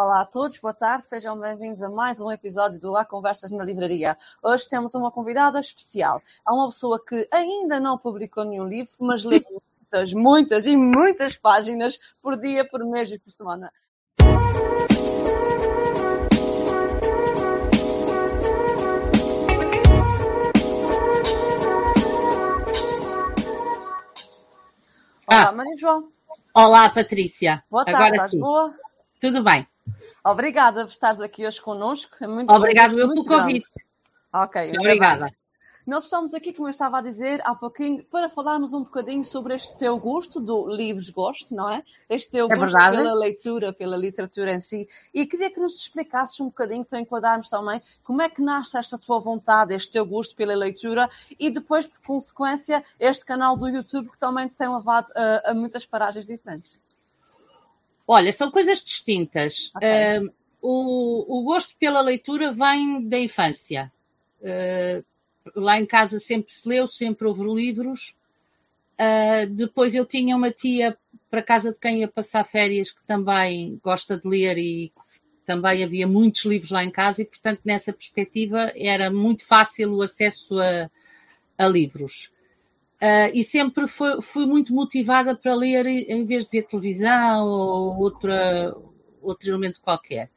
Olá 0.00 0.20
a 0.20 0.24
todos, 0.24 0.56
boa 0.58 0.72
tarde, 0.72 1.02
sejam 1.06 1.36
bem-vindos 1.36 1.82
a 1.82 1.88
mais 1.88 2.20
um 2.20 2.30
episódio 2.30 2.78
do 2.78 2.96
Há 2.96 3.04
Conversas 3.04 3.50
na 3.50 3.64
Livraria. 3.64 4.16
Hoje 4.40 4.68
temos 4.68 4.94
uma 4.94 5.10
convidada 5.10 5.58
especial. 5.58 6.22
É 6.46 6.52
uma 6.52 6.68
pessoa 6.68 7.04
que 7.04 7.28
ainda 7.32 7.80
não 7.80 7.98
publicou 7.98 8.44
nenhum 8.44 8.68
livro, 8.68 8.92
mas 9.00 9.24
lê 9.24 9.44
muitas, 9.50 10.12
muitas 10.12 10.66
e 10.66 10.76
muitas 10.76 11.36
páginas 11.36 11.98
por 12.22 12.36
dia, 12.38 12.64
por 12.64 12.84
mês 12.84 13.10
e 13.10 13.18
por 13.18 13.32
semana. 13.32 13.72
Olá, 25.26 25.48
Ah. 25.48 25.52
Maria 25.52 25.76
João. 25.76 26.08
Olá, 26.54 26.90
Patrícia. 26.90 27.62
Boa 27.70 27.84
tarde, 27.84 27.96
Agora 28.00 28.14
estás 28.14 28.30
sim. 28.30 28.40
boa? 28.40 28.74
Tudo 29.20 29.42
bem. 29.42 29.66
Obrigada 30.24 30.84
por 30.84 30.90
estares 30.90 31.20
aqui 31.20 31.46
hoje 31.46 31.60
connosco. 31.60 32.16
É 32.20 32.26
muito 32.26 32.52
Obrigado 32.52 32.98
eu 32.98 33.06
muito 33.06 33.24
pelo 33.24 33.40
convite. 33.40 33.66
Ok, 34.32 34.60
ainda 34.60 34.78
bem. 34.78 34.86
Obrigada. 34.86 35.30
Nós 35.88 36.04
estamos 36.04 36.34
aqui, 36.34 36.52
como 36.52 36.68
eu 36.68 36.70
estava 36.70 36.98
a 36.98 37.00
dizer 37.00 37.40
há 37.46 37.54
pouquinho, 37.54 38.04
para 38.04 38.28
falarmos 38.28 38.74
um 38.74 38.80
bocadinho 38.80 39.24
sobre 39.24 39.54
este 39.54 39.74
teu 39.78 39.96
gosto 39.96 40.38
do 40.38 40.68
livros 40.68 41.08
gosto, 41.08 41.54
não 41.54 41.70
é? 41.70 41.82
Este 42.10 42.32
teu 42.32 42.44
É 42.44 42.48
gosto 42.54 42.60
verdade. 42.60 42.98
pela 42.98 43.14
leitura, 43.14 43.72
pela 43.72 43.96
literatura 43.96 44.52
em 44.52 44.60
si. 44.60 44.86
E 45.14 45.24
queria 45.24 45.50
que 45.50 45.58
nos 45.58 45.80
explicasses 45.80 46.38
um 46.40 46.48
bocadinho 46.48 46.84
para 46.84 47.00
enquadrarmos 47.00 47.48
também 47.48 47.80
como 48.04 48.20
é 48.20 48.28
que 48.28 48.42
nasce 48.42 48.76
esta 48.76 48.98
tua 48.98 49.18
vontade, 49.18 49.74
este 49.74 49.90
teu 49.92 50.04
gosto 50.04 50.36
pela 50.36 50.54
leitura 50.54 51.08
e 51.40 51.48
depois, 51.48 51.86
por 51.86 52.02
consequência, 52.02 52.84
este 53.00 53.24
canal 53.24 53.56
do 53.56 53.66
YouTube 53.66 54.10
que 54.10 54.18
também 54.18 54.46
te 54.46 54.58
tem 54.58 54.68
levado 54.68 55.10
a, 55.16 55.52
a 55.52 55.54
muitas 55.54 55.86
paragens 55.86 56.26
diferentes. 56.26 56.76
Olha, 58.10 58.32
são 58.32 58.50
coisas 58.50 58.82
distintas. 58.82 59.70
Ok. 59.76 59.86
Ah, 59.86 60.22
o, 60.62 61.40
o 61.40 61.42
gosto 61.44 61.76
pela 61.78 62.00
leitura 62.00 62.50
vem 62.50 63.06
da 63.06 63.18
infância. 63.18 63.92
Ah, 64.42 65.02
lá 65.54 65.78
em 65.78 65.84
casa 65.84 66.18
sempre 66.18 66.52
se 66.54 66.66
leu, 66.66 66.86
sempre 66.86 67.28
houve 67.28 67.42
livros. 67.44 68.14
Ah, 68.96 69.44
depois 69.48 69.94
eu 69.94 70.06
tinha 70.06 70.34
uma 70.34 70.50
tia 70.50 70.96
para 71.30 71.42
casa 71.42 71.70
de 71.70 71.78
quem 71.78 72.00
ia 72.00 72.08
passar 72.08 72.44
férias 72.44 72.90
que 72.90 73.04
também 73.06 73.78
gosta 73.84 74.16
de 74.16 74.26
ler 74.26 74.56
e 74.56 74.90
também 75.44 75.84
havia 75.84 76.06
muitos 76.06 76.46
livros 76.46 76.70
lá 76.70 76.82
em 76.82 76.90
casa 76.90 77.20
e, 77.20 77.26
portanto, 77.26 77.60
nessa 77.64 77.92
perspectiva 77.92 78.72
era 78.74 79.10
muito 79.10 79.44
fácil 79.46 79.94
o 79.94 80.02
acesso 80.02 80.58
a, 80.58 80.90
a 81.58 81.68
livros. 81.68 82.30
Ah, 83.00 83.30
e 83.32 83.44
sempre 83.44 83.86
foi- 83.86 84.20
fui 84.20 84.44
muito 84.46 84.72
motivada 84.72 85.34
para 85.36 85.54
ler 85.54 85.86
em 85.86 86.24
vez 86.26 86.44
de 86.46 86.50
ver 86.50 86.66
televisão 86.66 87.46
ou 87.46 87.96
outra, 87.98 88.74
outro 89.22 89.48
elemento 89.50 89.80
qualquer. 89.80 90.30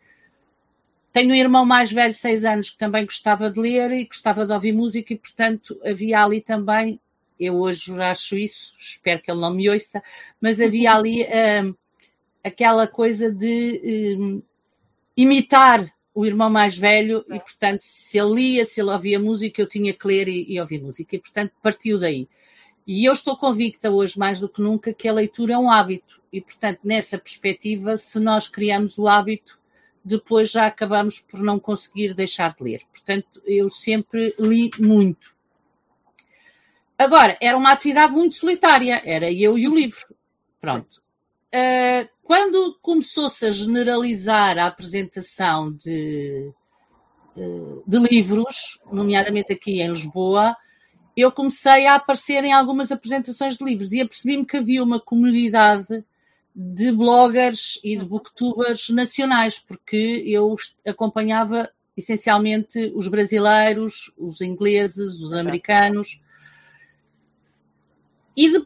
Tenho 1.14 1.32
um 1.32 1.36
irmão 1.36 1.66
mais 1.66 1.92
velho, 1.92 2.14
seis 2.14 2.46
anos, 2.46 2.70
que 2.70 2.78
também 2.78 3.04
gostava 3.04 3.50
de 3.50 3.60
ler 3.60 3.92
e 3.92 4.06
gostava 4.06 4.46
de 4.46 4.54
ouvir 4.54 4.72
música, 4.72 5.14
e 5.14 5.18
portanto 5.18 5.78
havia 5.86 6.24
ali 6.24 6.40
também, 6.42 7.00
eu 7.40 7.56
hoje 7.56 7.92
acho 8.02 8.38
isso, 8.38 8.74
espero 8.80 9.22
que 9.22 9.30
ele 9.30 9.42
não 9.42 9.54
me 9.54 9.70
ouça, 9.70 10.02
mas 10.40 10.62
havia 10.62 10.94
ali 10.96 11.24
ah, 11.26 11.74
aquela 12.44 12.88
coisa 12.88 13.32
de 13.32 14.18
hum, 14.20 14.44
imitar 15.18 15.92
o 16.14 16.26
irmão 16.26 16.50
mais 16.50 16.78
velho, 16.78 17.26
e 17.30 17.40
portanto, 17.40 17.82
se 17.82 18.20
ele 18.20 18.34
lia, 18.36 18.66
se 18.66 18.82
ele 18.82 18.92
ouvia 18.92 19.20
música, 19.20 19.62
eu 19.62 19.68
tinha 19.68 19.94
que 19.94 20.08
ler 20.08 20.28
e, 20.28 20.54
e 20.54 20.60
ouvir 20.62 20.82
música, 20.82 21.16
e 21.16 21.20
portanto 21.20 21.54
partiu 21.64 22.00
daí. 22.00 22.28
E 22.94 23.06
eu 23.06 23.14
estou 23.14 23.38
convicta 23.38 23.90
hoje, 23.90 24.20
mais 24.20 24.42
do 24.42 24.50
que 24.50 24.62
nunca, 24.62 24.94
que 24.94 25.08
a 25.08 25.14
leitura 25.14 25.54
é 25.54 25.58
um 25.58 25.72
hábito. 25.72 26.22
E, 26.30 26.42
portanto, 26.42 26.82
nessa 26.84 27.18
perspectiva, 27.18 27.96
se 27.96 28.20
nós 28.20 28.50
criamos 28.50 28.98
o 28.98 29.08
hábito, 29.08 29.58
depois 30.04 30.52
já 30.52 30.68
acabamos 30.68 31.22
por 31.22 31.40
não 31.40 31.58
conseguir 31.58 32.14
deixar 32.14 32.54
de 32.54 32.62
ler. 32.62 32.82
Portanto, 32.92 33.42
eu 33.46 33.70
sempre 33.70 34.36
li 34.38 34.70
muito. 34.78 35.34
Agora, 36.98 37.38
era 37.40 37.58
uma 37.58 37.72
atividade 37.72 38.12
muito 38.12 38.36
solitária, 38.36 39.02
era 39.06 39.32
eu 39.32 39.58
e 39.58 39.70
o 39.70 39.74
livro. 39.74 40.14
Pronto. 40.60 41.02
Uh, 41.56 42.10
quando 42.22 42.78
começou-se 42.82 43.46
a 43.46 43.52
generalizar 43.52 44.58
a 44.58 44.68
apresentação 44.68 45.72
de, 45.72 46.52
uh, 47.38 47.84
de 47.88 48.00
livros, 48.00 48.82
nomeadamente 48.92 49.54
aqui 49.54 49.82
em 49.82 49.92
Lisboa, 49.92 50.58
eu 51.16 51.32
comecei 51.32 51.86
a 51.88 51.96
aparecer 51.96 52.44
em 52.44 52.54
algumas 52.54 52.92
apresentações 52.92 53.58
de 53.58 53.64
livros 53.64 53.92
e 53.92 54.02
apercebi-me 54.02 54.46
que 54.46 54.58
havia 54.58 54.84
uma 54.84 55.00
comunidade 55.00 56.04
de 56.56 56.92
bloggers 56.92 57.80
e 57.84 57.98
de 57.98 58.06
booktubers 58.06 58.90
nacionais, 58.90 59.58
porque 59.60 60.24
eu 60.26 60.56
acompanhava 60.86 61.70
essencialmente 61.96 62.92
os 62.96 63.08
brasileiros, 63.08 64.14
os 64.18 64.42
ingleses, 64.42 65.20
os 65.20 65.34
americanos. 65.34 66.22
E, 68.36 68.50
de, 68.50 68.66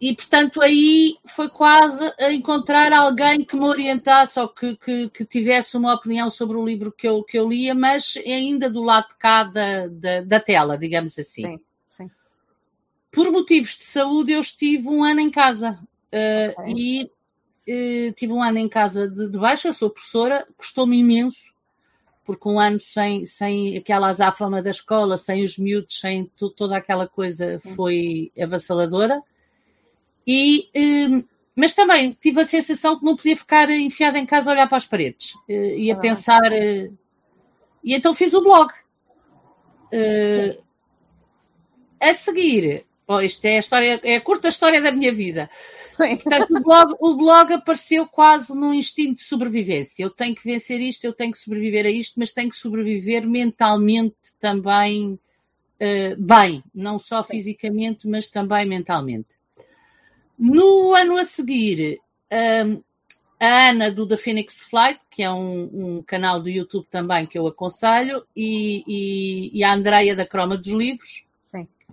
e 0.00 0.14
portanto 0.14 0.60
aí 0.60 1.16
foi 1.26 1.48
quase 1.48 2.04
a 2.20 2.32
encontrar 2.32 2.92
alguém 2.92 3.44
que 3.44 3.56
me 3.56 3.64
orientasse 3.64 4.38
ou 4.38 4.48
que, 4.48 4.76
que, 4.76 5.08
que, 5.08 5.24
tivesse 5.24 5.76
uma 5.76 5.94
opinião 5.94 6.30
sobre 6.30 6.56
o 6.56 6.64
livro 6.64 6.92
que 6.92 7.08
eu, 7.08 7.22
que 7.24 7.38
eu 7.38 7.48
lia, 7.48 7.74
mas 7.74 8.14
ainda 8.18 8.68
do 8.68 8.82
lado 8.82 9.08
de 9.08 9.16
cá 9.16 9.44
da, 9.44 9.86
da, 9.88 10.20
da 10.22 10.40
tela, 10.40 10.76
digamos 10.76 11.18
assim. 11.18 11.42
Sim, 11.42 11.56
sim. 11.56 11.65
Por 13.10 13.30
motivos 13.30 13.76
de 13.76 13.84
saúde, 13.84 14.32
eu 14.32 14.40
estive 14.40 14.88
um 14.88 15.02
ano 15.02 15.20
em 15.20 15.30
casa. 15.30 15.78
Uh, 16.12 16.60
okay. 16.60 16.74
E 17.66 18.08
uh, 18.08 18.12
tive 18.12 18.32
um 18.32 18.42
ano 18.42 18.58
em 18.58 18.68
casa 18.68 19.08
de, 19.08 19.28
de 19.28 19.38
baixo, 19.38 19.68
eu 19.68 19.74
sou 19.74 19.90
professora, 19.90 20.46
custou-me 20.56 20.98
imenso, 20.98 21.52
porque 22.24 22.48
um 22.48 22.58
ano 22.58 22.80
sem, 22.80 23.24
sem 23.24 23.76
aquela 23.76 24.08
azáfama 24.08 24.62
da 24.62 24.70
escola, 24.70 25.16
sem 25.16 25.44
os 25.44 25.58
miúdos, 25.58 26.00
sem 26.00 26.30
toda 26.56 26.76
aquela 26.76 27.06
coisa, 27.06 27.58
Sim. 27.58 27.74
foi 27.74 28.32
avassaladora. 28.38 29.22
E, 30.26 30.68
um, 30.74 31.24
mas 31.54 31.74
também 31.74 32.16
tive 32.20 32.40
a 32.40 32.44
sensação 32.44 32.98
que 32.98 33.04
não 33.04 33.16
podia 33.16 33.36
ficar 33.36 33.70
enfiada 33.70 34.18
em 34.18 34.26
casa 34.26 34.50
a 34.50 34.54
olhar 34.54 34.68
para 34.68 34.78
as 34.78 34.86
paredes 34.86 35.34
uh, 35.34 35.52
e 35.52 35.90
a 35.90 35.94
ah. 35.94 35.98
pensar. 35.98 36.52
e 36.52 37.94
então 37.94 38.14
fiz 38.14 38.32
o 38.34 38.42
blog. 38.42 38.72
a 42.00 42.14
seguir, 42.14 42.85
Oh, 43.08 43.20
isto 43.20 43.44
é 43.44 43.56
a 43.56 43.60
história, 43.60 44.00
é 44.02 44.16
a 44.16 44.20
curta 44.20 44.48
história 44.48 44.82
da 44.82 44.90
minha 44.90 45.12
vida. 45.12 45.48
Sim. 45.92 46.16
Portanto, 46.16 46.50
o 46.50 46.60
blog, 46.60 46.94
o 47.00 47.16
blog 47.16 47.52
apareceu 47.52 48.06
quase 48.06 48.52
num 48.54 48.74
instinto 48.74 49.18
de 49.18 49.22
sobrevivência. 49.22 50.02
Eu 50.02 50.10
tenho 50.10 50.34
que 50.34 50.42
vencer 50.42 50.80
isto, 50.80 51.04
eu 51.04 51.12
tenho 51.12 51.32
que 51.32 51.38
sobreviver 51.38 51.86
a 51.86 51.90
isto, 51.90 52.18
mas 52.18 52.32
tenho 52.32 52.50
que 52.50 52.56
sobreviver 52.56 53.26
mentalmente 53.26 54.16
também 54.40 55.12
uh, 55.12 56.16
bem, 56.18 56.64
não 56.74 56.98
só 56.98 57.22
Sim. 57.22 57.34
fisicamente, 57.34 58.08
mas 58.08 58.28
também 58.28 58.66
mentalmente. 58.66 59.28
No 60.38 60.92
ano 60.92 61.16
a 61.16 61.24
seguir, 61.24 62.00
um, 62.66 62.82
a 63.38 63.68
Ana 63.68 63.90
do 63.90 64.06
The 64.06 64.16
Phoenix 64.16 64.60
Flight, 64.60 65.00
que 65.10 65.22
é 65.22 65.30
um, 65.30 65.70
um, 65.72 66.02
canal 66.02 66.42
do 66.42 66.48
YouTube 66.48 66.86
também 66.90 67.26
que 67.26 67.38
eu 67.38 67.46
aconselho, 67.46 68.26
e, 68.34 68.82
e, 68.86 69.58
e 69.58 69.64
a 69.64 69.72
Andreia 69.72 70.16
da 70.16 70.26
Croma 70.26 70.56
dos 70.56 70.68
Livros, 70.68 71.25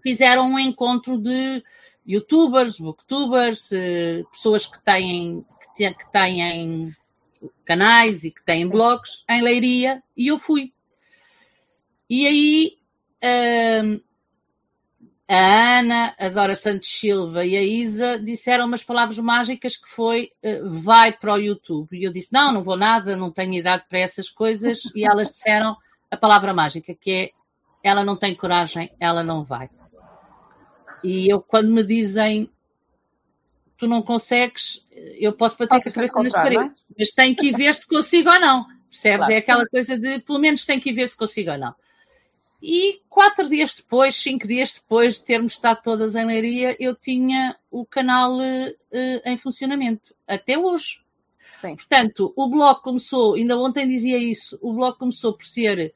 fizeram 0.03 0.45
um 0.45 0.59
encontro 0.59 1.17
de 1.17 1.63
youtubers, 2.05 2.77
booktubers, 2.77 3.71
eh, 3.71 4.23
pessoas 4.31 4.67
que 4.67 4.79
têm, 4.83 5.45
que, 5.75 6.11
têm 6.11 6.93
canais 7.65 8.23
e 8.23 8.31
que 8.31 8.43
têm 8.43 8.65
Sim. 8.65 8.71
blogs 8.71 9.23
em 9.29 9.41
Leiria 9.41 10.03
e 10.15 10.27
eu 10.27 10.37
fui. 10.37 10.73
E 12.09 12.27
aí 12.27 12.77
um, 13.83 14.01
a 15.27 15.79
Ana, 15.79 16.15
a 16.19 16.29
Dora 16.29 16.55
Santos 16.55 16.89
Silva 16.89 17.45
e 17.45 17.55
a 17.55 17.63
Isa 17.63 18.19
disseram 18.19 18.65
umas 18.65 18.83
palavras 18.83 19.17
mágicas 19.17 19.77
que 19.77 19.87
foi 19.87 20.31
uh, 20.43 20.69
vai 20.69 21.13
para 21.13 21.33
o 21.33 21.37
YouTube. 21.37 21.97
E 21.97 22.03
eu 22.03 22.11
disse, 22.11 22.33
não, 22.33 22.51
não 22.51 22.63
vou 22.63 22.75
nada, 22.75 23.15
não 23.15 23.31
tenho 23.31 23.53
idade 23.53 23.85
para 23.89 23.99
essas 23.99 24.29
coisas. 24.29 24.83
e 24.93 25.05
elas 25.05 25.31
disseram 25.31 25.77
a 26.11 26.17
palavra 26.17 26.53
mágica, 26.53 26.93
que 26.93 27.11
é 27.11 27.31
ela 27.83 28.03
não 28.03 28.15
tem 28.15 28.33
coragem, 28.33 28.91
ela 28.99 29.23
não 29.23 29.43
vai. 29.43 29.69
E 31.03 31.31
eu, 31.31 31.41
quando 31.41 31.71
me 31.71 31.83
dizem 31.83 32.49
tu 33.77 33.87
não 33.87 34.01
consegues, 34.01 34.85
eu 35.19 35.33
posso 35.33 35.57
bater 35.57 35.69
com 35.69 35.75
a 35.75 35.91
cabeça 35.91 36.23
nas 36.23 36.31
paredes, 36.31 36.71
é? 36.71 36.71
mas 36.97 37.11
tenho 37.11 37.35
que 37.35 37.47
ir 37.47 37.55
ver 37.55 37.73
se 37.73 37.85
consigo 37.85 38.29
ou 38.29 38.39
não. 38.39 38.65
Percebes? 38.89 39.17
Claro, 39.17 39.33
é 39.33 39.37
aquela 39.37 39.63
sim. 39.63 39.69
coisa 39.71 39.97
de 39.97 40.19
pelo 40.19 40.39
menos 40.39 40.65
tenho 40.65 40.79
que 40.79 40.91
ir 40.91 40.93
ver 40.93 41.07
se 41.09 41.17
consigo 41.17 41.51
ou 41.51 41.57
não. 41.57 41.75
E 42.61 43.01
quatro 43.09 43.49
dias 43.49 43.73
depois, 43.73 44.15
cinco 44.15 44.47
dias 44.47 44.73
depois 44.73 45.15
de 45.15 45.25
termos 45.25 45.51
estado 45.51 45.81
todas 45.83 46.15
em 46.15 46.25
Leiria, 46.25 46.77
eu 46.79 46.95
tinha 46.95 47.57
o 47.69 47.85
canal 47.85 48.37
uh, 48.37 49.21
em 49.25 49.35
funcionamento, 49.35 50.15
até 50.25 50.57
hoje. 50.57 51.01
Sim. 51.55 51.75
Portanto, 51.75 52.31
o 52.37 52.49
blog 52.49 52.81
começou, 52.81 53.33
ainda 53.35 53.57
ontem 53.57 53.85
dizia 53.85 54.17
isso, 54.17 54.57
o 54.61 54.73
blog 54.73 54.97
começou 54.97 55.33
por 55.33 55.45
ser 55.45 55.93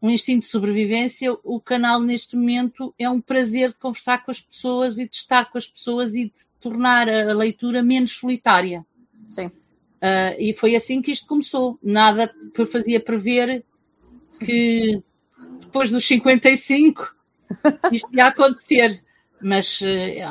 um 0.00 0.10
instinto 0.10 0.44
de 0.44 0.50
sobrevivência, 0.50 1.36
o 1.42 1.60
canal 1.60 2.00
neste 2.00 2.36
momento 2.36 2.94
é 2.98 3.08
um 3.08 3.20
prazer 3.20 3.72
de 3.72 3.78
conversar 3.78 4.24
com 4.24 4.30
as 4.30 4.40
pessoas 4.40 4.98
e 4.98 5.08
de 5.08 5.16
estar 5.16 5.50
com 5.50 5.56
as 5.56 5.66
pessoas 5.66 6.14
e 6.14 6.26
de 6.26 6.46
tornar 6.60 7.08
a 7.08 7.32
leitura 7.32 7.82
menos 7.82 8.12
solitária. 8.12 8.84
Sim. 9.26 9.46
Uh, 9.46 10.36
e 10.38 10.52
foi 10.52 10.76
assim 10.76 11.00
que 11.00 11.10
isto 11.10 11.26
começou. 11.26 11.78
Nada 11.82 12.32
fazia 12.70 13.00
prever 13.00 13.64
que 14.44 15.02
depois 15.60 15.90
dos 15.90 16.04
55 16.06 17.14
isto 17.90 18.08
ia 18.12 18.26
acontecer. 18.26 19.02
Mas 19.40 19.80
uh, 19.80 19.86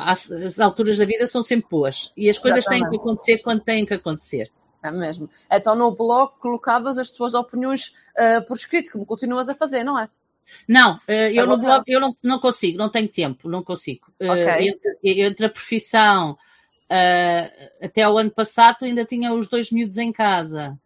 as, 0.05 0.31
as, 0.31 0.59
alturas 0.59 0.97
da 0.97 1.05
vida 1.05 1.27
são 1.27 1.41
sempre 1.41 1.69
boas. 1.69 2.11
E 2.15 2.29
as 2.29 2.37
coisas 2.37 2.59
Exatamente. 2.59 2.83
têm 2.83 2.91
que 2.91 2.97
acontecer 2.97 3.37
quando 3.39 3.63
têm 3.63 3.85
que 3.85 3.93
acontecer. 3.93 4.51
É 4.87 4.91
mesmo. 4.91 5.29
Então 5.51 5.75
no 5.75 5.91
blog 5.91 6.33
colocavas 6.39 6.97
as 6.97 7.09
tuas 7.09 7.33
opiniões 7.33 7.95
uh, 8.17 8.45
por 8.47 8.55
escrito, 8.55 8.91
como 8.91 9.05
continuas 9.05 9.49
a 9.49 9.55
fazer, 9.55 9.83
não 9.83 9.97
é? 9.97 10.09
Não, 10.67 10.99
eu 11.07 11.43
é 11.43 11.45
no 11.47 11.57
blog 11.57 11.83
eu 11.87 11.99
não, 11.99 12.15
não 12.21 12.39
consigo, 12.39 12.77
não 12.77 12.87
tenho 12.87 13.07
tempo, 13.07 13.49
não 13.49 13.63
consigo. 13.63 14.13
Okay. 14.19 14.69
Entre, 14.69 14.97
entre, 15.03 15.45
a 15.47 15.49
profissão, 15.49 16.37
Uh, 16.85 17.49
até 17.83 18.07
o 18.07 18.17
ano 18.17 18.29
passado 18.29 18.83
ainda 18.83 19.03
tinha 19.05 19.33
os 19.33 19.49
dois 19.49 19.71
miúdos 19.71 19.97
em 19.97 20.11
casa. 20.11 20.77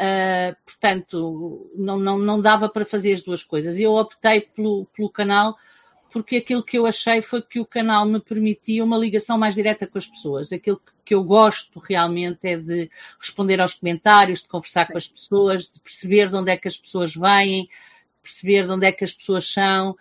Uh, 0.00 0.54
portanto, 0.64 1.70
não, 1.74 1.98
não, 1.98 2.18
não 2.18 2.40
dava 2.40 2.68
para 2.68 2.84
fazer 2.84 3.12
as 3.12 3.22
duas 3.22 3.42
coisas. 3.42 3.78
Eu 3.78 3.94
optei 3.94 4.42
pelo, 4.42 4.86
pelo 4.94 5.10
canal 5.10 5.56
porque 6.10 6.36
aquilo 6.36 6.62
que 6.62 6.78
eu 6.78 6.86
achei 6.86 7.20
foi 7.20 7.42
que 7.42 7.60
o 7.60 7.66
canal 7.66 8.06
me 8.06 8.20
permitia 8.20 8.84
uma 8.84 8.96
ligação 8.96 9.36
mais 9.36 9.54
direta 9.54 9.86
com 9.86 9.98
as 9.98 10.06
pessoas. 10.06 10.52
Aquilo 10.52 10.78
que 10.78 10.92
eu 11.14 11.22
gosto 11.22 11.78
realmente 11.80 12.46
é 12.46 12.56
de 12.56 12.90
responder 13.18 13.60
aos 13.60 13.74
comentários, 13.74 14.42
de 14.42 14.48
conversar 14.48 14.86
Sim. 14.86 14.92
com 14.92 14.98
as 14.98 15.06
pessoas, 15.06 15.68
de 15.68 15.80
perceber 15.80 16.28
de 16.28 16.36
onde 16.36 16.50
é 16.50 16.56
que 16.56 16.68
as 16.68 16.76
pessoas 16.76 17.14
vêm, 17.14 17.68
perceber 18.22 18.66
de 18.66 18.72
onde 18.72 18.86
é 18.86 18.92
que 18.92 19.04
as 19.04 19.12
pessoas 19.12 19.50
são. 19.50 19.96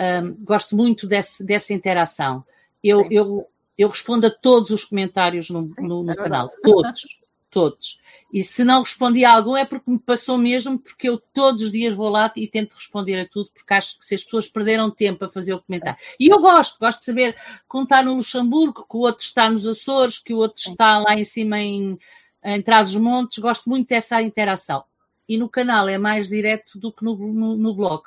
Um, 0.00 0.44
gosto 0.44 0.76
muito 0.76 1.06
desse, 1.06 1.42
dessa 1.44 1.72
interação. 1.72 2.44
Eu, 2.82 3.08
eu 3.10 3.48
eu 3.78 3.88
respondo 3.88 4.26
a 4.26 4.30
todos 4.30 4.70
os 4.70 4.84
comentários 4.84 5.48
no, 5.48 5.62
no, 5.78 6.02
no 6.02 6.10
é 6.10 6.16
canal, 6.16 6.50
todos, 6.62 7.17
todos. 7.50 8.00
E 8.32 8.42
se 8.42 8.62
não 8.62 8.82
respondi 8.82 9.24
a 9.24 9.32
algum 9.32 9.56
é 9.56 9.64
porque 9.64 9.90
me 9.90 9.98
passou 9.98 10.36
mesmo, 10.36 10.78
porque 10.78 11.08
eu 11.08 11.18
todos 11.18 11.62
os 11.62 11.72
dias 11.72 11.94
vou 11.94 12.10
lá 12.10 12.30
e 12.36 12.46
tento 12.46 12.74
responder 12.74 13.18
a 13.20 13.26
tudo, 13.26 13.50
porque 13.54 13.72
acho 13.72 13.98
que 13.98 14.04
se 14.04 14.14
as 14.14 14.22
pessoas 14.22 14.46
perderam 14.46 14.90
tempo 14.90 15.24
a 15.24 15.28
fazer 15.28 15.54
o 15.54 15.62
comentário. 15.62 15.98
E 16.20 16.28
eu 16.28 16.38
gosto, 16.38 16.78
gosto 16.78 16.98
de 16.98 17.06
saber 17.06 17.34
que 17.34 17.76
um 17.76 17.84
está 17.84 18.02
no 18.02 18.14
Luxemburgo, 18.14 18.86
que 18.86 18.96
o 18.96 19.00
outro 19.00 19.24
está 19.24 19.50
nos 19.50 19.66
Açores, 19.66 20.18
que 20.18 20.34
o 20.34 20.38
outro 20.38 20.60
está 20.60 20.98
lá 20.98 21.14
em 21.14 21.24
cima 21.24 21.58
em, 21.58 21.98
em 22.44 22.62
Trás-os-Montes, 22.62 23.38
gosto 23.38 23.68
muito 23.68 23.88
dessa 23.88 24.20
interação. 24.20 24.84
E 25.26 25.38
no 25.38 25.48
canal 25.48 25.88
é 25.88 25.96
mais 25.96 26.28
direto 26.28 26.78
do 26.78 26.92
que 26.92 27.04
no, 27.04 27.16
no, 27.16 27.56
no 27.56 27.74
blog. 27.74 28.02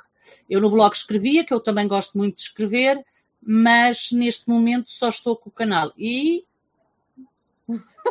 Eu 0.48 0.60
no 0.60 0.70
blog 0.70 0.94
escrevia, 0.94 1.44
que 1.44 1.52
eu 1.52 1.58
também 1.58 1.88
gosto 1.88 2.16
muito 2.16 2.36
de 2.36 2.42
escrever, 2.42 3.04
mas 3.40 4.12
neste 4.12 4.48
momento 4.48 4.88
só 4.88 5.08
estou 5.08 5.36
com 5.36 5.50
o 5.50 5.52
canal. 5.52 5.92
E 5.98 6.44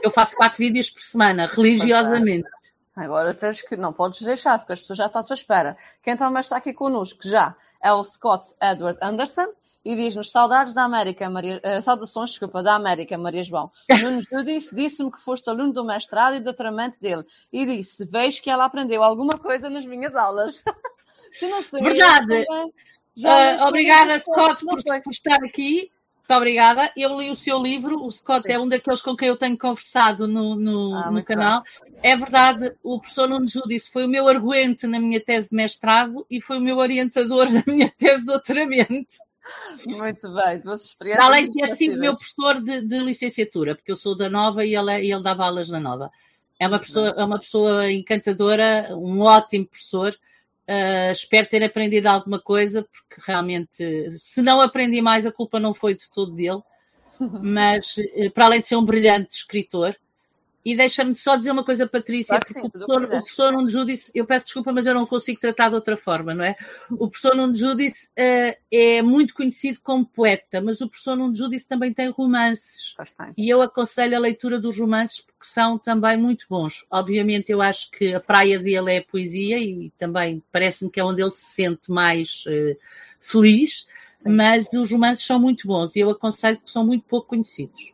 eu 0.01 0.11
faço 0.11 0.35
quatro 0.35 0.57
vídeos 0.57 0.89
por 0.89 1.01
semana, 1.01 1.47
religiosamente. 1.47 2.49
Agora 2.95 3.33
tens 3.33 3.61
que, 3.61 3.75
não 3.75 3.93
podes 3.93 4.21
deixar, 4.21 4.59
porque 4.59 4.73
as 4.73 4.81
pessoas 4.81 4.97
já 4.97 5.05
estão 5.05 5.21
à 5.21 5.23
tua 5.23 5.33
espera. 5.33 5.77
Quem 6.03 6.15
também 6.17 6.41
está 6.41 6.57
aqui 6.57 6.73
connosco 6.73 7.19
já 7.23 7.55
é 7.81 7.91
o 7.91 8.03
Scott 8.03 8.53
Edward 8.61 8.99
Anderson 9.01 9.47
e 9.83 9.95
diz-nos 9.95 10.31
saudades 10.31 10.73
da 10.73 10.83
América, 10.83 11.29
Maria, 11.29 11.59
uh, 11.65 11.81
saudações, 11.81 12.31
desculpa, 12.31 12.61
da 12.61 12.75
América, 12.75 13.17
Maria 13.17 13.43
João. 13.43 13.71
Nunes 14.01 14.27
disse, 14.45 14.75
disse-me 14.75 15.11
que 15.11 15.19
foste 15.19 15.49
aluno 15.49 15.73
do 15.73 15.83
mestrado 15.83 16.35
e 16.35 16.39
do 16.39 16.45
doutoramento 16.45 16.99
dele 16.99 17.25
e 17.51 17.65
disse, 17.65 18.05
vejo 18.05 18.41
que 18.41 18.49
ela 18.49 18.65
aprendeu 18.65 19.03
alguma 19.03 19.37
coisa 19.39 19.69
nas 19.69 19.85
minhas 19.85 20.15
aulas. 20.15 20.63
Se 21.33 21.47
não 21.47 21.59
estou 21.59 21.81
Verdade. 21.81 22.45
Também, 22.45 22.73
Uh, 23.17 23.67
obrigada, 23.67 24.17
Scott, 24.19 24.65
por, 24.65 24.81
por, 25.03 25.11
estar 25.11 25.43
aqui. 25.43 25.91
Muito 26.31 26.37
obrigada. 26.37 26.91
Eu 26.95 27.19
li 27.19 27.29
o 27.29 27.35
seu 27.35 27.61
livro. 27.61 28.01
O 28.01 28.09
Scott 28.09 28.43
Sim. 28.43 28.53
é 28.53 28.59
um 28.59 28.67
daqueles 28.67 29.01
com 29.01 29.17
quem 29.17 29.27
eu 29.27 29.35
tenho 29.35 29.57
conversado 29.57 30.29
no, 30.29 30.55
no, 30.55 30.95
ah, 30.95 31.11
no 31.11 31.21
canal. 31.23 31.61
Bem. 31.83 31.93
É 32.01 32.15
verdade, 32.15 32.73
o 32.81 32.99
professor 32.99 33.27
Nunes 33.27 33.51
disse 33.67 33.91
foi 33.91 34.05
o 34.05 34.07
meu 34.07 34.29
arguente 34.29 34.87
na 34.87 34.97
minha 34.97 35.19
tese 35.19 35.49
de 35.49 35.55
mestrado 35.55 36.25
e 36.29 36.39
foi 36.39 36.57
o 36.57 36.61
meu 36.61 36.77
orientador 36.77 37.51
na 37.51 37.61
minha 37.67 37.89
tese 37.99 38.21
de 38.21 38.27
doutoramento. 38.27 39.17
Muito 39.85 40.33
bem, 40.33 40.59
duas 40.59 40.85
experiências. 40.85 41.25
Além 41.25 41.49
de 41.49 41.59
ter 41.59 41.75
sido 41.75 41.99
meu 41.99 42.15
professor 42.15 42.61
de, 42.61 42.81
de, 42.81 42.99
licenciatura, 42.99 43.75
porque 43.75 43.91
eu 43.91 43.95
sou 43.97 44.15
da 44.15 44.29
Nova 44.29 44.65
e 44.65 44.73
ele, 44.73 44.91
é, 44.91 45.03
ele 45.03 45.21
dava 45.21 45.45
aulas 45.45 45.67
na 45.67 45.81
Nova. 45.81 46.09
É 46.57 46.65
uma, 46.65 46.79
pessoa, 46.79 47.09
é 47.09 47.23
uma 47.25 47.39
pessoa 47.39 47.91
encantadora, 47.91 48.95
um 48.95 49.19
ótimo 49.19 49.65
professor. 49.65 50.15
Uh, 50.69 51.11
espero 51.11 51.47
ter 51.47 51.63
aprendido 51.63 52.07
alguma 52.07 52.39
coisa, 52.39 52.83
porque 52.83 53.21
realmente, 53.25 54.17
se 54.17 54.41
não 54.41 54.61
aprendi 54.61 55.01
mais, 55.01 55.25
a 55.25 55.31
culpa 55.31 55.59
não 55.59 55.73
foi 55.73 55.95
de 55.95 56.09
todo 56.09 56.33
dele. 56.33 56.61
Mas, 57.41 57.97
uh, 57.97 58.31
para 58.31 58.45
além 58.45 58.61
de 58.61 58.67
ser 58.67 58.75
um 58.75 58.85
brilhante 58.85 59.35
escritor, 59.35 59.95
e 60.63 60.75
deixa-me 60.75 61.15
só 61.15 61.35
dizer 61.35 61.51
uma 61.51 61.63
coisa, 61.63 61.87
Patrícia, 61.87 62.39
claro 62.39 62.47
sim, 62.47 62.59
o, 62.59 62.69
professor, 62.69 63.03
o 63.03 63.07
professor 63.07 63.51
Nuno 63.53 63.69
Judice, 63.69 64.11
eu 64.13 64.25
peço 64.25 64.45
desculpa, 64.45 64.71
mas 64.71 64.85
eu 64.85 64.93
não 64.93 65.07
consigo 65.07 65.39
tratar 65.39 65.69
de 65.69 65.75
outra 65.75 65.97
forma, 65.97 66.35
não 66.35 66.43
é? 66.43 66.55
O 66.91 67.09
professor 67.09 67.35
Nuno 67.35 67.55
Judice 67.55 68.07
uh, 68.07 68.55
é 68.71 69.01
muito 69.01 69.33
conhecido 69.33 69.79
como 69.81 70.05
poeta, 70.05 70.61
mas 70.61 70.79
o 70.79 70.87
professor 70.87 71.15
Nuno 71.15 71.33
Judice 71.33 71.67
também 71.67 71.91
tem 71.91 72.09
romances. 72.09 72.93
E 73.35 73.49
eu 73.49 73.61
aconselho 73.61 74.15
a 74.15 74.19
leitura 74.19 74.59
dos 74.59 74.77
romances 74.77 75.21
porque 75.21 75.45
são 75.45 75.79
também 75.79 76.15
muito 76.15 76.45
bons. 76.47 76.85
Obviamente, 76.91 77.51
eu 77.51 77.61
acho 77.61 77.89
que 77.89 78.13
a 78.13 78.19
praia 78.19 78.59
dele 78.59 78.93
é 78.93 78.97
a 78.99 79.03
poesia 79.03 79.57
e 79.57 79.91
também 79.97 80.43
parece-me 80.51 80.91
que 80.91 80.99
é 80.99 81.03
onde 81.03 81.21
ele 81.21 81.31
se 81.31 81.55
sente 81.55 81.91
mais 81.91 82.43
uh, 82.45 82.77
feliz, 83.19 83.87
sim. 84.15 84.29
mas 84.29 84.71
os 84.73 84.91
romances 84.91 85.25
são 85.25 85.39
muito 85.39 85.67
bons 85.67 85.95
e 85.95 85.99
eu 85.99 86.09
aconselho 86.11 86.59
que 86.59 86.69
são 86.69 86.85
muito 86.85 87.05
pouco 87.05 87.29
conhecidos. 87.29 87.93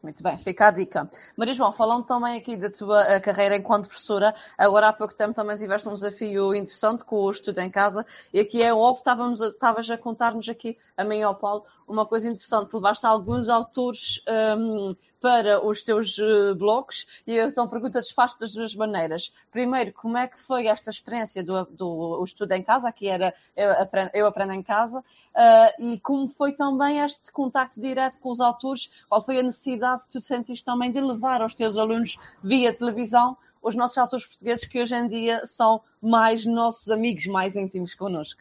Muito 0.00 0.22
bem, 0.22 0.38
fica 0.38 0.68
a 0.68 0.70
dica. 0.70 1.10
Maria 1.36 1.54
João, 1.54 1.72
falando 1.72 2.04
também 2.04 2.38
aqui 2.38 2.56
da 2.56 2.70
tua 2.70 3.02
eh, 3.02 3.18
carreira 3.18 3.56
enquanto 3.56 3.88
professora, 3.88 4.32
agora 4.56 4.88
há 4.88 4.92
pouco 4.92 5.12
tempo 5.12 5.34
também 5.34 5.56
tiveste 5.56 5.88
um 5.88 5.94
desafio 5.94 6.54
interessante 6.54 7.04
com 7.04 7.16
o 7.16 7.30
estudo 7.32 7.58
em 7.58 7.68
casa, 7.68 8.06
e 8.32 8.38
aqui 8.38 8.62
é 8.62 8.72
óbvio, 8.72 9.00
estávamos 9.00 9.40
estavas 9.40 9.90
a 9.90 9.98
contar-nos 9.98 10.48
aqui, 10.48 10.78
a 10.96 11.02
mim 11.02 11.18
e 11.18 11.22
ao 11.22 11.34
Paulo, 11.34 11.64
uma 11.88 12.06
coisa 12.06 12.28
interessante, 12.28 12.72
levaste 12.72 13.06
alguns 13.06 13.48
autores 13.48 14.22
um, 14.58 14.88
para 15.20 15.64
os 15.64 15.82
teus 15.82 16.16
uh, 16.18 16.54
blogs 16.54 17.06
e 17.26 17.38
então 17.38 17.68
pergunta-te 17.68 18.14
das 18.38 18.52
duas 18.52 18.74
maneiras. 18.74 19.32
Primeiro, 19.50 19.92
como 19.92 20.16
é 20.16 20.28
que 20.28 20.38
foi 20.38 20.66
esta 20.66 20.90
experiência 20.90 21.42
do, 21.42 21.64
do 21.64 22.22
estudo 22.24 22.52
em 22.52 22.62
casa, 22.62 22.92
que 22.92 23.08
era 23.08 23.34
eu 23.56 23.70
aprendo, 23.72 24.10
eu 24.14 24.26
aprendo 24.26 24.52
em 24.52 24.62
casa, 24.62 24.98
uh, 24.98 25.82
e 25.82 25.98
como 26.00 26.28
foi 26.28 26.52
também 26.52 27.00
este 27.00 27.32
contacto 27.32 27.80
direto 27.80 28.18
com 28.18 28.30
os 28.30 28.40
autores, 28.40 28.90
qual 29.08 29.22
foi 29.22 29.40
a 29.40 29.42
necessidade 29.42 30.04
que 30.04 30.12
tu 30.12 30.20
sentiste 30.20 30.64
também 30.64 30.92
de 30.92 31.00
levar 31.00 31.42
aos 31.42 31.54
teus 31.54 31.76
alunos 31.76 32.16
via 32.42 32.72
televisão 32.72 33.36
os 33.60 33.74
nossos 33.74 33.98
autores 33.98 34.24
portugueses 34.24 34.64
que 34.66 34.80
hoje 34.80 34.94
em 34.94 35.08
dia 35.08 35.44
são 35.44 35.80
mais 36.00 36.46
nossos 36.46 36.90
amigos, 36.90 37.26
mais 37.26 37.56
íntimos 37.56 37.94
connosco? 37.94 38.40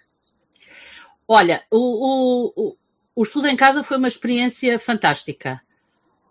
Olha, 1.28 1.64
o 1.72 2.54
o 2.56 2.78
estudo 3.24 3.48
em 3.48 3.56
casa 3.56 3.84
foi 3.84 3.98
uma 3.98 4.08
experiência 4.08 4.78
fantástica. 4.78 5.62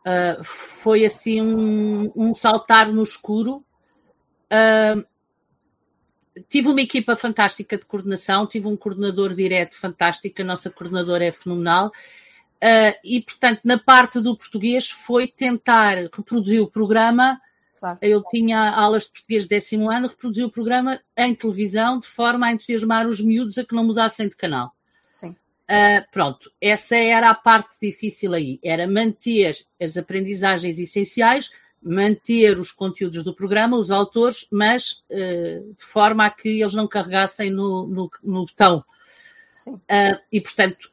Uh, 0.06 0.44
foi 0.44 1.04
assim 1.04 1.42
um, 1.42 2.12
um, 2.14 2.32
saltar 2.32 2.92
no 2.92 3.02
escuro. 3.02 3.64
Uh, 4.46 5.04
tive 6.48 6.68
uma 6.68 6.80
equipa 6.80 7.16
fantástica 7.16 7.76
de 7.76 7.86
coordenação, 7.86 8.46
tive 8.46 8.68
um 8.68 8.76
coordenador 8.76 9.34
direto 9.34 9.76
fantástico, 9.76 10.40
a 10.40 10.44
nossa 10.44 10.70
coordenadora 10.70 11.24
é 11.24 11.32
fenomenal. 11.32 11.88
Uh, 11.88 12.94
e, 13.04 13.20
portanto, 13.20 13.62
na 13.64 13.78
parte 13.78 14.20
do 14.20 14.36
português 14.36 14.88
foi 14.88 15.26
tentar 15.26 15.96
reproduzir 15.96 16.62
o 16.62 16.70
programa. 16.70 17.40
Claro. 17.78 17.98
Eu 18.00 18.22
tinha 18.22 18.70
aulas 18.70 19.04
de 19.04 19.10
português 19.10 19.42
de 19.42 19.48
décimo 19.48 19.90
ano, 19.90 20.08
reproduzi 20.08 20.44
o 20.44 20.50
programa 20.50 21.00
em 21.16 21.34
televisão 21.34 21.98
de 21.98 22.06
forma 22.06 22.46
a 22.46 22.52
entusiasmar 22.52 23.06
os 23.06 23.20
miúdos 23.20 23.58
a 23.58 23.64
que 23.64 23.74
não 23.74 23.84
mudassem 23.84 24.28
de 24.28 24.36
canal. 24.36 24.72
Sim. 25.10 25.34
Uh, 25.68 26.04
pronto, 26.12 26.50
essa 26.60 26.96
era 26.96 27.28
a 27.28 27.34
parte 27.34 27.76
difícil 27.82 28.32
aí, 28.34 28.60
era 28.62 28.86
manter 28.86 29.56
as 29.80 29.96
aprendizagens 29.96 30.78
essenciais, 30.78 31.50
manter 31.82 32.58
os 32.58 32.70
conteúdos 32.70 33.24
do 33.24 33.34
programa, 33.34 33.76
os 33.76 33.90
autores, 33.90 34.46
mas 34.50 35.02
uh, 35.10 35.74
de 35.76 35.84
forma 35.84 36.24
a 36.24 36.30
que 36.30 36.48
eles 36.48 36.72
não 36.72 36.86
carregassem 36.86 37.50
no, 37.50 37.86
no, 37.86 38.10
no 38.22 38.46
botão. 38.46 38.84
Uh, 39.66 40.20
e, 40.30 40.40
portanto, 40.40 40.92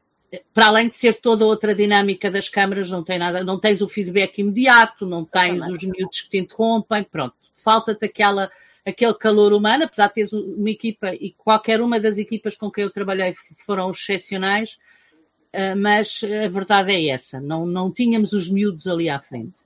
para 0.52 0.68
além 0.68 0.90
de 0.90 0.96
ser 0.96 1.16
toda 1.16 1.46
outra 1.46 1.76
dinâmica 1.76 2.32
das 2.32 2.50
câmaras, 2.50 2.90
não 2.90 3.04
tem 3.04 3.20
nada, 3.20 3.44
não 3.44 3.60
tens 3.60 3.82
o 3.82 3.90
feedback 3.90 4.40
imediato, 4.40 5.06
não 5.06 5.24
tens 5.24 5.62
os 5.68 5.84
miúdos 5.84 6.22
que 6.22 6.30
te 6.30 6.38
interrompem, 6.40 7.04
pronto, 7.04 7.36
falta-te 7.54 8.06
aquela 8.06 8.50
aquele 8.86 9.14
calor 9.14 9.54
humano, 9.54 9.86
apesar 9.86 10.08
de 10.08 10.16
teres 10.16 10.34
uma 10.34 10.70
equipa 10.70 11.14
e 11.14 11.32
qualquer 11.38 11.82
uma 11.82 12.00
das 12.00 12.18
equipas 12.18 12.56
com 12.56 12.70
quem 12.70 12.84
eu 12.84 12.90
trabalhei 12.90 13.34
foram 13.66 13.90
excepcionais, 13.92 14.78
eh, 15.52 15.76
mas 15.76 16.22
a 16.24 16.48
verdade 16.48 16.92
é 16.92 17.08
essa, 17.08 17.40
não, 17.40 17.66
não 17.66 17.92
tínhamos 17.92 18.34
os 18.34 18.50
miúdos 18.50 18.88
ali 18.88 19.10
à 19.10 19.20
frente. 19.20 19.64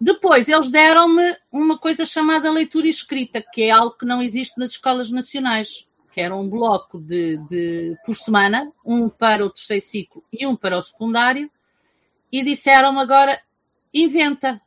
Depois, 0.00 0.48
eles 0.48 0.70
deram-me 0.70 1.36
uma 1.50 1.76
coisa 1.76 2.06
chamada 2.06 2.52
leitura 2.52 2.86
escrita, 2.86 3.42
que 3.42 3.62
é 3.62 3.70
algo 3.70 3.96
que 3.96 4.06
não 4.06 4.22
existe 4.22 4.58
nas 4.58 4.72
escolas 4.72 5.10
nacionais, 5.10 5.88
que 6.12 6.20
era 6.20 6.36
um 6.36 6.48
bloco 6.48 7.00
de, 7.00 7.36
de 7.48 7.96
por 8.04 8.14
semana, 8.14 8.72
um 8.84 9.08
para 9.08 9.44
o 9.44 9.50
terceiro 9.50 9.84
ciclo 9.84 10.24
e 10.32 10.46
um 10.46 10.54
para 10.54 10.78
o 10.78 10.82
secundário, 10.82 11.50
e 12.30 12.44
disseram-me 12.44 13.00
agora, 13.00 13.40
inventa, 13.92 14.60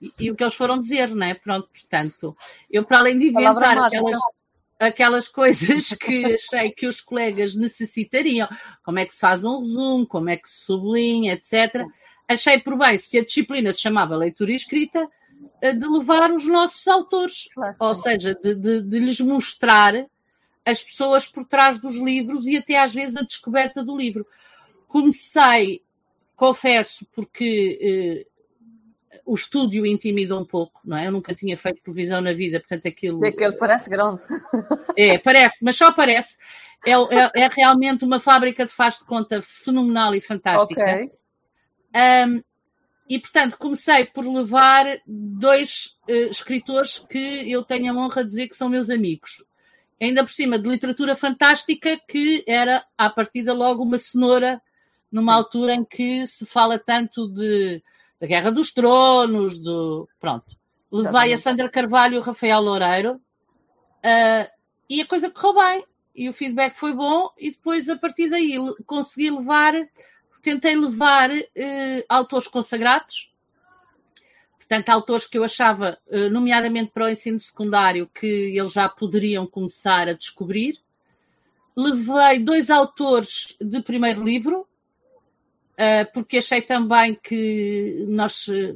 E, 0.00 0.12
e, 0.18 0.30
o 0.30 0.36
que 0.36 0.42
eles 0.42 0.54
foram 0.54 0.80
dizer, 0.80 1.08
não 1.14 1.26
é? 1.26 1.34
Pronto, 1.34 1.68
portanto, 1.72 2.36
eu 2.70 2.84
para 2.84 2.98
além 2.98 3.18
de 3.18 3.28
inventar 3.28 3.78
aquelas, 3.78 4.18
aquelas 4.78 5.28
coisas 5.28 5.90
que 6.00 6.24
achei 6.34 6.70
que 6.70 6.86
os 6.86 7.00
colegas 7.00 7.54
necessitariam, 7.54 8.48
como 8.82 8.98
é 8.98 9.06
que 9.06 9.14
se 9.14 9.20
faz 9.20 9.44
um 9.44 9.60
resumo, 9.60 10.06
como 10.06 10.30
é 10.30 10.36
que 10.36 10.48
se 10.48 10.64
sublinha, 10.64 11.34
etc. 11.34 11.86
Achei 12.26 12.58
por 12.60 12.76
bem, 12.76 12.96
se 12.96 13.18
a 13.18 13.24
disciplina 13.24 13.72
se 13.72 13.80
chamava 13.80 14.16
leitura 14.16 14.52
e 14.52 14.54
escrita, 14.54 15.08
eh, 15.60 15.72
de 15.72 15.86
levar 15.86 16.32
os 16.32 16.46
nossos 16.46 16.86
autores, 16.88 17.48
claro. 17.52 17.76
ou 17.78 17.94
seja, 17.94 18.34
de, 18.34 18.54
de, 18.54 18.82
de 18.82 18.98
lhes 18.98 19.20
mostrar 19.20 20.06
as 20.64 20.82
pessoas 20.82 21.26
por 21.26 21.44
trás 21.44 21.80
dos 21.80 21.96
livros 21.96 22.46
e 22.46 22.56
até 22.56 22.78
às 22.78 22.94
vezes 22.94 23.16
a 23.16 23.22
descoberta 23.22 23.82
do 23.82 23.96
livro. 23.96 24.26
Comecei, 24.86 25.82
confesso, 26.36 27.06
porque 27.12 27.78
eh, 27.82 28.29
o 29.24 29.34
estúdio 29.34 29.86
intimida 29.86 30.36
um 30.36 30.44
pouco, 30.44 30.80
não 30.84 30.96
é? 30.96 31.06
Eu 31.06 31.12
nunca 31.12 31.34
tinha 31.34 31.56
feito 31.56 31.82
provisão 31.82 32.20
na 32.20 32.32
vida, 32.32 32.60
portanto 32.60 32.88
aquilo. 32.88 33.24
É 33.24 33.32
que 33.32 33.44
ele 33.44 33.56
parece 33.56 33.88
grande. 33.88 34.22
É, 34.96 35.18
parece, 35.18 35.64
mas 35.64 35.76
só 35.76 35.92
parece. 35.92 36.36
É, 36.84 36.92
é, 36.92 37.44
é 37.44 37.48
realmente 37.50 38.04
uma 38.04 38.18
fábrica 38.18 38.66
de 38.66 38.72
faz 38.72 38.98
de 38.98 39.04
conta 39.04 39.40
fenomenal 39.42 40.14
e 40.14 40.20
fantástica. 40.20 40.82
Okay. 40.82 41.10
Um, 42.26 42.42
e, 43.08 43.18
portanto, 43.18 43.58
comecei 43.58 44.04
por 44.04 44.24
levar 44.26 44.86
dois 45.06 45.98
uh, 46.08 46.30
escritores 46.30 46.98
que 46.98 47.50
eu 47.50 47.62
tenho 47.62 47.92
a 47.92 47.96
honra 47.96 48.22
de 48.22 48.28
dizer 48.30 48.48
que 48.48 48.56
são 48.56 48.68
meus 48.68 48.88
amigos 48.88 49.44
ainda 50.00 50.24
por 50.24 50.32
cima 50.32 50.58
de 50.58 50.66
literatura 50.66 51.14
fantástica, 51.14 52.00
que 52.08 52.42
era, 52.46 52.84
à 52.96 53.10
partida, 53.10 53.52
logo 53.52 53.82
uma 53.82 53.98
cenoura, 53.98 54.60
numa 55.12 55.32
Sim. 55.32 55.38
altura 55.38 55.74
em 55.74 55.84
que 55.84 56.26
se 56.26 56.46
fala 56.46 56.78
tanto 56.78 57.28
de, 57.28 57.82
da 58.20 58.26
Guerra 58.26 58.50
dos 58.50 58.72
Tronos, 58.72 59.58
do. 59.58 60.08
Pronto. 60.20 60.56
Levei 60.92 61.32
a 61.32 61.38
Sandra 61.38 61.68
Carvalho 61.68 62.16
e 62.16 62.18
o 62.18 62.22
Rafael 62.22 62.60
Loureiro, 62.60 63.14
uh, 63.14 64.50
e 64.88 65.00
a 65.00 65.06
coisa 65.06 65.30
correu 65.30 65.54
bem, 65.54 65.84
e 66.14 66.28
o 66.28 66.32
feedback 66.32 66.74
foi 66.76 66.92
bom, 66.92 67.30
e 67.38 67.52
depois, 67.52 67.88
a 67.88 67.96
partir 67.96 68.28
daí, 68.28 68.56
consegui 68.84 69.30
levar, 69.30 69.72
tentei 70.42 70.74
levar 70.74 71.30
uh, 71.30 72.04
autores 72.08 72.48
consagrados, 72.48 73.30
Portanto, 74.70 74.88
autores 74.90 75.26
que 75.26 75.36
eu 75.36 75.42
achava, 75.42 75.98
eh, 76.08 76.28
nomeadamente 76.28 76.92
para 76.92 77.06
o 77.06 77.08
ensino 77.08 77.40
secundário, 77.40 78.08
que 78.14 78.24
eles 78.56 78.70
já 78.70 78.88
poderiam 78.88 79.44
começar 79.44 80.06
a 80.06 80.12
descobrir. 80.12 80.76
Levei 81.76 82.38
dois 82.38 82.70
autores 82.70 83.56
de 83.60 83.82
primeiro 83.82 84.22
livro, 84.22 84.68
porque 86.12 86.38
achei 86.38 86.62
também 86.62 87.14
que 87.14 88.04
nós 88.08 88.48
eh, 88.48 88.74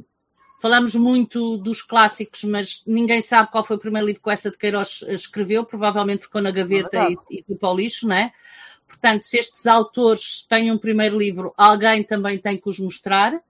falamos 0.61 0.95
muito 0.95 1.57
dos 1.57 1.81
clássicos, 1.81 2.43
mas 2.43 2.83
ninguém 2.87 3.21
sabe 3.21 3.51
qual 3.51 3.63
foi 3.63 3.75
o 3.75 3.79
primeiro 3.79 4.07
livro 4.07 4.21
que 4.21 4.29
essa 4.29 4.49
de 4.49 4.57
Queiroz 4.57 5.03
escreveu, 5.07 5.65
provavelmente 5.65 6.23
ficou 6.23 6.41
na 6.41 6.51
gaveta 6.51 6.97
é 6.97 7.11
e, 7.11 7.39
e 7.39 7.43
foi 7.43 7.55
para 7.55 7.69
o 7.69 7.75
lixo, 7.75 8.07
não 8.07 8.15
é? 8.15 8.31
Portanto, 8.87 9.23
se 9.23 9.37
estes 9.37 9.65
autores 9.65 10.45
têm 10.47 10.71
um 10.71 10.77
primeiro 10.77 11.17
livro, 11.17 11.53
alguém 11.57 12.03
também 12.03 12.37
tem 12.37 12.57
que 12.57 12.69
os 12.69 12.79
mostrar 12.79 13.41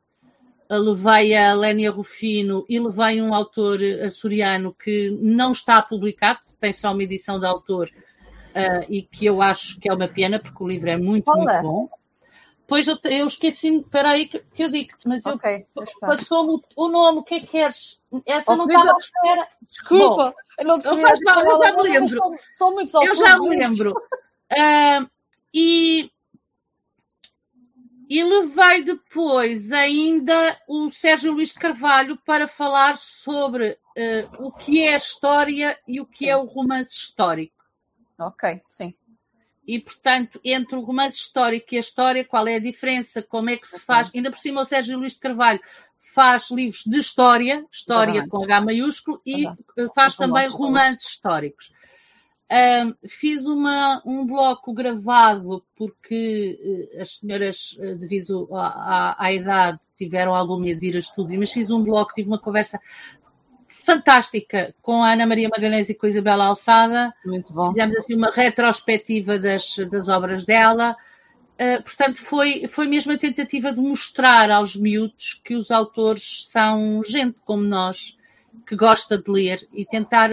levei 0.70 1.36
a 1.36 1.54
Lénia 1.54 1.92
Rufino 1.92 2.66
e 2.68 2.80
levei 2.80 3.22
um 3.22 3.34
autor 3.34 3.80
açoriano 4.04 4.74
que 4.74 5.12
não 5.22 5.52
está 5.52 5.82
publicado, 5.82 6.40
tem 6.60 6.74
só 6.74 6.92
uma 6.92 7.04
edição 7.04 7.40
de 7.40 7.46
autor 7.46 7.90
uh, 7.90 8.86
e 8.90 9.04
que 9.04 9.26
eu 9.26 9.42
acho 9.42 9.80
que 9.80 9.90
é 9.90 9.94
uma 9.94 10.08
pena, 10.08 10.40
porque 10.40 10.64
o 10.64 10.68
livro 10.68 10.90
é 10.90 10.98
muito, 10.98 11.30
Olá. 11.30 11.62
muito 11.62 11.62
bom. 11.62 11.90
Pois 12.68 12.88
eu, 12.88 12.98
eu 13.04 13.28
esqueci-me, 13.28 13.82
espera 13.82 14.12
aí 14.12 14.28
que, 14.28 14.40
que 14.40 14.64
eu 14.64 14.70
digo-te, 14.70 15.08
mas 15.08 15.26
okay, 15.26 15.68
eu 15.76 15.84
passou-me 16.00 16.60
o 16.76 16.88
nome, 16.88 17.20
o 17.20 17.24
que 17.24 17.36
é 17.36 17.40
que 17.40 17.48
queres? 17.48 18.02
Essa 18.26 18.54
oh, 18.54 18.56
não 18.56 18.66
estava 18.66 18.94
à 18.94 18.98
espera. 18.98 19.48
Desculpa, 19.62 20.32
bom, 20.32 20.34
eu 20.60 20.66
não 20.66 20.80
te 20.80 20.88
eu, 20.88 20.98
faz 20.98 21.20
mal, 21.24 21.46
eu 21.46 21.64
já 21.64 21.74
me 21.74 21.82
lembro. 21.84 22.10
São, 22.10 22.32
são 22.52 22.74
muitos 22.74 22.94
Eu 22.94 23.16
já 23.16 23.38
me 23.40 23.50
lembro. 23.50 23.92
Uh, 23.92 25.10
e 25.54 26.12
e 28.08 28.24
levei 28.24 28.84
depois 28.84 29.72
ainda 29.72 30.60
o 30.68 30.90
Sérgio 30.90 31.34
Luís 31.34 31.50
de 31.50 31.60
Carvalho 31.60 32.18
para 32.18 32.48
falar 32.48 32.98
sobre 32.98 33.72
uh, 33.98 34.46
o 34.46 34.52
que 34.52 34.84
é 34.84 34.94
a 34.94 34.98
história 34.98 35.80
e 35.88 36.00
o 36.00 36.06
que 36.06 36.30
é 36.30 36.38
o 36.38 36.46
romance 36.46 36.92
histórico. 36.92 37.64
Ok, 38.20 38.62
sim. 38.70 38.94
E, 39.68 39.80
portanto, 39.80 40.40
entre 40.44 40.78
o 40.78 40.82
romance 40.82 41.18
histórico 41.18 41.74
e 41.74 41.78
a 41.78 41.80
história, 41.80 42.24
qual 42.24 42.48
é 42.48 42.56
a 42.56 42.60
diferença? 42.60 43.22
Como 43.22 43.50
é 43.50 43.58
que 43.58 43.68
se 43.68 43.80
faz? 43.80 44.12
Ainda 44.14 44.30
por 44.30 44.38
cima, 44.38 44.62
o 44.62 44.66
Sérgio 44.66 44.98
Luís 45.00 45.14
de 45.14 45.20
Carvalho 45.20 45.60
faz 46.00 46.50
livros 46.52 46.84
de 46.86 46.98
história, 46.98 47.66
história 47.72 48.28
com 48.28 48.44
H 48.44 48.62
maiúsculo, 48.62 49.22
e 49.26 49.46
faz 49.94 50.16
também 50.16 50.48
romances 50.48 51.10
históricos. 51.10 51.74
Um, 52.52 52.94
fiz 53.08 53.44
uma, 53.44 54.04
um 54.06 54.24
bloco 54.24 54.72
gravado 54.72 55.66
porque 55.76 56.92
uh, 56.96 57.02
as 57.02 57.16
senhoras, 57.16 57.76
uh, 57.80 57.96
devido 57.96 58.48
à, 58.52 59.16
à, 59.18 59.34
idade, 59.34 59.80
tiveram 59.96 60.36
algum 60.36 60.60
medo 60.60 60.80
de 60.80 60.90
ir 60.90 60.96
a 60.96 61.00
estúdio, 61.00 61.40
mas 61.40 61.52
fiz 61.52 61.72
um 61.72 61.84
bloco, 61.84 62.14
tive 62.14 62.28
uma 62.28 62.38
conversa 62.38 62.80
fantástica 63.86 64.74
com 64.82 65.04
a 65.04 65.14
Ana 65.14 65.26
Maria 65.26 65.50
Magalhães 65.50 65.90
e 65.90 65.94
com 65.94 66.06
a 66.06 66.10
Isabela 66.10 66.46
Alçada. 66.46 67.14
Muito 67.24 67.54
bom. 67.54 67.72
Fizemos 67.72 67.96
assim 67.96 68.16
uma 68.16 68.32
retrospectiva 68.32 69.38
das, 69.38 69.76
das 69.90 70.10
obras 70.10 70.44
dela. 70.44 70.96
Uh, 71.54 71.82
portanto, 71.84 72.18
foi, 72.18 72.68
foi 72.68 72.88
mesmo 72.88 73.14
a 73.14 73.18
tentativa 73.18 73.72
de 73.72 73.80
mostrar 73.80 74.52
aos 74.52 74.76
miúdos 74.76 75.40
que 75.44 75.56
os 75.56 75.72
autores 75.72 76.46
são 76.48 77.02
gente 77.04 77.40
como 77.46 77.64
nós, 77.64 78.18
que 78.68 78.76
gosta 78.76 79.18
de 79.18 79.32
ler 79.32 79.66
e 79.72 79.86
tentar 79.86 80.30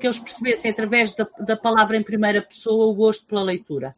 que 0.00 0.06
eles 0.06 0.18
percebessem 0.18 0.70
através 0.70 1.14
da, 1.14 1.26
da 1.38 1.56
palavra 1.56 1.96
em 1.96 2.02
primeira 2.02 2.42
pessoa 2.42 2.86
o 2.86 2.94
gosto 2.94 3.26
pela 3.26 3.42
leitura. 3.42 3.94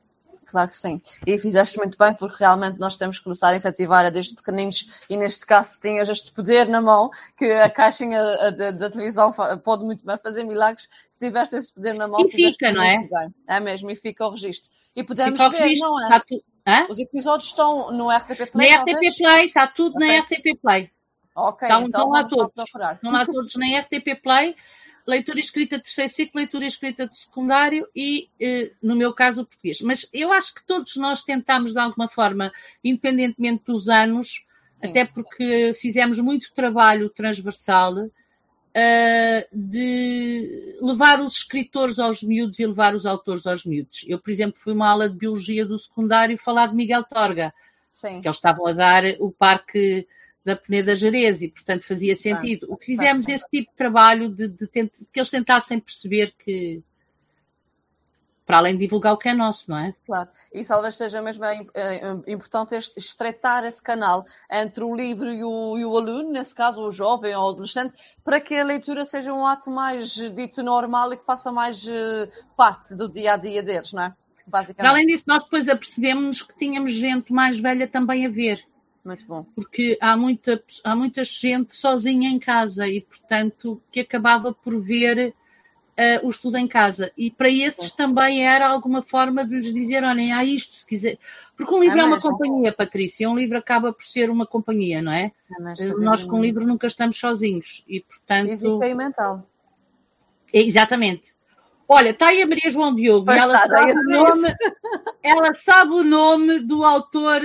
Claro 0.49 0.69
que 0.69 0.77
sim. 0.77 1.01
E 1.27 1.39
fizeste 1.39 1.77
muito 1.77 1.97
bem, 1.99 2.15
porque 2.15 2.37
realmente 2.39 2.79
nós 2.79 2.97
temos 2.97 3.19
que 3.19 3.25
começar 3.25 3.51
a 3.51 3.57
incentivar 3.57 4.07
a 4.07 4.11
desde 4.11 4.35
pequeninos, 4.35 4.89
e 5.09 5.17
neste 5.17 5.45
caso 5.45 5.79
tinhas 5.79 6.09
este 6.09 6.33
poder 6.33 6.67
na 6.67 6.81
mão, 6.81 7.11
que 7.37 7.45
a 7.53 7.69
caixinha 7.69 8.51
da 8.51 8.89
televisão 8.89 9.31
pode 9.63 9.85
muito 9.85 10.05
bem 10.05 10.17
fazer 10.17 10.45
milagres, 10.45 10.89
se 11.11 11.19
tivesse 11.19 11.57
esse 11.57 11.73
poder 11.73 11.93
na 11.93 12.09
mão. 12.09 12.21
E 12.21 12.31
fica, 12.31 12.73
não 12.73 12.83
é? 12.83 12.97
Bem. 12.99 13.35
É 13.47 13.61
mesmo, 13.61 13.91
e 13.91 13.97
fica 13.97 14.27
o 14.27 14.31
registro. 14.31 14.71
E 14.97 15.05
podemos 15.05 15.39
fica 15.39 15.51
ver, 15.51 15.59
registro, 15.65 15.91
não 15.91 16.13
é? 16.15 16.21
Tu... 16.27 16.43
Os 16.89 16.99
episódios 16.99 17.49
estão 17.49 17.93
no 17.93 18.11
RTP 18.11 18.51
Play? 18.51 18.71
Na 18.71 18.83
RTP 18.83 19.17
Play, 19.19 19.47
está 19.47 19.67
tudo 19.67 19.97
okay. 19.97 20.09
na 20.09 20.23
RTP 20.23 20.61
Play. 20.61 20.91
Ok, 21.35 21.69
estão, 21.69 21.87
então 21.87 22.01
estão 22.01 22.09
lá 22.11 22.25
todos. 22.25 22.65
Estão 22.65 23.13
lá 23.13 23.27
todos 23.27 23.55
na 23.55 23.79
RTP 23.81 24.23
Play 24.23 24.57
leitura 25.09 25.41
escrita 25.41 25.79
de 25.79 25.85
terceiro 25.85 26.13
ciclo, 26.13 26.33
leitura 26.39 26.67
escrita 26.67 27.09
de 27.09 27.19
secundário 27.19 27.89
e, 27.97 28.29
eh, 28.39 28.73
no 28.83 28.95
meu 28.95 29.15
caso, 29.15 29.41
o 29.41 29.47
português. 29.47 29.81
Mas 29.81 30.07
eu 30.13 30.31
acho 30.31 30.55
que 30.55 30.67
todos 30.67 30.97
nós 30.97 31.23
tentamos, 31.23 31.73
de 31.73 31.79
alguma 31.79 32.09
forma, 32.09 32.53
independentemente 32.85 33.65
dos 33.65 33.89
anos, 33.89 34.47
Sim. 34.75 34.89
até 34.89 35.07
porque 35.07 35.73
fizemos 35.81 36.19
muito 36.19 36.53
trabalho 36.53 37.09
transversal, 37.09 37.95
uh, 37.97 38.11
de 39.51 40.77
levar 40.83 41.21
os 41.21 41.39
escritores 41.39 41.99
aos 41.99 42.23
miúdos 42.23 42.59
e 42.59 42.67
levar 42.67 42.95
os 42.95 43.07
autores 43.07 43.47
aos 43.47 43.65
miúdos. 43.65 44.05
Eu, 44.07 44.19
por 44.19 44.31
exemplo, 44.31 44.61
fui 44.61 44.75
uma 44.75 44.91
aula 44.91 45.09
de 45.09 45.17
biologia 45.17 45.65
do 45.65 45.79
secundário 45.79 46.37
falar 46.37 46.67
de 46.67 46.75
Miguel 46.75 47.05
Torga, 47.05 47.55
Sim. 47.89 48.21
que 48.21 48.29
eles 48.29 48.37
estavam 48.37 48.67
a 48.67 48.75
dar 48.75 49.05
o 49.21 49.33
parque 49.33 50.07
da 50.49 50.57
Peneda 50.57 50.97
Jerez 50.97 51.43
e, 51.43 51.49
portanto, 51.49 51.83
fazia 51.83 52.17
sentido. 52.17 52.67
o 52.71 52.77
que 52.77 52.87
fizemos 52.87 53.29
esse 53.29 53.47
tipo 53.51 53.71
de 53.71 53.77
trabalho 53.77 54.31
de, 54.31 54.49
de 54.49 54.67
que 54.67 54.91
eles 55.15 55.29
tentassem 55.29 55.79
perceber 55.79 56.33
que, 56.39 56.83
para 58.47 58.57
além 58.57 58.73
de 58.73 58.81
divulgar 58.81 59.13
o 59.13 59.19
que 59.19 59.29
é 59.29 59.35
nosso, 59.35 59.71
não 59.71 59.77
é? 59.77 59.95
Claro, 60.07 60.31
e 60.51 60.65
talvez 60.65 60.95
seja 60.95 61.21
mesmo 61.21 61.45
é, 61.45 61.67
é 61.75 62.33
importante 62.33 62.75
estreitar 62.97 63.63
esse 63.67 63.83
canal 63.83 64.25
entre 64.51 64.83
o 64.83 64.95
livro 64.97 65.31
e 65.31 65.45
o, 65.45 65.77
e 65.77 65.85
o, 65.85 65.95
aluno, 65.95 66.31
nesse 66.31 66.55
caso 66.55 66.81
o 66.81 66.91
jovem 66.91 67.35
ou 67.37 67.45
o 67.45 67.51
adolescente, 67.51 67.93
para 68.25 68.41
que 68.41 68.57
a 68.57 68.65
leitura 68.65 69.05
seja 69.05 69.35
um 69.35 69.47
ato 69.47 69.71
mais 69.71 70.13
dito 70.13 70.63
normal 70.63 71.13
e 71.13 71.19
que 71.19 71.27
faça 71.27 71.53
mais 71.53 71.85
parte 72.57 72.95
do 72.95 73.07
dia 73.07 73.35
a 73.35 73.37
dia 73.37 73.63
deles, 73.63 73.93
não 73.93 74.05
é? 74.05 74.15
Basicamente. 74.47 74.77
Para 74.79 74.91
além 74.97 75.07
disso, 75.07 75.25
nós 75.27 75.45
depois 75.45 75.69
apercebemos 75.69 76.41
que 76.41 76.57
tínhamos 76.57 76.93
gente 76.93 77.35
mais 77.35 77.61
velha 77.61 77.87
também 77.87 78.25
a 78.25 78.31
ver. 78.31 78.67
Muito 79.09 79.25
bom. 79.25 79.47
Porque 79.55 79.97
há 80.03 80.15
muita, 80.19 80.63
há 80.85 80.95
muita 80.95 81.25
gente 81.25 81.75
sozinha 81.75 82.29
em 82.29 82.39
casa 82.39 82.87
e, 82.87 83.01
portanto, 83.01 83.81
que 83.91 84.01
acabava 84.01 84.53
por 84.53 84.79
ver 84.79 85.29
uh, 85.29 86.27
o 86.27 86.29
estudo 86.29 86.59
em 86.59 86.69
casa. 86.69 87.11
E 87.17 87.31
para 87.31 87.49
esses 87.49 87.91
também 87.93 88.47
era 88.47 88.69
alguma 88.69 89.01
forma 89.01 89.47
de 89.47 89.61
lhes 89.61 89.73
dizer: 89.73 90.05
olhem, 90.05 90.31
há 90.31 90.45
isto 90.45 90.75
se 90.75 90.87
quiser. 90.87 91.19
Porque 91.57 91.75
um 91.75 91.81
livro 91.81 91.97
é, 91.97 92.03
é 92.03 92.05
uma 92.05 92.21
companhia, 92.21 92.71
Patrícia. 92.71 93.31
Um 93.31 93.35
livro 93.35 93.57
acaba 93.57 93.95
por 93.95 94.03
ser 94.03 94.29
uma 94.29 94.45
companhia, 94.45 95.01
não 95.01 95.11
é? 95.11 95.33
é 95.79 95.87
Nós 95.95 96.23
com 96.23 96.37
um 96.37 96.43
livro 96.43 96.67
nunca 96.67 96.87
estamos 96.87 97.17
sozinhos. 97.17 97.83
E, 97.89 98.01
portanto. 98.03 98.49
Física 98.51 98.89
e 98.89 98.95
mental. 98.95 99.49
É, 100.53 100.61
exatamente. 100.61 101.35
Olha, 101.89 102.11
está 102.11 102.27
aí 102.27 102.43
a 102.43 102.47
Maria 102.47 102.71
João 102.71 102.95
Diogo 102.95 103.31
ela 103.31 103.65
está, 103.65 103.79
sabe, 103.79 103.93
o 103.93 104.05
nome, 104.05 104.55
ela 105.23 105.55
sabe 105.55 105.93
o 105.93 106.05
nome 106.05 106.59
do 106.59 106.85
autor 106.85 107.41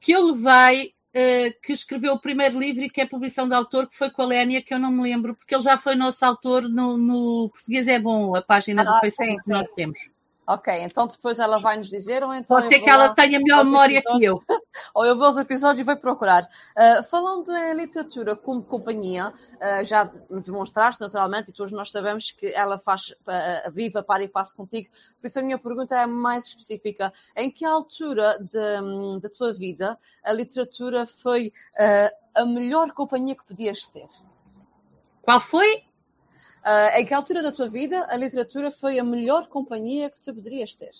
que 0.00 0.12
eu 0.12 0.32
levei 0.32 0.94
uh, 1.14 1.60
que 1.62 1.72
escreveu 1.72 2.14
o 2.14 2.20
primeiro 2.20 2.58
livro 2.58 2.84
e 2.84 2.90
que 2.90 3.00
é 3.00 3.06
publicação 3.06 3.48
de 3.48 3.54
autor, 3.54 3.88
que 3.88 3.96
foi 3.96 4.10
com 4.10 4.22
a 4.22 4.26
Lénia, 4.26 4.62
que 4.62 4.74
eu 4.74 4.78
não 4.78 4.90
me 4.90 5.02
lembro, 5.02 5.34
porque 5.34 5.54
ele 5.54 5.62
já 5.62 5.78
foi 5.78 5.94
nosso 5.94 6.24
autor 6.24 6.68
no, 6.68 6.96
no 6.96 7.50
Português 7.50 7.88
é 7.88 7.98
Bom, 7.98 8.36
a 8.36 8.42
página 8.42 8.82
ah, 8.82 8.84
do 8.84 9.00
Facebook 9.00 9.40
sim, 9.40 9.44
que 9.44 9.50
nós 9.50 9.66
temos. 9.74 10.15
Ok, 10.48 10.72
então 10.80 11.08
depois 11.08 11.40
ela 11.40 11.58
vai 11.58 11.76
nos 11.76 11.90
dizer, 11.90 12.22
ou 12.22 12.32
então. 12.32 12.56
Pode 12.56 12.68
ser 12.68 12.78
que 12.78 12.88
ela 12.88 13.12
tenha 13.12 13.40
melhor 13.40 13.64
memória 13.64 14.00
que 14.00 14.24
eu. 14.24 14.40
ou 14.94 15.04
eu 15.04 15.16
vou 15.16 15.26
aos 15.26 15.36
episódios 15.36 15.80
e 15.80 15.82
vou 15.82 15.96
procurar. 15.96 16.44
Uh, 16.44 17.02
falando 17.02 17.50
em 17.50 17.74
literatura 17.74 18.36
como 18.36 18.62
companhia, 18.62 19.30
uh, 19.30 19.84
já 19.84 20.04
demonstraste 20.44 21.00
naturalmente, 21.00 21.50
e 21.50 21.52
todos 21.52 21.72
nós 21.72 21.90
sabemos 21.90 22.30
que 22.30 22.46
ela 22.46 22.78
faz 22.78 23.10
uh, 23.10 23.70
viva, 23.72 24.04
para 24.04 24.22
e 24.22 24.28
passo 24.28 24.54
contigo. 24.54 24.88
Por 25.20 25.26
isso 25.26 25.40
a 25.40 25.42
minha 25.42 25.58
pergunta 25.58 25.96
é 25.96 26.06
mais 26.06 26.44
específica. 26.44 27.12
Em 27.34 27.50
que 27.50 27.64
altura 27.64 28.38
de, 28.38 29.20
da 29.20 29.28
tua 29.28 29.52
vida 29.52 29.98
a 30.22 30.32
literatura 30.32 31.06
foi 31.06 31.52
a 32.34 32.44
melhor 32.44 32.92
companhia 32.92 33.34
que 33.34 33.44
podias 33.44 33.86
ter? 33.88 34.06
Qual 35.22 35.40
foi? 35.40 35.85
Uh, 36.66 36.98
em 36.98 37.06
que 37.06 37.14
altura 37.14 37.44
da 37.44 37.52
tua 37.52 37.68
vida 37.68 38.04
a 38.08 38.16
literatura 38.16 38.72
foi 38.72 38.98
a 38.98 39.04
melhor 39.04 39.46
companhia 39.46 40.10
que 40.10 40.20
tu 40.20 40.34
poderias 40.34 40.74
ter? 40.74 40.90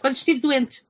Quando 0.00 0.16
estive 0.16 0.40
doente. 0.40 0.84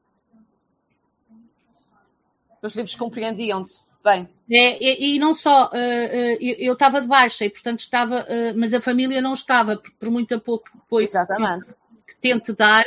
Os 2.62 2.74
livros 2.74 2.96
compreendiam-te 2.96 3.86
bem. 4.02 4.28
É, 4.50 4.82
e, 4.82 5.16
e, 5.16 5.18
não 5.18 5.34
só, 5.34 5.66
uh, 5.66 5.68
uh, 5.68 6.38
eu 6.40 6.72
estava 6.72 7.00
de 7.00 7.08
baixa 7.08 7.44
e, 7.44 7.50
portanto, 7.50 7.80
estava, 7.80 8.22
uh, 8.22 8.56
mas 8.56 8.72
a 8.72 8.80
família 8.80 9.20
não 9.20 9.34
estava, 9.34 9.76
por, 9.76 9.92
por 9.92 10.10
muito 10.10 10.34
a 10.34 10.40
pouco 10.40 10.66
apoio 10.74 11.04
Exatamente. 11.04 11.74
Que, 12.06 12.14
que 12.14 12.20
tente 12.20 12.52
dar. 12.52 12.84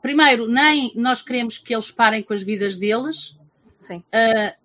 primeiro, 0.00 0.48
nem 0.48 0.92
nós 0.94 1.20
queremos 1.20 1.58
que 1.58 1.74
eles 1.74 1.90
parem 1.90 2.22
com 2.22 2.32
as 2.32 2.42
vidas 2.42 2.76
deles. 2.76 3.36
Sim. 3.78 4.02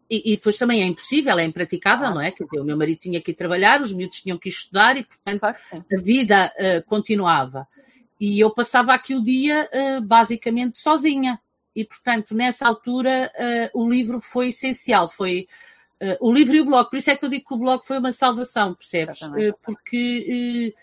E, 0.09 0.33
e, 0.33 0.35
depois 0.37 0.57
também 0.57 0.81
é 0.81 0.85
impossível, 0.85 1.37
é 1.37 1.45
impraticável, 1.45 2.09
não 2.09 2.21
é? 2.21 2.31
Quer 2.31 2.43
dizer, 2.45 2.59
o 2.59 2.65
meu 2.65 2.75
marido 2.75 2.97
tinha 2.97 3.21
que 3.21 3.29
ir 3.29 3.35
trabalhar, 3.35 3.79
os 3.79 3.93
miúdos 3.93 4.19
tinham 4.19 4.39
que 4.39 4.49
ir 4.49 4.51
estudar 4.51 4.97
e, 4.97 5.03
portanto, 5.03 5.39
claro 5.39 5.55
a 5.93 6.01
vida 6.01 6.51
uh, 6.57 6.85
continuava. 6.87 7.67
E 8.19 8.39
eu 8.39 8.49
passava 8.49 8.93
aqui 8.93 9.13
o 9.13 9.23
dia 9.23 9.69
uh, 9.71 10.01
basicamente 10.01 10.81
sozinha. 10.81 11.39
E, 11.75 11.85
portanto, 11.85 12.33
nessa 12.33 12.67
altura, 12.67 13.31
uh, 13.73 13.79
o 13.83 13.87
livro 13.87 14.19
foi 14.19 14.49
essencial. 14.49 15.09
Foi 15.09 15.47
o 16.21 16.31
livro 16.31 16.55
e 16.55 16.61
o 16.61 16.65
blog. 16.65 16.89
Por 16.89 16.97
isso 16.97 17.11
é 17.11 17.15
que 17.15 17.25
eu 17.25 17.29
digo 17.29 17.45
que 17.45 17.53
o 17.53 17.57
blog 17.57 17.85
foi 17.85 17.97
uma 17.97 18.13
salvação, 18.13 18.73
percebes? 18.73 19.19
porque 19.61 20.73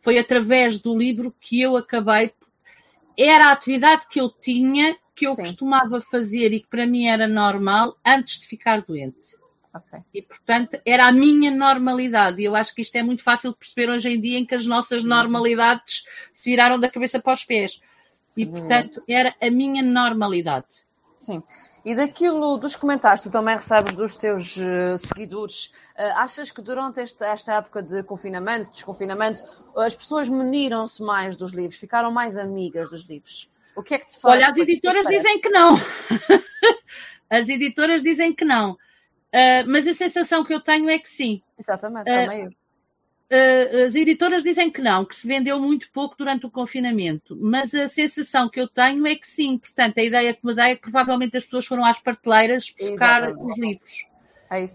foi 0.00 0.18
através 0.18 0.80
do 0.80 0.98
livro 0.98 1.32
que 1.40 1.60
eu 1.60 1.76
acabei. 1.76 2.32
Era 3.16 3.46
a 3.46 3.52
atividade 3.52 4.06
que 4.08 4.20
eu 4.20 4.28
tinha 4.28 4.96
que 5.14 5.26
eu 5.26 5.34
Sim. 5.34 5.42
costumava 5.42 6.00
fazer 6.00 6.52
e 6.52 6.60
que 6.60 6.66
para 6.66 6.86
mim 6.86 7.06
era 7.06 7.28
normal 7.28 7.96
antes 8.04 8.40
de 8.40 8.46
ficar 8.46 8.82
doente. 8.82 9.36
Okay. 9.72 10.00
E, 10.12 10.22
portanto, 10.22 10.80
era 10.86 11.06
a 11.06 11.12
minha 11.12 11.50
normalidade. 11.50 12.40
E 12.40 12.44
eu 12.44 12.54
acho 12.54 12.74
que 12.74 12.82
isto 12.82 12.94
é 12.96 13.02
muito 13.02 13.22
fácil 13.22 13.50
de 13.50 13.58
perceber 13.58 13.90
hoje 13.90 14.08
em 14.08 14.20
dia, 14.20 14.38
em 14.38 14.46
que 14.46 14.54
as 14.54 14.66
nossas 14.66 15.02
normalidades 15.02 16.04
se 16.32 16.50
viraram 16.50 16.78
da 16.78 16.88
cabeça 16.88 17.20
para 17.20 17.32
os 17.32 17.44
pés. 17.44 17.80
E, 18.36 18.46
portanto, 18.46 19.02
era 19.08 19.34
a 19.40 19.50
minha 19.50 19.82
normalidade. 19.82 20.84
Sim. 21.18 21.42
E 21.84 21.94
daquilo 21.94 22.56
dos 22.56 22.74
comentários 22.74 23.22
que 23.22 23.28
tu 23.28 23.32
também 23.32 23.54
recebes 23.54 23.94
dos 23.94 24.16
teus 24.16 24.56
uh, 24.56 24.96
seguidores, 24.96 25.66
uh, 25.98 26.16
achas 26.16 26.50
que 26.50 26.62
durante 26.62 27.00
esta, 27.00 27.26
esta 27.26 27.54
época 27.54 27.82
de 27.82 28.02
confinamento, 28.02 28.72
desconfinamento, 28.72 29.44
as 29.76 29.94
pessoas 29.94 30.28
muniram-se 30.28 31.02
mais 31.02 31.36
dos 31.36 31.52
livros, 31.52 31.78
ficaram 31.78 32.10
mais 32.10 32.38
amigas 32.38 32.88
dos 32.88 33.04
livros? 33.04 33.50
O 33.76 33.82
que 33.82 33.94
é 33.94 33.98
que 33.98 34.06
te 34.06 34.18
faz? 34.18 34.36
Olha, 34.36 34.50
as 34.50 34.56
editoras 34.56 35.06
dizem 35.06 35.40
que 35.40 35.50
não. 35.50 35.76
as 37.28 37.48
editoras 37.48 38.02
dizem 38.02 38.34
que 38.34 38.44
não. 38.44 38.72
Uh, 38.72 39.66
mas 39.66 39.86
a 39.86 39.92
sensação 39.92 40.42
que 40.42 40.54
eu 40.54 40.60
tenho 40.60 40.88
é 40.88 40.98
que 40.98 41.10
sim. 41.10 41.42
Exatamente, 41.58 42.06
também 42.06 42.44
eu. 42.44 42.50
Uh, 43.34 43.84
as 43.86 43.96
editoras 43.96 44.44
dizem 44.44 44.70
que 44.70 44.80
não, 44.80 45.04
que 45.04 45.16
se 45.16 45.26
vendeu 45.26 45.58
muito 45.58 45.90
pouco 45.90 46.14
durante 46.16 46.46
o 46.46 46.50
confinamento, 46.50 47.36
mas 47.40 47.74
a 47.74 47.88
sensação 47.88 48.48
que 48.48 48.60
eu 48.60 48.68
tenho 48.68 49.04
é 49.06 49.16
que 49.16 49.26
sim. 49.26 49.58
Portanto, 49.58 49.98
a 49.98 50.04
ideia 50.04 50.32
que 50.32 50.46
me 50.46 50.54
dá 50.54 50.68
é 50.68 50.76
que 50.76 50.82
provavelmente 50.82 51.36
as 51.36 51.44
pessoas 51.44 51.66
foram 51.66 51.84
às 51.84 51.98
prateleiras 51.98 52.70
buscar 52.70 53.24
Exatamente. 53.24 53.52
os 53.52 53.58
livros 53.58 54.14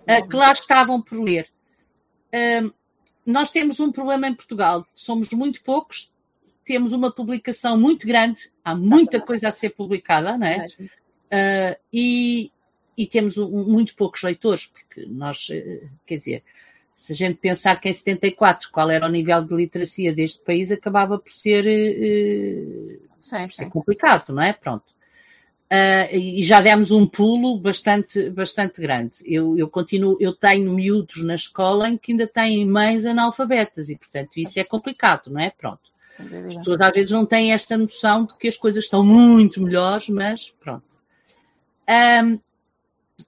é 0.07 0.19
uh, 0.19 0.27
que 0.27 0.35
lá 0.35 0.51
estavam 0.51 1.01
por 1.01 1.21
ler. 1.21 1.47
Uh, 2.33 2.73
nós 3.25 3.49
temos 3.49 3.79
um 3.79 3.91
problema 3.91 4.27
em 4.27 4.33
Portugal, 4.33 4.85
somos 4.93 5.29
muito 5.29 5.63
poucos, 5.63 6.11
temos 6.65 6.91
uma 6.91 7.11
publicação 7.11 7.79
muito 7.79 8.05
grande, 8.05 8.51
há 8.63 8.75
muita 8.75 9.21
coisa 9.21 9.47
a 9.47 9.51
ser 9.51 9.69
publicada, 9.69 10.37
não 10.37 10.47
é? 10.47 10.65
Uh, 10.67 11.79
e, 11.93 12.51
e, 12.97 13.07
temos 13.07 13.37
muito 13.37 13.95
poucos 13.95 14.21
leitores, 14.23 14.67
porque 14.67 15.05
nós, 15.05 15.47
quer 16.05 16.17
dizer, 16.17 16.43
se 16.99 17.13
a 17.13 17.15
gente 17.15 17.37
pensar 17.37 17.79
que 17.79 17.87
em 17.87 17.93
74 17.93 18.69
qual 18.73 18.91
era 18.91 19.07
o 19.07 19.09
nível 19.09 19.41
de 19.41 19.55
literacia 19.55 20.13
deste 20.13 20.43
país, 20.43 20.69
acabava 20.69 21.17
por 21.17 21.29
ser, 21.31 21.63
uh, 21.63 22.99
sim, 23.21 23.47
sim. 23.47 23.47
ser 23.47 23.69
complicado, 23.69 24.33
não 24.33 24.43
é? 24.43 24.51
Pronto. 24.51 24.83
Uh, 25.71 26.13
e 26.13 26.43
já 26.43 26.59
demos 26.59 26.91
um 26.91 27.07
pulo 27.07 27.57
bastante, 27.57 28.29
bastante 28.31 28.81
grande. 28.81 29.15
Eu, 29.25 29.57
eu 29.57 29.69
continuo, 29.69 30.17
eu 30.19 30.33
tenho 30.35 30.73
miúdos 30.73 31.23
na 31.23 31.35
escola 31.35 31.87
em 31.87 31.97
que 31.97 32.11
ainda 32.11 32.27
têm 32.27 32.67
mães 32.67 33.05
analfabetas 33.05 33.87
e, 33.87 33.95
portanto, 33.95 34.35
isso 34.35 34.59
é 34.59 34.65
complicado, 34.65 35.31
não 35.31 35.39
é? 35.39 35.51
Pronto. 35.51 35.79
As 36.47 36.55
pessoas 36.55 36.81
às 36.81 36.91
vezes 36.91 37.11
não 37.11 37.25
têm 37.25 37.53
esta 37.53 37.77
noção 37.77 38.25
de 38.25 38.35
que 38.35 38.49
as 38.49 38.57
coisas 38.57 38.83
estão 38.83 39.05
muito 39.05 39.61
melhores, 39.61 40.09
mas 40.09 40.53
pronto. 40.59 40.83
Um, 41.89 42.39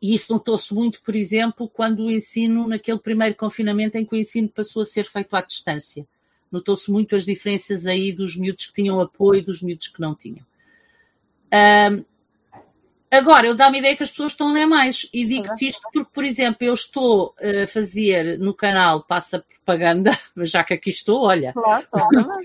e 0.01 0.15
isso 0.15 0.33
notou-se 0.33 0.73
muito, 0.73 1.01
por 1.03 1.15
exemplo, 1.15 1.69
quando 1.69 2.05
o 2.05 2.11
ensino, 2.11 2.67
naquele 2.67 2.97
primeiro 2.97 3.35
confinamento 3.35 3.97
em 3.97 4.05
que 4.05 4.15
o 4.15 4.17
ensino 4.17 4.49
passou 4.49 4.81
a 4.81 4.85
ser 4.85 5.03
feito 5.03 5.35
à 5.35 5.41
distância. 5.41 6.07
Notou-se 6.51 6.89
muito 6.89 7.15
as 7.15 7.23
diferenças 7.23 7.85
aí 7.85 8.11
dos 8.11 8.35
miúdos 8.35 8.65
que 8.65 8.73
tinham 8.73 8.99
apoio 8.99 9.39
e 9.39 9.45
dos 9.45 9.61
miúdos 9.61 9.87
que 9.87 10.01
não 10.01 10.15
tinham. 10.15 10.43
Um, 11.53 12.03
agora, 13.11 13.45
eu 13.45 13.55
dá-me 13.55 13.77
a 13.77 13.79
ideia 13.79 13.95
que 13.95 14.01
as 14.01 14.09
pessoas 14.09 14.31
estão 14.31 14.49
a 14.49 14.53
ler 14.53 14.65
mais. 14.65 15.07
E 15.13 15.23
digo-te 15.23 15.67
isto 15.67 15.87
porque, 15.93 16.09
por 16.11 16.23
exemplo, 16.23 16.57
eu 16.61 16.73
estou 16.73 17.35
a 17.39 17.67
fazer 17.67 18.39
no 18.39 18.55
canal 18.55 19.03
Passa 19.03 19.45
Propaganda, 19.47 20.17
mas 20.33 20.49
já 20.49 20.63
que 20.63 20.73
aqui 20.73 20.89
estou, 20.89 21.21
olha. 21.21 21.53
Claro, 21.53 21.87
claro. 21.91 22.37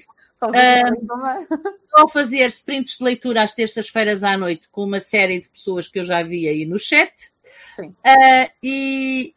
Estou 0.42 2.04
a 2.04 2.08
fazer 2.12 2.44
sprints 2.46 2.98
de 2.98 3.04
leitura 3.04 3.42
às 3.42 3.54
terças-feiras 3.54 4.22
à 4.22 4.36
noite 4.36 4.68
com 4.70 4.84
uma 4.84 5.00
série 5.00 5.40
de 5.40 5.48
pessoas 5.48 5.88
que 5.88 5.98
eu 5.98 6.04
já 6.04 6.22
vi 6.22 6.46
aí 6.46 6.66
no 6.66 6.78
chat. 6.78 7.32
Sim. 7.74 7.88
Uh, 7.88 8.50
e, 8.62 9.34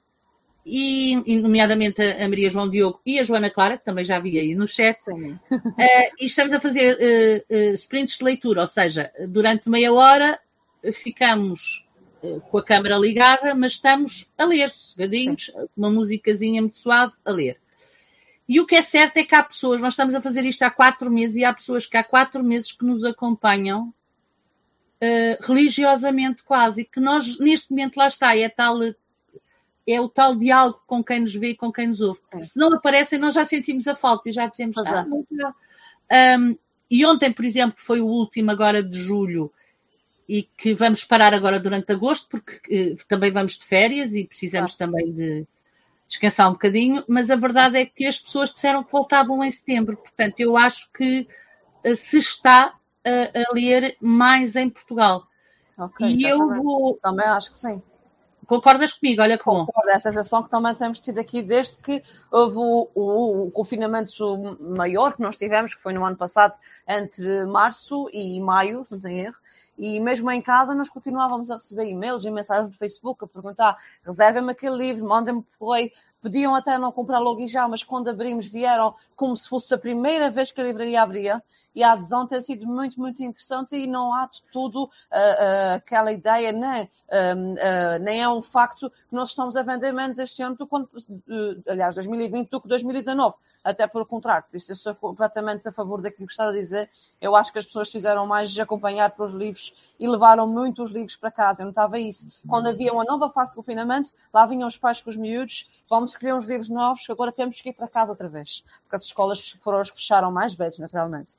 e, 0.66 1.38
nomeadamente 1.38 2.02
a 2.02 2.28
Maria 2.28 2.50
João 2.50 2.70
Diogo 2.70 3.00
e 3.06 3.18
a 3.18 3.24
Joana 3.24 3.50
Clara, 3.50 3.78
que 3.78 3.86
também 3.86 4.04
já 4.04 4.20
vi 4.20 4.38
aí 4.38 4.56
no 4.56 4.68
chat. 4.68 5.00
Sim. 5.00 5.40
Uh, 5.52 6.12
e 6.20 6.26
estamos 6.26 6.52
a 6.52 6.60
fazer 6.60 6.98
uh, 7.50 7.74
sprints 7.74 8.18
de 8.18 8.26
leitura, 8.26 8.62
ou 8.62 8.68
seja, 8.68 9.12
durante 9.30 9.70
meia 9.70 9.94
hora 9.94 10.40
ficamos 10.94 11.86
com 12.50 12.58
a 12.58 12.64
câmera 12.64 12.98
ligada, 12.98 13.56
mas 13.56 13.74
estamos 13.74 14.30
a 14.38 14.44
ler, 14.44 14.70
sossegadinhos, 14.70 15.52
uma 15.76 15.90
musicazinha 15.90 16.62
muito 16.62 16.78
suave, 16.78 17.14
a 17.24 17.32
ler. 17.32 17.58
E 18.50 18.60
o 18.60 18.66
que 18.66 18.76
é 18.76 18.82
certo 18.82 19.18
é 19.18 19.24
que 19.24 19.36
há 19.36 19.44
pessoas, 19.44 19.80
nós 19.80 19.94
estamos 19.94 20.16
a 20.16 20.22
fazer 20.22 20.44
isto 20.44 20.64
há 20.64 20.72
quatro 20.72 21.12
meses 21.12 21.36
e 21.36 21.46
há 21.46 21.54
pessoas 21.54 21.86
que 21.86 21.96
há 21.96 22.04
quatro 22.04 22.44
meses 22.44 22.72
que 22.72 22.84
nos 22.84 23.04
acompanham 23.04 23.90
uh, 23.90 25.46
religiosamente 25.46 26.42
quase, 26.42 26.84
que 26.84 27.00
nós 27.00 27.38
neste 27.38 27.70
momento 27.70 27.98
lá 27.98 28.08
está, 28.08 28.36
é 28.36 28.50
tal 28.50 28.80
é 29.88 30.02
o 30.02 30.10
tal 30.10 30.36
diálogo 30.36 30.82
com 30.88 31.04
quem 31.04 31.20
nos 31.22 31.36
vê 31.36 31.50
e 31.50 31.56
com 31.56 31.72
quem 31.72 31.88
nos 31.88 32.02
ouve. 32.02 32.20
Sim. 32.24 32.42
Se 32.42 32.60
não 32.60 32.74
aparecem, 32.74 33.20
nós 33.20 33.36
já 33.36 33.46
sentimos 33.46 33.88
a 33.88 33.94
falta 33.94 34.30
e 34.30 34.32
já 34.32 34.48
dizemos, 34.48 34.78
ah, 34.80 35.06
um, 36.40 36.58
e 36.90 37.06
ontem, 37.06 37.32
por 37.32 37.46
exemplo, 37.46 37.76
que 37.76 37.84
foi 37.84 38.02
o 38.02 38.08
último 38.08 38.50
agora 38.50 38.82
de 38.82 38.98
julho, 38.98 39.52
e 40.28 40.44
que 40.44 40.74
vamos 40.74 41.04
parar 41.04 41.36
agora 41.36 41.60
durante 41.60 41.92
agosto, 41.92 42.28
porque 42.30 42.94
uh, 42.94 43.08
também 43.08 43.32
vamos 43.32 43.58
de 43.58 43.66
férias 43.66 44.14
e 44.14 44.26
precisamos 44.26 44.74
também 44.74 45.12
de, 45.12 45.48
descansar 46.10 46.50
um 46.50 46.54
bocadinho, 46.54 47.04
mas 47.08 47.30
a 47.30 47.36
verdade 47.36 47.78
é 47.78 47.86
que 47.86 48.06
as 48.06 48.20
pessoas 48.20 48.52
disseram 48.52 48.84
que 48.84 48.92
voltavam 48.92 49.44
em 49.44 49.52
setembro, 49.52 49.96
portanto, 49.96 50.40
eu 50.40 50.58
acho 50.58 50.92
que 50.92 51.28
uh, 51.86 51.96
se 51.96 52.18
está 52.18 52.74
a, 53.06 53.40
a, 53.40 53.54
ler 53.54 53.96
mais 54.02 54.56
em 54.56 54.68
Portugal. 54.68 55.28
Okay, 55.78 56.16
e 56.16 56.24
eu 56.24 56.40
também, 56.40 56.62
vou. 56.62 56.98
Também 57.02 57.26
acho 57.28 57.52
que 57.52 57.58
sim. 57.58 57.82
Concordas 58.50 58.94
comigo? 58.94 59.22
Olha 59.22 59.38
como. 59.38 59.68
Concordo, 59.68 59.92
é 59.92 59.94
a 59.94 60.00
sensação 60.00 60.42
que 60.42 60.50
também 60.50 60.74
temos 60.74 61.00
tido 61.00 61.20
aqui 61.20 61.44
desde 61.44 61.78
que 61.78 62.02
houve 62.32 62.58
o, 62.58 62.90
o, 62.96 63.44
o, 63.44 63.52
confinamento 63.52 64.12
maior 64.76 65.16
que 65.16 65.22
nós 65.22 65.38
tivemos, 65.38 65.76
que 65.76 65.82
foi 65.84 65.94
no 65.94 66.04
ano 66.04 66.18
passado, 66.18 66.56
entre 66.88 67.46
março 67.46 68.10
e 68.12 68.42
maio, 68.42 68.84
se 68.84 68.94
não 68.94 69.00
tenho 69.00 69.28
erro, 69.28 69.36
e 69.78 70.00
mesmo 70.00 70.32
em 70.32 70.42
casa 70.42 70.74
nós 70.74 70.90
continuávamos 70.90 71.52
a 71.52 71.58
receber 71.58 71.86
e-mails 71.86 72.26
e 72.26 72.32
mensagens 72.32 72.72
do 72.72 72.76
Facebook 72.76 73.24
a 73.24 73.28
perguntar 73.28 73.78
reservem-me 74.04 74.52
aquele 74.52 74.78
livro, 74.78 75.08
mandem-me 75.08 75.44
por 75.44 75.68
correio. 75.68 75.92
podiam 76.20 76.56
até 76.56 76.76
não 76.80 76.92
comprar 76.92 77.20
logo 77.20 77.42
e 77.42 77.48
já, 77.48 77.68
mas 77.68 77.84
quando 77.84 78.10
abrimos 78.10 78.48
vieram 78.48 78.96
como 79.16 79.38
se 79.38 79.48
fosse 79.48 79.72
a 79.76 79.78
primeira 79.78 80.32
vez 80.32 80.52
que 80.52 80.60
a 80.60 80.64
livraria 80.64 81.04
abria 81.04 81.44
e 81.74 81.84
a 81.84 81.94
adesão 81.94 82.26
tem 82.26 82.42
sido 82.42 82.66
muito, 82.66 83.00
muito 83.00 83.24
interessante 83.24 83.76
e 83.76 83.88
não 83.88 84.14
há 84.14 84.26
de 84.26 84.42
tudo 84.52 84.84
uh, 84.84 84.88
uh, 84.88 85.76
aquela 85.76 86.12
ideia, 86.12 86.52
nem, 86.52 86.90
um, 87.36 87.54
uh, 87.54 88.00
nem 88.02 88.22
é 88.22 88.30
um 88.30 88.42
facto 88.42 88.90
que 88.90 89.16
nós 89.16 89.30
estamos 89.30 89.56
a 89.56 89.62
vender 89.62 89.92
menos 89.92 90.18
este 90.20 90.42
ano 90.42 90.56
do 90.56 90.68
que, 90.68 90.76
aliás, 91.68 91.96
2020 91.96 92.50
do 92.50 92.62
que 92.62 92.68
2019, 92.68 93.36
até 93.64 93.88
pelo 93.88 94.06
contrário, 94.06 94.46
por 94.50 94.58
isso 94.58 94.72
eu 94.72 94.76
sou 94.76 94.96
completamente 94.96 95.68
a 95.68 95.72
favor 95.72 96.02
daquilo 96.02 96.28
que 96.28 96.34
está 96.34 96.50
a 96.50 96.52
dizer, 96.52 96.90
eu 97.22 97.36
acho 97.36 97.52
que 97.52 97.60
as 97.60 97.66
pessoas 97.66 97.92
fizeram 97.92 98.26
mais 98.26 98.58
acompanhar 98.58 99.12
pelos 99.12 99.34
livros 99.34 99.74
e 100.00 100.08
levaram 100.08 100.48
muitos 100.48 100.92
livros 100.92 101.16
para 101.16 101.32
casa, 101.32 101.62
eu 101.62 101.68
notava 101.68 102.00
isso, 102.00 102.32
quando 102.48 102.68
havia 102.68 102.92
uma 102.92 103.04
nova 103.04 103.30
fase 103.30 103.52
de 103.52 103.58
confinamento, 103.58 104.12
lá 104.34 104.46
vinham 104.46 104.68
os 104.68 104.78
pais 104.78 105.02
com 105.02 105.10
os 105.10 105.18
miúdos, 105.18 105.70
vamos 105.90 106.12
escolher 106.12 106.34
uns 106.34 106.46
livros 106.46 106.70
novos 106.70 107.06
que 107.06 107.12
agora 107.12 107.32
temos 107.32 107.62
que 107.62 107.70
ir 107.70 107.74
para 107.74 107.88
casa 107.88 108.12
outra 108.12 108.28
vez, 108.28 108.64
porque 108.82 108.96
as 108.96 109.04
escolas 109.04 109.52
foram 109.62 109.80
as 109.80 109.90
que 109.90 109.98
fecharam 109.98 110.32
mais 110.32 110.54
vezes, 110.54 110.80
naturalmente. 110.80 111.36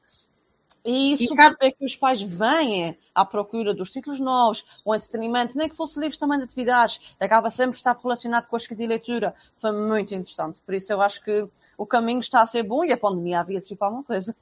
E 0.85 1.13
isso 1.13 1.35
é 1.61 1.71
que 1.71 1.85
os 1.85 1.95
pais 1.95 2.23
vêm 2.23 2.97
à 3.15 3.25
procura 3.25 3.75
dos 3.75 3.91
títulos 3.91 4.19
novos, 4.19 4.65
o 4.85 4.95
entretenimento, 4.95 5.57
nem 5.57 5.69
que 5.69 5.77
fosse 5.77 6.01
livros 6.01 6.17
também 6.17 6.39
de 6.39 6.45
atividades, 6.45 7.15
acaba 7.21 7.51
sempre 7.51 7.77
estar 7.77 7.97
relacionado 8.03 8.47
com 8.47 8.57
a 8.57 8.59
escrita 8.59 8.83
e 8.83 8.87
leitura. 8.87 9.35
Foi 9.59 9.73
muito 9.73 10.15
interessante. 10.15 10.61
Por 10.61 10.75
isso 10.75 10.93
eu 10.93 11.03
acho 11.03 11.23
que 11.23 11.47
o 11.77 11.85
caminho 11.85 12.21
está 12.21 12.41
a 12.41 12.47
ser 12.47 12.63
bom 12.63 12.85
e 12.85 12.93
a 12.93 12.97
pandemia 12.97 13.41
havia 13.41 13.59
de 13.59 13.67
ser 13.67 13.77
para 13.77 13.89
alguma 13.89 14.05
coisa. 14.05 14.35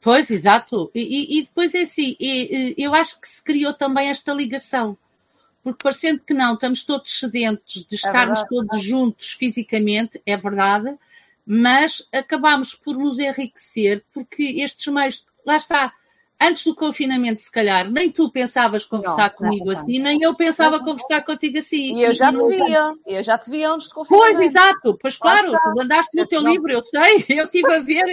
Pois, 0.00 0.30
exato. 0.30 0.90
E, 0.94 1.38
e, 1.38 1.42
depois 1.44 1.74
é 1.74 1.80
assim, 1.80 2.14
e, 2.20 2.74
eu 2.76 2.94
acho 2.94 3.18
que 3.18 3.26
se 3.26 3.42
criou 3.42 3.72
também 3.72 4.10
esta 4.10 4.34
ligação. 4.34 4.98
Porque 5.62 5.82
parecendo 5.82 6.20
que 6.20 6.34
não, 6.34 6.52
estamos 6.52 6.84
todos 6.84 7.18
sedentos 7.18 7.86
de 7.86 7.94
é 7.94 7.96
estarmos 7.96 8.40
é 8.40 8.46
todos 8.46 8.82
juntos 8.82 9.32
fisicamente, 9.32 10.20
é 10.26 10.36
verdade, 10.36 10.94
mas 11.46 12.06
acabamos 12.12 12.74
por 12.74 12.98
nos 12.98 13.18
enriquecer 13.18 14.04
porque 14.12 14.42
estes 14.60 14.92
meios 14.92 15.24
lá 15.46 15.56
está. 15.56 15.92
Antes 16.40 16.64
do 16.64 16.74
confinamento, 16.74 17.40
se 17.40 17.50
calhar, 17.50 17.88
nem 17.90 18.10
tu 18.10 18.30
pensavas 18.30 18.84
conversar 18.84 19.30
não, 19.30 19.36
comigo 19.36 19.66
não, 19.66 19.72
assim, 19.72 20.00
nem 20.00 20.20
eu 20.20 20.34
pensava 20.34 20.78
não, 20.78 20.84
conversar 20.84 21.24
contigo 21.24 21.58
assim. 21.58 21.96
E 21.96 22.02
eu 22.02 22.12
já 22.12 22.32
te 22.32 22.48
via, 22.48 22.94
eu 23.06 23.22
já 23.22 23.38
te 23.38 23.50
via 23.50 23.70
antes 23.70 23.88
do 23.88 23.94
confinamento. 23.94 24.36
Pois, 24.36 24.46
exato, 24.46 24.98
pois 25.00 25.16
claro, 25.16 25.52
tu 25.52 25.74
mandaste 25.76 26.18
no 26.18 26.26
teu 26.26 26.42
livro, 26.42 26.72
eu 26.72 26.82
sei, 26.82 27.24
eu 27.30 27.44
estive 27.44 27.72
a 27.72 27.78
ver, 27.78 28.04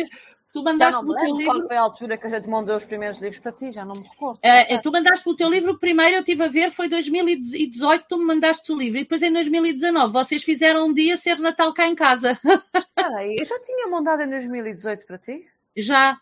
tu 0.54 0.64
mandaste 0.64 1.04
no 1.04 1.16
teu 1.16 1.36
livro. 1.36 1.46
Qual 1.46 1.68
foi 1.68 1.76
a 1.76 1.82
altura 1.82 2.18
que 2.18 2.28
a 2.28 2.30
gente 2.30 2.48
mandou 2.48 2.78
os 2.78 2.86
primeiros 2.86 3.20
livros 3.20 3.40
para 3.40 3.52
ti? 3.52 3.72
Já 3.72 3.84
não 3.84 3.96
me 3.96 4.08
recordo. 4.08 4.38
Uh, 4.38 4.82
tu 4.84 4.92
mandaste 4.92 5.28
o 5.28 5.36
teu 5.36 5.50
livro, 5.50 5.80
primeiro 5.80 6.18
eu 6.18 6.20
estive 6.20 6.44
a 6.44 6.48
ver, 6.48 6.72
foi 6.72 6.88
2018, 6.88 8.06
tu 8.08 8.18
me 8.18 8.26
mandaste 8.26 8.72
o 8.72 8.78
livro, 8.78 9.00
e 9.00 9.04
depois 9.04 9.22
em 9.22 9.34
2019 9.34 10.14
vocês 10.14 10.44
fizeram 10.44 10.88
um 10.88 10.94
dia 10.94 11.18
ser 11.18 11.40
Natal 11.40 11.74
cá 11.74 11.88
em 11.88 11.96
casa. 11.96 12.40
Espera 12.76 13.18
aí, 13.18 13.36
eu 13.40 13.46
já 13.46 13.60
tinha 13.60 13.88
mandado 13.88 14.22
em 14.22 14.30
2018 14.30 15.06
para 15.08 15.18
ti? 15.18 15.44
Já, 15.76 16.20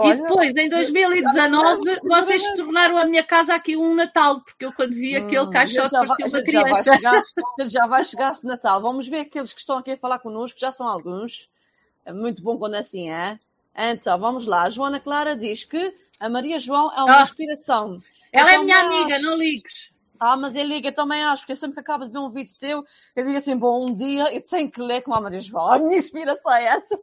Olha, 0.00 0.14
e 0.14 0.22
depois, 0.22 0.54
em 0.54 0.68
2019, 0.68 2.00
vocês 2.04 2.42
tornaram 2.54 2.96
a 2.96 3.04
minha 3.04 3.24
casa 3.24 3.52
aqui 3.52 3.76
um 3.76 3.96
Natal, 3.96 4.40
porque 4.42 4.64
eu 4.64 4.72
quando 4.72 4.94
vi 4.94 5.16
aquele 5.16 5.44
hum, 5.44 5.50
caixote 5.50 5.90
parecia 5.90 6.26
uma 6.28 6.42
criança. 6.42 6.52
Já 6.52 6.62
vai, 6.62 6.84
chegar, 6.84 7.24
já 7.66 7.86
vai 7.88 8.04
chegar 8.04 8.32
esse 8.32 8.46
Natal. 8.46 8.80
Vamos 8.80 9.08
ver 9.08 9.20
aqueles 9.20 9.52
que 9.52 9.58
estão 9.58 9.76
aqui 9.76 9.90
a 9.90 9.96
falar 9.96 10.20
connosco, 10.20 10.60
já 10.60 10.70
são 10.70 10.86
alguns. 10.86 11.50
É 12.06 12.12
muito 12.12 12.40
bom 12.40 12.56
quando 12.56 12.76
assim 12.76 13.10
é. 13.10 13.40
Então, 13.76 14.16
vamos 14.20 14.46
lá. 14.46 14.62
A 14.62 14.70
Joana 14.70 15.00
Clara 15.00 15.34
diz 15.34 15.64
que 15.64 15.92
a 16.20 16.28
Maria 16.28 16.60
João 16.60 16.92
é 16.96 17.02
uma 17.02 17.18
ah, 17.18 17.22
inspiração. 17.24 18.00
Ela 18.32 18.54
é 18.54 18.58
minha 18.58 18.78
amiga, 18.78 19.16
acho... 19.16 19.24
não 19.24 19.36
ligues. 19.36 19.92
Ah, 20.20 20.36
mas 20.36 20.54
eu 20.54 20.64
ligo, 20.64 20.86
eu 20.86 20.94
também 20.94 21.22
acho, 21.24 21.42
porque 21.42 21.56
sempre 21.56 21.74
que 21.74 21.80
acabo 21.80 22.04
de 22.04 22.12
ver 22.12 22.18
um 22.18 22.28
vídeo 22.28 22.54
teu, 22.58 22.84
eu 23.14 23.24
digo 23.24 23.36
assim, 23.36 23.56
bom, 23.56 23.86
um 23.86 23.94
dia 23.94 24.32
eu 24.32 24.40
tenho 24.42 24.70
que 24.70 24.80
ler 24.80 25.02
com 25.02 25.14
a 25.14 25.20
Maria 25.20 25.40
João. 25.40 25.68
A 25.74 25.78
minha 25.78 25.98
inspiração 25.98 26.52
é 26.52 26.64
essa. 26.64 26.96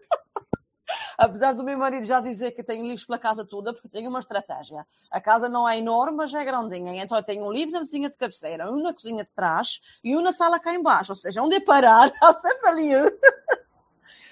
Apesar 1.17 1.53
do 1.53 1.63
meu 1.63 1.77
marido 1.77 2.05
já 2.05 2.19
dizer 2.19 2.51
que 2.51 2.63
tenho 2.63 2.83
livros 2.83 3.05
pela 3.05 3.19
casa 3.19 3.45
toda, 3.45 3.73
porque 3.73 3.89
tenho 3.89 4.09
uma 4.09 4.19
estratégia. 4.19 4.85
A 5.09 5.19
casa 5.19 5.49
não 5.49 5.67
é 5.67 5.77
enorme, 5.77 6.17
mas 6.17 6.33
é 6.33 6.43
grandinha. 6.43 7.03
Então 7.03 7.17
eu 7.17 7.23
tenho 7.23 7.45
um 7.45 7.51
livro 7.51 7.73
na 7.73 7.79
vizinha 7.79 8.09
de 8.09 8.17
cabeceira, 8.17 8.71
um 8.71 8.81
na 8.81 8.93
cozinha 8.93 9.23
de 9.23 9.29
trás 9.31 9.81
e 10.03 10.15
um 10.15 10.21
na 10.21 10.31
sala 10.31 10.59
cá 10.59 10.73
embaixo. 10.73 11.11
Ou 11.11 11.15
seja, 11.15 11.41
onde 11.41 11.55
é 11.55 11.59
parar, 11.59 12.11
há 12.21 12.33
sempre 12.33 12.69
ali 12.69 12.89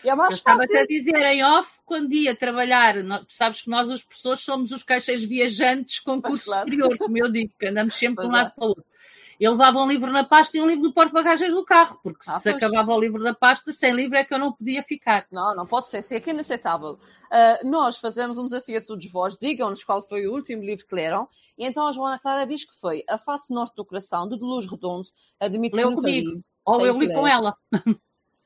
E 0.04 0.10
é 0.10 0.16
mais 0.16 0.32
eu 0.32 0.36
estava 0.36 0.64
a 0.64 0.86
dizer 0.86 1.16
em 1.16 1.44
off, 1.44 1.80
quando 1.86 2.14
ia 2.14 2.36
trabalhar, 2.36 2.96
sabes 3.28 3.62
que 3.62 3.70
nós, 3.70 3.90
as 3.90 4.04
pessoas, 4.04 4.40
somos 4.42 4.72
os 4.72 4.84
caixas 4.84 5.24
viajantes 5.24 6.00
com 6.00 6.22
curso 6.22 6.46
claro. 6.46 6.70
superior, 6.70 6.98
como 6.98 7.18
eu 7.18 7.32
digo, 7.32 7.54
que 7.58 7.68
andamos 7.68 7.94
sempre 7.94 8.24
de 8.24 8.30
um 8.30 8.34
lado 8.34 8.54
para 8.54 8.66
o 8.66 8.68
outro 8.70 8.93
eu 9.40 9.52
levava 9.52 9.80
um 9.80 9.88
livro 9.88 10.12
na 10.12 10.24
pasta 10.24 10.58
e 10.58 10.62
um 10.62 10.68
livro 10.68 10.84
no 10.84 10.94
porta-bagagens 10.94 11.52
do 11.52 11.64
carro, 11.64 12.00
porque 12.04 12.26
ah, 12.28 12.38
se 12.40 12.52
pois. 12.52 12.56
acabava 12.56 12.94
o 12.94 13.00
livro 13.00 13.22
na 13.22 13.34
pasta, 13.34 13.72
sem 13.72 13.94
livro 13.94 14.18
é 14.18 14.24
que 14.24 14.34
eu 14.34 14.40
não 14.40 14.52
podia 14.52 14.84
ficar. 14.84 15.26
Não, 15.32 15.56
não 15.56 15.66
pode 15.66 15.88
ser, 15.88 16.00
isso 16.00 16.16
aqui 16.16 16.30
é 16.30 16.34
inaceitável. 16.34 16.92
Uh, 16.94 17.70
nós 17.70 17.98
fazemos 17.98 18.38
um 18.38 18.46
desafio 18.46 18.78
a 18.78 18.82
todos 18.82 19.10
vós, 19.12 19.38
digam-nos 19.38 19.84
qual 19.84 20.02
foi 20.02 20.28
o 20.28 20.34
último 20.34 20.64
livro 20.64 20.86
que 20.86 20.96
leram, 20.96 21.28
e 21.58 21.66
então 21.66 21.88
a 21.88 21.92
Joana 21.92 22.20
Clara 22.20 22.46
diz 22.46 22.66
que 22.66 22.76
foi 22.80 23.04
A 23.10 23.18
Face 23.18 23.54
Norte 23.54 23.76
do 23.76 23.86
Coração, 23.86 24.28
de 24.28 24.36
Luz 24.36 24.70
Redondo, 24.70 25.08
admito 25.40 25.76
Leu 25.76 25.90
que 25.90 25.96
comigo. 25.96 26.30
li. 26.30 26.44
Ou 26.66 26.86
eu 26.86 26.98
li 26.98 27.14
com 27.14 27.28
ela. 27.28 27.56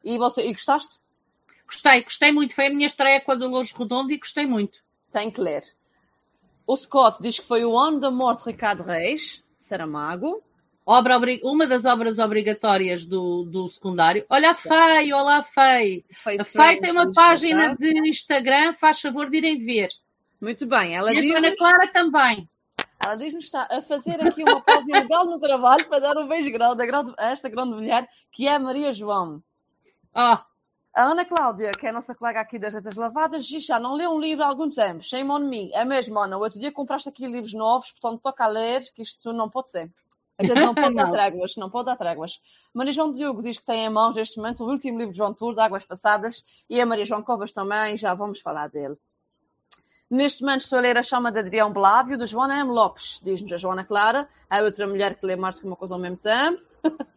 E, 0.03 0.17
você, 0.17 0.41
e 0.41 0.53
gostaste? 0.53 1.01
Gostei, 1.65 2.01
gostei 2.01 2.31
muito. 2.31 2.55
Foi 2.55 2.67
a 2.67 2.69
minha 2.69 2.87
estreia 2.87 3.19
com 3.19 3.33
a 3.33 3.35
de 3.35 3.45
Luz 3.45 3.71
Redondo 3.71 4.11
e 4.11 4.17
gostei 4.17 4.45
muito. 4.45 4.79
Tem 5.11 5.29
que 5.29 5.41
ler. 5.41 5.63
O 6.65 6.75
Scott 6.75 7.21
diz 7.21 7.39
que 7.39 7.45
foi 7.45 7.65
o 7.65 7.77
ano 7.77 7.99
da 7.99 8.09
morte 8.09 8.45
de 8.45 8.51
Ricardo 8.51 8.83
Reis, 8.83 9.43
Saramago. 9.59 10.41
Obra, 10.89 11.19
uma 11.43 11.67
das 11.67 11.83
obras 11.83 12.17
obrigatórias 12.17 13.03
do, 13.03 13.43
do 13.43 13.67
secundário. 13.67 14.25
Olha 14.29 14.51
a 14.51 14.53
FEI, 14.53 15.11
olá 15.11 15.39
a 15.39 15.43
FEI. 15.43 16.05
A 16.39 16.43
FEI 16.45 16.79
tem 16.79 16.91
uma 16.93 17.11
página 17.11 17.75
de 17.75 18.09
Instagram, 18.09 18.71
faz 18.71 19.01
favor 19.01 19.29
de 19.29 19.35
irem 19.35 19.57
ver. 19.57 19.89
Muito 20.39 20.65
bem, 20.65 20.95
ela 20.95 21.11
diz. 21.11 21.25
E 21.25 21.35
a 21.35 21.39
Ana 21.39 21.53
Clara 21.57 21.91
também. 21.91 22.49
Ela 23.03 23.15
diz-nos 23.15 23.43
está 23.43 23.67
a 23.69 23.81
fazer 23.81 24.25
aqui 24.25 24.43
uma 24.43 24.61
pausa 24.61 24.89
ilegal 24.89 25.25
no 25.25 25.41
trabalho 25.41 25.85
para 25.89 25.99
dar 25.99 26.17
um 26.17 26.25
beijo 26.25 26.49
grande 26.49 26.81
a 27.17 27.31
esta 27.31 27.49
grande 27.49 27.71
mulher 27.71 28.07
que 28.31 28.47
é 28.47 28.55
a 28.55 28.59
Maria 28.59 28.93
João. 28.93 29.43
Oh. 30.15 30.37
A 30.95 31.03
Ana 31.03 31.25
Cláudia, 31.25 31.71
que 31.77 31.85
é 31.85 31.89
a 31.89 31.93
nossa 31.93 32.15
colega 32.15 32.39
aqui 32.39 32.57
das 32.57 32.73
Retas 32.73 32.95
Lavadas, 32.95 33.45
diz 33.45 33.65
já 33.65 33.77
não 33.77 33.93
leu 33.93 34.11
um 34.11 34.21
livro 34.21 34.45
há 34.45 34.47
algum 34.47 34.69
tempo. 34.69 35.03
Shame 35.03 35.29
on 35.29 35.39
me. 35.39 35.69
É 35.73 35.83
mesmo, 35.83 36.17
Ana. 36.17 36.37
O 36.37 36.41
outro 36.41 36.57
dia 36.57 36.71
compraste 36.71 37.09
aqui 37.09 37.27
livros 37.27 37.53
novos, 37.53 37.91
portanto 37.91 38.21
toca 38.21 38.45
a 38.45 38.47
ler, 38.47 38.89
que 38.95 39.01
isto 39.01 39.33
não 39.33 39.49
pode 39.49 39.69
ser. 39.69 39.91
A 40.37 40.43
gente 40.43 40.59
não 40.59 40.75
pode 40.75 40.93
dar 40.95 41.11
tréguas, 41.11 41.55
não 41.55 41.69
pode 41.69 41.85
dar 41.85 41.95
tréguas. 41.95 42.39
Maria 42.73 42.93
João 42.93 43.11
Diogo 43.11 43.41
diz 43.41 43.57
que 43.57 43.65
tem 43.65 43.85
em 43.85 43.89
mãos 43.89 44.15
neste 44.15 44.37
momento 44.37 44.63
o 44.63 44.69
último 44.69 44.97
livro 44.97 45.11
de 45.11 45.17
João 45.17 45.33
Tour, 45.33 45.53
de 45.53 45.61
Águas 45.61 45.85
Passadas, 45.85 46.45
e 46.69 46.79
a 46.79 46.85
Maria 46.85 47.05
João 47.05 47.23
Covas 47.23 47.51
também, 47.51 47.97
já 47.97 48.13
vamos 48.13 48.39
falar 48.39 48.69
dele. 48.69 48.97
Neste 50.09 50.41
momento 50.41 50.61
estou 50.61 50.79
a 50.79 50.81
ler 50.81 50.97
A 50.97 51.01
Chama 51.01 51.31
de 51.31 51.39
Adrião 51.39 51.71
Blávio, 51.71 52.17
de 52.17 52.25
Joana 52.27 52.59
M. 52.59 52.71
Lopes, 52.71 53.19
diz-nos 53.21 53.51
a 53.51 53.57
Joana 53.57 53.83
Clara, 53.83 54.29
a 54.49 54.61
outra 54.61 54.87
mulher 54.87 55.15
que 55.15 55.25
lê 55.25 55.35
mais 55.35 55.55
do 55.55 55.61
que 55.61 55.67
uma 55.67 55.75
coisa 55.75 55.95
ao 55.95 55.99
mesmo 55.99 56.17
tempo. 56.17 56.61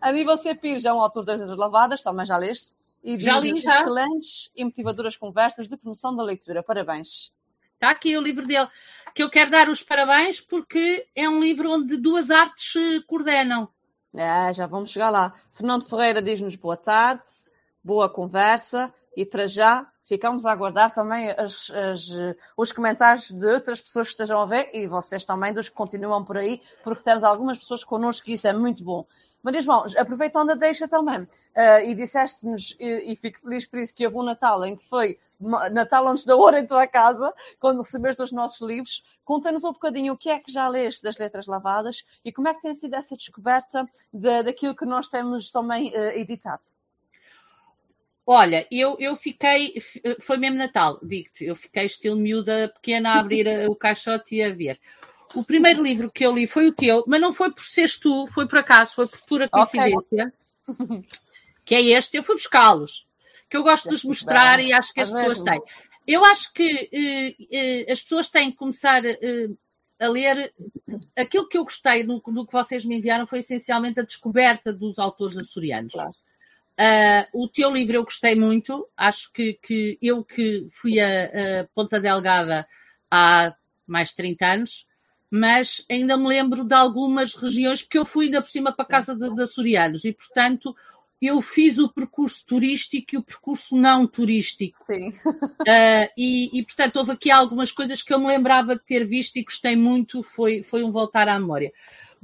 Aníbal 0.00 0.36
C. 0.36 0.54
Pires 0.54 0.84
é 0.84 0.92
um 0.92 1.00
autor 1.00 1.24
das 1.24 1.40
Letras 1.40 1.56
Lavadas, 1.56 2.02
também 2.02 2.26
já 2.26 2.36
leste, 2.36 2.74
e 3.02 3.16
diz-nos 3.16 3.64
excelentes 3.64 4.50
e 4.54 4.64
motivadoras 4.64 5.16
conversas 5.16 5.68
de 5.68 5.76
promoção 5.76 6.14
da 6.14 6.22
leitura. 6.22 6.62
Parabéns. 6.62 7.32
Está 7.76 7.90
aqui 7.90 8.16
o 8.16 8.22
livro 8.22 8.46
dele, 8.46 8.66
que 9.14 9.22
eu 9.22 9.28
quero 9.28 9.50
dar 9.50 9.68
os 9.68 9.82
parabéns 9.82 10.40
porque 10.40 11.06
é 11.14 11.28
um 11.28 11.40
livro 11.40 11.70
onde 11.70 11.98
duas 11.98 12.30
artes 12.30 12.72
se 12.72 13.00
coordenam. 13.06 13.68
É, 14.14 14.50
já 14.54 14.66
vamos 14.66 14.90
chegar 14.90 15.10
lá. 15.10 15.34
Fernando 15.50 15.86
Ferreira 15.86 16.22
diz-nos 16.22 16.56
boa 16.56 16.76
tarde, 16.76 17.28
boa 17.84 18.08
conversa 18.08 18.90
e 19.14 19.26
para 19.26 19.46
já 19.46 19.86
ficamos 20.06 20.46
a 20.46 20.52
aguardar 20.52 20.90
também 20.90 21.30
as, 21.32 21.70
as, 21.70 22.08
os 22.56 22.72
comentários 22.72 23.30
de 23.30 23.46
outras 23.46 23.78
pessoas 23.78 24.06
que 24.06 24.12
estejam 24.12 24.40
a 24.40 24.46
ver 24.46 24.70
e 24.72 24.86
vocês 24.86 25.22
também, 25.22 25.52
dos 25.52 25.68
que 25.68 25.74
continuam 25.74 26.24
por 26.24 26.38
aí, 26.38 26.62
porque 26.82 27.02
temos 27.02 27.24
algumas 27.24 27.58
pessoas 27.58 27.84
connosco 27.84 28.30
e 28.30 28.34
isso 28.34 28.48
é 28.48 28.54
muito 28.54 28.82
bom. 28.82 29.06
Maria 29.42 29.60
João, 29.60 29.84
aproveitando 29.98 30.50
a 30.50 30.54
deixa 30.54 30.88
também, 30.88 31.20
uh, 31.20 31.28
e 31.84 31.94
disseste-nos, 31.94 32.74
e, 32.80 33.12
e, 33.12 33.16
fico 33.16 33.38
feliz 33.38 33.66
por 33.66 33.78
isso, 33.78 33.94
que 33.94 34.06
houve 34.06 34.16
um 34.16 34.22
Natal 34.22 34.64
em 34.64 34.76
que 34.76 34.84
foi 34.84 35.18
Natal 35.38 36.08
antes 36.08 36.24
da 36.24 36.36
hora 36.36 36.58
em 36.58 36.66
tua 36.66 36.86
casa, 36.86 37.32
quando 37.58 37.78
recebeste 37.78 38.22
os 38.22 38.32
nossos 38.32 38.66
livros. 38.66 39.02
Conta-nos 39.24 39.64
um 39.64 39.72
bocadinho 39.72 40.14
o 40.14 40.16
que 40.16 40.30
é 40.30 40.38
que 40.38 40.50
já 40.50 40.66
leste 40.68 41.02
das 41.02 41.18
letras 41.18 41.46
lavadas 41.46 42.04
e 42.24 42.32
como 42.32 42.48
é 42.48 42.54
que 42.54 42.62
tem 42.62 42.74
sido 42.74 42.94
essa 42.94 43.16
descoberta 43.16 43.86
de, 44.12 44.42
daquilo 44.42 44.74
que 44.74 44.86
nós 44.86 45.08
temos 45.08 45.50
também 45.50 45.90
uh, 45.90 46.10
editado. 46.10 46.62
Olha, 48.26 48.66
eu, 48.72 48.96
eu 48.98 49.14
fiquei, 49.14 49.74
foi 50.20 50.36
mesmo 50.36 50.56
Natal, 50.56 50.98
digo-te, 51.00 51.44
eu 51.44 51.54
fiquei 51.54 51.84
estilo 51.84 52.16
miúda 52.16 52.72
pequena 52.74 53.12
a 53.12 53.20
abrir 53.20 53.68
o 53.68 53.76
caixote 53.76 54.34
e 54.34 54.42
a 54.42 54.52
ver. 54.52 54.80
O 55.32 55.44
primeiro 55.44 55.80
livro 55.80 56.10
que 56.10 56.26
eu 56.26 56.34
li 56.34 56.44
foi 56.44 56.66
o 56.66 56.72
teu, 56.72 57.04
mas 57.06 57.20
não 57.20 57.32
foi 57.32 57.52
por 57.52 57.62
seres 57.62 57.96
tu, 57.96 58.26
foi 58.26 58.48
por 58.48 58.58
acaso, 58.58 58.96
foi 58.96 59.06
por 59.06 59.20
pura 59.26 59.48
coincidência. 59.48 60.32
Okay. 60.68 61.04
Que 61.64 61.74
é 61.74 61.82
este, 61.82 62.16
eu 62.16 62.22
fui 62.22 62.34
buscá-los. 62.34 63.05
Que 63.48 63.56
eu 63.56 63.62
gosto 63.62 63.88
de 63.88 63.94
os 63.94 64.04
mostrar 64.04 64.60
e 64.60 64.72
acho 64.72 64.92
que 64.92 65.00
as 65.00 65.10
pessoas 65.10 65.42
têm. 65.42 65.60
Eu 66.06 66.24
acho 66.24 66.52
que 66.52 66.64
uh, 66.64 67.88
uh, 67.88 67.92
as 67.92 68.00
pessoas 68.00 68.28
têm 68.28 68.50
que 68.50 68.56
começar 68.56 69.04
uh, 69.04 69.58
a 69.98 70.08
ler. 70.08 70.52
Aquilo 71.16 71.48
que 71.48 71.58
eu 71.58 71.64
gostei 71.64 72.04
do, 72.04 72.20
que 72.20 72.52
vocês 72.52 72.84
me 72.84 72.96
enviaram 72.96 73.26
foi 73.26 73.40
essencialmente 73.40 74.00
a 74.00 74.04
descoberta 74.04 74.72
dos 74.72 74.98
autores 74.98 75.36
açorianos. 75.36 75.92
Claro 75.92 76.12
Uh, 76.78 77.44
o 77.44 77.48
teu 77.48 77.72
livro 77.72 77.96
eu 77.96 78.04
gostei 78.04 78.34
muito, 78.34 78.86
acho 78.94 79.32
que, 79.32 79.54
que 79.54 79.98
eu 80.02 80.22
que 80.22 80.68
fui 80.70 81.00
a, 81.00 81.06
a, 81.62 81.64
Ponta 81.74 81.98
Delgada 81.98 82.68
há 83.10 83.56
mais 83.86 84.10
de 84.10 84.16
30 84.16 84.46
anos, 84.46 84.86
mas 85.30 85.86
ainda 85.90 86.18
me 86.18 86.28
lembro 86.28 86.64
de 86.64 86.74
algumas 86.74 87.34
regiões, 87.34 87.82
porque 87.82 87.96
eu 87.96 88.04
fui 88.04 88.26
ainda 88.26 88.42
por 88.42 88.48
cima 88.48 88.72
para 88.72 88.84
a 88.84 88.88
casa 88.88 89.16
de, 89.16 89.34
de 89.34 89.42
açorianos 89.42 90.04
e, 90.04 90.12
portanto, 90.12 90.76
eu 91.20 91.40
fiz 91.40 91.78
o 91.78 91.88
percurso 91.88 92.44
turístico 92.46 93.14
e 93.14 93.18
o 93.18 93.22
percurso 93.22 93.76
não 93.76 94.06
turístico. 94.06 94.78
Sim. 94.84 95.08
Uh, 95.08 96.08
e, 96.16 96.58
e, 96.58 96.62
portanto, 96.64 96.96
houve 96.96 97.12
aqui 97.12 97.30
algumas 97.30 97.70
coisas 97.70 98.02
que 98.02 98.12
eu 98.12 98.18
me 98.18 98.26
lembrava 98.26 98.76
de 98.76 98.84
ter 98.84 99.06
visto 99.06 99.36
e 99.36 99.44
gostei 99.44 99.76
muito, 99.76 100.22
foi, 100.22 100.62
foi 100.62 100.84
um 100.84 100.90
voltar 100.90 101.28
à 101.28 101.38
memória. 101.38 101.72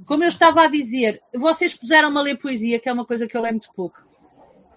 Como 0.06 0.24
eu 0.24 0.28
estava 0.28 0.62
a 0.62 0.68
dizer, 0.68 1.22
vocês 1.34 1.74
puseram-me 1.74 2.18
a 2.18 2.22
ler 2.22 2.38
poesia, 2.38 2.78
que 2.78 2.88
é 2.88 2.92
uma 2.92 3.04
coisa 3.04 3.26
que 3.26 3.36
eu 3.36 3.42
leio 3.42 3.54
muito 3.54 3.72
pouco. 3.74 4.02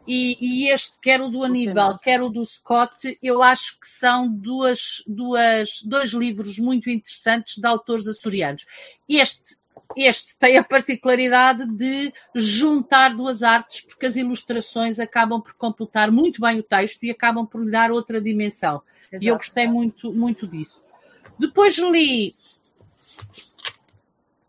E, 0.08 0.38
e, 0.40 0.70
este, 0.70 1.00
quer 1.02 1.20
o 1.20 1.30
do 1.30 1.44
Aníbal, 1.44 1.98
quer 1.98 2.22
o 2.22 2.30
do 2.30 2.46
Scott, 2.46 3.18
eu 3.24 3.42
acho 3.42 3.80
que 3.80 3.88
são 3.88 4.30
duas, 4.30 5.04
duas, 5.08 5.82
dois 5.84 6.12
livros 6.12 6.60
muito 6.60 6.90
interessantes 6.92 7.58
de 7.58 7.68
autores 7.68 8.08
açorianos. 8.08 8.66
Este, 9.10 9.58
este 9.96 10.38
tem 10.38 10.58
a 10.58 10.64
particularidade 10.64 11.66
de 11.66 12.14
juntar 12.34 13.16
duas 13.16 13.44
artes, 13.44 13.82
porque 13.82 14.06
as 14.06 14.16
ilustrações 14.16 15.00
acabam 15.00 15.42
por 15.42 15.54
completar 15.54 16.12
muito 16.12 16.42
bem 16.42 16.60
o 16.60 16.64
texto 16.64 17.04
e 17.04 17.12
acabam 17.12 17.46
por 17.46 17.64
lhe 17.64 17.72
dar 17.72 17.92
outra 17.92 18.20
dimensão. 18.22 18.82
Exato. 19.12 19.24
E 19.24 19.28
eu 19.28 19.36
gostei 19.36 19.68
muito, 19.68 20.12
muito 20.14 20.48
disso. 20.48 20.82
Depois 21.40 21.78
li, 21.78 22.34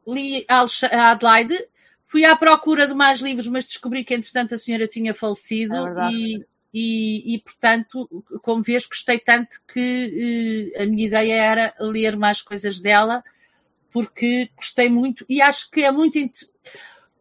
li 0.07 0.45
a 0.49 1.11
Adelaide, 1.11 1.67
Fui 2.09 2.25
à 2.25 2.37
procura 2.37 2.87
de 2.87 2.95
mais 2.95 3.19
livros, 3.19 3.49
mas 3.49 3.65
descobri 3.65 4.05
que, 4.05 4.15
entretanto, 4.15 4.55
a 4.55 4.59
senhora 4.59 4.87
tinha 4.87 5.12
falecido 5.12 5.75
é 5.75 6.12
e, 6.12 6.47
e, 6.73 7.35
e, 7.35 7.39
portanto, 7.41 8.25
como 8.43 8.62
vês, 8.62 8.87
gostei 8.87 9.19
tanto 9.19 9.61
que 9.67 10.73
eh, 10.73 10.83
a 10.85 10.87
minha 10.87 11.09
ideia 11.09 11.35
era 11.35 11.75
ler 11.81 12.17
mais 12.17 12.41
coisas 12.41 12.79
dela, 12.79 13.25
porque 13.90 14.51
gostei 14.57 14.88
muito 14.88 15.25
e 15.29 15.40
acho 15.40 15.70
que 15.70 15.85
é 15.85 15.90
muito. 15.90 16.18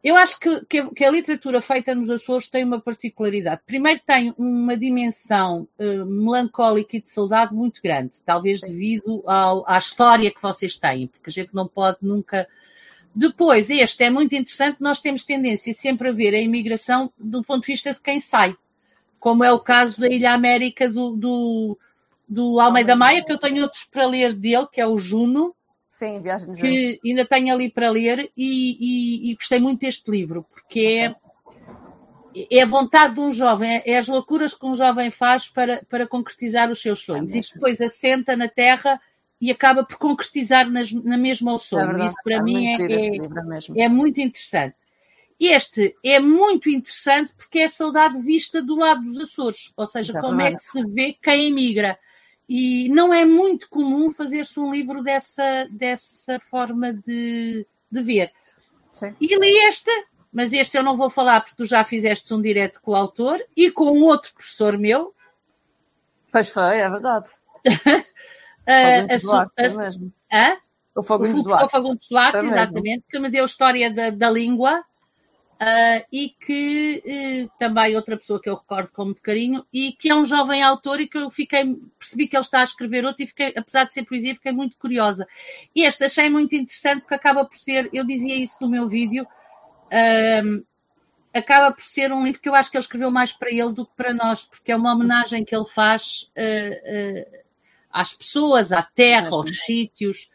Eu 0.03 0.15
acho 0.15 0.39
que, 0.39 0.65
que, 0.65 0.89
que, 0.91 1.03
a 1.03 1.09
literatura 1.09 1.59
feita 1.59 1.95
nos 1.95 2.11
Açores 2.11 2.47
tem 2.47 2.63
uma 2.63 2.79
particularidade. 2.79 3.61
Primeiro, 3.65 3.99
tem 4.05 4.35
uma 4.37 4.77
dimensão 4.77 5.67
uh, 5.79 6.05
melancólica 6.05 6.97
e 6.97 7.01
de 7.01 7.09
saudade 7.09 7.55
muito 7.55 7.81
grande, 7.81 8.21
talvez 8.23 8.59
Sim. 8.59 8.67
devido 8.67 9.23
ao, 9.25 9.67
à 9.67 9.77
história 9.79 10.29
que 10.29 10.41
vocês 10.41 10.77
têm, 10.77 11.07
porque 11.07 11.29
a 11.29 11.33
gente 11.33 11.55
não 11.55 11.67
pode 11.67 11.97
nunca 12.03 12.47
depois, 13.15 13.69
este 13.69 14.03
é 14.03 14.09
muito 14.09 14.35
interessante, 14.35 14.81
nós 14.81 14.99
temos 14.99 15.23
tendência 15.23 15.71
sempre 15.73 16.09
a 16.09 16.11
ver 16.11 16.35
a 16.35 16.41
imigração 16.41 17.09
do 17.17 17.41
ponto 17.41 17.61
de 17.61 17.71
vista 17.71 17.93
de 17.93 18.01
quem 18.01 18.19
sai, 18.19 18.57
como 19.17 19.41
é 19.41 19.53
o 19.53 19.59
caso 19.59 20.01
da 20.01 20.09
Ilha 20.09 20.33
América 20.33 20.89
do, 20.89 21.15
do, 21.15 21.77
do 22.27 22.59
Almeida 22.59 22.93
Maia, 22.93 23.23
que 23.23 23.31
eu 23.31 23.37
tenho 23.37 23.63
outros 23.63 23.85
para 23.85 24.05
ler 24.05 24.33
dele, 24.33 24.67
que 24.69 24.81
é 24.81 24.85
o 24.85 24.97
Juno. 24.97 25.55
Sim, 25.95 26.19
Viagem 26.19 26.51
de 26.51 26.61
Que 26.61 26.99
ainda 27.05 27.25
tenho 27.25 27.53
ali 27.53 27.71
para 27.71 27.89
ler 27.89 28.29
e, 28.35 29.29
e, 29.29 29.31
e 29.31 29.35
gostei 29.35 29.59
muito 29.59 29.79
deste 29.79 30.11
livro, 30.11 30.43
porque 30.43 30.81
é, 30.99 31.15
é 32.51 32.61
a 32.63 32.65
vontade 32.65 33.13
de 33.13 33.21
um 33.21 33.31
jovem, 33.31 33.81
é 33.85 33.97
as 33.97 34.05
loucuras 34.05 34.53
que 34.53 34.65
um 34.65 34.73
jovem 34.73 35.09
faz 35.09 35.47
para, 35.47 35.85
para 35.87 36.05
concretizar 36.05 36.69
os 36.69 36.81
seus 36.81 36.99
sonhos 36.99 37.33
é 37.33 37.37
e 37.37 37.41
depois 37.41 37.79
assenta 37.79 38.35
na 38.35 38.49
terra 38.49 38.99
e 39.39 39.49
acaba 39.49 39.85
por 39.85 39.95
concretizar 39.95 40.69
nas, 40.69 40.91
na 40.91 41.17
mesma 41.17 41.53
o 41.53 41.57
sonho. 41.57 42.01
É 42.01 42.07
Isso 42.07 42.17
para 42.25 42.35
é 42.35 42.41
mim 42.41 42.67
é, 42.67 42.75
é, 42.75 43.83
é, 43.85 43.87
muito 43.87 44.19
interessante. 44.19 44.75
Este 45.39 45.95
é 46.03 46.19
muito 46.19 46.69
interessante 46.69 47.31
porque 47.37 47.59
é 47.59 47.65
a 47.65 47.69
saudade 47.69 48.21
vista 48.21 48.61
do 48.61 48.75
lado 48.75 49.01
dos 49.01 49.17
Açores, 49.17 49.71
ou 49.77 49.87
seja, 49.87 50.11
Exatamente. 50.11 50.29
como 50.29 50.41
é 50.41 50.51
que 50.51 50.61
se 50.61 50.85
vê 50.87 51.17
quem 51.23 51.47
emigra. 51.47 51.97
E 52.47 52.89
não 52.89 53.13
é 53.13 53.25
muito 53.25 53.69
comum 53.69 54.11
fazer-se 54.11 54.59
um 54.59 54.71
livro 54.71 55.01
dessa, 55.03 55.67
dessa 55.71 56.39
forma 56.39 56.93
de, 56.93 57.65
de 57.91 58.01
ver. 58.01 58.31
Sim. 58.93 59.15
E 59.19 59.27
li 59.35 59.67
este, 59.67 59.91
mas 60.31 60.53
este 60.53 60.77
eu 60.77 60.83
não 60.83 60.95
vou 60.95 61.09
falar 61.09 61.41
porque 61.41 61.55
tu 61.55 61.65
já 61.65 61.83
fizeste 61.83 62.33
um 62.33 62.41
direto 62.41 62.81
com 62.81 62.91
o 62.91 62.95
autor 62.95 63.43
e 63.55 63.71
com 63.71 63.99
outro 64.01 64.33
professor 64.33 64.77
meu. 64.77 65.13
Pois 66.31 66.49
foi, 66.49 66.77
é 66.77 66.89
verdade. 66.89 67.29
Uh, 68.67 69.13
a, 69.13 69.17
Duarte, 69.17 69.53
a, 69.59 69.63
é 69.63 69.77
mesmo. 69.77 70.11
O 70.95 71.03
Fagundes 71.03 71.43
Duarte. 71.43 71.65
O 71.65 71.69
Fagundes 71.69 72.07
Duarte, 72.09 72.37
exatamente, 72.37 73.05
que 73.07 73.19
me 73.19 73.29
deu 73.29 73.43
a 73.43 73.45
história 73.45 73.93
da, 73.93 74.09
da 74.09 74.27
língua 74.27 74.83
uh, 75.61 76.05
e 76.11 76.29
que 76.29 77.03
uh, 77.05 77.51
também 77.57 77.95
outra 77.95 78.17
pessoa 78.17 78.41
que 78.41 78.49
eu 78.49 78.55
recordo 78.55 78.91
com 78.91 79.05
muito 79.05 79.21
carinho 79.21 79.65
e 79.71 79.91
que 79.93 80.09
é 80.09 80.15
um 80.15 80.25
jovem 80.25 80.61
autor 80.61 80.99
e 80.99 81.07
que 81.07 81.17
eu 81.17 81.29
fiquei, 81.29 81.75
percebi 81.97 82.27
que 82.27 82.35
ele 82.35 82.43
está 82.43 82.61
a 82.61 82.63
escrever 82.63 83.05
outro 83.05 83.23
e 83.23 83.27
fiquei, 83.27 83.53
apesar 83.55 83.85
de 83.85 83.93
ser 83.93 84.05
poesia, 84.05 84.35
fiquei 84.35 84.51
muito 84.51 84.77
curiosa. 84.77 85.27
Este 85.75 86.05
achei 86.05 86.29
muito 86.29 86.55
interessante 86.55 87.01
porque 87.01 87.15
acaba 87.15 87.45
por 87.45 87.55
ser, 87.55 87.89
eu 87.93 88.05
dizia 88.05 88.35
isso 88.35 88.57
no 88.61 88.69
meu 88.69 88.87
vídeo, 88.87 89.23
uh, 89.23 90.65
acaba 91.33 91.71
por 91.71 91.81
ser 91.81 92.13
um 92.13 92.23
livro 92.23 92.41
que 92.41 92.49
eu 92.49 92.55
acho 92.55 92.71
que 92.71 92.77
ele 92.77 92.83
escreveu 92.83 93.11
mais 93.11 93.31
para 93.31 93.49
ele 93.49 93.71
do 93.71 93.85
que 93.85 93.95
para 93.95 94.13
nós, 94.13 94.43
porque 94.43 94.71
é 94.71 94.75
uma 94.75 94.93
homenagem 94.93 95.43
que 95.43 95.55
ele 95.55 95.65
faz 95.65 96.31
uh, 96.37 97.45
às 97.91 98.13
pessoas, 98.13 98.71
à 98.71 98.83
terra, 98.83 99.29
aos 99.29 99.63
sítios. 99.63 100.29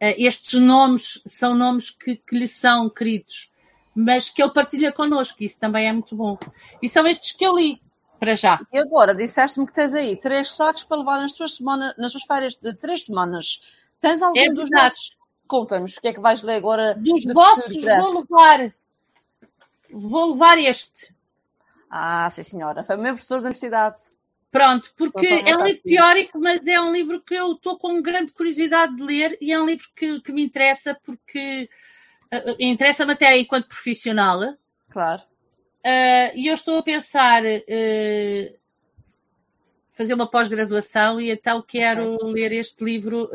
Eh, 0.00 0.22
estes 0.24 0.60
nomes 0.60 1.22
são 1.24 1.54
nomes 1.54 1.88
que, 1.88 2.16
que 2.16 2.36
lhe 2.36 2.48
são 2.48 2.90
queridos, 2.90 3.50
mas 3.94 4.30
que 4.30 4.42
ele 4.42 4.52
partilha 4.52 4.92
connosco, 4.92 5.42
isso 5.42 5.58
também 5.58 5.86
é 5.86 5.92
muito 5.92 6.16
bom. 6.16 6.38
E 6.82 6.88
são 6.88 7.06
estes 7.06 7.32
que 7.32 7.44
eu 7.44 7.56
li, 7.56 7.80
para 8.18 8.34
já. 8.34 8.60
E 8.72 8.78
agora, 8.78 9.14
disseste-me 9.14 9.66
que 9.66 9.72
tens 9.72 9.94
aí 9.94 10.16
três 10.16 10.50
sacos 10.50 10.84
para 10.84 10.98
levar 10.98 11.18
nas 11.18 11.34
tuas, 11.34 11.56
semanas, 11.56 11.94
nas 11.98 12.12
tuas 12.12 12.24
férias 12.24 12.56
de 12.56 12.74
três 12.74 13.04
semanas. 13.04 13.60
Tens 14.00 14.22
algum 14.22 14.38
é 14.38 14.48
dos 14.48 14.70
nossos? 14.70 15.18
Conta-nos, 15.46 15.96
o 15.96 16.00
que 16.00 16.08
é 16.08 16.12
que 16.12 16.20
vais 16.20 16.42
ler 16.42 16.56
agora? 16.56 16.94
Dos 16.94 17.24
vossos 17.32 17.82
vou 17.82 18.20
levar. 18.20 18.74
Vou 19.90 20.32
levar 20.32 20.58
este. 20.58 21.14
Ah, 21.90 22.28
sim 22.30 22.42
senhora. 22.42 22.82
Foi 22.82 22.96
meu 22.96 23.12
professor 23.12 23.36
da 23.36 23.46
universidade. 23.46 23.98
Pronto, 24.50 24.92
porque 24.96 25.26
é 25.26 25.56
um 25.56 25.64
livro 25.64 25.82
teórico, 25.82 26.38
mas 26.38 26.64
é 26.66 26.80
um 26.80 26.92
livro 26.92 27.20
que 27.20 27.34
eu 27.34 27.52
estou 27.52 27.76
com 27.76 28.00
grande 28.00 28.32
curiosidade 28.32 28.94
de 28.94 29.02
ler 29.02 29.36
e 29.40 29.52
é 29.52 29.60
um 29.60 29.66
livro 29.66 29.88
que, 29.96 30.20
que 30.20 30.32
me 30.32 30.44
interessa 30.44 30.96
porque 31.04 31.68
interessa-me 32.58 33.12
até 33.12 33.38
enquanto 33.38 33.68
profissional. 33.68 34.40
Claro. 34.90 35.22
Uh, 35.84 36.32
e 36.34 36.46
eu 36.46 36.54
estou 36.54 36.78
a 36.78 36.82
pensar 36.82 37.42
uh, 37.42 38.58
fazer 39.90 40.14
uma 40.14 40.30
pós-graduação 40.30 41.20
e 41.20 41.30
então 41.30 41.62
quero 41.62 42.14
okay. 42.14 42.32
ler 42.32 42.52
este 42.52 42.82
livro 42.82 43.30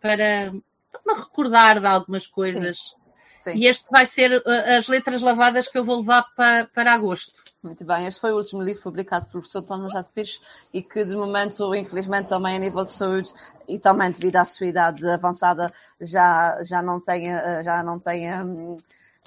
para, 0.00 0.52
para 0.92 1.14
me 1.14 1.20
recordar 1.20 1.80
de 1.80 1.86
algumas 1.86 2.26
coisas. 2.26 2.76
Sim. 2.76 2.99
Sim. 3.40 3.54
E 3.54 3.66
este 3.66 3.86
vai 3.90 4.06
ser 4.06 4.36
uh, 4.36 4.76
as 4.76 4.86
letras 4.86 5.22
lavadas 5.22 5.66
que 5.66 5.78
eu 5.78 5.82
vou 5.82 6.00
levar 6.00 6.26
para, 6.36 6.66
para 6.66 6.92
agosto. 6.92 7.42
Muito 7.62 7.82
bem, 7.86 8.06
este 8.06 8.20
foi 8.20 8.32
o 8.32 8.36
último 8.36 8.60
livro 8.60 8.82
publicado 8.82 9.26
pelo 9.26 9.40
professor 9.40 9.60
António 9.60 9.84
Machado 9.84 10.10
Pires 10.14 10.38
e 10.74 10.82
que 10.82 11.06
de 11.06 11.16
momento, 11.16 11.74
infelizmente, 11.74 12.28
também 12.28 12.56
a 12.56 12.58
nível 12.58 12.84
de 12.84 12.92
saúde 12.92 13.32
e 13.66 13.78
também 13.78 14.10
devido 14.10 14.36
à 14.36 14.44
sua 14.44 14.66
idade 14.66 15.08
avançada 15.08 15.72
já, 15.98 16.62
já 16.62 16.82
não 16.82 17.00
tem, 17.00 17.34
uh, 17.34 17.62
já 17.62 17.82
não 17.82 17.98
tem 17.98 18.30
um, 18.30 18.76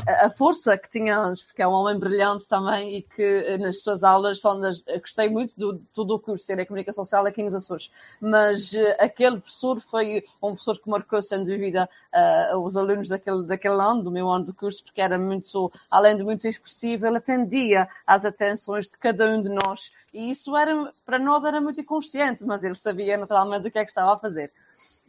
a 0.07 0.29
força 0.29 0.77
que 0.77 0.89
tinha 0.89 1.17
antes, 1.17 1.43
porque 1.43 1.61
é 1.61 1.67
um 1.67 1.71
homem 1.71 1.97
brilhante 1.97 2.47
também 2.47 2.97
e 2.97 3.01
que 3.03 3.21
eh, 3.21 3.57
nas 3.57 3.81
suas 3.81 4.03
aulas 4.03 4.41
são 4.41 4.59
das, 4.59 4.81
gostei 4.99 5.29
muito 5.29 5.57
do 5.57 5.79
tudo 5.93 6.15
o 6.15 6.19
curso 6.19 6.53
de 6.55 6.65
comunicação 6.65 7.05
social 7.05 7.25
aqui 7.25 7.41
nos 7.41 7.55
Açores, 7.55 7.89
mas 8.19 8.73
uh, 8.73 8.95
aquele 8.99 9.39
professor 9.39 9.79
foi 9.79 10.25
um 10.41 10.49
professor 10.49 10.79
que 10.79 10.89
marcou 10.89 11.21
sem 11.21 11.43
dúvida 11.45 11.87
uh, 12.13 12.57
os 12.57 12.75
alunos 12.75 13.07
daquele, 13.07 13.43
daquele 13.43 13.81
ano, 13.81 14.03
do 14.03 14.11
meu 14.11 14.29
ano 14.29 14.45
de 14.45 14.53
curso, 14.53 14.83
porque 14.83 15.01
era 15.01 15.17
muito, 15.17 15.71
além 15.89 16.17
de 16.17 16.23
muito 16.23 16.47
expressivo, 16.47 17.07
ele 17.07 17.17
atendia 17.17 17.87
às 18.05 18.25
atenções 18.25 18.87
de 18.87 18.97
cada 18.97 19.29
um 19.29 19.41
de 19.41 19.49
nós. 19.49 19.89
E 20.13 20.29
isso 20.29 20.55
era, 20.57 20.93
para 21.05 21.17
nós 21.17 21.43
era 21.45 21.61
muito 21.61 21.79
inconsciente, 21.79 22.43
mas 22.45 22.63
ele 22.63 22.75
sabia 22.75 23.17
naturalmente 23.17 23.67
o 23.67 23.71
que 23.71 23.79
é 23.79 23.83
que 23.83 23.91
estava 23.91 24.13
a 24.13 24.19
fazer 24.19 24.51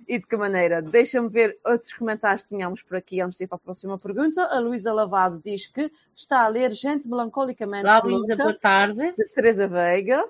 e 0.07 0.19
de 0.19 0.27
que 0.27 0.37
maneira? 0.37 0.83
Deixa-me 0.83 1.29
ver 1.29 1.59
outros 1.65 1.93
comentários 1.93 2.43
que 2.43 2.51
tínhamos 2.51 2.83
por 2.83 2.97
aqui 2.97 3.21
antes 3.21 3.39
de 3.39 3.45
ir 3.45 3.47
para 3.47 3.57
a 3.57 3.61
próxima 3.61 3.99
pergunta. 3.99 4.45
A 4.47 4.59
Luísa 4.59 4.93
Lavado 4.93 5.41
diz 5.41 5.67
que 5.67 5.91
está 6.15 6.45
a 6.45 6.49
ler 6.49 6.73
Gente 6.73 7.09
Melancolicamente 7.09 7.85
Olá, 7.85 7.99
Luísa, 8.01 8.37
boa 8.37 8.55
tarde. 8.55 9.13
De 9.17 9.25
Teresa 9.35 9.67
Veiga. 9.67 10.25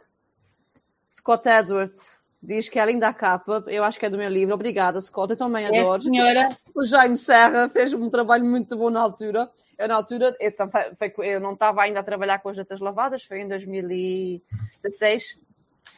Scott 1.11 1.49
Edwards 1.49 2.19
diz 2.43 2.69
que 2.69 2.79
é 2.79 2.85
linda 2.85 3.09
a 3.09 3.15
capa. 3.15 3.65
Eu 3.67 3.83
acho 3.85 3.99
que 3.99 4.07
é 4.07 4.11
do 4.11 4.19
meu 4.19 4.29
livro. 4.29 4.55
Obrigada, 4.55 5.01
Scott. 5.01 5.31
Eu 5.33 5.37
também 5.37 5.65
é, 5.65 5.81
adoro. 5.81 6.03
senhora. 6.03 6.49
O 6.75 6.85
Jaime 6.85 7.17
Serra 7.17 7.69
fez 7.69 7.93
um 7.93 8.11
trabalho 8.11 8.45
muito 8.45 8.77
bom 8.77 8.91
na 8.91 9.01
altura. 9.01 9.51
Eu, 9.79 9.89
na 9.89 9.97
altura, 9.97 10.37
eu, 10.39 10.53
eu 11.25 11.41
não 11.41 11.55
estava 11.55 11.83
ainda 11.83 12.01
a 12.01 12.05
trabalhar 12.05 12.41
com 12.41 12.51
as 12.51 12.57
letras 12.57 12.81
lavadas, 12.81 13.25
foi 13.25 13.41
em 13.41 13.49
2016. 13.49 15.41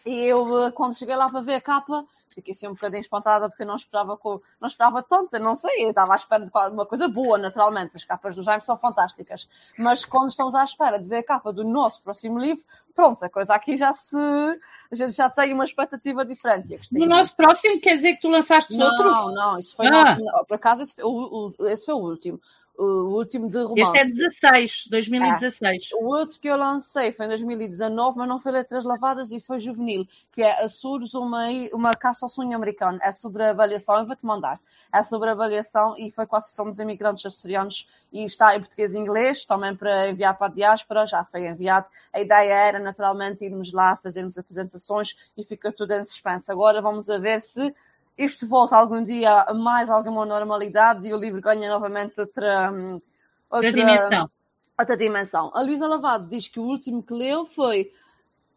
E 0.05 0.25
eu, 0.25 0.71
quando 0.73 0.97
cheguei 0.97 1.17
lá 1.17 1.29
para 1.29 1.41
ver 1.41 1.55
a 1.55 1.61
capa, 1.61 2.07
fiquei 2.37 2.53
assim 2.53 2.69
um 2.69 2.75
bocadinho 2.75 3.01
espantada 3.01 3.49
porque 3.49 3.63
eu 3.63 3.67
não 3.67 3.77
esperava, 3.77 4.17
com, 4.17 4.41
não 4.61 4.69
esperava 4.69 5.03
tanto, 5.03 5.39
não 5.39 5.55
sei, 5.55 5.89
estava 5.89 6.13
à 6.13 6.17
espera 6.17 6.45
de 6.45 6.51
uma 6.53 6.85
coisa 6.85 7.09
boa, 7.09 7.39
naturalmente, 7.39 7.97
as 7.97 8.05
capas 8.05 8.37
do 8.37 8.43
Jaime 8.43 8.63
são 8.63 8.77
fantásticas, 8.77 9.49
mas 9.79 10.05
quando 10.05 10.29
estamos 10.29 10.55
à 10.55 10.63
espera 10.63 10.99
de 10.99 11.09
ver 11.09 11.19
a 11.19 11.23
capa 11.23 11.53
do 11.53 11.65
nosso 11.65 12.03
próximo 12.03 12.39
livro, 12.39 12.63
pronto, 12.95 13.25
a 13.25 13.31
coisa 13.31 13.55
aqui 13.55 13.77
já 13.77 13.93
se, 13.93 14.17
a 14.17 14.95
gente 14.95 15.13
já 15.13 15.31
tem 15.31 15.53
uma 15.55 15.65
expectativa 15.65 16.25
diferente. 16.25 16.79
No 16.93 17.07
nosso 17.07 17.35
próximo 17.35 17.81
quer 17.81 17.97
dizer 17.97 18.15
que 18.15 18.21
tu 18.21 18.29
lançaste 18.29 18.77
não, 18.77 18.87
outros? 18.87 19.27
Não, 19.27 19.35
não, 19.35 19.59
isso 19.59 19.75
foi, 19.75 19.87
ah. 19.87 20.19
no, 20.19 20.45
por 20.47 20.55
acaso, 20.55 20.83
esse 20.83 20.95
foi 20.95 21.05
o, 21.05 21.49
o, 21.59 21.67
esse 21.69 21.87
foi 21.87 21.95
o 21.95 21.99
último 21.99 22.39
o 22.79 23.17
último 23.17 23.49
de 23.49 23.63
romance. 23.63 23.97
Este 23.97 23.99
é 23.99 24.05
16, 24.05 24.85
2016. 24.91 25.91
É. 25.93 25.97
O 25.97 26.07
outro 26.07 26.39
que 26.39 26.49
eu 26.49 26.57
lancei 26.57 27.13
foi 27.13 27.27
em 27.27 27.29
2019, 27.29 28.19
mas 28.19 28.29
não 28.29 28.39
foi 28.39 28.53
Letras 28.53 28.85
Lavadas 28.85 29.31
e 29.33 29.41
foi 29.41 29.59
juvenil, 29.59 30.07
que 30.31 30.43
é 30.43 30.63
Açores, 30.63 31.15
uma, 31.15 31.47
uma 31.73 31.91
caça 31.93 32.27
ao 32.27 32.29
sonho 32.29 32.55
americano. 32.55 32.99
É 33.03 33.11
sobre 33.11 33.45
a 33.45 33.51
avaliação, 33.51 33.97
eu 33.97 34.07
vou-te 34.07 34.27
mandar. 34.27 34.61
É 34.93 35.03
sobre 35.03 35.29
a 35.29 35.33
avaliação 35.33 35.95
e 35.99 36.11
foi 36.11 36.27
com 36.27 36.37
a 36.37 36.39
Associação 36.39 36.67
dos 36.67 36.79
Imigrantes 36.79 37.25
Açorianos 37.25 37.89
e 38.13 38.25
está 38.25 38.55
em 38.57 38.61
português 38.61 38.95
e 38.95 38.99
inglês, 38.99 39.45
também 39.45 39.75
para 39.75 40.09
enviar 40.09 40.37
para 40.37 40.47
a 40.47 40.51
diáspora, 40.51 41.07
já 41.07 41.25
foi 41.25 41.47
enviado. 41.47 41.89
A 42.13 42.21
ideia 42.21 42.53
era, 42.53 42.79
naturalmente, 42.79 43.45
irmos 43.45 43.73
lá, 43.73 43.97
fazermos 43.97 44.39
apresentações 44.39 45.17
e 45.37 45.45
fica 45.45 45.73
tudo 45.73 45.93
em 45.93 46.05
suspense. 46.05 46.51
Agora 46.51 46.81
vamos 46.81 47.09
a 47.09 47.19
ver 47.19 47.41
se 47.41 47.75
isto 48.17 48.47
volta 48.47 48.77
algum 48.77 49.03
dia 49.03 49.43
a 49.43 49.55
mais 49.55 49.91
alguma 49.91 50.25
normalidade 50.25 51.07
e 51.07 51.13
o 51.13 51.17
livro 51.17 51.41
ganha 51.41 51.69
novamente 51.69 52.21
outra, 52.21 52.71
hum, 52.73 52.95
outra, 53.51 53.69
outra 53.69 53.73
dimensão. 53.73 54.31
Outra 54.79 54.97
dimensão. 54.97 55.51
A 55.55 55.61
Luísa 55.63 55.87
Lavado 55.87 56.29
diz 56.29 56.49
que 56.49 56.61
o 56.61 56.65
último 56.65 57.03
que 57.03 57.13
leu 57.13 57.45
foi 57.45 57.93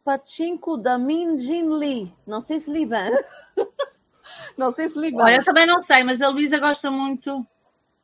Pachinko 0.04 0.78
da 0.78 0.98
Min 0.98 1.38
Jin 1.38 1.70
Lee. 1.70 2.14
Não 2.26 2.42
sei 2.42 2.60
se 2.60 2.72
li 2.72 2.86
bem. 2.86 3.12
não 4.58 4.72
sei 4.72 4.88
se 4.88 5.00
li 5.00 5.12
bem. 5.12 5.22
Olha, 5.22 5.36
eu 5.38 5.44
também 5.44 5.66
não 5.68 5.82
sei, 5.82 6.04
mas 6.04 6.22
a 6.22 6.30
Luísa 6.30 6.58
gosta 6.60 6.90
muito 6.90 7.46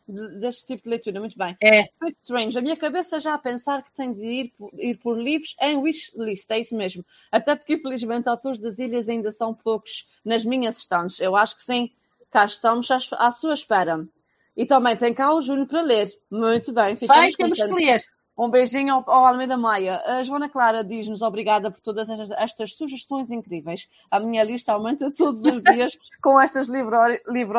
deste 0.07 0.67
tipo 0.67 0.83
de 0.83 0.89
leitura, 0.89 1.19
muito 1.19 1.37
bem. 1.37 1.57
É. 1.61 1.89
Foi 1.97 2.09
strange. 2.09 2.57
A 2.57 2.61
minha 2.61 2.77
cabeça 2.77 3.19
já 3.19 3.33
a 3.33 3.37
pensar 3.37 3.83
que 3.83 3.91
tem 3.91 4.13
de 4.13 4.23
ir, 4.23 4.53
ir 4.77 4.97
por 4.97 5.17
livros 5.17 5.55
em 5.61 5.77
wishlist, 5.77 6.49
é 6.51 6.59
isso 6.59 6.75
mesmo. 6.75 7.03
Até 7.31 7.55
porque, 7.55 7.73
infelizmente, 7.73 8.29
autores 8.29 8.59
das 8.59 8.77
ilhas 8.77 9.09
ainda 9.09 9.31
são 9.31 9.53
poucos 9.53 10.07
nas 10.23 10.45
minhas 10.45 10.77
estantes. 10.77 11.19
Eu 11.19 11.35
acho 11.35 11.55
que 11.55 11.63
sim, 11.63 11.91
cá 12.29 12.45
estamos 12.45 12.89
à, 12.91 13.31
sua 13.31 13.53
espera. 13.53 14.07
E 14.55 14.65
também 14.65 14.95
tem 14.95 15.13
cá 15.13 15.33
o 15.33 15.41
Júnior 15.41 15.67
para 15.67 15.81
ler. 15.81 16.11
Muito 16.29 16.71
bem. 16.71 16.95
Vai, 16.95 17.31
temos 17.31 17.57
que 17.57 17.73
ler. 17.73 18.01
Um 18.37 18.49
beijinho 18.49 18.93
ao, 18.93 19.09
ao 19.09 19.25
Almeida 19.25 19.57
Maia. 19.57 20.01
A 20.05 20.23
Joana 20.23 20.49
Clara 20.49 20.83
diz-nos 20.83 21.21
obrigada 21.21 21.71
por 21.71 21.79
todas 21.79 22.09
estas, 22.09 22.31
estas, 22.31 22.75
sugestões 22.75 23.31
incríveis. 23.31 23.89
A 24.11 24.19
minha 24.19 24.43
lista 24.43 24.73
aumenta 24.73 25.09
todos 25.11 25.41
os 25.41 25.63
dias 25.63 25.97
com 26.21 26.39
estas 26.39 26.67
livro, 26.67 26.97
livro, 27.27 27.57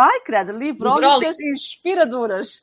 Ai, 0.00 0.20
credo, 0.20 0.52
livrólicas 0.52 1.40
inspiradoras. 1.40 2.62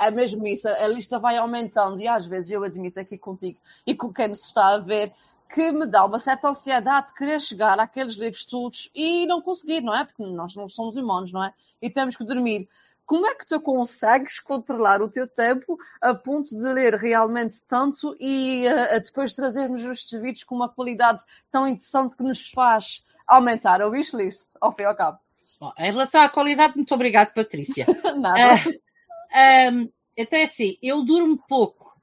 É 0.00 0.10
mesmo 0.10 0.44
isso, 0.48 0.66
a 0.68 0.88
lista 0.88 1.16
vai 1.16 1.36
aumentando 1.36 2.00
e 2.02 2.08
às 2.08 2.26
vezes 2.26 2.50
eu 2.50 2.64
admito 2.64 2.98
aqui 2.98 3.16
contigo 3.16 3.60
e 3.86 3.94
com 3.94 4.12
quem 4.12 4.26
nos 4.26 4.42
está 4.44 4.74
a 4.74 4.78
ver 4.78 5.12
que 5.48 5.70
me 5.70 5.86
dá 5.86 6.04
uma 6.04 6.18
certa 6.18 6.48
ansiedade 6.48 7.06
de 7.06 7.14
querer 7.14 7.40
chegar 7.40 7.78
àqueles 7.78 8.16
livros 8.16 8.44
todos 8.44 8.90
e 8.92 9.26
não 9.26 9.40
conseguir, 9.40 9.80
não 9.80 9.94
é? 9.94 10.04
Porque 10.04 10.24
nós 10.24 10.56
não 10.56 10.66
somos 10.66 10.96
humanos, 10.96 11.32
não 11.32 11.44
é? 11.44 11.54
E 11.80 11.88
temos 11.88 12.16
que 12.16 12.24
dormir. 12.24 12.68
Como 13.06 13.24
é 13.28 13.34
que 13.36 13.46
tu 13.46 13.60
consegues 13.60 14.40
controlar 14.40 15.00
o 15.00 15.08
teu 15.08 15.28
tempo 15.28 15.78
a 16.00 16.12
ponto 16.16 16.50
de 16.50 16.72
ler 16.72 16.94
realmente 16.94 17.62
tanto 17.62 18.16
e 18.18 18.64
uh, 18.66 19.00
depois 19.00 19.32
trazermos 19.34 19.82
estes 19.82 20.20
vídeos 20.20 20.42
com 20.42 20.56
uma 20.56 20.68
qualidade 20.68 21.22
tão 21.48 21.68
interessante 21.68 22.16
que 22.16 22.24
nos 22.24 22.50
faz 22.50 23.06
aumentar 23.24 23.80
a 23.80 23.86
wishlist, 23.86 24.50
ao 24.60 24.72
fim 24.72 24.82
e 24.82 24.86
ao 24.86 24.96
cabo? 24.96 25.25
Bom, 25.60 25.72
em 25.78 25.84
relação 25.84 26.20
à 26.20 26.28
qualidade, 26.28 26.76
muito 26.76 26.94
obrigado, 26.94 27.32
Patrícia. 27.32 27.86
Nada. 28.16 28.68
Uh, 28.68 29.72
um, 29.72 29.92
até 30.18 30.44
assim, 30.44 30.78
eu 30.82 31.04
durmo 31.04 31.38
pouco, 31.48 31.94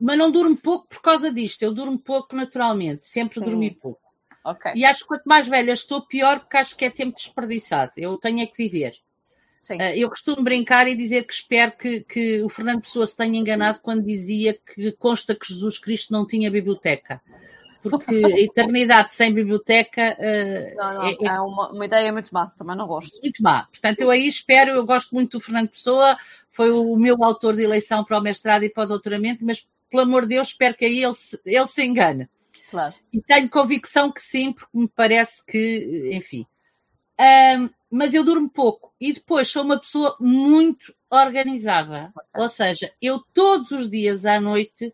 mas 0.00 0.18
não 0.18 0.30
durmo 0.30 0.56
pouco 0.56 0.88
por 0.88 1.02
causa 1.02 1.32
disto. 1.32 1.62
Eu 1.62 1.72
durmo 1.72 1.98
pouco 1.98 2.34
naturalmente, 2.34 3.06
sempre 3.06 3.34
Sim. 3.34 3.44
dormi 3.44 3.70
pouco. 3.70 4.00
Okay. 4.44 4.72
E 4.76 4.84
acho 4.84 5.00
que 5.00 5.08
quanto 5.08 5.24
mais 5.24 5.48
velha 5.48 5.72
estou, 5.72 6.06
pior, 6.06 6.40
porque 6.40 6.56
acho 6.56 6.76
que 6.76 6.84
é 6.84 6.90
tempo 6.90 7.16
desperdiçado. 7.16 7.92
Eu 7.96 8.16
tenho 8.16 8.40
é 8.40 8.46
que 8.46 8.56
viver. 8.56 8.94
Uh, 9.68 9.82
eu 9.96 10.08
costumo 10.08 10.44
brincar 10.44 10.86
e 10.86 10.94
dizer 10.94 11.26
que 11.26 11.32
espero 11.32 11.72
que, 11.72 12.00
que 12.02 12.40
o 12.42 12.48
Fernando 12.48 12.82
Pessoa 12.82 13.04
se 13.06 13.16
tenha 13.16 13.36
enganado 13.38 13.80
quando 13.80 14.04
dizia 14.04 14.54
que 14.54 14.92
consta 14.92 15.34
que 15.34 15.48
Jesus 15.48 15.76
Cristo 15.78 16.12
não 16.12 16.24
tinha 16.24 16.50
biblioteca 16.50 17.20
porque 17.82 18.24
a 18.24 18.40
eternidade 18.40 19.12
sem 19.12 19.32
biblioteca 19.32 20.16
uh, 20.18 20.76
não, 20.76 20.94
não, 20.94 21.06
é, 21.06 21.16
é 21.20 21.40
uma, 21.40 21.72
uma, 21.72 21.86
ideia 21.86 22.12
muito 22.12 22.32
má, 22.32 22.46
também 22.56 22.76
não 22.76 22.86
gosto. 22.86 23.18
Muito 23.22 23.42
má. 23.42 23.66
Portanto, 23.66 24.00
eu 24.00 24.10
aí 24.10 24.26
espero, 24.26 24.70
eu 24.72 24.84
gosto 24.84 25.14
muito 25.14 25.38
do 25.38 25.40
Fernando 25.40 25.68
Pessoa, 25.68 26.16
foi 26.48 26.70
o 26.70 26.96
meu 26.96 27.22
autor 27.22 27.56
de 27.56 27.62
eleição 27.62 28.04
para 28.04 28.18
o 28.18 28.22
mestrado 28.22 28.64
e 28.64 28.70
para 28.70 28.84
o 28.84 28.88
doutoramento, 28.88 29.44
mas 29.44 29.66
pelo 29.90 30.02
amor 30.02 30.22
de 30.22 30.28
Deus, 30.28 30.48
espero 30.48 30.74
que 30.74 30.84
aí 30.84 31.02
ele 31.02 31.14
se, 31.14 31.38
ele 31.44 31.66
se 31.66 31.84
engane. 31.84 32.28
Claro. 32.70 32.94
E 33.12 33.20
tenho 33.20 33.48
convicção 33.48 34.10
que 34.10 34.20
sim, 34.20 34.52
porque 34.52 34.76
me 34.76 34.88
parece 34.88 35.44
que, 35.44 36.10
enfim. 36.12 36.46
Um, 37.18 37.70
mas 37.90 38.12
eu 38.12 38.24
durmo 38.24 38.48
pouco 38.48 38.92
e 39.00 39.12
depois 39.12 39.48
sou 39.48 39.62
uma 39.62 39.78
pessoa 39.78 40.16
muito 40.20 40.94
organizada. 41.10 42.12
Okay. 42.14 42.42
Ou 42.42 42.48
seja, 42.48 42.92
eu 43.00 43.22
todos 43.32 43.70
os 43.70 43.88
dias 43.88 44.26
à 44.26 44.40
noite 44.40 44.92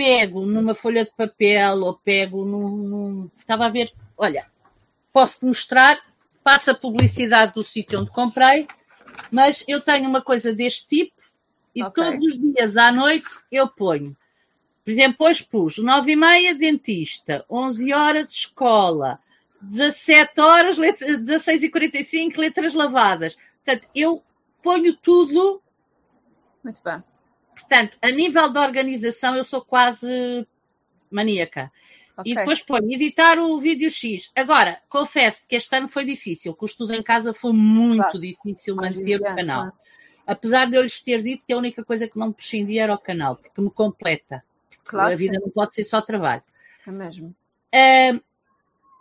pego 0.00 0.46
numa 0.46 0.74
folha 0.74 1.04
de 1.04 1.10
papel 1.10 1.82
ou 1.82 1.94
pego 1.94 2.46
num. 2.46 2.68
num... 2.70 3.30
Estava 3.38 3.66
a 3.66 3.68
ver, 3.68 3.92
olha, 4.16 4.46
posso-te 5.12 5.44
mostrar, 5.44 6.00
passa 6.42 6.70
a 6.70 6.74
publicidade 6.74 7.52
do 7.52 7.62
sítio 7.62 8.00
onde 8.00 8.10
comprei, 8.10 8.66
mas 9.30 9.62
eu 9.68 9.78
tenho 9.78 10.08
uma 10.08 10.22
coisa 10.22 10.54
deste 10.54 10.86
tipo 10.86 11.20
e 11.74 11.82
okay. 11.82 12.02
todos 12.02 12.24
os 12.24 12.38
dias 12.38 12.78
à 12.78 12.90
noite 12.90 13.28
eu 13.52 13.68
ponho. 13.68 14.16
Por 14.82 14.90
exemplo, 14.90 15.26
hoje 15.26 15.44
pus 15.44 15.76
9 15.76 16.12
e 16.12 16.16
meia 16.16 16.54
dentista, 16.54 17.44
11 17.50 17.92
horas 17.92 18.30
escola, 18.30 19.18
17 19.60 20.40
horas, 20.40 20.78
16 20.78 21.62
e 21.62 21.68
45 21.70 22.40
letras 22.40 22.72
lavadas. 22.72 23.36
Portanto, 23.62 23.86
eu 23.94 24.22
ponho 24.62 24.96
tudo. 24.96 25.60
Muito 26.64 26.82
bem. 26.82 27.02
Portanto, 27.60 27.96
a 28.02 28.10
nível 28.10 28.48
de 28.52 28.58
organização, 28.58 29.36
eu 29.36 29.44
sou 29.44 29.60
quase 29.60 30.46
maníaca. 31.10 31.70
Okay. 32.16 32.32
E 32.32 32.34
depois 32.34 32.60
ponho 32.60 32.90
editar 32.92 33.38
o 33.38 33.58
vídeo 33.58 33.90
X. 33.90 34.30
Agora, 34.34 34.80
confesso 34.88 35.46
que 35.46 35.56
este 35.56 35.74
ano 35.74 35.88
foi 35.88 36.04
difícil, 36.04 36.54
que 36.54 36.64
o 36.64 36.66
estudo 36.66 36.92
em 36.92 37.02
casa 37.02 37.32
foi 37.32 37.52
muito 37.52 38.02
claro. 38.02 38.18
difícil 38.18 38.76
manter 38.76 39.20
o 39.20 39.24
canal. 39.24 39.68
É? 39.68 39.72
Apesar 40.26 40.66
de 40.66 40.76
eu 40.76 40.82
lhes 40.82 41.00
ter 41.00 41.22
dito 41.22 41.46
que 41.46 41.52
a 41.52 41.56
única 41.56 41.84
coisa 41.84 42.06
que 42.06 42.18
não 42.18 42.32
prescindia 42.32 42.84
era 42.84 42.94
o 42.94 42.98
canal, 42.98 43.36
porque 43.36 43.60
me 43.60 43.70
completa. 43.70 44.44
Claro 44.84 45.12
a 45.12 45.16
vida 45.16 45.34
sim. 45.34 45.40
não 45.40 45.50
pode 45.50 45.74
ser 45.74 45.84
só 45.84 46.00
trabalho. 46.00 46.42
É 46.86 46.90
mesmo. 46.90 47.34
Uh, 47.74 48.20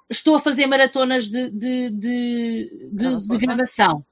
estou 0.10 0.36
a 0.36 0.40
fazer 0.40 0.66
maratonas 0.68 1.26
de, 1.26 1.50
de, 1.50 1.90
de, 1.90 2.70
de 2.92 3.38
gravação. 3.38 4.06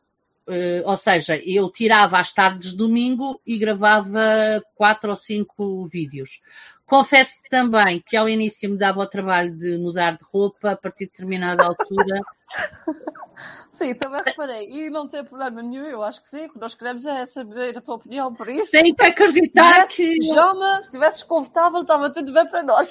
Uh, 0.48 0.82
ou 0.86 0.96
seja, 0.96 1.36
eu 1.46 1.70
tirava 1.70 2.18
às 2.18 2.32
tardes 2.32 2.72
de 2.72 2.78
domingo 2.78 3.42
e 3.46 3.58
gravava 3.58 4.64
quatro 4.76 5.10
ou 5.10 5.16
cinco 5.16 5.86
vídeos. 5.86 6.42
Confesso 6.86 7.42
também 7.50 8.02
que 8.08 8.16
ao 8.16 8.30
início 8.30 8.70
me 8.70 8.78
dava 8.78 9.02
o 9.02 9.06
trabalho 9.06 9.54
de 9.58 9.78
mudar 9.78 10.16
de 10.16 10.24
roupa 10.32 10.72
a 10.72 10.78
partir 10.78 11.06
de 11.06 11.12
determinada 11.12 11.66
altura. 11.66 12.22
Sim, 13.70 13.94
também 13.94 14.22
reparei. 14.26 14.68
E 14.72 14.90
não 14.90 15.08
tem 15.08 15.24
problema 15.24 15.62
nenhum, 15.62 15.86
eu 15.86 16.02
acho 16.02 16.20
que 16.20 16.28
sim. 16.28 16.46
O 16.46 16.54
que 16.54 16.60
nós 16.60 16.74
queremos 16.74 17.06
é 17.06 17.24
saber 17.28 17.78
a 17.78 17.82
tua 17.82 17.96
opinião 17.96 18.34
por 18.34 18.50
isso. 18.50 18.72
Tem 18.72 18.96
que 18.96 19.06
acreditar 19.06 19.86
se 19.86 19.98
que. 19.98 20.18
Pijama, 20.18 20.78
se 20.78 20.88
estivesse 20.88 21.24
confortável, 21.24 21.82
estava 21.82 22.10
tudo 22.10 22.34
bem 22.34 22.48
para 22.48 22.64
nós. 22.64 22.90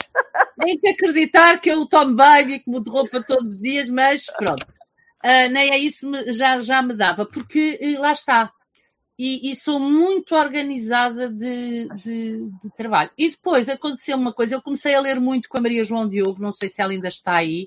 Tem 0.61 0.79
que 0.79 0.88
acreditar 0.90 1.61
que 1.61 1.71
eu 1.71 1.85
tomo 1.87 2.14
banho 2.14 2.51
e 2.51 2.61
que 2.61 2.71
mudo 2.71 2.92
roupa 2.92 3.21
todos 3.21 3.57
os 3.57 3.61
dias, 3.61 3.88
mas 3.88 4.27
pronto 4.27 4.76
uh, 5.27 5.51
nem 5.51 5.73
é 5.73 5.79
isso 5.79 6.09
me, 6.09 6.33
já, 6.33 6.61
já 6.61 6.81
me 6.81 6.95
dava, 6.95 7.27
porque 7.27 7.79
uh, 7.83 8.01
lá 8.01 8.12
está. 8.12 8.53
E, 9.19 9.51
e, 9.51 9.57
sou 9.57 9.81
muito 9.81 10.35
organizada 10.35 11.31
de, 11.31 11.89
de, 11.89 12.51
de, 12.62 12.71
trabalho. 12.77 13.11
E 13.17 13.31
depois 13.31 13.67
aconteceu 13.67 14.15
uma 14.15 14.33
coisa, 14.33 14.55
eu 14.55 14.62
comecei 14.62 14.95
a 14.95 15.01
ler 15.01 15.19
muito 15.19 15.49
com 15.49 15.57
a 15.57 15.61
Maria 15.61 15.83
João 15.83 16.07
Diogo, 16.07 16.43
não 16.43 16.53
sei 16.53 16.69
se 16.69 16.83
ela 16.83 16.93
ainda 16.93 17.09
está 17.09 17.35
aí, 17.35 17.67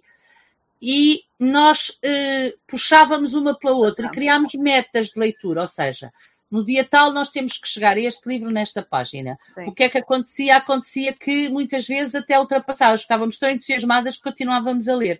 e 0.80 1.24
nós 1.40 1.90
uh, 1.90 2.58
puxávamos 2.68 3.34
uma 3.34 3.58
pela 3.58 3.74
outra 3.74 4.06
e 4.06 4.12
criámos 4.12 4.54
metas 4.54 5.08
de 5.08 5.20
leitura, 5.20 5.62
ou 5.62 5.68
seja, 5.68 6.14
no 6.52 6.64
dia 6.64 6.84
tal 6.84 7.12
nós 7.12 7.30
temos 7.30 7.58
que 7.58 7.68
chegar 7.68 7.98
a 7.98 8.00
este 8.00 8.28
livro 8.28 8.52
nesta 8.52 8.82
página. 8.82 9.38
Sim. 9.46 9.66
O 9.66 9.72
que 9.72 9.84
é 9.84 9.90
que 9.90 9.98
acontecia? 9.98 10.58
Acontecia 10.58 11.14
que 11.14 11.50
muitas 11.50 11.88
vezes 11.88 12.16
até 12.16 12.40
ultrapassávamos, 12.40 13.02
estávamos 13.02 13.38
tão 13.38 13.50
entusiasmadas 13.50 14.18
que 14.18 14.24
continuávamos 14.24 14.88
a 14.88 14.96
ler. 14.96 15.20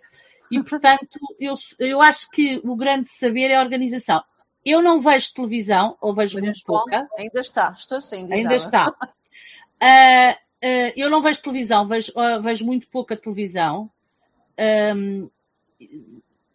E, 0.50 0.62
portanto, 0.62 1.18
eu, 1.38 1.54
eu 1.78 2.00
acho 2.00 2.30
que 2.30 2.60
o 2.64 2.74
grande 2.74 3.08
saber 3.08 3.50
é 3.50 3.56
a 3.56 3.62
organização. 3.62 4.22
Eu 4.64 4.82
não 4.82 5.00
vejo 5.00 5.32
televisão, 5.32 5.96
ou 6.00 6.14
vejo 6.14 6.38
Mas 6.38 6.44
muito 6.44 6.64
pouca. 6.64 7.08
Ainda 7.16 7.40
está, 7.40 7.70
estou 7.70 8.00
sim. 8.00 8.30
Ainda 8.32 8.54
está. 8.54 8.88
Uh, 8.88 8.92
uh, 10.66 10.92
eu 10.96 11.08
não 11.08 11.22
vejo 11.22 11.42
televisão, 11.42 11.86
vejo, 11.86 12.12
uh, 12.12 12.42
vejo 12.42 12.66
muito 12.66 12.88
pouca 12.88 13.16
televisão. 13.16 13.90
Um, 14.96 15.30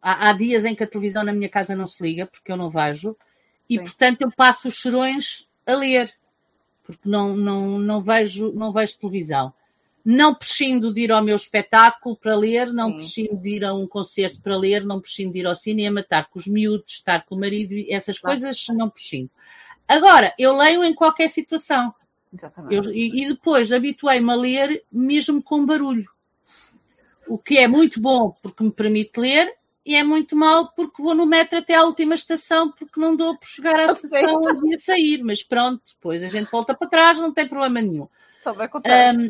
há, 0.02 0.30
há, 0.30 0.34
dias 0.34 0.66
em 0.66 0.76
que 0.76 0.84
a 0.84 0.88
televisão 0.88 1.24
na 1.24 1.34
minha 1.34 1.50
casa 1.50 1.76
não 1.76 1.88
se 1.88 2.04
liga, 2.04 2.28
porque 2.28 2.52
eu 2.52 2.58
não 2.58 2.70
vejo, 2.70 3.18
e 3.68 3.78
Sim. 3.78 3.84
portanto 3.84 4.22
eu 4.22 4.32
passo 4.32 4.68
os 4.68 4.80
serões 4.80 5.50
a 5.66 5.74
ler, 5.74 6.14
porque 6.84 7.10
não, 7.10 7.36
não, 7.36 7.80
não, 7.80 8.02
vejo, 8.04 8.54
não 8.54 8.72
vejo 8.72 9.00
televisão. 9.00 9.52
Não 10.06 10.36
prescindo 10.36 10.94
de 10.94 11.02
ir 11.02 11.12
ao 11.12 11.24
meu 11.24 11.36
espetáculo 11.36 12.16
para 12.16 12.36
ler, 12.36 12.72
não 12.72 12.90
Sim. 12.90 12.96
prescindo 12.96 13.38
de 13.38 13.50
ir 13.56 13.66
a 13.66 13.74
um 13.74 13.88
concerto 13.88 14.40
para 14.40 14.56
ler, 14.56 14.86
não 14.86 15.02
prescindo 15.02 15.34
de 15.34 15.40
ir 15.40 15.48
ao 15.48 15.56
cinema, 15.56 16.02
estar 16.02 16.30
com 16.30 16.38
os 16.38 16.46
miúdos, 16.46 16.94
estar 16.94 17.26
com 17.26 17.34
o 17.34 17.40
marido, 17.40 17.74
essas 17.90 18.20
claro. 18.20 18.40
coisas 18.40 18.68
não 18.70 18.88
prescindo. 18.88 19.32
Agora, 19.88 20.34
eu 20.38 20.56
leio 20.56 20.84
em 20.84 20.94
qualquer 20.94 21.30
situação. 21.30 21.94
Eu, 22.70 22.84
e, 22.94 23.24
e 23.24 23.28
depois 23.30 23.72
habituei-me 23.72 24.32
a 24.32 24.36
ler 24.36 24.84
mesmo 24.92 25.42
com 25.42 25.66
barulho. 25.66 26.10
O 27.28 27.38
que 27.38 27.58
é 27.58 27.68
muito 27.68 28.00
bom 28.00 28.36
porque 28.42 28.64
me 28.64 28.72
permite 28.72 29.20
ler 29.20 29.56
e 29.86 29.96
é 29.96 30.04
muito 30.04 30.36
mau 30.36 30.72
porque 30.76 31.02
vou 31.02 31.16
no 31.16 31.26
metro 31.26 31.60
até 31.60 31.76
à 31.76 31.84
última 31.84 32.16
estação 32.16 32.72
porque 32.72 33.00
não 33.00 33.16
dou 33.16 33.38
por 33.38 33.48
chegar 33.48 33.80
à 33.80 33.86
estação 33.94 34.42
e 34.66 34.76
a 34.76 34.80
sair. 34.80 35.24
Mas 35.24 35.44
pronto, 35.44 35.82
depois 35.96 36.22
a 36.24 36.30
gente 36.30 36.52
volta 36.52 36.74
para 36.74 36.90
trás, 36.90 37.18
não 37.18 37.34
tem 37.34 37.48
problema 37.48 37.82
nenhum. 37.82 38.08
Acontece. 38.46 39.18
Um, 39.18 39.30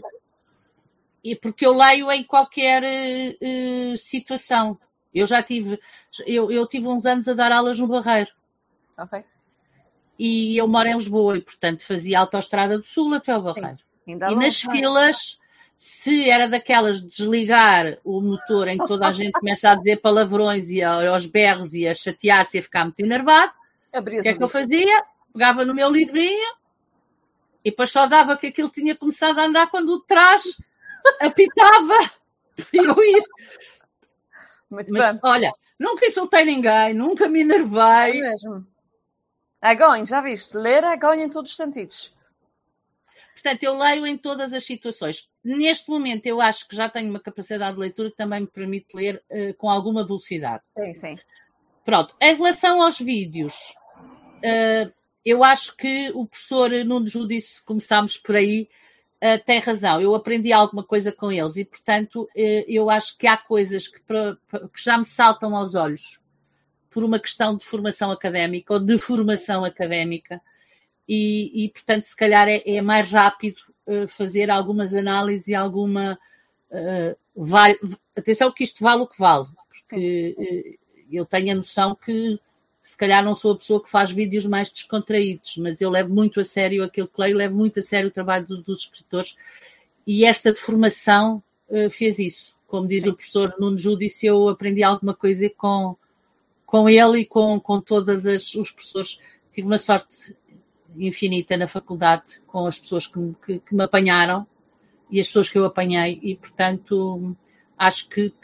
e 1.25 1.35
porque 1.35 1.65
eu 1.65 1.75
leio 1.75 2.11
em 2.11 2.23
qualquer 2.23 2.83
uh, 2.83 3.97
situação. 3.97 4.79
Eu 5.13 5.27
já 5.27 5.41
tive, 5.41 5.79
eu, 6.25 6.51
eu 6.51 6.67
tive 6.67 6.87
uns 6.87 7.05
anos 7.05 7.27
a 7.27 7.33
dar 7.33 7.51
aulas 7.51 7.79
no 7.79 7.87
Barreiro. 7.87 8.31
Ok 8.97 9.23
e 10.17 10.57
eu 10.57 10.67
moro 10.67 10.87
em 10.87 10.93
Lisboa 10.93 11.37
e, 11.37 11.41
portanto, 11.41 11.83
fazia 11.83 12.17
a 12.17 12.21
autoestrada 12.21 12.77
do 12.77 12.87
Sul 12.87 13.13
até 13.13 13.31
ao 13.31 13.41
Barreiro. 13.41 13.77
e 14.07 14.35
nas 14.35 14.61
filas, 14.61 15.39
se 15.77 16.29
era 16.29 16.47
daquelas 16.47 17.01
de 17.01 17.07
desligar 17.07 17.97
o 18.03 18.21
motor 18.21 18.67
em 18.67 18.77
que 18.77 18.87
toda 18.87 19.07
a 19.07 19.11
gente 19.11 19.33
começa 19.33 19.71
a 19.71 19.75
dizer 19.75 19.97
palavrões 19.97 20.69
e 20.69 20.81
aos 20.81 21.25
berros 21.25 21.73
e 21.73 21.87
a 21.87 21.93
chatear-se 21.93 22.57
e 22.57 22.59
a 22.59 22.63
ficar 22.63 22.85
muito 22.85 22.99
enervado, 22.99 23.51
o 23.93 24.03
que 24.03 24.29
é 24.29 24.33
que 24.33 24.43
eu 24.43 24.49
fazia? 24.49 25.03
Pegava 25.33 25.65
no 25.65 25.73
meu 25.73 25.89
livrinho 25.89 26.55
e 27.63 27.71
depois 27.71 27.91
só 27.91 28.05
dava 28.05 28.37
que 28.37 28.47
aquilo 28.47 28.69
tinha 28.69 28.95
começado 28.95 29.39
a 29.39 29.45
andar 29.45 29.67
quando 29.67 29.89
o 29.89 29.99
de 29.99 30.05
trás 30.05 30.43
apitava 31.21 32.11
para 32.55 32.65
eu 32.73 33.03
ir. 33.03 33.23
Muito 34.69 34.91
Mas, 34.91 35.11
bem. 35.11 35.19
olha, 35.23 35.53
nunca 35.79 36.05
insultei 36.05 36.45
ninguém, 36.45 36.93
nunca 36.93 37.27
me 37.27 37.41
enervei. 37.41 38.19
É 38.19 38.29
mesmo. 38.29 38.67
Ganho, 39.77 40.05
já 40.05 40.21
viste? 40.21 40.55
Ler 40.55 40.83
é 40.83 40.95
ganho 40.95 41.23
em 41.23 41.29
todos 41.29 41.51
os 41.51 41.57
sentidos. 41.57 42.13
Portanto, 43.33 43.63
eu 43.63 43.77
leio 43.77 44.07
em 44.07 44.17
todas 44.17 44.53
as 44.53 44.63
situações. 44.63 45.29
Neste 45.43 45.89
momento, 45.89 46.25
eu 46.25 46.41
acho 46.41 46.67
que 46.67 46.75
já 46.75 46.89
tenho 46.89 47.09
uma 47.09 47.19
capacidade 47.19 47.75
de 47.75 47.79
leitura 47.79 48.09
que 48.09 48.17
também 48.17 48.41
me 48.41 48.47
permite 48.47 48.87
ler 48.95 49.23
uh, 49.29 49.53
com 49.55 49.69
alguma 49.69 50.05
velocidade. 50.05 50.63
Sim, 50.77 50.93
sim. 50.93 51.15
Pronto. 51.83 52.15
Em 52.19 52.35
relação 52.35 52.81
aos 52.81 52.97
vídeos, 52.99 53.75
uh, 54.37 54.91
eu 55.23 55.43
acho 55.43 55.77
que 55.77 56.11
o 56.15 56.25
professor 56.25 56.71
Nuno 56.83 57.05
Judice, 57.05 57.63
começámos 57.63 58.17
por 58.17 58.35
aí, 58.35 58.67
uh, 59.25 59.43
tem 59.45 59.59
razão. 59.59 59.99
Eu 59.99 60.13
aprendi 60.13 60.53
alguma 60.53 60.83
coisa 60.83 61.11
com 61.11 61.31
eles 61.31 61.57
e, 61.57 61.65
portanto, 61.65 62.29
eu 62.35 62.89
acho 62.89 63.17
que 63.17 63.25
há 63.25 63.35
coisas 63.35 63.87
que, 63.87 63.99
que 63.99 64.83
já 64.83 64.97
me 64.97 65.05
saltam 65.05 65.55
aos 65.55 65.73
olhos 65.73 66.19
por 66.89 67.03
uma 67.03 67.19
questão 67.19 67.57
de 67.57 67.65
formação 67.65 68.11
académica 68.11 68.73
ou 68.73 68.79
de 68.79 68.97
formação 68.97 69.65
académica, 69.65 70.41
e, 71.07 71.65
e 71.65 71.69
portanto, 71.69 72.05
se 72.05 72.15
calhar 72.15 72.47
é, 72.47 72.63
é 72.65 72.81
mais 72.81 73.11
rápido 73.11 73.59
uh, 73.85 74.07
fazer 74.07 74.49
algumas 74.49 74.93
análises 74.93 75.47
e 75.47 75.55
alguma. 75.55 76.17
Vale, 77.33 77.79
atenção 78.17 78.51
que 78.51 78.65
isto 78.65 78.83
vale 78.83 79.03
o 79.03 79.07
que 79.07 79.17
vale, 79.17 79.47
porque 79.69 80.77
eu 81.09 81.25
tenho 81.25 81.53
a 81.53 81.55
noção 81.55 81.95
que 81.95 82.37
se 82.85 82.95
calhar 82.95 83.25
não 83.25 83.33
sou 83.33 83.53
a 83.53 83.57
pessoa 83.57 83.83
que 83.83 83.89
faz 83.89 84.11
vídeos 84.11 84.45
mais 84.45 84.69
descontraídos, 84.69 85.57
mas 85.57 85.81
eu 85.81 85.89
levo 85.89 86.13
muito 86.13 86.39
a 86.39 86.43
sério 86.43 86.83
aquilo 86.83 87.07
que 87.07 87.19
leio, 87.19 87.35
levo 87.35 87.55
muito 87.55 87.79
a 87.79 87.81
sério 87.81 88.09
o 88.09 88.13
trabalho 88.13 88.45
dos, 88.45 88.61
dos 88.61 88.81
escritores, 88.81 89.35
e 90.05 90.23
esta 90.23 90.53
formação 90.53 91.41
fez 91.89 92.19
isso. 92.19 92.55
Como 92.67 92.87
diz 92.87 93.01
Sim. 93.01 93.09
o 93.09 93.15
professor 93.15 93.55
Nuno 93.59 93.75
Júdice, 93.75 94.27
eu 94.27 94.47
aprendi 94.49 94.83
alguma 94.83 95.15
coisa 95.15 95.49
com, 95.49 95.95
com 96.63 96.87
ele 96.87 97.21
e 97.21 97.25
com, 97.25 97.59
com 97.59 97.81
todas 97.81 98.27
as 98.27 98.53
os 98.53 98.69
professores. 98.69 99.19
Tive 99.51 99.65
uma 99.65 99.79
sorte 99.79 100.35
infinita 100.95 101.57
na 101.57 101.67
faculdade 101.67 102.39
com 102.45 102.67
as 102.67 102.77
pessoas 102.77 103.07
que, 103.07 103.19
que, 103.43 103.59
que 103.61 103.75
me 103.75 103.83
apanharam 103.83 104.45
e 105.09 105.19
as 105.19 105.25
pessoas 105.25 105.49
que 105.49 105.57
eu 105.57 105.65
apanhei, 105.65 106.19
e 106.21 106.35
portanto 106.35 107.35
acho 107.75 108.07
que, 108.09 108.29
que 108.29 108.35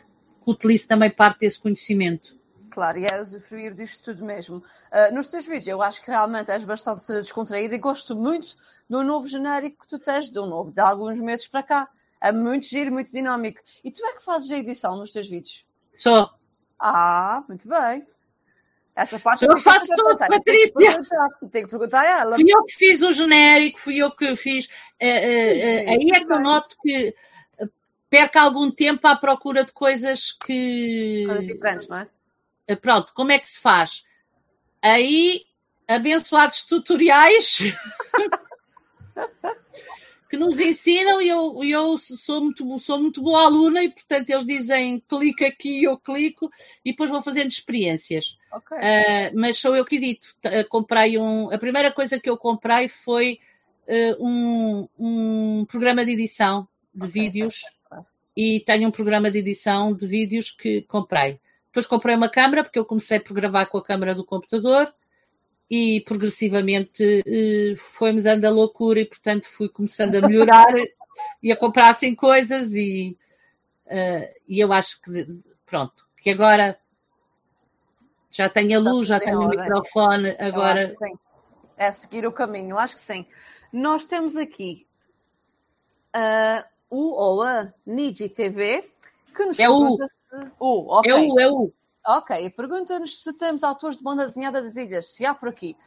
utilizo 0.47 0.87
também 0.87 1.11
parte 1.11 1.41
desse 1.41 1.59
conhecimento. 1.59 2.40
Claro, 2.71 2.97
e 2.97 3.05
é 3.11 3.21
usufruir 3.21 3.73
disto 3.73 4.05
tudo 4.05 4.25
mesmo. 4.25 4.57
Uh, 4.57 5.13
nos 5.13 5.27
teus 5.27 5.45
vídeos, 5.45 5.67
eu 5.67 5.81
acho 5.81 6.01
que 6.01 6.09
realmente 6.09 6.49
és 6.49 6.63
bastante 6.63 7.05
descontraído 7.05 7.75
e 7.75 7.77
gosto 7.77 8.15
muito 8.15 8.55
do 8.89 9.03
novo 9.03 9.27
genérico 9.27 9.81
que 9.81 9.87
tu 9.87 9.99
tens, 9.99 10.29
de 10.29 10.39
um 10.39 10.45
novo, 10.45 10.71
de 10.71 10.79
alguns 10.79 11.19
meses 11.19 11.47
para 11.47 11.61
cá. 11.61 11.89
É 12.21 12.31
muito 12.31 12.67
giro, 12.67 12.91
muito 12.91 13.11
dinâmico. 13.11 13.59
E 13.83 13.91
tu 13.91 14.05
é 14.05 14.13
que 14.13 14.23
fazes 14.23 14.49
a 14.51 14.57
edição 14.57 14.95
nos 14.95 15.11
teus 15.11 15.27
vídeos? 15.27 15.65
Sou. 15.91 16.29
Ah, 16.79 17.43
muito 17.47 17.67
bem. 17.67 18.07
Essa 18.95 19.19
parte 19.19 19.43
eu 19.43 19.59
faço 19.59 19.87
tudo, 19.95 20.17
Patrícia. 20.17 20.73
Tenho 21.51 21.65
que 21.65 21.71
perguntar 21.71 22.01
a 22.01 22.19
ela. 22.21 22.35
Fui 22.35 22.45
eu 22.47 22.63
que 22.63 22.73
fiz 22.73 23.01
o 23.01 23.11
genérico, 23.11 23.79
fui 23.79 23.97
eu 23.97 24.11
que 24.11 24.35
fiz. 24.35 24.69
É, 24.99 25.09
é, 25.09 25.59
é, 25.59 25.89
aí 25.89 26.07
é 26.13 26.25
que 26.25 26.31
eu 26.31 26.39
noto 26.39 26.75
que 26.81 27.13
perca 28.09 28.41
algum 28.41 28.69
tempo 28.69 29.07
à 29.07 29.15
procura 29.15 29.63
de 29.63 29.71
coisas 29.71 30.31
que. 30.31 31.23
Coisas 31.25 31.45
diferentes, 31.47 31.87
não 31.87 31.97
é? 31.97 32.07
Eh, 32.67 32.75
pronto, 32.75 33.13
como 33.13 33.31
é 33.31 33.39
que 33.39 33.49
se 33.49 33.59
faz? 33.59 34.03
Aí, 34.81 35.45
abençoados 35.87 36.63
tutoriais. 36.63 37.59
que 40.31 40.37
nos 40.37 40.57
ensinam 40.61 41.21
e 41.21 41.27
eu, 41.27 41.59
eu 41.61 41.97
sou, 41.97 42.39
muito, 42.39 42.79
sou 42.79 42.97
muito 42.97 43.21
boa 43.21 43.43
aluna 43.43 43.83
e, 43.83 43.89
portanto, 43.89 44.29
eles 44.29 44.45
dizem 44.45 45.03
clica 45.05 45.47
aqui, 45.47 45.83
eu 45.83 45.97
clico 45.97 46.49
e 46.85 46.91
depois 46.91 47.09
vou 47.09 47.21
fazendo 47.21 47.49
experiências. 47.49 48.37
Okay. 48.49 48.77
Uh, 48.77 49.31
mas 49.35 49.57
sou 49.57 49.75
eu 49.75 49.83
que 49.83 49.97
edito. 49.97 50.33
Uh, 50.45 50.65
comprei 50.69 51.17
um. 51.17 51.51
A 51.51 51.57
primeira 51.57 51.91
coisa 51.91 52.17
que 52.17 52.29
eu 52.29 52.37
comprei 52.37 52.87
foi 52.87 53.39
uh, 53.89 54.25
um, 54.25 54.87
um 54.97 55.65
programa 55.65 56.05
de 56.05 56.11
edição 56.11 56.65
de 56.95 57.07
okay. 57.07 57.21
vídeos 57.23 57.61
e 58.35 58.61
tenho 58.61 58.87
um 58.87 58.91
programa 58.91 59.29
de 59.29 59.39
edição 59.39 59.93
de 59.93 60.07
vídeos 60.07 60.49
que 60.49 60.83
comprei. 60.83 61.41
Depois 61.71 61.85
comprei 61.85 62.13
uma 62.15 62.27
câmera, 62.27 62.65
porque 62.65 62.77
eu 62.77 62.83
comecei 62.83 63.17
por 63.17 63.33
gravar 63.33 63.65
com 63.67 63.77
a 63.77 63.83
câmera 63.83 64.13
do 64.13 64.25
computador 64.25 64.93
e 65.69 66.01
progressivamente 66.01 67.23
uh, 67.25 67.77
foi-me 67.77 68.21
dando 68.21 68.43
a 68.43 68.49
loucura 68.49 68.99
e, 68.99 69.05
portanto, 69.05 69.45
fui 69.45 69.69
começando 69.69 70.15
a 70.15 70.27
melhorar 70.27 70.67
e 71.41 71.49
a 71.49 71.55
comprar 71.55 71.87
assim 71.87 72.13
coisas 72.13 72.73
e, 72.73 73.17
uh, 73.85 74.27
e 74.49 74.59
eu 74.59 74.73
acho 74.73 75.01
que, 75.01 75.25
pronto, 75.65 76.05
que 76.21 76.29
agora 76.29 76.77
já 78.29 78.49
tenho 78.49 78.77
a 78.77 78.81
luz, 78.81 79.07
já 79.07 79.17
tenho 79.17 79.39
o 79.39 79.47
microfone, 79.47 80.35
agora... 80.39 80.87
É 81.77 81.89
seguir 81.89 82.27
o 82.27 82.33
caminho, 82.33 82.77
acho 82.77 82.95
que 82.95 83.01
sim. 83.01 83.25
Nós 83.71 84.05
temos 84.05 84.35
aqui 84.35 84.85
uh, 86.13 86.63
o 86.89 87.13
ou 87.13 87.43
a 87.43 87.73
Niji 87.85 88.27
TV, 88.27 88.91
que 89.31 89.45
nos 89.45 89.59
é 89.59 89.63
pergunta 89.63 90.03
o. 90.03 90.07
se... 90.07 90.35
O, 90.59 90.99
okay. 90.99 91.11
É 91.11 91.15
o, 91.15 91.39
é 91.39 91.51
o. 91.51 91.73
Ok, 92.07 92.49
pergunta-nos 92.51 93.21
se 93.21 93.33
temos 93.33 93.63
autores 93.63 93.97
de 93.97 94.03
banda 94.03 94.25
desenhada 94.25 94.61
das 94.61 94.75
ilhas, 94.75 95.07
se 95.07 95.25
há 95.25 95.35
por 95.35 95.49
aqui. 95.49 95.77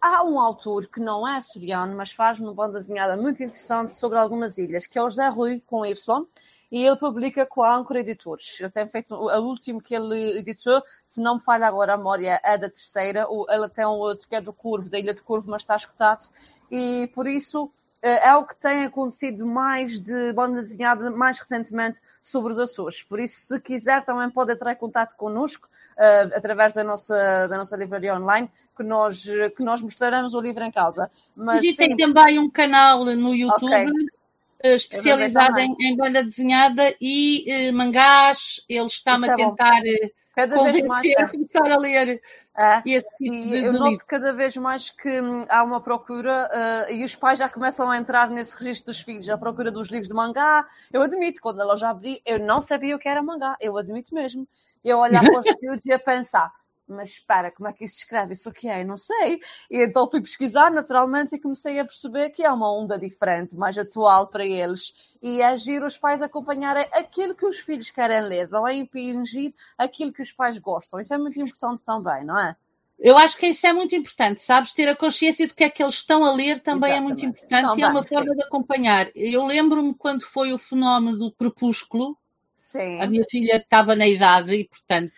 Há 0.00 0.22
um 0.22 0.38
autor 0.38 0.86
que 0.86 1.00
não 1.00 1.26
é 1.26 1.36
açoriano, 1.36 1.96
mas 1.96 2.12
faz 2.12 2.38
uma 2.38 2.52
banda 2.52 2.78
desenhada 2.78 3.16
muito 3.16 3.42
interessante 3.42 3.92
sobre 3.92 4.18
algumas 4.18 4.58
ilhas, 4.58 4.86
que 4.86 4.98
é 4.98 5.02
o 5.02 5.08
José 5.08 5.28
Rui, 5.28 5.62
com 5.66 5.84
Y, 5.84 6.26
e 6.70 6.84
ele 6.84 6.96
publica 6.96 7.46
com 7.46 7.62
a 7.62 7.76
Anchor 7.76 7.96
Editores. 7.96 8.58
Ele 8.58 8.70
tem 8.70 8.88
feito, 8.88 9.14
o 9.14 9.40
último 9.40 9.80
que 9.80 9.94
ele 9.94 10.38
editou, 10.38 10.82
se 11.06 11.20
não 11.20 11.36
me 11.36 11.40
falha 11.40 11.66
agora 11.66 11.94
a 11.94 11.96
memória, 11.96 12.40
é 12.42 12.58
da 12.58 12.68
terceira, 12.68 13.26
ele 13.48 13.68
tem 13.68 13.86
um 13.86 13.90
outro 13.90 14.28
que 14.28 14.34
é 14.34 14.40
do 14.40 14.52
Curvo, 14.52 14.90
da 14.90 14.98
Ilha 14.98 15.14
do 15.14 15.22
Curvo, 15.22 15.50
mas 15.50 15.62
está 15.62 15.76
escutado, 15.76 16.28
e 16.70 17.10
por 17.14 17.26
isso 17.26 17.70
é 18.06 18.36
o 18.36 18.44
que 18.44 18.54
tem 18.54 18.84
acontecido 18.84 19.46
mais 19.46 19.98
de 19.98 20.32
banda 20.32 20.60
desenhada 20.60 21.10
mais 21.10 21.38
recentemente 21.38 22.00
sobre 22.20 22.52
os 22.52 22.58
Açores. 22.58 23.02
Por 23.02 23.18
isso, 23.18 23.40
se 23.40 23.60
quiser, 23.60 24.04
também 24.04 24.28
pode 24.28 24.52
entrar 24.52 24.72
em 24.72 24.76
contato 24.76 25.16
connosco 25.16 25.66
uh, 25.96 26.36
através 26.36 26.74
da 26.74 26.84
nossa, 26.84 27.48
da 27.48 27.56
nossa 27.56 27.76
livraria 27.76 28.14
online, 28.14 28.50
que 28.76 28.82
nós, 28.82 29.24
que 29.56 29.62
nós 29.62 29.80
mostraremos 29.80 30.34
o 30.34 30.40
livro 30.40 30.62
em 30.62 30.70
causa. 30.70 31.10
Mas, 31.34 31.64
e 31.64 31.74
tem 31.74 31.96
também 31.96 32.38
um 32.38 32.50
canal 32.50 33.04
no 33.04 33.34
YouTube. 33.34 33.64
Okay. 33.64 33.86
uh, 33.86 34.74
especializado 34.74 35.58
em, 35.60 35.74
em, 35.80 35.96
banda 35.96 36.22
desenhada 36.22 36.94
e 37.00 37.70
uh, 37.70 37.72
mangás. 37.74 38.64
Ele 38.68 38.86
está-me 38.86 39.28
a 39.28 39.32
é 39.32 40.10
cada 40.34 40.64
vez 40.64 40.86
mais 40.86 41.12
a 41.16 41.28
começar 41.28 41.70
a 41.70 41.76
ler. 41.76 42.20
É, 42.56 42.82
esse 42.86 43.08
tipo 43.18 43.34
e 43.34 43.48
de, 43.48 43.64
eu 43.64 43.72
noto 43.72 43.90
livro. 43.90 44.06
cada 44.06 44.32
vez 44.32 44.56
mais 44.56 44.88
que 44.88 45.20
hum, 45.20 45.42
há 45.48 45.64
uma 45.64 45.80
procura 45.80 46.48
uh, 46.52 46.92
e 46.92 47.04
os 47.04 47.16
pais 47.16 47.40
já 47.40 47.48
começam 47.48 47.90
a 47.90 47.98
entrar 47.98 48.30
nesse 48.30 48.56
registro 48.56 48.92
dos 48.92 49.00
filhos, 49.00 49.28
à 49.28 49.36
procura 49.36 49.72
dos 49.72 49.88
livros 49.88 50.06
de 50.06 50.14
mangá. 50.14 50.64
Eu 50.92 51.02
admito, 51.02 51.40
quando 51.40 51.60
a 51.60 51.64
loja 51.64 51.88
abri, 51.88 52.22
eu 52.24 52.38
não 52.38 52.62
sabia 52.62 52.94
o 52.94 52.98
que 52.98 53.08
era 53.08 53.20
mangá, 53.22 53.56
eu 53.60 53.76
admito 53.76 54.14
mesmo. 54.14 54.46
Eu 54.84 54.98
olhar 54.98 55.24
para 55.24 55.38
os 55.38 55.44
miúdos 55.60 55.84
e 55.84 55.92
a 55.92 55.98
pensar, 55.98 56.52
mas 56.86 57.10
espera, 57.10 57.50
como 57.50 57.68
é 57.68 57.72
que 57.72 57.84
isso 57.84 57.94
se 57.94 58.00
escreve? 58.00 58.32
Isso 58.32 58.48
o 58.48 58.52
que 58.52 58.68
é? 58.68 58.82
Eu 58.82 58.86
não 58.86 58.96
sei. 58.96 59.40
E 59.70 59.84
então 59.84 60.10
fui 60.10 60.20
pesquisar 60.20 60.70
naturalmente 60.70 61.34
e 61.34 61.40
comecei 61.40 61.78
a 61.78 61.84
perceber 61.84 62.30
que 62.30 62.44
é 62.44 62.50
uma 62.50 62.72
onda 62.72 62.98
diferente, 62.98 63.56
mais 63.56 63.76
atual 63.78 64.28
para 64.28 64.44
eles. 64.44 64.92
E 65.22 65.40
é 65.40 65.46
agir 65.46 65.82
os 65.82 65.96
pais 65.96 66.22
acompanharem 66.22 66.86
aquilo 66.92 67.34
que 67.34 67.46
os 67.46 67.58
filhos 67.58 67.90
querem 67.90 68.20
ler, 68.22 68.48
não 68.50 68.68
é 68.68 68.74
impingir 68.74 69.54
aquilo 69.78 70.12
que 70.12 70.22
os 70.22 70.32
pais 70.32 70.58
gostam. 70.58 71.00
Isso 71.00 71.14
é 71.14 71.18
muito 71.18 71.40
importante 71.40 71.82
também, 71.82 72.24
não 72.24 72.38
é? 72.38 72.56
Eu 72.98 73.18
acho 73.18 73.36
que 73.36 73.46
isso 73.46 73.66
é 73.66 73.72
muito 73.72 73.94
importante, 73.94 74.40
sabes? 74.40 74.72
Ter 74.72 74.88
a 74.88 74.94
consciência 74.94 75.46
do 75.46 75.54
que 75.54 75.64
é 75.64 75.70
que 75.70 75.82
eles 75.82 75.94
estão 75.94 76.24
a 76.24 76.32
ler 76.32 76.60
também 76.60 76.90
Exatamente. 76.90 76.96
é 76.96 77.00
muito 77.00 77.26
importante 77.26 77.62
também, 77.62 77.78
e 77.80 77.82
é 77.82 77.88
uma 77.88 78.02
forma 78.04 78.30
sim. 78.30 78.36
de 78.36 78.42
acompanhar. 78.44 79.10
Eu 79.14 79.44
lembro-me 79.44 79.94
quando 79.94 80.22
foi 80.22 80.52
o 80.52 80.58
fenómeno 80.58 81.18
do 81.18 81.32
crepúsculo, 81.32 82.16
sim. 82.62 83.00
a 83.00 83.06
minha 83.06 83.24
filha 83.28 83.56
estava 83.56 83.96
na 83.96 84.06
idade 84.06 84.54
e, 84.54 84.64
portanto, 84.64 85.12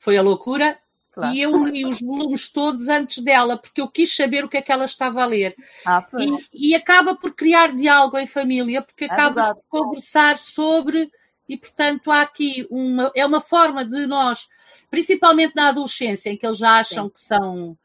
foi 0.00 0.16
a 0.16 0.22
loucura. 0.22 0.76
Claro. 1.12 1.34
E 1.34 1.42
eu 1.42 1.64
li 1.66 1.84
os 1.84 2.00
volumes 2.00 2.48
todos 2.48 2.88
antes 2.88 3.22
dela, 3.22 3.56
porque 3.56 3.80
eu 3.80 3.88
quis 3.88 4.14
saber 4.14 4.44
o 4.44 4.48
que 4.48 4.56
é 4.56 4.62
que 4.62 4.72
ela 4.72 4.84
estava 4.84 5.22
a 5.22 5.26
ler. 5.26 5.54
Ah, 5.84 6.06
e, 6.18 6.70
e, 6.70 6.74
acaba 6.74 7.14
por 7.16 7.34
criar 7.34 7.74
diálogo 7.74 8.16
em 8.16 8.26
família, 8.26 8.80
porque 8.80 9.04
é 9.04 9.08
acaba 9.08 9.52
por 9.52 9.82
conversar 9.82 10.38
sobre, 10.38 11.10
e 11.48 11.56
portanto 11.56 12.10
há 12.10 12.22
aqui 12.22 12.66
uma. 12.70 13.10
É 13.14 13.26
uma 13.26 13.40
forma 13.40 13.84
de 13.84 14.06
nós, 14.06 14.48
principalmente 14.88 15.54
na 15.54 15.68
adolescência, 15.68 16.30
em 16.30 16.36
que 16.36 16.46
eles 16.46 16.58
já 16.58 16.78
acham 16.78 17.06
Sim. 17.06 17.10
que 17.10 17.20
são. 17.20 17.78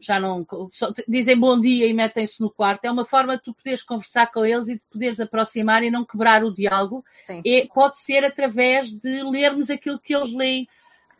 Já 0.00 0.20
não. 0.20 0.46
Só, 0.70 0.92
dizem 1.08 1.36
bom 1.36 1.60
dia 1.60 1.86
e 1.88 1.92
metem-se 1.92 2.40
no 2.40 2.48
quarto. 2.48 2.84
É 2.84 2.90
uma 2.90 3.04
forma 3.04 3.36
de 3.36 3.42
tu 3.42 3.52
poderes 3.52 3.82
conversar 3.82 4.30
com 4.30 4.46
eles 4.46 4.68
e 4.68 4.74
de 4.74 4.82
poderes 4.88 5.18
aproximar 5.18 5.82
e 5.82 5.90
não 5.90 6.04
quebrar 6.04 6.44
o 6.44 6.54
diálogo. 6.54 7.04
Sim. 7.18 7.42
E 7.44 7.66
pode 7.74 7.98
ser 7.98 8.24
através 8.24 8.92
de 8.92 9.22
lermos 9.24 9.68
aquilo 9.68 9.98
que 9.98 10.14
eles 10.14 10.32
leem 10.32 10.68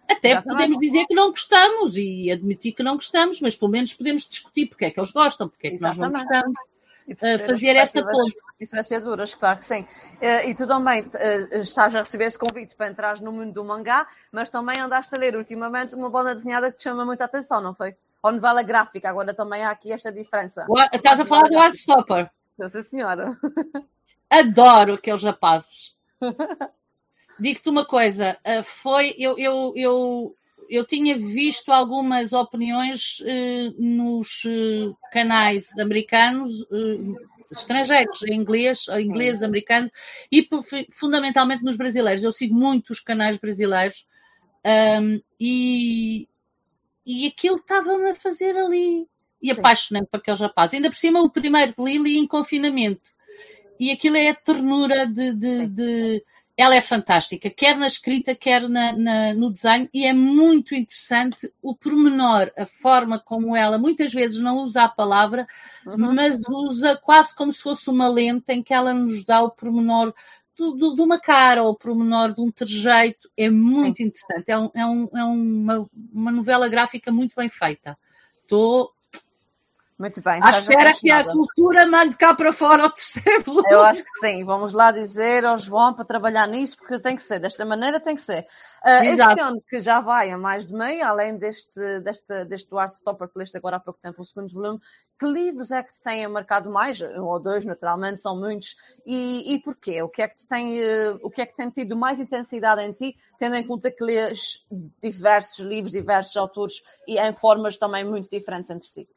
até 0.08 0.30
Exatamente. 0.30 0.48
podemos 0.48 0.78
dizer 0.78 1.06
que 1.06 1.14
não 1.14 1.30
gostamos 1.30 1.96
e 1.96 2.30
admitir 2.30 2.72
que 2.72 2.82
não 2.82 2.94
gostamos, 2.94 3.40
mas 3.40 3.54
pelo 3.56 3.70
menos 3.70 3.92
podemos 3.92 4.28
discutir 4.28 4.66
porque 4.66 4.86
é 4.86 4.90
que 4.90 4.98
eles 4.98 5.10
gostam, 5.10 5.48
porque 5.48 5.66
é 5.66 5.70
que 5.70 5.76
Exatamente. 5.76 6.12
nós 6.12 6.12
não 6.12 6.20
gostamos. 6.20 6.58
Uh, 7.08 7.38
fazer 7.46 7.76
essa 7.76 8.02
ponte. 8.02 8.36
Diferenciadoras, 8.58 9.34
claro 9.34 9.58
que 9.58 9.64
sim. 9.64 9.82
Uh, 10.20 10.48
e 10.48 10.54
tu 10.54 10.66
também 10.66 11.02
uh, 11.02 11.58
estás 11.60 11.94
a 11.94 12.00
receber 12.00 12.24
esse 12.24 12.38
convite 12.38 12.74
para 12.74 12.88
entrar 12.88 13.20
no 13.20 13.30
mundo 13.30 13.52
do 13.52 13.62
mangá, 13.62 14.08
mas 14.32 14.48
também 14.48 14.80
andaste 14.80 15.14
a 15.14 15.18
ler 15.18 15.36
ultimamente 15.36 15.94
uma 15.94 16.10
banda 16.10 16.34
desenhada 16.34 16.70
que 16.72 16.78
te 16.78 16.84
chama 16.84 17.04
muita 17.04 17.24
atenção, 17.24 17.60
não 17.60 17.74
foi? 17.74 17.94
Ou 18.22 18.32
novela 18.32 18.62
gráfica, 18.62 19.08
agora 19.08 19.32
também 19.32 19.62
há 19.62 19.70
aqui 19.70 19.92
esta 19.92 20.10
diferença. 20.10 20.66
Estás 20.92 21.20
a 21.20 21.26
falar 21.26 21.48
do 21.48 21.54
Heartstopper? 21.54 22.28
Sim, 22.66 22.82
senhora. 22.82 23.36
Adoro 24.28 24.94
aqueles 24.94 25.22
rapazes. 25.22 25.94
Digo-te 27.38 27.68
uma 27.68 27.84
coisa, 27.84 28.38
eh, 28.44 28.62
foi 28.62 29.14
eu, 29.18 29.38
eu, 29.38 29.72
eu, 29.76 30.36
eu 30.68 30.86
tinha 30.86 31.16
visto 31.16 31.70
algumas 31.70 32.32
opiniões 32.32 33.20
uh, 33.20 33.74
nos 33.78 34.44
uh, 34.44 34.96
canais 35.12 35.66
americanos, 35.78 36.50
estrangeiros, 37.50 38.22
em 38.22 38.34
inglês, 38.34 38.88
em 38.88 39.06
inglês, 39.06 39.42
americano, 39.42 39.90
e 40.32 40.48
fundamentalmente 40.90 41.62
nos 41.62 41.76
brasileiros. 41.76 42.24
Eu 42.24 42.32
sigo 42.32 42.54
muitos 42.54 43.00
canais 43.00 43.36
brasileiros 43.36 44.06
um, 44.64 44.68
ehm, 44.68 45.22
e, 45.38 46.28
e 47.04 47.26
aquilo 47.26 47.56
estava-me 47.56 48.10
a 48.10 48.14
fazer 48.14 48.56
ali. 48.56 49.06
E 49.40 49.50
apaixonei-me 49.50 50.08
por 50.08 50.16
aquele 50.18 50.38
rapaz. 50.38 50.74
Ainda 50.74 50.88
por 50.88 50.96
cima, 50.96 51.20
o 51.20 51.30
primeiro 51.30 51.74
li, 51.78 51.98
li 51.98 52.18
em 52.18 52.26
confinamento. 52.26 53.12
E 53.78 53.92
aquilo 53.92 54.16
é 54.16 54.30
a 54.30 54.34
ternura 54.34 55.06
de, 55.06 55.32
de, 55.34 55.66
de 55.66 56.24
ela 56.56 56.74
é 56.74 56.80
fantástica, 56.80 57.50
quer 57.50 57.76
na 57.76 57.86
escrita, 57.86 58.34
quer 58.34 58.66
na, 58.68 58.92
na, 58.92 59.34
no 59.34 59.50
desenho, 59.50 59.88
e 59.92 60.06
é 60.06 60.12
muito 60.12 60.74
interessante 60.74 61.52
o 61.60 61.74
pormenor, 61.74 62.50
a 62.56 62.64
forma 62.64 63.18
como 63.18 63.54
ela 63.54 63.76
muitas 63.76 64.12
vezes 64.12 64.40
não 64.40 64.56
usa 64.64 64.84
a 64.84 64.88
palavra, 64.88 65.46
uhum. 65.86 66.14
mas 66.14 66.40
usa 66.48 66.96
quase 66.96 67.34
como 67.34 67.52
se 67.52 67.60
fosse 67.60 67.90
uma 67.90 68.08
lente 68.08 68.50
em 68.52 68.62
que 68.62 68.72
ela 68.72 68.94
nos 68.94 69.24
dá 69.24 69.42
o 69.42 69.50
pormenor 69.50 70.14
de 70.56 71.02
uma 71.02 71.20
cara 71.20 71.62
ou 71.62 71.72
o 71.72 71.76
pormenor 71.76 72.32
de 72.32 72.40
um 72.40 72.50
trejeito. 72.50 73.30
É 73.36 73.50
muito 73.50 73.98
Sim. 73.98 74.04
interessante, 74.04 74.50
é, 74.50 74.56
um, 74.56 74.70
é, 74.74 74.86
um, 74.86 75.08
é 75.14 75.24
uma, 75.24 75.90
uma 76.10 76.32
novela 76.32 76.66
gráfica 76.68 77.12
muito 77.12 77.34
bem 77.36 77.50
feita. 77.50 77.98
Estou 78.40 78.95
muito 79.98 80.22
bem. 80.22 80.42
À 80.42 80.50
espera 80.50 80.92
que 80.92 81.10
a 81.10 81.24
cultura 81.24 81.86
mande 81.86 82.18
cá 82.18 82.34
para 82.34 82.52
fora 82.52 82.84
o 82.84 82.90
terceiro 82.90 83.42
volume. 83.42 83.64
Eu 83.72 83.82
acho 83.82 84.02
que 84.02 84.18
sim. 84.18 84.44
Vamos 84.44 84.74
lá 84.74 84.92
dizer 84.92 85.42
ao 85.46 85.56
João 85.56 85.94
para 85.94 86.04
trabalhar 86.04 86.46
nisso, 86.46 86.76
porque 86.76 86.98
tem 87.00 87.16
que 87.16 87.22
ser. 87.22 87.38
Desta 87.38 87.64
maneira 87.64 87.98
tem 87.98 88.14
que 88.14 88.20
ser. 88.20 88.46
Uh, 88.84 89.04
este 89.04 89.40
ano 89.40 89.62
que 89.66 89.80
já 89.80 90.00
vai 90.00 90.30
a 90.30 90.36
mais 90.36 90.66
de 90.66 90.74
meio, 90.74 91.02
além 91.02 91.38
deste, 91.38 91.80
deste, 92.00 92.44
deste 92.44 92.76
Art 92.76 92.90
Stopper 92.90 93.26
que 93.26 93.38
leste 93.38 93.56
agora 93.56 93.76
há 93.76 93.80
pouco 93.80 93.98
tempo, 94.02 94.20
o 94.20 94.24
segundo 94.24 94.52
volume, 94.52 94.78
que 95.18 95.24
livros 95.24 95.70
é 95.70 95.82
que 95.82 95.92
te 95.92 96.02
têm 96.02 96.28
marcado 96.28 96.70
mais? 96.70 97.00
Um 97.00 97.24
ou 97.24 97.40
dois, 97.40 97.64
naturalmente, 97.64 98.20
são 98.20 98.38
muitos. 98.38 98.76
E, 99.06 99.54
e 99.54 99.58
porquê? 99.60 100.02
O 100.02 100.10
que, 100.10 100.20
é 100.20 100.28
que 100.28 100.34
te 100.34 100.46
tem, 100.46 100.78
uh, 100.78 101.18
o 101.22 101.30
que 101.30 101.40
é 101.40 101.46
que 101.46 101.56
tem 101.56 101.70
tido 101.70 101.96
mais 101.96 102.20
intensidade 102.20 102.82
em 102.82 102.92
ti, 102.92 103.16
tendo 103.38 103.56
em 103.56 103.66
conta 103.66 103.90
que 103.90 104.04
lês 104.04 104.66
diversos 105.00 105.64
livros, 105.64 105.92
diversos 105.92 106.36
autores 106.36 106.82
e 107.08 107.18
em 107.18 107.32
formas 107.32 107.78
também 107.78 108.04
muito 108.04 108.28
diferentes 108.28 108.68
entre 108.68 108.86
si? 108.86 109.08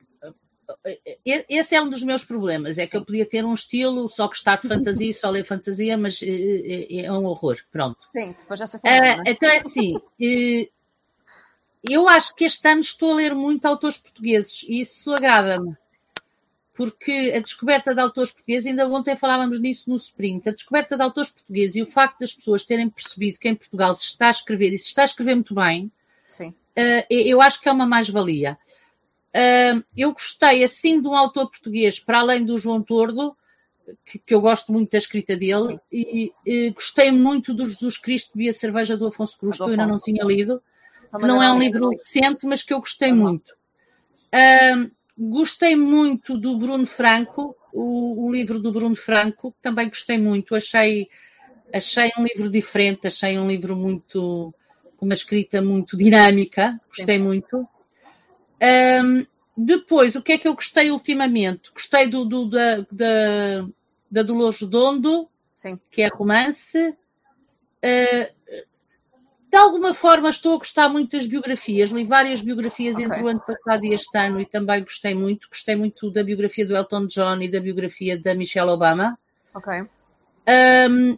Esse 1.26 1.76
é 1.76 1.82
um 1.82 1.90
dos 1.90 2.04
meus 2.04 2.24
problemas, 2.24 2.78
é 2.78 2.86
que 2.86 2.96
eu 2.96 3.04
podia 3.04 3.26
ter 3.26 3.44
um 3.44 3.54
estilo 3.54 4.08
só 4.08 4.28
que 4.28 4.36
está 4.36 4.56
de 4.56 4.68
fantasia, 4.68 5.14
só 5.14 5.30
ler 5.30 5.44
fantasia, 5.44 5.98
mas 5.98 6.22
é, 6.22 7.06
é 7.06 7.12
um 7.12 7.26
horror, 7.26 7.58
pronto. 7.72 7.98
Sim, 8.12 8.34
depois 8.38 8.60
já 8.60 8.68
se 8.68 8.80
fala, 8.80 9.18
uh, 9.18 9.24
Então 9.26 9.50
é 9.50 9.58
assim, 9.58 9.96
uh, 9.96 10.70
eu 11.90 12.08
acho 12.08 12.36
que 12.36 12.46
este 12.46 12.68
ano 12.68 12.82
estou 12.82 13.12
a 13.12 13.16
ler 13.16 13.34
muito 13.34 13.66
autores 13.66 13.98
portugueses 13.98 14.64
e 14.64 14.82
isso 14.82 15.12
agrada-me, 15.14 15.76
porque 16.74 17.34
a 17.36 17.40
descoberta 17.40 17.94
de 17.94 18.02
autores 18.02 18.32
portugueses, 18.32 18.68
ainda 18.68 18.88
ontem 18.88 19.16
falávamos 19.16 19.60
nisso 19.60 19.90
no 19.90 19.96
sprint, 19.96 20.48
a 20.48 20.54
descoberta 20.54 20.96
de 20.96 21.02
autores 21.02 21.32
portugueses 21.32 21.76
e 21.76 21.82
o 21.82 21.88
facto 21.88 22.20
das 22.20 22.34
pessoas 22.34 22.64
terem 22.64 22.90
percebido 22.90 23.40
que 23.40 23.50
em 23.50 23.56
Portugal 23.56 23.96
se 23.96 24.06
está 24.06 24.28
a 24.28 24.32
escrever 24.32 24.74
e 24.74 24.78
se 24.78 24.86
está 24.86 25.02
a 25.02 25.06
escrever 25.06 25.36
muito 25.36 25.56
bem, 25.56 25.92
Sim. 26.28 26.54
Eu 27.10 27.42
acho 27.42 27.60
que 27.60 27.68
é 27.68 27.72
uma 27.72 27.86
mais-valia. 27.86 28.58
Uh, 29.30 29.84
eu 29.96 30.12
gostei 30.12 30.64
assim 30.64 31.00
de 31.02 31.08
um 31.08 31.16
autor 31.16 31.50
português, 31.50 32.00
para 32.00 32.20
além 32.20 32.44
do 32.44 32.58
João 32.58 32.82
Tordo, 32.82 33.36
que, 34.06 34.20
que 34.20 34.34
eu 34.34 34.42
gosto 34.42 34.72
muito 34.72 34.92
da 34.92 34.98
escrita 34.98 35.36
dele, 35.36 35.80
e, 35.92 36.32
e, 36.46 36.70
gostei 36.72 37.12
muito 37.12 37.54
do 37.54 37.66
Jesus 37.66 37.98
Cristo 37.98 38.38
Bia 38.38 38.54
Cerveja 38.54 38.98
do 38.98 39.08
Afonso 39.08 39.38
Cruz, 39.38 39.58
que 39.58 39.64
eu 39.64 39.68
ainda 39.68 39.88
não 39.88 40.00
tinha 40.00 40.24
lido, 40.24 40.62
que 41.18 41.26
não 41.26 41.42
é 41.42 41.52
um 41.52 41.60
livro 41.60 41.90
recente, 41.90 42.46
mas 42.46 42.64
que 42.64 42.74
eu 42.74 42.80
gostei 42.80 43.14
muito. 43.14 43.54
Uh, 44.34 44.92
gostei 45.18 45.76
muito 45.76 46.38
do 46.38 46.58
Bruno 46.58 46.86
Franco, 46.86 47.56
o, 47.74 48.26
o, 48.26 48.32
livro 48.32 48.60
do 48.60 48.72
Bruno 48.72 48.96
Franco, 48.96 49.52
que 49.52 49.62
também 49.62 49.88
gostei 49.88 50.18
muito, 50.18 50.56
achei, 50.56 51.08
achei 51.74 52.12
um 52.18 52.24
livro 52.24 52.50
diferente, 52.50 53.08
achei 53.08 53.38
um 53.38 53.48
livro 53.48 53.76
muito, 53.76 54.54
com 54.98 55.06
uma 55.06 55.14
escrita 55.14 55.62
muito 55.62 55.98
dinâmica, 55.98 56.80
gostei 56.88 57.18
Sim. 57.18 57.24
muito. 57.24 57.68
Um, 58.62 59.26
depois, 59.58 60.16
o 60.16 60.22
que 60.22 60.34
é 60.34 60.38
que 60.38 60.48
eu 60.48 60.56
gostei 60.56 60.92
ultimamente? 60.92 61.72
Gostei 61.72 62.08
do, 62.08 62.24
do 62.26 62.50
da, 62.50 62.78
da, 62.92 63.68
da 64.10 64.24
Dolores 64.24 64.62
Redondo, 64.62 65.28
Sim. 65.54 65.80
que 65.92 66.02
é 66.02 66.08
romance. 66.08 66.78
Uh, 66.80 68.40
de 69.50 69.58
alguma 69.58 69.94
forma 69.94 70.30
estou 70.30 70.54
a 70.54 70.58
gostar 70.58 70.90
muito 70.90 71.18
das 71.18 71.26
biografias. 71.26 71.90
Li 71.90 72.06
várias 72.06 72.42
biografias 72.42 72.96
okay. 72.96 73.06
entre 73.06 73.24
o 73.24 73.28
ano 73.28 73.42
passado 73.42 73.84
e 73.84 73.94
este 73.94 74.16
ano 74.18 74.40
e 74.40 74.46
também 74.46 74.82
gostei 74.82 75.16
muito. 75.16 75.50
Gostei 75.50 75.76
muito 75.76 76.12
da 76.12 76.24
biografia 76.24 76.66
do 76.66 76.76
Elton 76.76 77.08
John 77.08 77.42
e 77.42 77.50
da 77.50 77.60
biografia 77.60 78.20
da 78.22 78.36
Michelle 78.36 78.70
Obama. 78.70 79.18
Ok. 79.54 79.82
Um, 80.48 81.18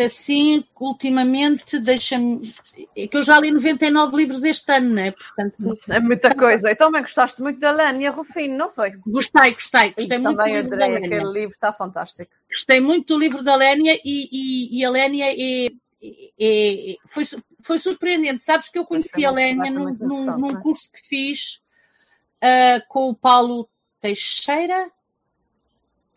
assim, 0.00 0.64
ultimamente, 0.78 1.78
deixa-me. 1.78 2.52
É 2.96 3.06
que 3.06 3.16
eu 3.16 3.22
já 3.22 3.38
li 3.38 3.50
99 3.50 4.16
livros 4.16 4.42
este 4.44 4.72
ano, 4.72 4.94
não 4.94 5.02
é? 5.02 5.10
Portanto, 5.10 5.78
é 5.88 6.00
muita 6.00 6.34
coisa. 6.34 6.70
E 6.70 6.76
também 6.76 7.02
gostaste 7.02 7.42
muito 7.42 7.60
da 7.60 7.70
Lénia 7.70 8.10
Rufino, 8.10 8.56
não 8.56 8.70
foi? 8.70 8.92
Gostei, 9.06 9.52
gostei. 9.52 9.92
Gostei 9.92 10.16
e 10.16 10.20
muito 10.20 10.36
também 10.36 10.54
do 10.54 10.60
livro 10.60 10.74
adorei, 10.74 10.88
da 10.88 11.00
Lénia. 11.00 11.16
aquele 11.16 11.32
livro 11.32 11.50
está 11.50 11.72
fantástico. 11.72 12.32
Gostei 12.48 12.80
muito 12.80 13.14
do 13.14 13.20
livro 13.20 13.42
da 13.42 13.56
Lénia 13.56 13.98
e, 14.04 14.28
e, 14.32 14.78
e 14.78 14.84
a 14.84 14.90
Lénia 14.90 15.26
é, 15.30 15.70
é, 16.40 16.96
foi, 17.06 17.24
foi 17.62 17.78
surpreendente. 17.78 18.42
Sabes 18.42 18.68
que 18.68 18.78
eu 18.78 18.84
conheci 18.84 19.24
a 19.24 19.30
Lénia 19.30 19.70
num, 19.70 19.92
num, 20.00 20.36
num, 20.38 20.58
é? 20.58 20.62
curso 20.62 20.90
que 20.92 21.00
fiz 21.00 21.60
uh, 22.42 22.82
com 22.88 23.10
o 23.10 23.14
Paulo 23.14 23.68
Teixeira 24.00 24.90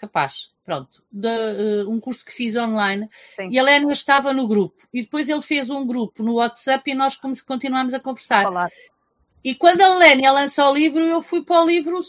capaz, 0.07 0.52
pronto, 0.63 1.03
de, 1.11 1.27
uh, 1.27 1.89
um 1.89 1.99
curso 1.99 2.23
que 2.23 2.31
fiz 2.31 2.55
online, 2.55 3.09
Sim. 3.35 3.49
e 3.51 3.59
a 3.59 3.63
Lénia 3.63 3.91
estava 3.91 4.33
no 4.33 4.47
grupo. 4.47 4.87
E 4.93 5.01
depois 5.01 5.27
ele 5.29 5.41
fez 5.41 5.69
um 5.69 5.85
grupo 5.85 6.23
no 6.23 6.35
WhatsApp 6.35 6.89
e 6.89 6.95
nós 6.95 7.15
continuamos 7.45 7.93
a 7.93 7.99
conversar. 7.99 8.43
Falar. 8.43 8.69
E 9.43 9.53
quando 9.53 9.81
a 9.81 9.97
Lénia 9.97 10.31
lançou 10.31 10.71
o 10.71 10.73
livro, 10.73 11.01
eu 11.01 11.21
fui 11.21 11.43
para 11.43 11.61
o 11.61 11.67
livro. 11.67 11.99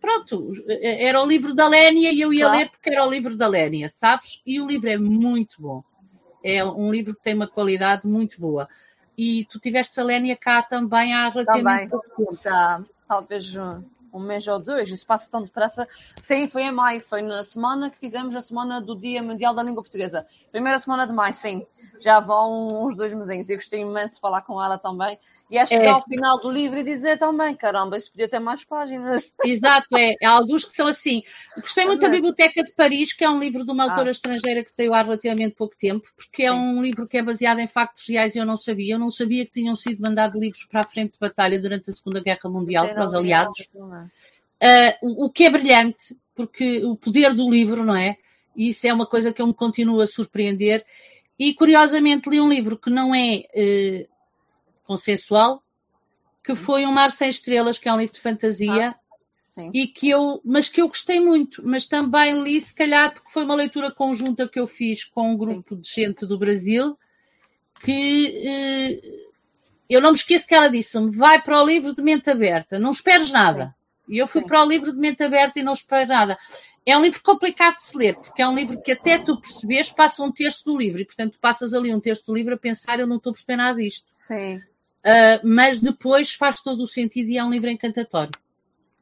Pronto, 0.00 0.50
era 0.80 1.22
o 1.22 1.26
livro 1.26 1.54
da 1.54 1.68
Lénia 1.68 2.12
e 2.12 2.20
eu 2.20 2.32
ia 2.32 2.46
claro. 2.46 2.58
ler 2.58 2.70
porque 2.70 2.90
era 2.90 3.06
o 3.06 3.10
livro 3.10 3.36
da 3.36 3.46
Lénia, 3.46 3.88
sabes? 3.94 4.42
E 4.44 4.60
o 4.60 4.66
livro 4.66 4.90
é 4.90 4.98
muito 4.98 5.62
bom. 5.62 5.84
É 6.44 6.64
um 6.64 6.90
livro 6.90 7.14
que 7.14 7.22
tem 7.22 7.34
uma 7.34 7.46
qualidade 7.46 8.04
muito 8.04 8.40
boa. 8.40 8.68
E 9.16 9.44
tu 9.44 9.60
tiveste 9.60 10.00
a 10.00 10.02
Lénia 10.02 10.36
cá 10.36 10.60
também 10.60 11.14
há 11.14 11.28
relativamente 11.28 11.90
pouco 11.90 12.08
tempo. 12.16 12.34
Já, 12.42 12.82
talvez 13.06 13.44
um 14.12 14.20
mês 14.20 14.46
ou 14.46 14.58
dois, 14.58 14.88
isso 14.90 15.06
passa 15.06 15.30
tão 15.30 15.42
depressa. 15.42 15.88
Sim, 16.20 16.46
foi 16.46 16.62
em 16.62 16.72
maio, 16.72 17.00
foi 17.00 17.22
na 17.22 17.42
semana 17.42 17.90
que 17.90 17.98
fizemos 17.98 18.34
a 18.36 18.40
semana 18.40 18.80
do 18.80 18.94
Dia 18.94 19.22
Mundial 19.22 19.54
da 19.54 19.62
Língua 19.62 19.82
Portuguesa. 19.82 20.26
Primeira 20.50 20.78
semana 20.78 21.06
de 21.06 21.12
maio, 21.12 21.32
sim. 21.32 21.66
Já 21.98 22.20
vão 22.20 22.86
uns 22.86 22.96
dois 22.96 23.12
mesinhos. 23.12 23.48
Eu 23.48 23.56
gostei 23.56 23.80
imenso 23.80 24.14
de 24.14 24.20
falar 24.20 24.42
com 24.42 24.62
ela 24.62 24.76
também. 24.76 25.18
E 25.52 25.58
é 25.58 25.66
chegar 25.66 25.84
é. 25.84 25.88
ao 25.90 26.02
final 26.02 26.40
do 26.40 26.50
livro 26.50 26.78
e 26.78 26.82
dizer 26.82 27.18
também, 27.18 27.54
caramba, 27.54 27.98
isso 27.98 28.10
podia 28.10 28.26
ter 28.26 28.38
mais 28.38 28.64
páginas. 28.64 29.22
Exato, 29.44 29.86
é. 29.98 30.14
Há 30.24 30.30
alguns 30.30 30.64
que 30.64 30.74
são 30.74 30.86
assim. 30.86 31.22
Gostei 31.56 31.84
muito 31.84 32.02
é 32.02 32.08
da 32.08 32.14
Biblioteca 32.14 32.62
de 32.64 32.72
Paris, 32.72 33.12
que 33.12 33.22
é 33.22 33.28
um 33.28 33.38
livro 33.38 33.62
de 33.62 33.70
uma 33.70 33.84
autora 33.84 34.08
ah. 34.08 34.12
estrangeira 34.12 34.64
que 34.64 34.70
saiu 34.70 34.94
há 34.94 35.02
relativamente 35.02 35.54
pouco 35.54 35.76
tempo, 35.76 36.08
porque 36.16 36.44
é 36.44 36.48
sim. 36.48 36.54
um 36.54 36.80
livro 36.82 37.06
que 37.06 37.18
é 37.18 37.22
baseado 37.22 37.58
em 37.58 37.68
factos 37.68 38.08
reais 38.08 38.34
e 38.34 38.38
eu 38.38 38.46
não 38.46 38.56
sabia. 38.56 38.94
Eu 38.94 38.98
não 38.98 39.10
sabia 39.10 39.44
que 39.44 39.52
tinham 39.52 39.76
sido 39.76 40.00
mandados 40.00 40.40
livros 40.40 40.64
para 40.64 40.80
a 40.80 40.88
frente 40.88 41.12
de 41.12 41.18
batalha 41.18 41.60
durante 41.60 41.90
a 41.90 41.92
Segunda 41.92 42.20
Guerra 42.20 42.48
Mundial 42.48 42.88
para 42.88 43.04
os 43.04 43.12
aliados. 43.12 43.68
Uh, 45.02 45.24
o 45.24 45.30
que 45.30 45.44
é 45.44 45.50
brilhante, 45.50 46.16
porque 46.34 46.84
o 46.84 46.96
poder 46.96 47.34
do 47.34 47.50
livro, 47.50 47.84
não 47.84 47.96
é? 47.96 48.16
E 48.54 48.68
isso 48.68 48.86
é 48.86 48.92
uma 48.92 49.06
coisa 49.06 49.32
que 49.32 49.42
eu 49.42 49.46
me 49.46 49.54
continuo 49.54 50.00
a 50.00 50.06
surpreender. 50.06 50.84
E 51.38 51.54
curiosamente 51.54 52.28
li 52.28 52.40
um 52.40 52.48
livro 52.48 52.78
que 52.78 52.90
não 52.90 53.14
é 53.14 53.44
uh, 53.54 54.08
consensual, 54.84 55.62
que 56.44 56.54
foi 56.54 56.86
um 56.86 56.92
Mar 56.92 57.10
Sem 57.10 57.28
Estrelas, 57.28 57.78
que 57.78 57.88
é 57.88 57.92
um 57.92 57.98
livro 57.98 58.14
de 58.14 58.20
fantasia. 58.20 58.90
Ah. 58.90 59.02
Sim. 59.48 59.70
E 59.74 59.86
que 59.86 60.08
eu, 60.08 60.40
mas 60.42 60.66
que 60.66 60.80
eu 60.80 60.88
gostei 60.88 61.20
muito, 61.20 61.62
mas 61.62 61.84
também 61.84 62.42
li, 62.42 62.58
se 62.58 62.74
calhar, 62.74 63.12
porque 63.12 63.30
foi 63.30 63.44
uma 63.44 63.54
leitura 63.54 63.90
conjunta 63.90 64.48
que 64.48 64.58
eu 64.58 64.66
fiz 64.66 65.04
com 65.04 65.30
um 65.30 65.36
grupo 65.36 65.74
Sim. 65.74 65.80
de 65.82 65.88
gente 65.90 66.26
do 66.26 66.38
Brasil, 66.38 66.96
que 67.82 68.34
eh, 68.46 69.22
eu 69.90 70.00
não 70.00 70.12
me 70.12 70.16
esqueço 70.16 70.46
que 70.46 70.54
ela 70.54 70.68
disse-me: 70.68 71.14
vai 71.14 71.42
para 71.42 71.62
o 71.62 71.66
livro 71.66 71.94
de 71.94 72.00
mente 72.00 72.30
aberta, 72.30 72.78
não 72.78 72.92
esperes 72.92 73.30
nada. 73.30 73.74
E 74.12 74.18
eu 74.18 74.26
fui 74.26 74.42
Sim. 74.42 74.46
para 74.46 74.62
o 74.62 74.68
livro 74.68 74.92
de 74.92 74.98
mente 74.98 75.22
aberta 75.22 75.58
e 75.58 75.62
não 75.62 75.72
esperei 75.72 76.04
nada. 76.04 76.38
É 76.84 76.94
um 76.98 77.00
livro 77.00 77.22
complicado 77.22 77.76
de 77.76 77.82
se 77.84 77.96
ler, 77.96 78.14
porque 78.16 78.42
é 78.42 78.46
um 78.46 78.54
livro 78.54 78.78
que 78.82 78.92
até 78.92 79.18
tu 79.18 79.40
percebes 79.40 79.90
passa 79.90 80.22
um 80.22 80.30
terço 80.30 80.66
do 80.66 80.76
livro, 80.76 81.00
e 81.00 81.04
portanto 81.06 81.32
tu 81.32 81.38
passas 81.38 81.72
ali 81.72 81.94
um 81.94 82.00
terço 82.00 82.26
do 82.26 82.34
livro 82.34 82.54
a 82.54 82.58
pensar, 82.58 83.00
eu 83.00 83.06
não 83.06 83.16
estou 83.16 83.30
a 83.30 83.32
perceber 83.32 83.56
nada 83.56 83.78
disto. 83.78 84.06
Sim. 84.10 84.56
Uh, 84.56 85.40
mas 85.42 85.78
depois 85.78 86.34
faz 86.34 86.60
todo 86.60 86.82
o 86.82 86.86
sentido 86.86 87.30
e 87.30 87.38
é 87.38 87.44
um 87.44 87.50
livro 87.50 87.70
encantatório. 87.70 88.32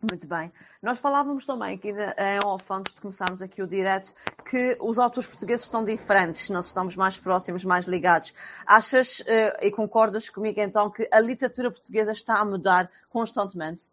Muito 0.08 0.28
bem. 0.28 0.52
Nós 0.80 0.98
falávamos 1.00 1.44
também 1.44 1.74
aqui 1.74 1.88
em 1.90 2.38
off, 2.46 2.64
antes 2.70 2.94
de 2.94 3.00
começarmos 3.00 3.42
aqui 3.42 3.62
o 3.62 3.66
direto, 3.66 4.14
que 4.48 4.76
os 4.80 4.98
autores 4.98 5.28
portugueses 5.28 5.66
estão 5.66 5.84
diferentes, 5.84 6.48
nós 6.50 6.66
estamos 6.66 6.94
mais 6.94 7.18
próximos, 7.18 7.64
mais 7.64 7.84
ligados. 7.86 8.32
Achas 8.64 9.20
uh, 9.20 9.24
e 9.60 9.72
concordas 9.72 10.30
comigo 10.30 10.60
então 10.60 10.88
que 10.88 11.08
a 11.10 11.18
literatura 11.18 11.70
portuguesa 11.70 12.12
está 12.12 12.38
a 12.38 12.44
mudar 12.44 12.88
constantemente? 13.10 13.90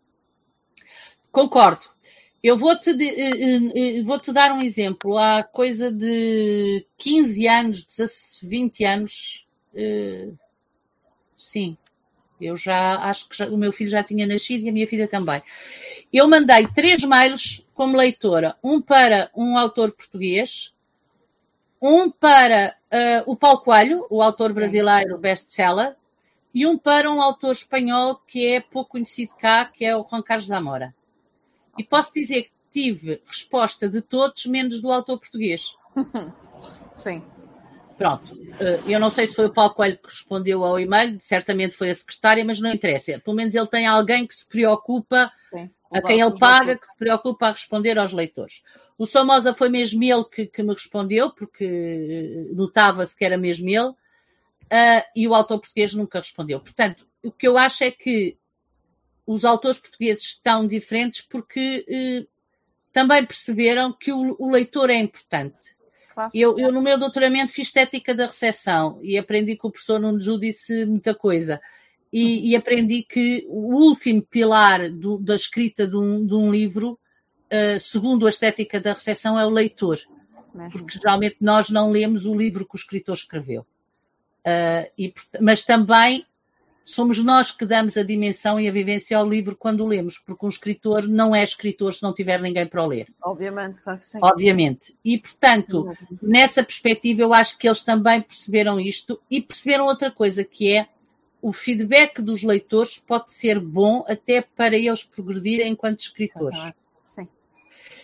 Concordo. 1.32 1.82
Eu 2.44 2.58
vou-te 2.58 2.92
uh, 2.92 4.00
uh, 4.00 4.04
vou 4.06 4.20
-te 4.20 4.32
dar 4.32 4.52
um 4.54 4.62
exemplo. 4.62 5.18
Há 5.18 5.44
coisa 5.44 5.92
de 5.92 6.86
15 6.98 7.48
anos, 7.48 7.86
20 8.44 8.84
anos, 8.86 9.48
sim, 11.36 11.78
eu 12.40 12.56
já 12.56 12.96
acho 12.98 13.28
que 13.28 13.38
já, 13.38 13.48
o 13.48 13.58
meu 13.58 13.72
filho 13.72 13.90
já 13.90 14.04
tinha 14.04 14.28
nascido 14.28 14.64
e 14.64 14.70
a 14.70 14.72
minha 14.72 14.88
filha 14.88 15.08
também. 15.08 15.42
Eu 16.14 16.28
mandei 16.28 16.68
três 16.68 17.04
mails 17.04 17.66
como 17.74 17.98
leitora: 17.98 18.56
um 18.64 18.80
para 18.80 19.32
um 19.36 19.58
autor 19.58 19.92
português, 19.92 20.74
um 21.82 22.10
para 22.10 22.76
uh, 22.92 23.32
o 23.32 23.36
Paulo 23.36 23.62
Coelho, 23.62 24.06
o 24.10 24.22
autor 24.22 24.54
brasileiro 24.54 25.18
best-seller, 25.18 25.96
e 26.58 26.66
um 26.66 26.76
para 26.76 27.12
um 27.12 27.22
autor 27.22 27.52
espanhol 27.52 28.20
que 28.26 28.48
é 28.48 28.60
pouco 28.60 28.94
conhecido 28.94 29.36
cá, 29.36 29.66
que 29.66 29.86
é 29.86 29.96
o 29.96 30.04
Juan 30.04 30.24
Carlos 30.24 30.48
Zamora. 30.48 30.92
E 31.78 31.84
posso 31.84 32.12
dizer 32.12 32.46
que 32.46 32.52
tive 32.72 33.22
resposta 33.28 33.88
de 33.88 34.02
todos, 34.02 34.48
menos 34.48 34.82
do 34.82 34.92
autor 34.92 35.20
português. 35.20 35.68
Sim. 36.98 37.22
Pronto, 37.96 38.36
eh, 38.60 38.80
eu 38.88 39.00
não 39.00 39.12
sei 39.12 39.28
se 39.28 39.36
foi 39.36 39.46
o 39.46 39.54
Paulo 39.54 39.76
Coelho 39.76 40.00
que 40.00 40.10
respondeu 40.10 40.64
ao 40.64 40.80
e-mail, 40.80 41.20
certamente 41.22 41.76
foi 41.76 41.92
a 41.92 41.96
secretária, 41.96 42.44
mas 42.44 42.60
não 42.60 42.74
interessa. 42.74 43.20
Pelo 43.20 43.36
menos 43.36 43.54
ele 43.54 43.68
tem 43.68 43.86
alguém 43.86 44.26
que 44.26 44.34
se 44.34 44.48
preocupa, 44.48 45.32
Sim, 45.52 45.70
a 45.94 46.02
quem 46.02 46.22
ele 46.22 46.40
paga, 46.40 46.76
que 46.76 46.88
se 46.88 46.98
preocupa 46.98 47.50
a 47.50 47.52
responder 47.52 48.00
aos 48.00 48.12
leitores. 48.12 48.64
O 48.98 49.06
Somoza 49.06 49.54
foi 49.54 49.70
mesmo 49.70 50.04
ele 50.04 50.24
que, 50.24 50.48
que 50.48 50.64
me 50.64 50.74
respondeu, 50.74 51.30
porque 51.30 52.50
notava-se 52.56 53.16
que 53.16 53.24
era 53.24 53.38
mesmo 53.38 53.70
ele, 53.70 53.94
uh, 54.72 55.04
e 55.16 55.28
o 55.28 55.34
autor 55.34 55.60
português 55.60 55.94
nunca 55.94 56.20
respondeu. 56.20 56.60
Portanto, 56.60 57.08
o 57.24 57.32
que 57.32 57.48
eu 57.48 57.58
acho 57.58 57.84
é 57.84 57.92
que 57.92 58.38
os 59.26 59.44
autores 59.44 59.80
portugueses 59.80 60.24
estão 60.24 60.68
diferentes 60.68 61.22
porque 61.22 61.86
uh, 61.90 62.28
também 62.94 63.26
perceberam 63.26 63.92
que 63.92 64.12
o, 64.12 64.36
o 64.40 64.50
leitor 64.50 64.90
é 64.90 64.96
importante 64.96 65.78
Claro. 66.18 66.32
Eu, 66.34 66.58
eu, 66.58 66.72
no 66.72 66.82
meu 66.82 66.98
doutoramento, 66.98 67.54
fiz 67.54 67.68
estética 67.68 68.12
da 68.12 68.26
recepção 68.26 68.98
e 69.04 69.20
aprendi 69.20 69.56
que 69.56 69.68
o 69.68 69.70
professor 69.70 70.00
Nuno 70.00 70.40
disse 70.40 70.84
muita 70.84 71.14
coisa. 71.14 71.62
E, 72.12 72.50
e 72.50 72.56
aprendi 72.56 73.04
que 73.04 73.46
o 73.48 73.76
último 73.76 74.24
pilar 74.24 74.90
do, 74.90 75.20
da 75.20 75.36
escrita 75.36 75.88
de 75.88 75.96
um, 75.96 76.26
de 76.26 76.34
um 76.34 76.50
livro, 76.50 77.00
uh, 77.54 77.80
segundo 77.80 78.26
a 78.26 78.30
estética 78.30 78.80
da 78.80 78.94
recepção, 78.94 79.40
é 79.40 79.46
o 79.46 79.52
leitor. 79.52 80.00
Porque 80.72 80.98
geralmente 80.98 81.38
nós 81.40 81.70
não 81.70 81.92
lemos 81.92 82.26
o 82.26 82.34
livro 82.34 82.66
que 82.66 82.76
o 82.76 82.80
escritor 82.80 83.14
escreveu. 83.14 83.64
Uh, 84.48 84.90
e, 84.98 85.14
mas 85.42 85.62
também 85.62 86.26
somos 86.86 87.22
nós 87.22 87.52
que 87.52 87.66
damos 87.66 87.98
a 87.98 88.04
dimensão 88.04 88.58
e 88.58 88.68
a 88.68 88.72
vivência 88.72 89.18
ao 89.18 89.28
livro 89.28 89.58
quando 89.58 89.84
o 89.84 89.88
lemos, 89.88 90.18
porque 90.18 90.46
um 90.46 90.50
escritor 90.50 91.06
não 91.06 91.36
é 91.36 91.44
escritor 91.44 91.94
se 91.94 92.02
não 92.02 92.14
tiver 92.14 92.42
ninguém 92.42 92.66
para 92.66 92.82
o 92.82 92.88
ler. 92.88 93.08
Obviamente, 93.22 93.82
claro 93.82 94.00
que 94.00 94.06
sim. 94.06 94.20
Obviamente. 94.22 94.96
E, 95.04 95.18
portanto, 95.18 95.92
nessa 96.22 96.64
perspectiva, 96.64 97.24
eu 97.24 97.34
acho 97.34 97.58
que 97.58 97.68
eles 97.68 97.82
também 97.82 98.22
perceberam 98.22 98.80
isto 98.80 99.20
e 99.30 99.42
perceberam 99.42 99.86
outra 99.86 100.10
coisa, 100.10 100.46
que 100.46 100.74
é 100.74 100.88
o 101.42 101.52
feedback 101.52 102.22
dos 102.22 102.42
leitores 102.42 102.98
pode 102.98 103.34
ser 103.34 103.60
bom 103.60 104.06
até 104.08 104.42
para 104.42 104.78
eles 104.78 105.04
progredirem 105.04 105.74
enquanto 105.74 106.00
escritores. 106.00 106.58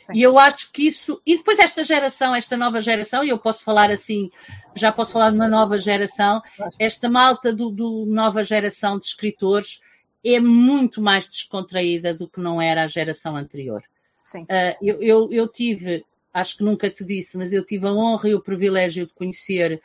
Sim. 0.06 0.14
E 0.14 0.22
eu 0.22 0.38
acho 0.38 0.72
que 0.72 0.88
isso. 0.88 1.22
E 1.26 1.38
depois 1.38 1.60
esta 1.60 1.84
geração, 1.84 2.36
esta 2.36 2.58
nova 2.58 2.82
geração, 2.82 3.24
e 3.24 3.30
eu 3.30 3.38
posso 3.38 3.64
falar 3.64 3.90
assim, 3.90 4.32
já 4.76 4.92
posso 4.92 5.14
falar 5.14 5.30
de 5.30 5.36
uma 5.36 5.48
nova 5.48 5.78
geração, 5.78 6.42
esta 6.80 7.10
malta 7.10 7.54
do, 7.54 7.70
do 7.70 8.06
nova 8.06 8.44
geração 8.44 8.98
de 8.98 9.06
escritores 9.06 9.82
é 10.24 10.40
muito 10.40 11.02
mais 11.02 11.28
descontraída 11.28 12.14
do 12.14 12.28
que 12.28 12.40
não 12.40 12.62
era 12.62 12.84
a 12.84 12.88
geração 12.88 13.36
anterior. 13.36 13.84
Sim. 14.24 14.44
Uh, 14.44 14.78
eu, 14.82 15.02
eu, 15.02 15.30
eu, 15.32 15.48
tive, 15.48 16.06
acho 16.34 16.58
que 16.58 16.64
nunca 16.64 16.90
te 16.90 17.04
disse, 17.04 17.38
mas 17.38 17.52
eu 17.52 17.64
tive 17.66 17.86
a 17.88 17.92
honra 17.92 18.30
e 18.30 18.36
o 18.36 18.42
privilégio 18.42 19.06
de 19.06 19.14
conhecer 19.14 19.82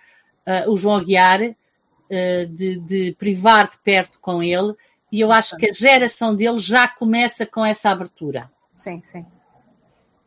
uh, 0.46 0.70
o 0.70 0.76
João 0.76 0.96
Aguiar, 0.96 1.42
uh, 1.42 2.46
de, 2.48 2.78
de 2.78 3.16
privar 3.18 3.68
de 3.68 3.78
perto 3.78 4.20
com 4.20 4.42
ele, 4.42 4.74
e 5.10 5.20
eu 5.20 5.32
acho 5.32 5.56
que 5.56 5.68
a 5.68 5.72
geração 5.72 6.36
dele 6.36 6.58
já 6.58 6.86
começa 6.86 7.44
com 7.44 7.64
essa 7.64 7.90
abertura. 7.90 8.50
Sim, 8.72 9.02
sim. 9.04 9.26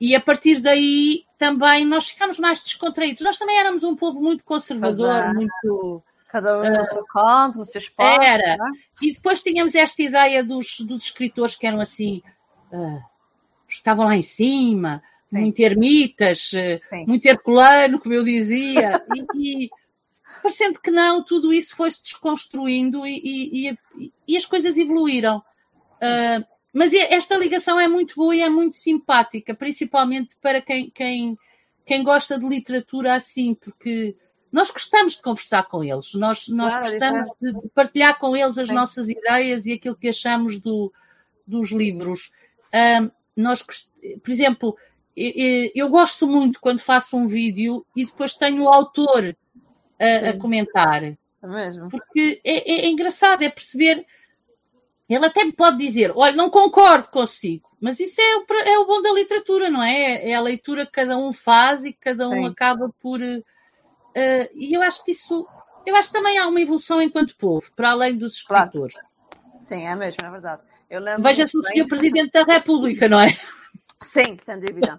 E 0.02 0.16
a 0.16 0.20
partir 0.20 0.60
daí 0.60 1.26
também 1.38 1.86
nós 1.86 2.10
ficamos 2.10 2.39
mais 2.39 2.60
descontraídos. 2.60 3.22
Nós 3.22 3.38
também 3.38 3.60
éramos 3.60 3.84
um 3.84 3.95
povo 3.95 4.20
muito 4.20 4.43
conservador, 4.43 5.16
é. 5.16 5.32
muito. 5.32 6.04
Cada 6.28 6.58
um 6.58 6.64
no 6.64 6.82
uh, 6.82 6.86
seu 6.86 7.06
canto, 7.06 7.60
no 7.60 7.66
seu 7.66 7.80
espaço. 7.80 8.22
Era. 8.24 8.54
É? 8.54 8.58
E 8.99 9.14
depois 9.14 9.41
tínhamos 9.41 9.76
esta 9.76 10.02
ideia 10.02 10.43
dos, 10.43 10.80
dos 10.80 11.04
escritores 11.04 11.56
que 11.56 11.68
eram 11.68 11.80
assim. 11.80 12.24
Uh, 12.72 12.99
estavam 13.70 14.06
lá 14.06 14.16
em 14.18 14.24
cima, 14.24 15.04
Sim. 15.24 15.41
muito 15.41 15.60
ermitas, 15.60 16.52
uh, 16.54 16.82
Sim. 16.89 17.06
muito 17.06 17.28
herculano, 17.28 17.99
como 17.99 18.16
eu 18.16 18.24
dizia. 18.24 19.06
e, 19.36 19.66
e 19.66 19.70
parecendo 20.41 20.80
que 20.80 20.89
não, 20.89 21.24
tudo 21.24 21.54
isso 21.54 21.76
foi-se 21.76 22.02
desconstruindo 22.02 23.06
e, 23.06 23.22
e, 23.24 23.70
e, 23.70 24.14
e, 24.30 24.38
as 24.38 24.47
coisas 24.47 24.76
evoluíram. 24.78 25.43
Uh, 25.97 26.43
mas 26.74 26.93
esta 26.93 27.38
ligação 27.38 27.80
é 27.80 27.88
muito 27.88 28.15
boa 28.15 28.36
e 28.36 28.41
é 28.41 28.49
muito 28.49 28.76
simpática, 28.76 29.53
principalmente 29.53 30.38
para 30.41 30.61
quem, 30.61 30.89
quem, 30.89 31.38
quem 31.86 32.03
gosta 32.03 32.39
de 32.39 32.47
literatura 32.47 33.13
assim, 33.13 33.53
porque 33.53 34.15
nós 34.51 34.69
gostamos 34.69 35.15
de 35.15 35.22
conversar 35.22 35.63
com 35.63 35.84
eles, 35.84 36.13
nós, 36.13 36.47
nós 36.47 36.74
claro, 36.74 36.89
gostamos 36.89 37.30
de, 37.41 37.53
de, 37.53 37.69
partilhar 37.69 38.19
com 38.19 38.36
eles 38.36 38.57
as 38.57 38.67
Sim. 38.67 38.74
nossas 38.74 39.09
ideias 39.09 39.65
e 39.65 39.74
aquilo 39.74 39.95
que 39.95 40.09
achamos 40.09 40.59
do, 40.59 40.91
dos 41.45 41.72
livros. 41.72 42.32
Um, 42.74 43.11
nós, 43.36 43.61
por 43.61 44.32
exemplo, 44.32 44.78
eu 45.15 45.89
gosto 45.89 46.28
muito 46.28 46.59
quando 46.59 46.80
faço 46.80 47.17
um 47.17 47.28
vídeo 47.28 47.86
e 47.95 48.05
depois 48.05 48.34
tenho 48.34 48.63
o 48.63 48.69
autor 48.69 49.36
a, 49.99 50.30
a 50.30 50.38
comentar. 50.38 51.03
É 51.03 51.17
mesmo. 51.43 51.89
Porque 51.89 52.39
é, 52.43 52.72
é, 52.72 52.86
é, 52.86 52.89
engraçado, 52.89 53.43
é 53.43 53.49
perceber. 53.49 54.05
Ele 55.16 55.26
até 55.26 55.51
pode 55.51 55.78
dizer: 55.78 56.14
olha, 56.16 56.36
não 56.36 56.49
concordo 56.49 57.09
consigo, 57.09 57.70
mas 57.82 57.99
isso 57.99 58.22
é 58.22 58.38
o, 58.38 58.45
é 58.66 58.80
o 58.80 58.86
bom 58.86 59.01
da 59.01 59.12
literatura, 59.12 59.70
não 59.70 59.84
é? 59.84 60.30
É 60.30 60.34
a 60.34 60.41
leitura 60.41 60.86
que 60.86 60.91
cada 60.93 61.18
um 61.18 61.34
faz 61.34 61.84
e 61.84 61.91
que 61.91 61.99
cada 61.99 62.30
um 62.30 62.34
Sim. 62.34 62.47
acaba 62.47 62.89
por. 63.01 63.20
Uh, 63.20 64.49
e 64.53 64.74
eu 64.74 64.82
acho 64.82 65.03
que 65.03 65.12
isso. 65.12 65.45
Eu 65.86 65.95
acho 65.95 66.09
que 66.09 66.14
também 66.14 66.38
há 66.38 66.47
uma 66.47 66.62
evolução 66.62 67.01
enquanto 67.01 67.36
povo, 67.36 67.70
para 67.76 67.91
além 67.91 68.18
dos 68.18 68.36
escritores. 68.36 68.93
Claro. 68.93 69.09
Sim, 69.66 69.86
é 69.86 69.95
mesmo, 69.95 70.26
é 70.26 70.30
verdade. 70.30 70.62
Veja-se 71.20 71.57
o 71.57 71.64
senhor 71.64 71.88
Presidente 71.88 72.32
da 72.32 72.43
República, 72.43 73.07
não 73.07 73.20
é? 73.20 73.36
Sim, 74.01 74.38
sem 74.39 74.59
dúvida. 74.59 74.97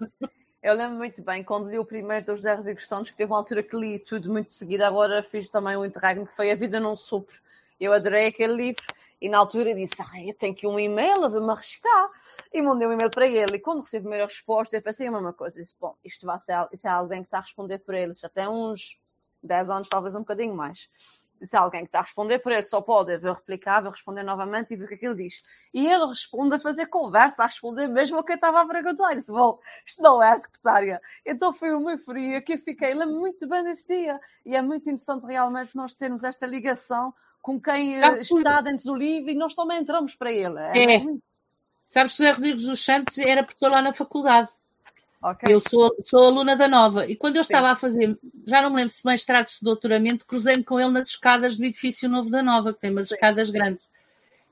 Eu 0.61 0.75
lembro 0.75 0.97
muito 0.97 1.21
bem 1.21 1.43
quando 1.43 1.69
li 1.69 1.77
o 1.77 1.85
primeiro 1.85 2.25
dos 2.25 2.41
Zé 2.41 2.53
Rodrigues 2.53 2.87
Santos, 2.87 3.11
que 3.11 3.17
teve 3.17 3.31
uma 3.31 3.37
altura 3.37 3.61
que 3.61 3.75
li 3.75 3.99
tudo 3.99 4.31
muito 4.31 4.47
de 4.47 4.53
seguida, 4.53 4.87
agora 4.87 5.21
fiz 5.23 5.49
também 5.49 5.75
um 5.75 5.85
interregno 5.85 6.25
que 6.25 6.35
foi 6.35 6.51
A 6.51 6.55
Vida 6.55 6.79
Não 6.79 6.95
Supre. 6.95 7.35
Eu 7.79 7.93
adorei 7.93 8.27
aquele 8.27 8.53
livro 8.53 8.83
e 9.23 9.29
na 9.29 9.37
altura 9.37 9.73
disse: 9.73 9.95
Ai, 10.11 10.29
eu 10.29 10.33
tenho 10.33 10.51
aqui 10.51 10.67
um 10.67 10.77
e-mail, 10.77 11.29
vou-me 11.29 11.49
arriscar. 11.49 12.09
E 12.51 12.61
mandei 12.61 12.85
um 12.85 12.91
e-mail 12.91 13.09
para 13.09 13.25
ele. 13.25 13.55
E 13.55 13.59
quando 13.59 13.79
recebi 13.79 13.99
a 13.99 14.01
primeira 14.01 14.25
resposta, 14.25 14.75
eu 14.75 14.81
pensei 14.81 15.07
a 15.07 15.11
mesma 15.11 15.31
coisa. 15.31 15.57
Disse: 15.57 15.73
Bom, 15.79 15.95
isto 16.03 16.25
vai 16.25 16.37
ser, 16.39 16.67
isso 16.73 16.85
é 16.85 16.91
alguém 16.91 17.21
que 17.21 17.27
está 17.27 17.37
a 17.37 17.41
responder 17.41 17.79
por 17.79 17.95
ele. 17.95 18.13
Já 18.13 18.27
tem 18.27 18.49
uns 18.49 18.99
10 19.41 19.69
anos, 19.69 19.87
talvez 19.87 20.13
um 20.13 20.19
bocadinho 20.19 20.53
mais 20.53 20.89
se 21.45 21.57
alguém 21.57 21.81
que 21.81 21.87
está 21.87 21.99
a 21.99 22.03
responder 22.03 22.39
por 22.39 22.51
ele 22.51 22.63
só 22.63 22.81
pode, 22.81 23.11
eu 23.11 23.19
vou 23.19 23.33
replicar, 23.33 23.81
vou 23.81 23.91
responder 23.91 24.23
novamente 24.23 24.73
e 24.73 24.77
ver 24.77 24.85
o 24.85 24.87
que 24.87 24.93
é 24.93 24.97
que 24.97 25.05
ele 25.05 25.15
diz. 25.15 25.43
E 25.73 25.85
ele 25.85 26.05
responde 26.05 26.55
a 26.55 26.59
fazer 26.59 26.85
conversa, 26.87 27.43
a 27.43 27.47
responder 27.47 27.87
mesmo 27.87 28.17
o 28.17 28.23
que 28.23 28.31
eu 28.31 28.35
estava 28.35 28.61
a 28.61 28.65
perguntar. 28.65 29.13
Disse, 29.13 29.31
bom, 29.31 29.59
isto 29.85 30.01
não 30.01 30.23
é 30.23 30.31
a 30.31 30.37
secretária. 30.37 31.01
Então 31.25 31.51
foi 31.51 31.73
uma 31.73 31.91
euforia 31.91 32.41
que 32.41 32.53
eu 32.53 32.57
fiquei, 32.57 32.93
lembro 32.93 33.19
muito 33.19 33.47
bem 33.47 33.63
desse 33.63 33.87
dia. 33.87 34.19
E 34.45 34.55
é 34.55 34.61
muito 34.61 34.89
interessante 34.89 35.25
realmente 35.25 35.75
nós 35.75 35.93
termos 35.93 36.23
esta 36.23 36.45
ligação 36.45 37.13
com 37.43 37.59
quem 37.59 37.99
Sabe, 37.99 38.21
está 38.21 38.61
dentro 38.61 38.85
do 38.85 38.95
livro 38.95 39.29
e 39.29 39.35
nós 39.35 39.53
também 39.53 39.77
entramos 39.77 40.15
para 40.15 40.31
ele. 40.31 40.57
É, 40.57 40.95
é. 40.95 41.05
Sabes, 41.89 42.13
José 42.13 42.31
Rodrigues 42.31 42.63
dos 42.63 42.83
Santos 42.83 43.17
era 43.17 43.43
professor 43.43 43.69
lá 43.69 43.81
na 43.81 43.93
faculdade. 43.93 44.49
Okay. 45.21 45.53
Eu 45.53 45.59
sou, 45.59 45.93
sou 46.03 46.23
aluna 46.23 46.55
da 46.55 46.69
Nova 46.69 47.05
e 47.05 47.17
quando 47.17 47.35
eu 47.35 47.41
estava 47.41 47.67
Sim. 47.67 47.73
a 47.73 47.75
fazer, 47.75 48.19
já 48.47 48.61
não 48.61 48.69
me 48.69 48.77
lembro 48.77 48.93
se 48.93 49.05
mestrado 49.05 49.49
se 49.49 49.61
doutoramento, 49.61 50.25
cruzei-me 50.25 50.63
com 50.63 50.79
ele 50.79 50.89
nas 50.89 51.09
escadas 51.09 51.57
do 51.57 51.65
edifício 51.65 52.09
novo 52.09 52.29
da 52.29 52.41
Nova, 52.41 52.73
que 52.73 52.79
tem 52.79 52.91
umas 52.91 53.09
Sim. 53.09 53.15
escadas 53.15 53.49
grandes. 53.49 53.85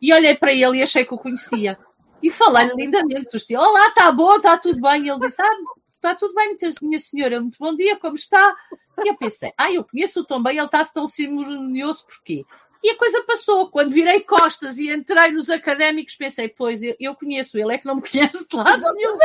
E 0.01 0.13
olhei 0.13 0.35
para 0.35 0.51
ele 0.51 0.79
e 0.79 0.83
achei 0.83 1.05
que 1.05 1.13
o 1.13 1.17
conhecia. 1.17 1.79
E 2.21 2.29
falei-lhe 2.29 2.73
lindamente, 2.75 3.35
estilo, 3.37 3.63
olá, 3.63 3.87
está 3.87 4.11
bom, 4.11 4.35
está 4.35 4.57
tudo 4.57 4.81
bem. 4.81 5.05
E 5.05 5.09
ele 5.09 5.19
disse, 5.19 5.41
ah, 5.41 5.57
está 5.95 6.13
tudo 6.13 6.33
bem, 6.33 6.57
minha 6.81 6.99
senhora, 6.99 7.39
muito 7.39 7.57
bom 7.57 7.73
dia, 7.73 7.95
como 7.95 8.15
está? 8.15 8.53
E 8.99 9.09
eu 9.09 9.15
pensei, 9.15 9.53
ah, 9.57 9.71
eu 9.71 9.83
conheço-o 9.85 10.25
tão 10.25 10.43
bem, 10.43 10.57
ele 10.57 10.65
está 10.65 10.83
tão 10.85 11.07
cerimонioso, 11.07 12.05
porquê? 12.05 12.45
E 12.83 12.89
a 12.89 12.97
coisa 12.97 13.23
passou. 13.23 13.69
Quando 13.69 13.91
virei 13.91 14.21
costas 14.21 14.77
e 14.77 14.91
entrei 14.91 15.31
nos 15.31 15.49
académicos, 15.49 16.15
pensei, 16.15 16.49
pois, 16.49 16.81
eu, 16.81 16.95
eu 16.99 17.15
conheço, 17.15 17.57
ele 17.57 17.73
é 17.73 17.77
que 17.77 17.85
não 17.85 17.95
me 17.95 18.01
conhece 18.09 18.47
de 18.47 18.55
lado 18.55 18.93
nenhum. 18.93 19.17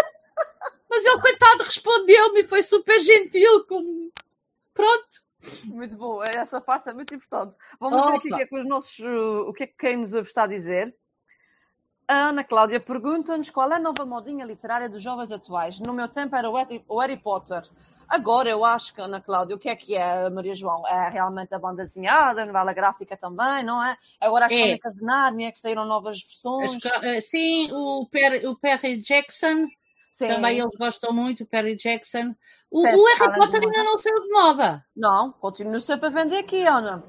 Mas 0.88 1.04
ele, 1.04 1.20
coitado, 1.20 1.64
respondeu-me 1.64 2.40
e 2.40 2.48
foi 2.48 2.62
super 2.62 3.00
gentil. 3.00 3.64
Com... 3.64 4.10
Pronto. 4.74 5.26
Muito 5.64 5.96
bom, 5.96 6.22
essa 6.24 6.60
parte 6.60 6.88
é 6.88 6.92
muito 6.92 7.14
importante. 7.14 7.56
Vamos 7.78 8.02
Opa. 8.02 8.10
ver 8.10 8.16
aqui 8.18 8.32
o 8.32 8.36
que 8.36 8.42
é 8.42 8.46
que 8.46 8.58
os 8.58 8.66
nossos, 8.66 8.98
o 9.00 9.52
que 9.52 9.62
é 9.62 9.66
que 9.66 9.76
quem 9.76 9.96
nos 9.96 10.12
está 10.14 10.44
a 10.44 10.48
dizer. 10.48 10.94
A 12.08 12.28
Ana 12.28 12.44
Cláudia 12.44 12.78
pergunta-nos 12.78 13.50
qual 13.50 13.70
é 13.72 13.76
a 13.76 13.80
nova 13.80 14.04
modinha 14.04 14.44
literária 14.44 14.88
dos 14.88 15.02
jovens 15.02 15.32
atuais. 15.32 15.80
No 15.80 15.92
meu 15.92 16.08
tempo 16.08 16.36
era 16.36 16.48
o 16.48 16.98
Harry 17.00 17.16
Potter. 17.16 17.62
Agora 18.08 18.48
eu 18.48 18.64
acho 18.64 18.94
que, 18.94 19.00
Ana 19.00 19.20
Cláudia, 19.20 19.56
o 19.56 19.58
que 19.58 19.68
é 19.68 19.76
que 19.76 19.94
é, 19.94 20.28
Maria 20.30 20.54
João? 20.54 20.86
É 20.86 21.10
realmente 21.10 21.54
a 21.54 21.58
banda 21.58 21.82
desenhada, 21.82 22.42
a 22.42 22.46
novela 22.46 22.72
gráfica 22.72 23.16
também, 23.16 23.64
não 23.64 23.82
é? 23.82 23.96
Agora 24.20 24.46
as 24.46 24.52
é. 24.52 24.56
crônicas 24.56 24.94
de 24.96 25.04
Nárnia, 25.04 25.52
que 25.52 25.58
saíram 25.58 25.84
novas 25.84 26.20
versões. 26.20 26.78
Eh, 27.02 27.20
sim, 27.20 27.70
o, 27.72 28.06
per, 28.10 28.48
o 28.48 28.56
Perry 28.56 28.96
Jackson 28.98 29.68
Sim. 30.16 30.28
Também 30.28 30.58
eles 30.58 30.74
gostam 30.76 31.12
muito, 31.12 31.44
Perry 31.44 31.76
Jackson. 31.76 32.34
O, 32.70 32.80
o 32.80 33.04
Harry 33.04 33.34
Potter 33.38 33.60
ainda 33.62 33.84
não 33.84 33.98
saiu 33.98 34.22
de 34.22 34.28
moda. 34.30 34.82
Não, 34.96 35.30
continua 35.30 35.78
sempre 35.78 36.06
a 36.06 36.08
vender 36.08 36.38
aqui, 36.38 36.64
Ana. 36.64 37.04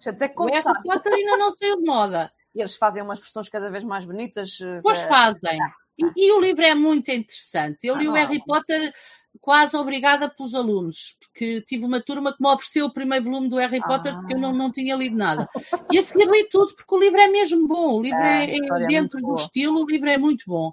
Já 0.00 0.10
até 0.10 0.32
o 0.34 0.46
Harry 0.46 0.82
Potter 0.82 1.12
ainda 1.12 1.36
não 1.36 1.52
saiu 1.52 1.76
de 1.76 1.84
moda. 1.84 2.32
E 2.52 2.60
eles 2.60 2.74
fazem 2.74 3.00
umas 3.00 3.20
versões 3.20 3.48
cada 3.48 3.70
vez 3.70 3.84
mais 3.84 4.04
bonitas. 4.04 4.58
Eh, 4.60 4.80
pois 4.82 4.98
é... 4.98 5.06
fazem. 5.06 5.56
E, 5.96 6.04
e, 6.16 6.32
o 6.32 6.40
livro 6.40 6.64
é 6.64 6.74
muito 6.74 7.08
interessante. 7.08 7.86
Eu 7.86 7.94
li 7.94 8.08
ah, 8.08 8.10
o 8.10 8.14
Harry 8.14 8.44
Potter 8.44 8.92
quase 9.40 9.76
obrigada 9.76 10.28
pelos 10.28 10.54
alunos, 10.54 11.16
porque 11.20 11.60
tive 11.62 11.84
uma 11.84 12.00
turma 12.00 12.32
que 12.32 12.42
me 12.42 12.48
ofereceu 12.48 12.86
o 12.86 12.92
primeiro 12.92 13.24
volume 13.24 13.48
do 13.48 13.56
Harry 13.56 13.80
Potter 13.80 14.14
ah. 14.14 14.18
porque 14.18 14.34
eu 14.34 14.38
não, 14.38 14.52
não 14.52 14.70
tinha 14.70 14.94
lido 14.96 15.16
nada. 15.16 15.48
E 15.90 15.98
a 15.98 16.02
seguir 16.02 16.28
li 16.28 16.48
tudo, 16.48 16.74
porque 16.74 16.94
o 16.94 16.98
livro 16.98 17.20
é 17.20 17.28
mesmo 17.28 17.66
bom. 17.66 17.98
O 17.98 18.02
livro 18.02 18.18
é, 18.18 18.46
é, 18.46 18.56
é 18.56 18.86
dentro 18.86 19.18
é 19.18 19.20
do 19.20 19.28
boa. 19.28 19.40
estilo, 19.40 19.82
o 19.82 19.86
livro 19.86 20.08
é 20.08 20.18
muito 20.18 20.44
bom. 20.46 20.72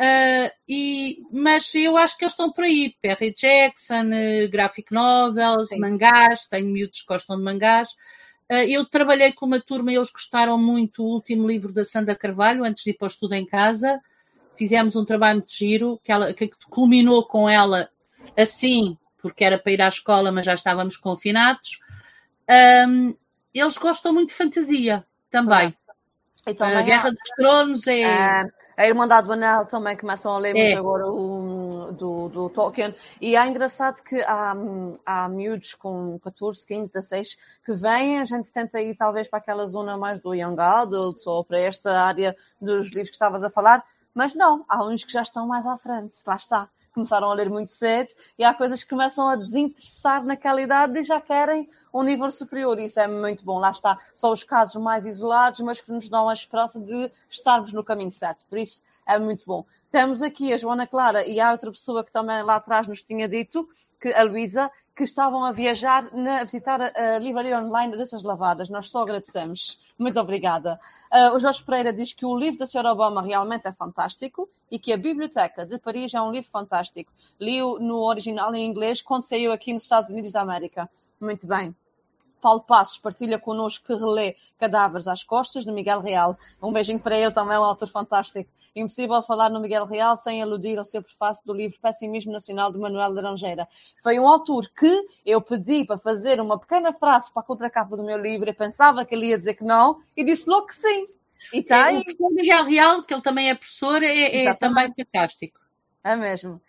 Uh, 0.00 0.50
e, 0.66 1.18
mas 1.30 1.74
eu 1.74 1.94
acho 1.94 2.16
que 2.16 2.24
eles 2.24 2.32
estão 2.32 2.50
por 2.50 2.64
aí. 2.64 2.94
Perry 3.02 3.34
Jackson, 3.34 4.06
uh, 4.06 4.48
graphic 4.50 4.92
novels, 4.94 5.68
Sim. 5.68 5.78
mangás, 5.78 6.46
tenho 6.46 6.68
miúdos 6.68 7.02
que 7.02 7.06
gostam 7.06 7.36
de 7.36 7.42
mangás. 7.42 7.90
Uh, 8.50 8.64
eu 8.66 8.86
trabalhei 8.86 9.30
com 9.32 9.44
uma 9.44 9.60
turma 9.60 9.92
e 9.92 9.96
eles 9.96 10.10
gostaram 10.10 10.56
muito 10.56 11.02
do 11.02 11.08
último 11.08 11.46
livro 11.46 11.70
da 11.70 11.84
Sandra 11.84 12.14
Carvalho, 12.14 12.64
antes 12.64 12.82
de 12.82 12.90
ir 12.90 12.94
para 12.94 13.04
o 13.04 13.08
estudo 13.08 13.34
em 13.34 13.44
casa. 13.44 14.00
Fizemos 14.60 14.94
um 14.94 15.06
trabalho 15.06 15.38
muito 15.38 15.54
giro, 15.54 15.98
que, 16.04 16.12
ela, 16.12 16.34
que 16.34 16.50
culminou 16.68 17.26
com 17.26 17.48
ela 17.48 17.88
assim, 18.36 18.94
porque 19.16 19.42
era 19.42 19.58
para 19.58 19.72
ir 19.72 19.80
à 19.80 19.88
escola, 19.88 20.30
mas 20.30 20.44
já 20.44 20.52
estávamos 20.52 20.98
confinados. 20.98 21.80
Um, 22.86 23.16
eles 23.54 23.78
gostam 23.78 24.12
muito 24.12 24.28
de 24.28 24.34
fantasia 24.34 25.02
também. 25.30 25.74
Então, 26.46 26.66
a 26.66 26.82
Guerra 26.82 27.08
há, 27.08 27.10
dos 27.10 27.30
Tronos 27.36 27.86
é. 27.86 28.02
é 28.02 28.44
a 28.76 28.86
Irmandade 28.86 29.26
do 29.26 29.32
Anel 29.32 29.64
também 29.64 29.96
começam 29.96 30.34
a 30.34 30.38
ler 30.38 30.54
é. 30.54 30.74
agora 30.74 31.06
o, 31.06 31.90
do, 31.92 32.28
do 32.28 32.50
Tolkien. 32.50 32.94
E 33.18 33.36
é 33.36 33.46
engraçado 33.46 34.02
que 34.02 34.20
há, 34.20 34.54
há 35.06 35.26
miúdos 35.30 35.72
com 35.72 36.18
14, 36.18 36.66
15, 36.66 36.92
16 36.92 37.38
que 37.64 37.72
vêm, 37.72 38.20
a 38.20 38.26
gente 38.26 38.52
tenta 38.52 38.78
ir 38.78 38.94
talvez 38.94 39.26
para 39.26 39.38
aquela 39.38 39.66
zona 39.66 39.96
mais 39.96 40.20
do 40.20 40.34
Young 40.34 40.60
Adult 40.60 41.26
ou 41.26 41.42
para 41.42 41.58
esta 41.58 41.98
área 41.98 42.36
dos 42.60 42.88
livros 42.88 43.08
que 43.08 43.16
estavas 43.16 43.42
a 43.42 43.48
falar, 43.48 43.82
mas 44.14 44.34
não, 44.34 44.64
há 44.68 44.84
uns 44.84 45.04
que 45.04 45.12
já 45.12 45.22
estão 45.22 45.46
mais 45.46 45.66
à 45.66 45.76
frente, 45.76 46.16
lá 46.26 46.36
está 46.36 46.68
começaram 46.92 47.30
a 47.30 47.34
ler 47.34 47.48
muito 47.48 47.70
cedo 47.70 48.12
e 48.38 48.44
há 48.44 48.52
coisas 48.52 48.82
que 48.82 48.90
começam 48.90 49.28
a 49.28 49.36
desinteressar 49.36 50.24
naquela 50.24 50.60
idade 50.60 50.98
e 50.98 51.02
já 51.02 51.20
querem 51.20 51.68
um 51.92 52.02
nível 52.02 52.30
superior. 52.30 52.78
Isso 52.78 53.00
é 53.00 53.06
muito 53.06 53.44
bom. 53.44 53.58
Lá 53.58 53.70
está. 53.70 53.98
São 54.14 54.32
os 54.32 54.44
casos 54.44 54.80
mais 54.80 55.06
isolados, 55.06 55.60
mas 55.60 55.80
que 55.80 55.92
nos 55.92 56.08
dão 56.08 56.28
a 56.28 56.34
esperança 56.34 56.80
de 56.80 57.10
estarmos 57.28 57.72
no 57.72 57.84
caminho 57.84 58.12
certo. 58.12 58.44
Por 58.46 58.58
isso 58.58 58.82
é 59.06 59.18
muito 59.18 59.44
bom. 59.46 59.64
Temos 59.90 60.22
aqui 60.22 60.52
a 60.52 60.56
Joana 60.56 60.86
Clara 60.86 61.26
e 61.26 61.40
há 61.40 61.50
outra 61.50 61.70
pessoa 61.70 62.04
que 62.04 62.12
também 62.12 62.42
lá 62.42 62.56
atrás 62.56 62.86
nos 62.86 63.02
tinha 63.02 63.28
dito, 63.28 63.68
que 64.00 64.12
a 64.12 64.22
Luísa, 64.22 64.70
que 65.00 65.04
estavam 65.04 65.42
a 65.42 65.50
viajar, 65.50 66.14
na, 66.14 66.42
a 66.42 66.44
visitar 66.44 66.78
a, 66.78 67.18
livraria 67.18 67.58
online 67.58 67.96
dessas 67.96 68.22
lavadas. 68.22 68.68
Nós 68.68 68.90
só 68.90 69.00
agradecemos. 69.00 69.80
Muito 69.98 70.20
obrigada. 70.20 70.78
Uh, 71.10 71.34
o 71.34 71.38
Jorge 71.40 71.64
Pereira 71.64 71.90
diz 71.90 72.12
que 72.12 72.26
o 72.26 72.36
livro 72.36 72.58
da 72.58 72.66
Sra. 72.66 72.92
Obama 72.92 73.22
realmente 73.22 73.66
é 73.66 73.72
fantástico 73.72 74.46
e 74.70 74.78
que 74.78 74.92
a 74.92 74.98
Biblioteca 74.98 75.64
de 75.64 75.78
Paris 75.78 76.12
é 76.12 76.20
um 76.20 76.30
livro 76.30 76.50
fantástico. 76.50 77.10
Li-o 77.40 77.78
no 77.78 78.02
original 78.02 78.54
em 78.54 78.66
inglês 78.66 79.00
quando 79.00 79.22
saiu 79.22 79.52
aqui 79.52 79.72
nos 79.72 79.84
Estados 79.84 80.10
Unidos 80.10 80.32
da 80.32 80.42
América. 80.42 80.86
Muito 81.18 81.46
bem. 81.46 81.74
Paulo 82.40 82.60
Passos 82.60 82.98
partilha 82.98 83.38
connosco 83.38 83.84
que 83.84 83.94
relê 83.94 84.36
Cadáveres 84.58 85.06
às 85.06 85.22
Costas, 85.22 85.64
de 85.64 85.72
Miguel 85.72 86.00
Real. 86.00 86.38
Um 86.62 86.72
beijinho 86.72 86.98
para 86.98 87.16
ele, 87.16 87.30
também 87.30 87.56
é 87.56 87.60
um 87.60 87.64
autor 87.64 87.88
fantástico. 87.88 88.50
Impossível 88.74 89.20
falar 89.22 89.50
no 89.50 89.60
Miguel 89.60 89.84
Real 89.84 90.16
sem 90.16 90.42
aludir 90.42 90.78
ao 90.78 90.84
seu 90.84 91.02
prefácio 91.02 91.44
do 91.44 91.52
livro 91.52 91.78
Pessimismo 91.80 92.32
Nacional 92.32 92.70
de 92.70 92.78
Manuel 92.78 93.12
Laranjeira. 93.12 93.68
Foi 94.02 94.18
um 94.18 94.28
autor 94.28 94.70
que 94.70 95.06
eu 95.26 95.40
pedi 95.40 95.84
para 95.84 95.98
fazer 95.98 96.40
uma 96.40 96.58
pequena 96.58 96.92
frase 96.92 97.32
para 97.32 97.42
a 97.42 97.44
contracapa 97.44 97.96
do 97.96 98.04
meu 98.04 98.16
livro 98.16 98.48
e 98.48 98.52
pensava 98.52 99.04
que 99.04 99.14
ele 99.14 99.26
ia 99.26 99.36
dizer 99.36 99.54
que 99.54 99.64
não 99.64 100.00
e 100.16 100.22
disse 100.22 100.48
logo 100.48 100.66
que 100.66 100.74
sim. 100.74 101.06
E 101.52 101.62
tá 101.62 101.86
aí. 101.86 102.02
O 102.20 102.30
Miguel 102.30 102.64
Real, 102.64 103.02
que 103.02 103.12
ele 103.12 103.22
também 103.22 103.50
é 103.50 103.54
professor, 103.54 104.02
é, 104.02 104.44
é 104.44 104.54
também 104.54 104.92
fantástico. 104.94 105.58
É 106.04 106.14
mesmo. 106.14 106.60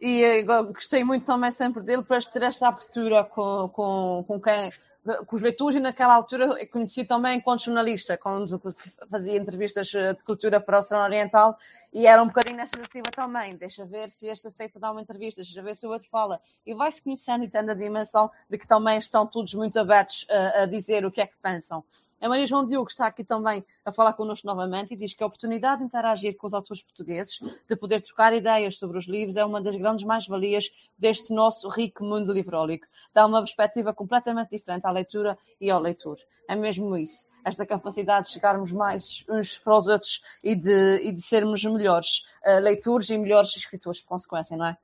E 0.00 0.22
eh, 0.22 0.42
gostei 0.42 1.04
muito 1.04 1.26
também 1.26 1.50
sempre 1.50 1.82
dele 1.82 2.02
para 2.02 2.20
ter 2.22 2.42
esta 2.42 2.68
abertura 2.68 3.22
com, 3.22 3.68
com, 3.68 4.24
com 4.26 4.40
quem 4.40 4.72
leitores 5.40 5.76
e 5.76 5.80
naquela 5.80 6.14
altura 6.14 6.66
conheci 6.66 7.04
também 7.04 7.38
enquanto 7.38 7.64
jornalista, 7.64 8.16
quando 8.16 8.60
fazia 9.08 9.36
entrevistas 9.36 9.92
eh, 9.94 10.12
de 10.12 10.22
cultura 10.22 10.60
para 10.60 10.76
o 10.76 10.78
Oceano 10.80 11.04
Oriental 11.04 11.58
e 11.92 12.06
era 12.06 12.22
um 12.22 12.26
bocadinho 12.26 12.56
nesta 12.56 12.78
narrativa 12.78 13.10
também, 13.10 13.56
deixa 13.56 13.84
ver 13.86 14.10
se 14.10 14.26
este 14.26 14.46
aceita 14.46 14.78
dar 14.78 14.92
uma 14.92 15.00
entrevista, 15.00 15.42
deixa 15.42 15.62
ver 15.62 15.74
se 15.74 15.86
o 15.86 15.90
outro 15.90 16.08
fala 16.08 16.40
e 16.66 16.74
vai-se 16.74 17.02
conhecendo 17.02 17.44
e 17.44 17.48
tendo 17.48 17.70
a 17.70 17.74
dimensão 17.74 18.30
de 18.48 18.58
que 18.58 18.66
também 18.66 18.98
estão 18.98 19.26
todos 19.26 19.54
muito 19.54 19.78
abertos 19.78 20.26
a, 20.28 20.62
a, 20.62 20.66
dizer 20.66 21.04
o 21.04 21.10
que 21.10 21.20
é 21.20 21.26
que 21.26 21.36
pensam. 21.42 21.82
A 22.20 22.28
Maria 22.28 22.46
João 22.46 22.66
Diogo 22.66 22.90
está 22.90 23.06
aqui 23.06 23.24
também 23.24 23.64
a 23.82 23.90
falar 23.90 24.12
connosco 24.12 24.46
novamente 24.46 24.92
e 24.92 24.96
diz 24.96 25.14
que 25.14 25.22
a 25.22 25.26
oportunidade 25.26 25.78
de 25.78 25.86
interagir 25.86 26.36
com 26.36 26.46
os 26.46 26.52
autores 26.52 26.82
portugueses, 26.82 27.40
de 27.66 27.74
poder 27.74 28.02
trocar 28.02 28.34
ideias 28.34 28.78
sobre 28.78 28.98
os 28.98 29.08
livros, 29.08 29.38
é 29.38 29.44
uma 29.44 29.58
das 29.58 29.74
grandes 29.74 30.04
mais-valias 30.04 30.70
deste 30.98 31.32
nosso 31.32 31.66
rico 31.70 32.04
mundo 32.04 32.30
livrólico. 32.30 32.86
Dá 33.14 33.24
uma 33.24 33.40
perspectiva 33.40 33.94
completamente 33.94 34.50
diferente 34.50 34.86
à 34.86 34.90
leitura 34.90 35.38
e 35.58 35.70
ao 35.70 35.80
leitor. 35.80 36.18
É 36.46 36.54
mesmo 36.54 36.94
isso. 36.94 37.24
Esta 37.42 37.64
capacidade 37.64 38.26
de 38.26 38.32
chegarmos 38.32 38.70
mais 38.70 39.24
uns 39.26 39.56
para 39.56 39.78
os 39.78 39.88
outros 39.88 40.20
e 40.44 40.54
de, 40.54 40.96
e 41.02 41.12
de 41.12 41.22
sermos 41.22 41.64
melhores 41.64 42.26
uh, 42.44 42.60
leitores 42.60 43.08
e 43.08 43.16
melhores 43.16 43.56
escritores, 43.56 44.02
por 44.02 44.08
consequência, 44.08 44.58
não 44.58 44.66
é? 44.66 44.76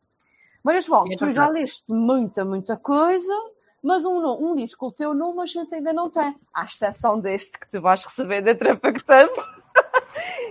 Maria 0.64 0.80
João, 0.80 1.05
é 1.12 1.16
tu 1.16 1.30
já 1.32 1.49
leste 1.49 1.93
muita, 1.93 2.47
muita 2.47 2.78
coisa 2.78 3.34
mas 3.87 4.05
um, 4.05 4.18
um 4.18 4.53
livro 4.57 4.76
com 4.76 4.87
o 4.87 4.93
teu 4.93 5.14
nome 5.14 5.41
a 5.41 5.47
gente 5.47 5.72
ainda 5.72 5.93
não 5.93 6.11
tem, 6.11 6.34
à 6.53 6.64
exceção 6.64 7.20
deste 7.20 7.57
que 7.57 7.70
tu 7.70 7.80
vais 7.80 8.05
receber 8.05 8.43
dentro 8.43 8.74
de 8.74 8.80
pouco 8.80 9.03
tempo 9.05 9.41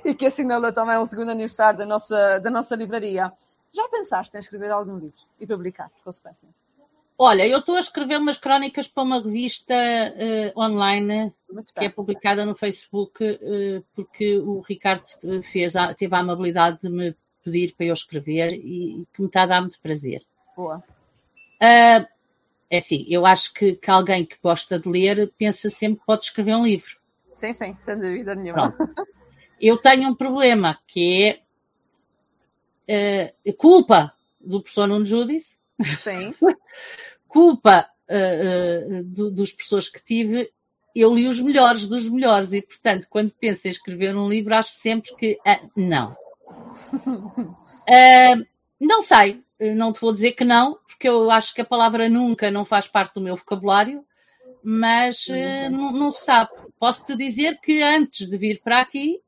e 0.05 0.15
que 0.15 0.25
assinala 0.25 0.71
também 0.71 0.95
o 0.95 1.05
segundo 1.05 1.31
aniversário 1.31 1.77
da 1.77 1.85
nossa, 1.85 2.39
da 2.39 2.49
nossa 2.49 2.77
livraria. 2.77 3.33
Já 3.73 3.89
pensaste 3.89 4.37
em 4.37 4.39
escrever 4.39 4.71
algum 4.71 4.97
livro 4.97 5.19
e 5.37 5.45
publicar, 5.45 5.89
por 5.89 6.05
consequência? 6.05 6.47
Olha, 7.17 7.45
eu 7.45 7.59
estou 7.59 7.75
a 7.75 7.79
escrever 7.79 8.17
umas 8.17 8.37
crónicas 8.37 8.87
para 8.87 9.03
uma 9.03 9.21
revista 9.21 9.73
uh, 9.73 10.57
online 10.57 11.33
que 11.77 11.85
é 11.85 11.89
publicada 11.89 12.45
no 12.45 12.55
Facebook 12.55 13.21
uh, 13.21 13.83
porque 13.93 14.37
o 14.37 14.61
Ricardo 14.61 15.03
fez, 15.43 15.73
teve 15.97 16.15
a 16.15 16.19
amabilidade 16.19 16.79
de 16.83 16.89
me 16.89 17.13
pedir 17.43 17.73
para 17.75 17.87
eu 17.87 17.93
escrever 17.93 18.53
e 18.53 19.05
que 19.13 19.21
me 19.21 19.27
está 19.27 19.43
a 19.43 19.45
dar 19.45 19.61
muito 19.61 19.79
prazer. 19.81 20.21
Boa. 20.55 20.81
Uh, 21.61 22.14
é 22.69 22.77
assim, 22.77 23.05
eu 23.07 23.25
acho 23.25 23.53
que, 23.53 23.73
que 23.73 23.91
alguém 23.91 24.25
que 24.25 24.37
gosta 24.41 24.79
de 24.79 24.89
ler 24.89 25.31
pensa 25.37 25.69
sempre 25.69 25.99
que 25.99 26.05
pode 26.05 26.25
escrever 26.25 26.55
um 26.55 26.65
livro. 26.65 26.97
Sim, 27.33 27.53
sim, 27.53 27.75
sem 27.79 27.99
dúvida 27.99 28.33
nenhuma. 28.33 28.71
Pronto. 28.71 28.93
Eu 29.59 29.77
tenho 29.77 30.09
um 30.09 30.15
problema 30.15 30.79
que 30.85 31.39
é 32.87 33.31
uh, 33.47 33.53
culpa 33.53 34.13
do 34.39 34.61
professor 34.61 34.87
Nuno 34.87 35.05
Judice. 35.05 35.57
Sim. 35.97 36.35
culpa 37.27 37.89
uh, 38.09 38.99
uh, 38.99 39.03
do, 39.03 39.31
dos 39.31 39.53
professores 39.53 39.87
que 39.87 40.03
tive. 40.03 40.51
Eu 40.93 41.13
li 41.13 41.27
os 41.27 41.41
melhores 41.41 41.87
dos 41.87 42.07
melhores 42.07 42.53
e, 42.53 42.61
portanto, 42.61 43.07
quando 43.09 43.31
penso 43.31 43.67
em 43.67 43.71
escrever 43.71 44.15
um 44.15 44.29
livro, 44.29 44.55
acho 44.55 44.71
sempre 44.71 45.13
que 45.15 45.39
não. 45.75 46.15
não 48.79 49.01
sei, 49.01 49.43
não 49.59 49.91
te 49.93 50.01
vou 50.01 50.13
dizer 50.13 50.33
que 50.33 50.43
não, 50.43 50.77
porque 50.87 51.07
eu 51.07 51.31
acho 51.31 51.53
que 51.53 51.61
a 51.61 51.65
palavra 51.65 52.09
nunca 52.09 52.51
não 52.51 52.65
faz 52.65 52.87
parte 52.87 53.15
do 53.15 53.21
meu 53.21 53.35
vocabulário, 53.35 54.05
mas 54.63 55.27
uh, 55.27 55.69
não, 55.71 55.91
não, 55.91 56.11
se 56.11 56.25
sabe. 56.25 56.51
Posso 56.79 57.05
te 57.05 57.15
dizer 57.15 57.59
que 57.61 57.81
antes 57.81 58.27
de 58.29 58.37
vir 58.37 58.59
para 58.61 58.81
aqui, 58.81 59.21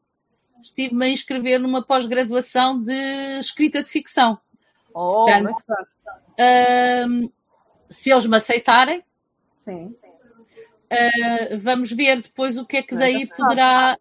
estive-me 0.62 1.06
a 1.06 1.10
inscrever 1.10 1.60
numa 1.60 1.82
pós-graduação 1.82 2.82
de 2.82 3.40
escrita 3.40 3.82
de 3.82 3.90
ficção. 3.90 4.40
Oh, 4.94 5.26
Portanto, 5.26 5.52
uh, 6.40 7.34
se 7.90 8.12
eles 8.12 8.26
me 8.26 8.38
aceitarem, 8.38 9.04
sim, 9.58 9.94
sim. 9.94 10.08
Uh, 10.90 11.60
vamos 11.60 11.92
ver 11.92 12.22
depois 12.22 12.58
o 12.58 12.66
que 12.66 12.78
é 12.78 12.82
que 12.82 12.96
daí 12.96 13.28
poderá, 13.28 13.98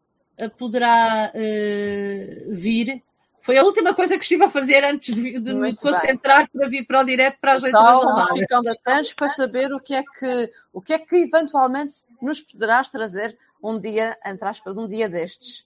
poderá 0.57 1.33
vir 2.49 3.03
foi 3.47 3.57
a 3.57 3.63
última 3.63 3.95
coisa 3.95 4.19
que 4.19 4.25
estive 4.25 4.43
a 4.43 4.51
fazer 4.51 4.83
antes 4.83 5.15
de, 5.15 5.39
de 5.39 5.55
me 5.55 5.77
concentrar 5.77 6.39
bem. 6.39 6.49
para 6.53 6.69
vir 6.69 6.85
para 6.85 7.01
o 7.01 7.05
direto 7.05 7.39
para 7.41 7.53
as 7.53 7.63
leituras 7.63 7.99
online. 7.99 8.41
ficando 8.41 8.69
atentos 8.71 9.13
para 9.15 9.29
saber 9.29 9.73
o 9.73 9.79
que 9.79 9.95
é 9.95 10.03
que 10.03 10.53
o 10.73 10.83
que 10.83 10.93
é 10.93 10.99
que 10.99 11.15
eventualmente 11.15 11.95
nos 12.21 12.43
poderás 12.43 12.91
trazer 12.91 13.39
um 13.63 13.79
dia, 13.79 14.19
entre 14.27 14.49
aspas, 14.49 14.77
um 14.77 14.89
dia 14.89 15.09
destes. 15.09 15.65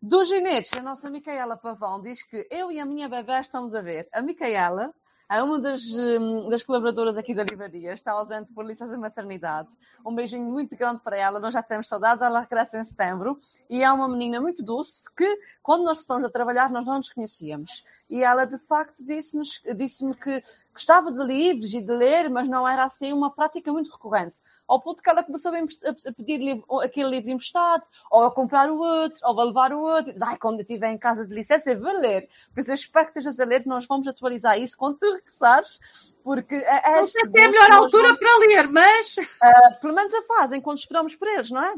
Dos 0.00 0.28
ginetes, 0.28 0.72
a 0.74 0.82
nossa 0.82 1.10
Micaela 1.10 1.56
Pavão 1.56 2.00
diz 2.00 2.22
que 2.22 2.46
eu 2.48 2.70
e 2.70 2.78
a 2.78 2.86
minha 2.86 3.08
bebé 3.08 3.40
estamos 3.40 3.74
a 3.74 3.82
ver. 3.82 4.06
A 4.12 4.22
Micaela 4.22 4.94
uma 5.42 5.58
das, 5.58 5.82
hum, 5.94 6.48
das 6.48 6.62
colaboradoras 6.62 7.16
aqui 7.16 7.34
da 7.34 7.42
livraria, 7.42 7.92
está 7.92 8.12
ausente 8.12 8.52
por 8.52 8.64
licença 8.64 8.92
de 8.92 8.98
maternidade. 8.98 9.72
Um 10.04 10.14
beijinho 10.14 10.44
muito 10.44 10.76
grande 10.76 11.00
para 11.00 11.16
ela, 11.16 11.40
nós 11.40 11.54
já 11.54 11.62
temos 11.62 11.88
saudades, 11.88 12.22
ela 12.22 12.40
regressa 12.40 12.78
em 12.78 12.84
setembro. 12.84 13.38
E 13.68 13.82
é 13.82 13.90
uma 13.90 14.08
menina 14.08 14.40
muito 14.40 14.62
doce 14.62 15.12
que, 15.14 15.38
quando 15.62 15.84
nós 15.84 16.00
estamos 16.00 16.24
a 16.24 16.30
trabalhar, 16.30 16.70
nós 16.70 16.84
não 16.84 16.98
nos 16.98 17.10
conhecíamos. 17.10 17.84
E 18.08 18.22
ela, 18.22 18.44
de 18.44 18.58
facto, 18.58 19.04
disse-me 19.04 19.44
disse 19.74 20.08
que 20.14 20.42
gostava 20.74 21.12
de 21.12 21.24
livros 21.24 21.72
e 21.72 21.80
de 21.80 21.92
ler, 21.92 22.28
mas 22.28 22.48
não 22.48 22.68
era 22.68 22.84
assim 22.84 23.12
uma 23.12 23.30
prática 23.30 23.72
muito 23.72 23.90
recorrente. 23.92 24.38
Ao 24.66 24.80
ponto 24.80 25.02
que 25.02 25.08
ela 25.08 25.22
começou 25.22 25.52
a 25.52 26.12
pedir 26.12 26.38
livro, 26.38 26.80
aquele 26.80 27.10
livro 27.10 27.30
emprestado, 27.30 27.86
ou 28.10 28.24
a 28.24 28.34
comprar 28.34 28.68
o 28.68 28.76
outro, 28.76 29.20
ou 29.22 29.40
a 29.40 29.44
levar 29.44 29.72
o 29.72 29.80
outro. 29.80 30.12
Diz, 30.12 30.20
ai, 30.20 30.36
quando 30.36 30.56
eu 30.56 30.62
estiver 30.62 30.90
em 30.90 30.98
casa 30.98 31.26
de 31.26 31.32
licença, 31.32 31.70
eu 31.70 31.80
vou 31.80 31.92
ler. 31.92 32.28
Por 32.52 32.60
isso 32.60 32.72
eu 32.72 32.74
espero 32.74 33.06
que 33.06 33.18
estejas 33.18 33.38
a 33.38 33.44
ler, 33.44 33.64
nós 33.66 33.86
vamos 33.86 34.08
atualizar 34.08 34.58
isso 34.58 34.76
quando 34.76 34.98
tu 34.98 35.12
regressares, 35.12 35.78
porque 36.24 36.56
é, 36.56 36.92
é 36.92 36.96
Não 36.96 37.04
sei 37.04 37.30
se 37.30 37.38
é 37.38 37.44
a 37.44 37.48
melhor 37.48 37.70
altura 37.70 38.08
vamos... 38.08 38.18
para 38.18 38.38
ler, 38.38 38.68
mas... 38.68 39.16
Uh, 39.16 39.80
pelo 39.80 39.94
menos 39.94 40.12
a 40.12 40.22
fazem, 40.22 40.60
quando 40.60 40.78
esperamos 40.78 41.14
por 41.14 41.28
eles, 41.28 41.50
não 41.50 41.62
é? 41.62 41.74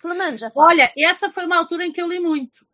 Pelo 0.00 0.14
menos 0.14 0.42
a 0.42 0.50
fazem. 0.50 0.68
Olha, 0.68 0.92
essa 0.98 1.30
foi 1.30 1.46
uma 1.46 1.56
altura 1.56 1.86
em 1.86 1.92
que 1.92 2.02
eu 2.02 2.06
li 2.06 2.20
muito 2.20 2.69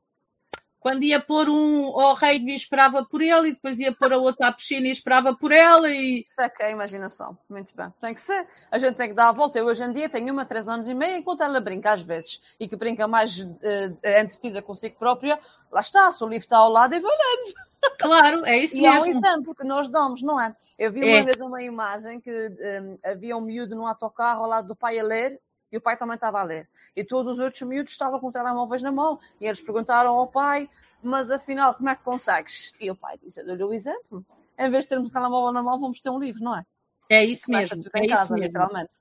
quando 0.86 1.02
ia 1.02 1.20
pôr 1.20 1.48
um 1.48 2.00
ao 2.00 2.14
rei 2.14 2.38
e 2.38 2.54
esperava 2.54 3.04
por 3.04 3.20
ele, 3.20 3.48
e 3.48 3.52
depois 3.54 3.76
ia 3.80 3.92
pôr 3.92 4.12
a 4.12 4.18
outra 4.18 4.46
à 4.46 4.52
piscina 4.52 4.86
e 4.86 4.92
esperava 4.92 5.34
por 5.34 5.50
ela. 5.50 5.90
E... 5.90 6.24
É 6.38 6.48
que 6.48 6.62
é 6.62 6.66
a 6.66 6.70
imaginação, 6.70 7.36
muito 7.48 7.74
bem. 7.76 7.92
Tem 8.00 8.14
que 8.14 8.20
ser. 8.20 8.46
A 8.70 8.78
gente 8.78 8.94
tem 8.94 9.08
que 9.08 9.14
dar 9.14 9.30
a 9.30 9.32
volta. 9.32 9.58
Eu 9.58 9.66
hoje 9.66 9.82
em 9.82 9.92
dia 9.92 10.08
tenho 10.08 10.32
uma, 10.32 10.44
três 10.44 10.68
anos 10.68 10.86
e 10.86 10.94
meio, 10.94 11.16
enquanto 11.16 11.42
ela 11.42 11.58
brinca 11.58 11.90
às 11.90 12.02
vezes, 12.02 12.40
e 12.60 12.68
que 12.68 12.76
brinca 12.76 13.08
mais 13.08 13.36
uh, 13.36 14.20
entretida 14.22 14.62
consigo 14.62 14.94
própria, 14.96 15.40
lá 15.72 15.80
está, 15.80 16.12
se 16.12 16.22
o 16.22 16.28
livro 16.28 16.44
está 16.44 16.58
ao 16.58 16.70
lado 16.70 16.94
e 16.94 17.00
vou 17.00 17.10
lendo. 17.10 17.98
Claro, 17.98 18.46
é 18.46 18.56
isso 18.56 18.76
e 18.78 18.82
mesmo. 18.82 19.06
E 19.06 19.10
é 19.10 19.12
um 19.12 19.18
exemplo 19.18 19.54
que 19.56 19.64
nós 19.64 19.88
damos, 19.88 20.22
não 20.22 20.40
é? 20.40 20.54
Eu 20.78 20.92
vi 20.92 21.00
uma 21.00 21.16
é. 21.16 21.22
vez 21.24 21.40
uma 21.40 21.64
imagem 21.64 22.20
que 22.20 22.30
um, 22.30 22.96
havia 23.04 23.36
um 23.36 23.40
miúdo 23.40 23.74
num 23.74 23.88
autocarro 23.88 24.44
ao 24.44 24.48
lado 24.48 24.68
do 24.68 24.76
pai 24.76 25.00
a 25.00 25.02
ler 25.02 25.40
e 25.76 25.78
o 25.78 25.80
pai 25.80 25.96
também 25.96 26.14
estava 26.14 26.40
a 26.40 26.42
ler. 26.42 26.66
E 26.96 27.04
todos 27.04 27.34
os 27.34 27.38
outros 27.38 27.60
miúdos 27.62 27.92
estavam 27.92 28.18
com 28.18 28.30
telemóveis 28.30 28.82
na 28.82 28.90
mão. 28.90 29.20
E 29.38 29.44
eles 29.44 29.60
perguntaram 29.60 30.14
ao 30.14 30.26
pai, 30.26 30.70
mas 31.02 31.30
afinal, 31.30 31.74
como 31.74 31.90
é 31.90 31.94
que 31.94 32.02
consegues? 32.02 32.72
E 32.80 32.90
o 32.90 32.96
pai 32.96 33.18
disse, 33.22 33.40
eu 33.40 33.46
dou-lhe 33.46 33.64
o 33.64 33.72
exemplo. 33.74 34.24
Em 34.58 34.70
vez 34.70 34.84
de 34.84 34.88
termos 34.88 35.10
o 35.10 35.12
telemóvel 35.12 35.52
na 35.52 35.62
mão, 35.62 35.78
vamos 35.78 36.00
ter 36.00 36.08
um 36.08 36.18
livro, 36.18 36.42
não 36.42 36.56
é? 36.56 36.64
É 37.10 37.24
isso 37.24 37.50
mesmo. 37.50 37.82
É, 37.94 38.08
casa, 38.08 38.22
isso 38.22 38.32
mesmo. 38.32 38.46
literalmente. 38.46 38.92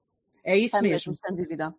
É 0.43 0.57
isso 0.57 0.75
é 0.75 0.81
mesmo. 0.81 1.11
mesmo. 1.11 1.15
Sem 1.15 1.35
dúvida. 1.35 1.73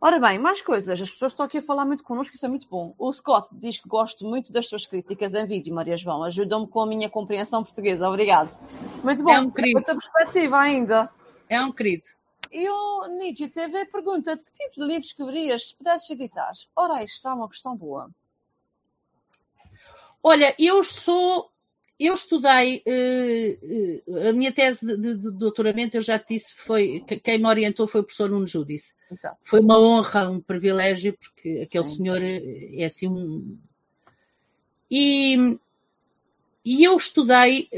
Ora 0.00 0.18
bem, 0.18 0.38
mais 0.38 0.62
coisas. 0.62 0.98
As 0.98 1.10
pessoas 1.10 1.32
estão 1.32 1.44
aqui 1.44 1.58
a 1.58 1.62
falar 1.62 1.84
muito 1.84 2.02
connosco, 2.02 2.34
isso 2.34 2.46
é 2.46 2.48
muito 2.48 2.66
bom. 2.66 2.94
O 2.98 3.12
Scott 3.12 3.48
diz 3.52 3.78
que 3.78 3.86
gosto 3.86 4.24
muito 4.24 4.50
das 4.50 4.66
suas 4.66 4.86
críticas 4.86 5.34
em 5.34 5.44
vídeo, 5.44 5.74
Maria 5.74 5.94
João. 5.94 6.24
Ajudam-me 6.24 6.66
com 6.66 6.80
a 6.80 6.86
minha 6.86 7.10
compreensão 7.10 7.62
portuguesa. 7.62 8.08
Obrigado. 8.08 8.58
Muito 9.04 9.22
bom. 9.22 9.30
É 9.30 9.40
um 9.40 9.50
querido. 9.50 9.78
Outra 9.78 9.94
perspectiva 9.94 10.58
ainda. 10.58 11.10
É 11.50 11.62
um 11.62 11.70
querido. 11.70 12.04
E 12.50 12.68
o 12.68 13.06
Nietzsche 13.06 13.48
TV 13.48 13.84
pergunta 13.86 14.36
de 14.36 14.42
que 14.42 14.52
tipo 14.52 14.80
de 14.80 14.86
livros 14.86 15.06
escreverias 15.06 15.68
se 15.68 15.76
pudesses 15.76 16.10
editar? 16.10 16.52
Ora, 16.74 17.02
isto 17.04 17.14
está 17.14 17.34
uma 17.34 17.48
questão 17.48 17.76
boa. 17.76 18.10
Olha, 20.22 20.54
eu 20.58 20.82
sou. 20.82 21.50
Eu 21.98 22.14
estudei 22.14 22.82
uh, 22.86 24.06
uh, 24.10 24.28
a 24.28 24.32
minha 24.32 24.50
tese 24.50 24.86
de, 24.86 24.96
de, 24.96 25.14
de, 25.16 25.30
doutoramento, 25.32 25.98
eu 25.98 26.00
já 26.00 26.18
te 26.18 26.34
disse, 26.34 26.54
foi 26.54 27.04
quem 27.22 27.38
me 27.38 27.46
orientou 27.46 27.86
foi 27.86 28.00
o 28.00 28.04
professor 28.04 28.30
Nuno 28.30 28.46
Judice. 28.46 28.94
Exato. 29.10 29.36
Foi 29.42 29.60
uma 29.60 29.78
honra, 29.78 30.30
um 30.30 30.40
privilégio, 30.40 31.16
porque 31.18 31.60
aquele 31.62 31.84
Sim. 31.84 31.96
senhor 31.96 32.20
é 32.22 32.84
assim 32.84 33.06
um. 33.06 33.58
E, 34.90 35.58
e 36.64 36.82
eu 36.82 36.96
estudei 36.96 37.68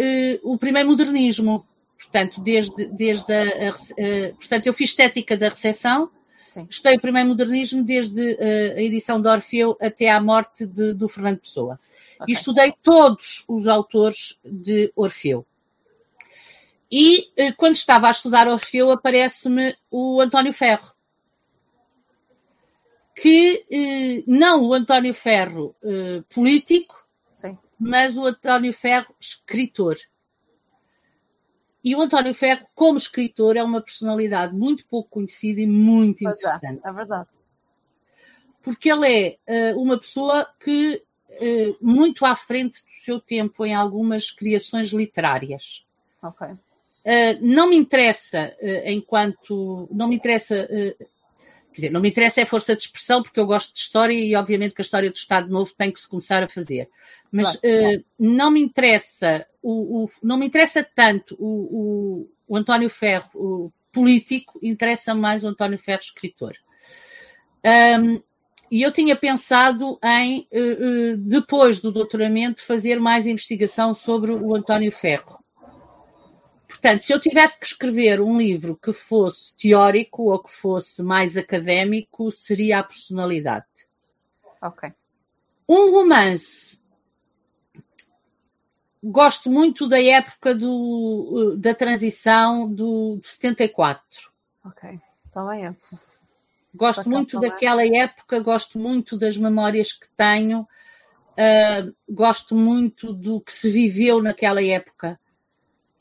o 0.43 0.57
primeiro 0.57 0.89
modernismo, 0.89 1.67
portanto, 2.03 2.41
desde, 2.41 2.87
desde 2.87 3.33
a, 3.33 3.43
a, 3.43 3.71
a, 3.71 4.35
portanto, 4.35 4.67
eu 4.67 4.75
fiz 4.75 4.91
estética 4.91 5.37
da 5.37 5.49
recepção, 5.49 6.11
Sim. 6.47 6.67
estudei 6.69 6.97
o 6.97 7.01
primeiro 7.01 7.29
modernismo 7.29 7.83
desde 7.83 8.37
a 8.77 8.83
edição 8.83 9.21
de 9.21 9.29
Orfeu 9.29 9.77
até 9.81 10.11
à 10.11 10.21
morte 10.21 10.67
de, 10.67 10.93
do 10.93 11.09
Fernando 11.09 11.39
Pessoa. 11.39 11.79
Okay. 12.21 12.27
E 12.29 12.33
estudei 12.33 12.75
todos 12.83 13.45
os 13.49 13.67
autores 13.67 14.39
de 14.45 14.93
Orfeu. 14.95 15.47
E 16.93 17.33
eh, 17.39 17.53
quando 17.53 17.75
estava 17.75 18.09
a 18.09 18.11
estudar 18.11 18.47
Orfeu, 18.47 18.91
aparece-me 18.91 19.75
o 19.91 20.21
António 20.21 20.53
Ferro. 20.53 20.93
Que 23.17 23.65
eh, 23.71 24.23
não 24.27 24.63
o 24.65 24.75
António 24.75 25.15
Ferro 25.15 25.75
eh, 25.83 26.23
político, 26.29 27.03
Sim. 27.31 27.57
mas 27.79 28.19
o 28.19 28.27
António 28.27 28.75
Ferro 28.75 29.15
escritor. 29.19 29.97
E 31.85 31.95
o 31.97 32.01
António 32.01 32.33
Ferro, 32.33 32.67
como 32.75 32.97
escritor, 32.97 33.57
é 33.57 33.63
uma 33.63 33.81
personalidade 33.81 34.55
muito 34.55 34.87
pouco 34.87 35.11
conhecida 35.11 35.61
e 35.61 35.67
muito 35.67 36.23
pois 36.23 36.43
é, 36.43 36.47
interessante. 36.47 36.81
É, 36.85 36.89
é 36.89 36.93
verdade. 36.93 37.29
Porque 38.63 38.91
ele 38.91 39.39
é 39.49 39.73
uh, 39.75 39.81
uma 39.81 39.99
pessoa 39.99 40.49
que 40.63 41.03
eh, 41.41 41.75
muito 41.81 42.25
à 42.25 42.37
frente 42.37 42.85
do 42.85 42.91
seu 43.05 43.21
tempo 43.21 43.65
em 43.65 43.75
algumas 43.75 44.31
criações 44.31 44.91
literárias. 44.91 45.85
Ok. 46.23 46.47
Uh, 46.49 46.59
não 47.41 47.69
me 47.69 47.75
interessa 47.75 48.55
uh, 48.63 48.89
enquanto 48.89 49.89
não 49.91 50.07
me 50.07 50.15
interessa 50.15 50.69
uh, 50.71 51.07
Quer 51.73 51.81
dizer, 51.81 51.91
não 51.91 52.01
me 52.01 52.11
interessa 52.11 52.41
é 52.41 52.45
força 52.45 52.77
de 52.77 52.83
expressão, 52.83 53.23
porque 53.23 53.41
eu 53.41 53.47
gosto 53.47 53.73
de 53.73 53.81
história 53.81 54.13
e, 54.13 54.35
obviamente, 54.35 54.75
que 54.75 54.83
a 54.83 54.85
história 54.85 55.11
do 55.11 55.17
Estado 55.17 55.49
Novo 55.49 55.73
tem 55.77 55.91
que 55.91 56.01
se 56.01 56.07
começar 56.07 56.43
a 56.43 56.49
fazer. 56.49 56.89
Mas 57.31 57.57
claro, 57.57 57.99
uh, 57.99 58.05
não 58.19 58.51
me 58.51 58.61
interessa, 58.61 59.47
o, 59.63 60.05
o, 60.05 60.09
não 60.23 60.37
me 60.37 60.47
interessa 60.47 60.87
tanto 60.95 61.35
o, 61.39 62.29
o 62.47 62.57
António 62.57 62.91
Ferro 62.91 63.31
o 63.35 63.73
político, 63.91 64.59
interessa 64.63 65.15
mais 65.15 65.43
o 65.45 65.49
António 65.49 65.79
Ferro 65.79 66.01
escritor. 66.01 66.55
Um, 67.65 68.21
e 68.71 68.83
eu 68.83 68.91
tinha 68.91 69.15
pensado 69.15 69.99
em, 70.03 70.49
uh, 70.51 71.15
uh, 71.15 71.17
depois 71.19 71.81
do 71.81 71.93
doutoramento, 71.93 72.63
fazer 72.63 72.99
mais 72.99 73.27
investigação 73.27 73.95
sobre 73.95 74.33
o 74.33 74.55
António 74.55 74.91
Ferro. 74.91 75.42
Portanto, 76.73 77.03
se 77.03 77.13
eu 77.13 77.21
tivesse 77.21 77.61
que 77.61 77.67
escrever 77.67 78.21
um 78.21 78.39
livro 78.39 78.75
que 78.77 78.95
fosse 78.95 79.55
teórico 79.55 80.33
ou 80.33 80.43
que 80.43 80.51
fosse 80.51 81.03
mais 81.03 81.37
académico, 81.37 82.31
seria 82.31 82.79
a 82.79 82.83
personalidade. 82.83 83.67
Ok. 84.61 84.91
Um 85.69 85.91
romance. 85.91 86.81
Gosto 89.05 89.51
muito 89.51 89.87
da 89.87 90.03
época 90.03 90.55
do, 90.55 91.57
da 91.59 91.75
transição 91.75 92.73
do, 92.73 93.19
de 93.21 93.27
74. 93.27 94.33
Ok, 94.65 94.99
também 95.31 95.67
é. 95.67 95.77
Gosto 96.75 97.11
muito 97.11 97.39
daquela 97.39 97.87
época, 97.87 98.41
gosto 98.41 98.79
muito 98.79 99.19
das 99.19 99.37
memórias 99.37 99.93
que 99.93 100.09
tenho, 100.17 100.61
uh, 100.63 101.95
gosto 102.09 102.55
muito 102.55 103.13
do 103.13 103.43
que 103.43 103.53
se 103.53 103.71
viveu 103.71 104.23
naquela 104.23 104.63
época 104.65 105.21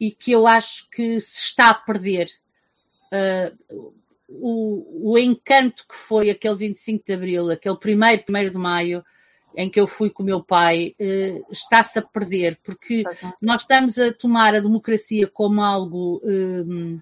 e 0.02 0.10
que 0.10 0.32
eu 0.32 0.48
acho 0.48 0.90
que 0.90 1.20
se 1.22 1.38
está 1.38 1.70
a 1.70 1.76
perder. 1.76 2.28
Uh, 3.14 3.94
o, 4.28 5.12
o, 5.12 5.18
encanto 5.20 5.86
que 5.88 5.96
foi 5.96 6.32
aquele 6.32 6.56
25 6.56 7.06
de 7.06 7.14
Abril, 7.14 7.52
aquele 7.52 7.78
primeiro, 7.78 8.24
primeiro 8.24 8.50
de 8.50 8.58
Maio, 8.58 9.06
em 9.56 9.70
que 9.70 9.80
eu 9.80 9.86
fui 9.86 10.10
com 10.10 10.24
o 10.24 10.26
meu 10.26 10.42
pai, 10.42 10.96
uh, 11.00 11.46
está-se 11.52 12.00
a 12.00 12.02
perder, 12.02 12.60
porque 12.64 13.04
nós 13.40 13.62
estamos 13.62 14.00
a 14.00 14.12
tomar 14.12 14.56
a 14.56 14.60
democracia 14.60 15.28
como 15.28 15.62
algo 15.62 16.20
um, 16.24 17.00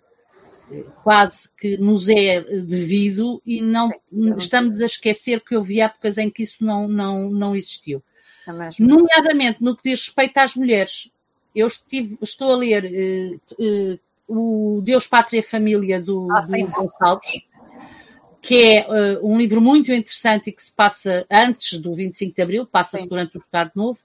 quase 1.01 1.49
que 1.57 1.77
nos 1.77 2.09
é 2.09 2.41
devido 2.41 3.41
e 3.45 3.61
não 3.61 3.89
estamos 4.37 4.81
a 4.81 4.85
esquecer 4.85 5.39
que 5.39 5.55
houve 5.55 5.79
épocas 5.79 6.17
em 6.17 6.29
que 6.29 6.43
isso 6.43 6.65
não, 6.65 6.85
não, 6.85 7.29
não 7.29 7.55
existiu. 7.55 8.03
É 8.45 8.51
Nomeadamente 8.77 9.63
no 9.63 9.77
que 9.77 9.83
diz 9.89 10.05
respeito 10.05 10.37
às 10.37 10.55
mulheres 10.55 11.09
eu 11.55 11.67
estive, 11.67 12.17
estou 12.21 12.51
a 12.51 12.55
ler 12.55 12.85
uh, 12.85 13.53
uh, 13.63 13.99
o 14.27 14.81
Deus, 14.81 15.07
Pátria 15.07 15.39
e 15.39 15.43
Família 15.43 16.01
do, 16.01 16.27
ah, 16.31 16.41
do 16.41 16.67
Gonçalves, 16.67 17.47
que 18.41 18.75
é 18.75 18.87
uh, 18.87 19.27
um 19.27 19.37
livro 19.37 19.59
muito 19.59 19.91
interessante 19.91 20.49
e 20.49 20.53
que 20.53 20.63
se 20.63 20.71
passa 20.71 21.25
antes 21.29 21.79
do 21.79 21.93
25 21.93 22.35
de 22.35 22.41
Abril, 22.41 22.65
passa-se 22.65 23.07
durante 23.07 23.37
o 23.37 23.39
Estado 23.39 23.71
Novo, 23.75 23.99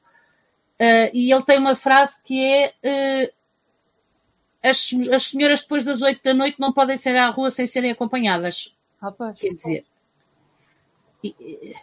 e 1.12 1.32
ele 1.32 1.42
tem 1.45 1.59
uma 1.59 1.76
frase 1.76 2.16
que 2.24 2.45
é 2.45 2.74
as, 4.62 4.90
as 5.12 5.24
senhoras 5.24 5.61
depois 5.62 5.84
das 5.84 6.03
8 6.03 6.22
da 6.22 6.34
noite 6.34 6.59
não 6.59 6.72
podem 6.72 6.97
sair 6.97 7.16
à 7.16 7.28
rua 7.28 7.51
sem 7.51 7.66
serem 7.66 7.90
acompanhadas. 7.90 8.74
Ah, 9.01 9.12
Quer 9.38 9.55
dizer... 9.55 9.84
E, 11.22 11.74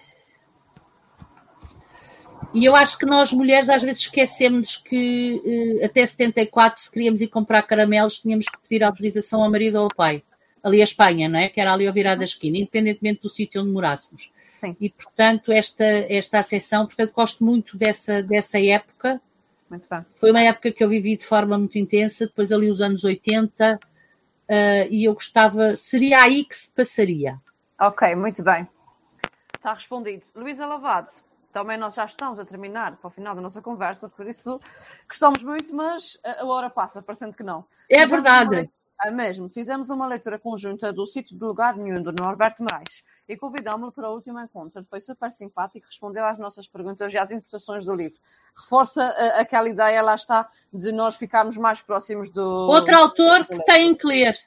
e 2.53 2.65
eu 2.65 2.75
acho 2.75 2.97
que 2.97 3.05
nós 3.05 3.31
mulheres 3.31 3.69
às 3.69 3.81
vezes 3.81 4.01
esquecemos 4.01 4.75
que 4.75 5.41
uh, 5.81 5.85
até 5.85 6.05
74, 6.05 6.81
se 6.81 6.91
queríamos 6.91 7.21
ir 7.21 7.27
comprar 7.27 7.61
caramelos, 7.63 8.19
tínhamos 8.19 8.45
que 8.45 8.57
pedir 8.59 8.83
autorização 8.83 9.41
ao 9.41 9.49
marido 9.49 9.75
ou 9.77 9.83
ao 9.83 9.89
pai. 9.89 10.23
Ali 10.61 10.81
a 10.81 10.83
Espanha, 10.83 11.29
não 11.29 11.39
é? 11.39 11.49
Que 11.49 11.59
era 11.59 11.73
ali 11.73 11.87
ao 11.87 11.93
virar 11.93 12.15
da 12.15 12.23
esquina, 12.23 12.57
independentemente 12.57 13.21
do 13.21 13.29
sítio 13.29 13.61
onde 13.61 13.71
morássemos. 13.71 14.31
Sim. 14.51 14.75
E, 14.79 14.89
portanto, 14.89 15.51
esta, 15.51 15.85
esta 15.85 16.39
acessão, 16.39 16.85
portanto, 16.85 17.13
gosto 17.13 17.43
muito 17.43 17.77
dessa, 17.77 18.21
dessa 18.21 18.59
época. 18.59 19.19
Muito 19.69 19.87
bem. 19.89 20.05
Foi 20.13 20.29
uma 20.29 20.41
época 20.41 20.71
que 20.71 20.83
eu 20.83 20.89
vivi 20.89 21.17
de 21.17 21.25
forma 21.25 21.57
muito 21.57 21.79
intensa, 21.79 22.27
depois 22.27 22.51
ali 22.51 22.69
os 22.69 22.81
anos 22.81 23.03
80, 23.03 23.73
uh, 23.73 23.79
eh, 24.47 24.87
e 24.91 25.05
eu 25.05 25.13
gostava, 25.13 25.75
seria 25.75 26.21
aí 26.21 26.43
que 26.43 26.55
se 26.55 26.69
passaria. 26.69 27.39
Ok, 27.79 28.13
muito 28.13 28.43
bem. 28.43 28.67
Está 29.55 29.73
respondido. 29.73 30.27
Luísa 30.35 30.67
Lavado 30.67 31.09
também 31.51 31.77
nós 31.77 31.95
já 31.95 32.05
estamos 32.05 32.39
a 32.39 32.45
terminar 32.45 32.97
para 32.97 33.07
o 33.07 33.11
final 33.11 33.35
da 33.35 33.41
nossa 33.41 33.61
conversa, 33.61 34.09
por 34.09 34.27
isso 34.27 34.59
gostamos 35.07 35.43
muito, 35.43 35.73
mas 35.75 36.17
a 36.23 36.45
hora 36.45 36.69
passa, 36.69 37.01
parecendo 37.01 37.35
que 37.35 37.43
não. 37.43 37.65
É 37.89 38.05
verdade. 38.05 38.69
É 39.03 39.09
mesmo. 39.09 39.49
Fizemos 39.49 39.89
uma 39.89 40.05
leitura 40.05 40.37
conjunta 40.37 40.93
do 40.93 41.07
sítio 41.07 41.35
de 41.35 41.43
lugar 41.43 41.75
nenhum 41.75 42.03
do 42.03 42.11
Norberto 42.11 42.61
Moraes 42.61 43.03
e 43.27 43.35
convidámos-lo 43.35 43.91
para 43.91 44.09
o 44.09 44.13
último 44.13 44.39
encontro. 44.39 44.83
Foi 44.83 44.99
super 44.99 45.31
simpático, 45.31 45.87
respondeu 45.87 46.23
às 46.23 46.37
nossas 46.37 46.67
perguntas 46.67 47.11
e 47.11 47.17
às 47.17 47.31
interpretações 47.31 47.83
do 47.85 47.95
livro. 47.95 48.19
Reforça 48.55 49.07
uh, 49.07 49.39
aquela 49.41 49.67
ideia, 49.67 50.01
lá 50.03 50.13
está, 50.13 50.47
de 50.71 50.91
nós 50.91 51.15
ficarmos 51.15 51.57
mais 51.57 51.81
próximos 51.81 52.29
do. 52.29 52.43
Outro 52.43 52.95
autor 52.95 53.47
que 53.47 53.63
tem 53.65 53.95
que 53.95 54.05
ler. 54.05 54.37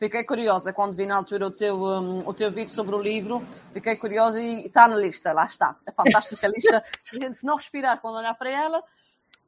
Fiquei 0.00 0.24
curiosa 0.24 0.72
quando 0.72 0.96
vi 0.96 1.04
na 1.04 1.16
altura 1.16 1.48
o 1.48 1.50
teu, 1.50 1.76
um, 1.78 2.16
o 2.24 2.32
teu 2.32 2.50
vídeo 2.50 2.70
sobre 2.70 2.94
o 2.94 3.02
livro. 3.02 3.46
Fiquei 3.70 3.96
curiosa 3.96 4.40
e 4.40 4.64
está 4.64 4.88
na 4.88 4.96
lista, 4.96 5.30
lá 5.34 5.44
está. 5.44 5.76
É 5.86 5.92
fantástica 5.92 6.46
a 6.46 6.50
lista. 6.50 6.78
A 6.78 6.82
gente, 7.20 7.36
se 7.36 7.44
não 7.44 7.56
respirar 7.56 8.00
quando 8.00 8.16
olhar 8.16 8.32
para 8.32 8.48
ela, 8.48 8.82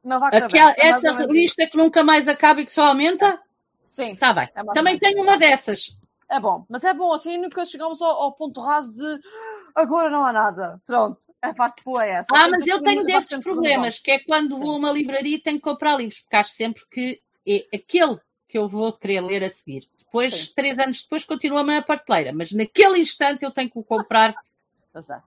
não 0.03 0.19
vai 0.19 0.29
acabar. 0.29 0.45
Aquela, 0.45 0.75
essa 0.77 1.11
lista 1.25 1.65
que 1.65 1.75
nunca 1.75 2.03
mais 2.03 2.27
acaba 2.27 2.61
e 2.61 2.67
que 2.67 2.71
só 2.71 2.83
aumenta? 2.83 3.41
Sim. 3.89 4.13
Está 4.13 4.31
bem. 4.31 4.47
É 4.53 4.63
Também 4.75 4.95
tenho 4.99 5.23
uma 5.23 5.39
dessas. 5.39 5.97
É 6.29 6.39
bom, 6.39 6.65
mas 6.69 6.83
é 6.83 6.93
bom, 6.93 7.13
assim 7.13 7.37
nunca 7.37 7.65
chegamos 7.65 8.01
ao, 8.01 8.11
ao, 8.11 8.33
ponto 8.33 8.61
raso 8.61 8.91
de 8.91 9.21
agora 9.73 10.07
não 10.09 10.23
há 10.23 10.31
nada. 10.31 10.79
Pronto, 10.85 11.19
a 11.41 11.53
parte 11.53 11.83
boa 11.83 12.05
é 12.05 12.11
essa. 12.11 12.27
Ah, 12.31 12.47
mas 12.47 12.65
eu 12.67 12.81
tenho 12.81 13.03
desses 13.03 13.39
problemas, 13.39 13.97
que 13.97 14.11
é 14.11 14.19
quando 14.19 14.57
vou 14.59 14.73
a 14.73 14.77
uma 14.77 14.91
livraria 14.91 15.35
e 15.35 15.41
tenho 15.41 15.57
que 15.57 15.63
comprar 15.63 15.97
livros, 15.97 16.21
porque 16.21 16.35
acho 16.35 16.53
sempre 16.53 16.83
que 16.91 17.21
é 17.47 17.65
aquele 17.75 18.19
que 18.47 18.57
eu 18.57 18.67
vou 18.67 18.93
querer 18.93 19.21
ler 19.21 19.43
a 19.43 19.49
seguir. 19.49 19.83
Depois, 20.13 20.31
Sim. 20.31 20.53
três 20.55 20.77
anos 20.77 21.01
depois, 21.01 21.23
continua 21.23 21.61
a 21.61 21.63
minha 21.63 21.81
prateleira, 21.81 22.31
mas 22.31 22.51
naquele 22.51 22.99
instante 22.99 23.43
eu 23.43 23.49
tenho 23.49 23.69
que 23.69 23.79
o 23.79 23.83
comprar. 23.83 24.35
Pois 24.93 25.09
é. 25.09 25.19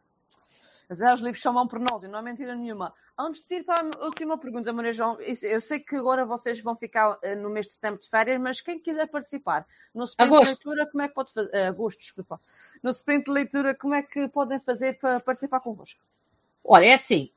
Mas 0.89 1.01
é, 1.01 1.12
os 1.12 1.18
livros 1.18 1.43
chamam 1.43 1.66
por 1.66 1.80
nós 1.80 2.05
e 2.05 2.07
não 2.07 2.20
é 2.20 2.22
mentira 2.22 2.55
nenhuma. 2.55 2.95
Antes 3.18 3.45
de 3.45 3.57
ir 3.57 3.64
para 3.64 3.82
a 3.82 4.05
última 4.05 4.39
pergunta, 4.39 4.72
Maria 4.72 4.93
João, 4.93 5.18
eu 5.20 5.61
sei 5.61 5.80
que 5.80 5.97
agora 5.97 6.24
vocês 6.24 6.61
vão 6.61 6.76
ficar 6.76 7.18
eh, 7.20 7.34
no 7.34 7.51
mês 7.51 7.66
de 7.66 7.72
setembro 7.72 8.01
de 8.01 8.09
férias, 8.09 8.41
mas 8.41 8.61
quem 8.61 8.78
quiser 8.78 9.09
participar 9.09 9.66
no 9.93 10.05
sprint 10.05 10.28
Agosto. 10.28 10.45
de 10.45 10.51
leitura, 10.51 10.87
como 10.89 11.03
é 11.03 11.09
que 11.09 11.14
pode 11.14 11.32
fazer? 11.32 11.51
Uh, 11.51 11.68
agosto, 11.68 11.99
desculpa. 11.99 12.41
No 12.80 12.91
sprint 12.91 13.24
de 13.24 13.32
leitura, 13.32 13.74
como 13.74 13.93
é 13.93 14.05
que 14.05 14.28
podem 14.28 14.61
fazer 14.61 14.97
para 15.01 15.18
participar 15.18 15.59
convosco? 15.59 16.01
Olha, 16.62 16.84
é 16.84 16.95
assim. 16.95 17.32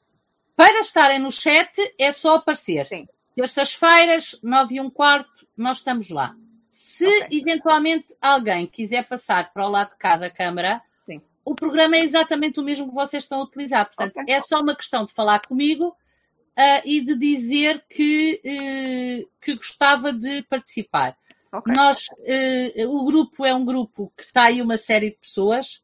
Para 0.56 0.82
estarem 0.82 1.18
no 1.18 1.32
chat 1.32 1.72
é 1.98 2.12
só 2.12 2.36
aparecer. 2.36 2.86
Sim. 2.86 3.08
Terças-feiras, 3.36 4.40
nove 4.44 4.76
e 4.76 4.80
um 4.80 4.92
quarto, 4.92 5.48
nós 5.58 5.80
estamos 5.80 6.12
lá. 6.12 6.36
Se 6.70 7.06
okay. 7.06 7.40
eventualmente 7.40 8.16
alguém 8.22 8.68
quiser 8.68 9.08
passar 9.08 9.52
para 9.52 9.66
o 9.66 9.70
lado 9.70 9.92
de 9.92 9.98
cá 9.98 10.18
da 10.18 10.30
câmara, 10.30 10.82
Sim. 11.06 11.22
o 11.44 11.56
programa 11.56 11.96
é 11.96 12.04
exatamente 12.04 12.60
o 12.60 12.64
mesmo 12.64 12.88
que 12.88 12.94
vocês 12.94 13.24
estão 13.24 13.40
a 13.40 13.44
utilizar. 13.44 13.86
Portanto, 13.86 14.20
okay. 14.20 14.36
é 14.36 14.42
só 14.42 14.60
uma 14.60 14.76
questão 14.76 15.06
de 15.06 15.12
falar 15.12 15.42
comigo 15.46 15.88
uh, 15.88 16.82
e 16.86 17.02
de 17.02 17.16
dizer 17.16 17.84
que, 17.90 18.42
uh, 18.46 19.30
que 19.42 19.56
gostava 19.56 20.14
de 20.14 20.44
participar. 20.44 21.18
Okay. 21.52 21.74
Nós, 21.74 22.08
uh, 22.08 22.88
o 22.90 23.06
grupo 23.06 23.46
é 23.46 23.54
um 23.54 23.66
grupo 23.66 24.14
que 24.16 24.24
está 24.24 24.44
aí 24.44 24.62
uma 24.62 24.78
série 24.78 25.10
de 25.10 25.18
pessoas 25.18 25.82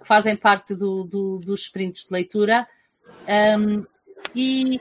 que 0.00 0.08
fazem 0.08 0.34
parte 0.34 0.74
do, 0.74 1.04
do, 1.04 1.38
dos 1.38 1.60
sprints 1.60 2.06
de 2.06 2.12
leitura. 2.12 2.66
Um, 3.58 3.84
e 4.34 4.80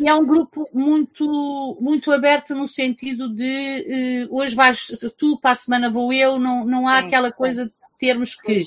e 0.00 0.08
é 0.08 0.14
um 0.14 0.26
grupo 0.26 0.68
muito, 0.72 1.76
muito 1.80 2.12
aberto 2.12 2.54
no 2.54 2.66
sentido 2.66 3.28
de 3.28 4.26
uh, 4.30 4.36
hoje 4.36 4.54
vais 4.54 4.86
tu, 5.16 5.38
para 5.38 5.52
a 5.52 5.54
semana 5.54 5.90
vou 5.90 6.12
eu, 6.12 6.38
não, 6.38 6.64
não 6.64 6.88
há 6.88 7.00
sim, 7.00 7.06
aquela 7.06 7.32
coisa 7.32 7.66
de 7.66 7.72
termos 7.98 8.34
que. 8.34 8.64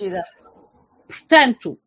Portanto, 1.08 1.80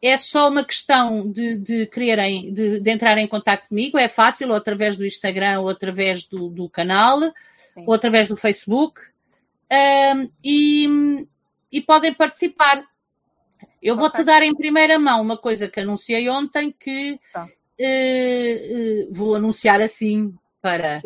é 0.00 0.16
só 0.16 0.48
uma 0.48 0.64
questão 0.64 1.30
de, 1.30 1.56
de 1.56 1.86
quererem, 1.86 2.52
de, 2.52 2.80
de 2.80 2.90
entrar 2.90 3.18
em 3.18 3.26
contato 3.26 3.68
comigo, 3.68 3.98
é 3.98 4.08
fácil, 4.08 4.50
ou 4.50 4.54
através 4.54 4.96
do 4.96 5.04
Instagram, 5.04 5.60
ou 5.60 5.68
através 5.68 6.24
do, 6.24 6.48
do 6.48 6.68
canal, 6.68 7.20
sim. 7.54 7.84
ou 7.86 7.94
através 7.94 8.28
do 8.28 8.36
Facebook, 8.36 9.00
um, 9.70 10.30
e, 10.42 11.26
e 11.72 11.80
podem 11.80 12.14
participar. 12.14 12.84
Eu 13.82 13.96
vou-te 13.96 14.22
dar 14.22 14.42
em 14.42 14.54
primeira 14.54 14.98
mão 14.98 15.20
uma 15.20 15.36
coisa 15.36 15.68
que 15.68 15.80
anunciei 15.80 16.28
ontem, 16.28 16.74
que 16.78 17.18
tá. 17.32 17.48
Uh, 17.80 19.08
uh, 19.08 19.14
vou 19.14 19.34
anunciar 19.36 19.80
assim 19.80 20.34
para, 20.60 21.00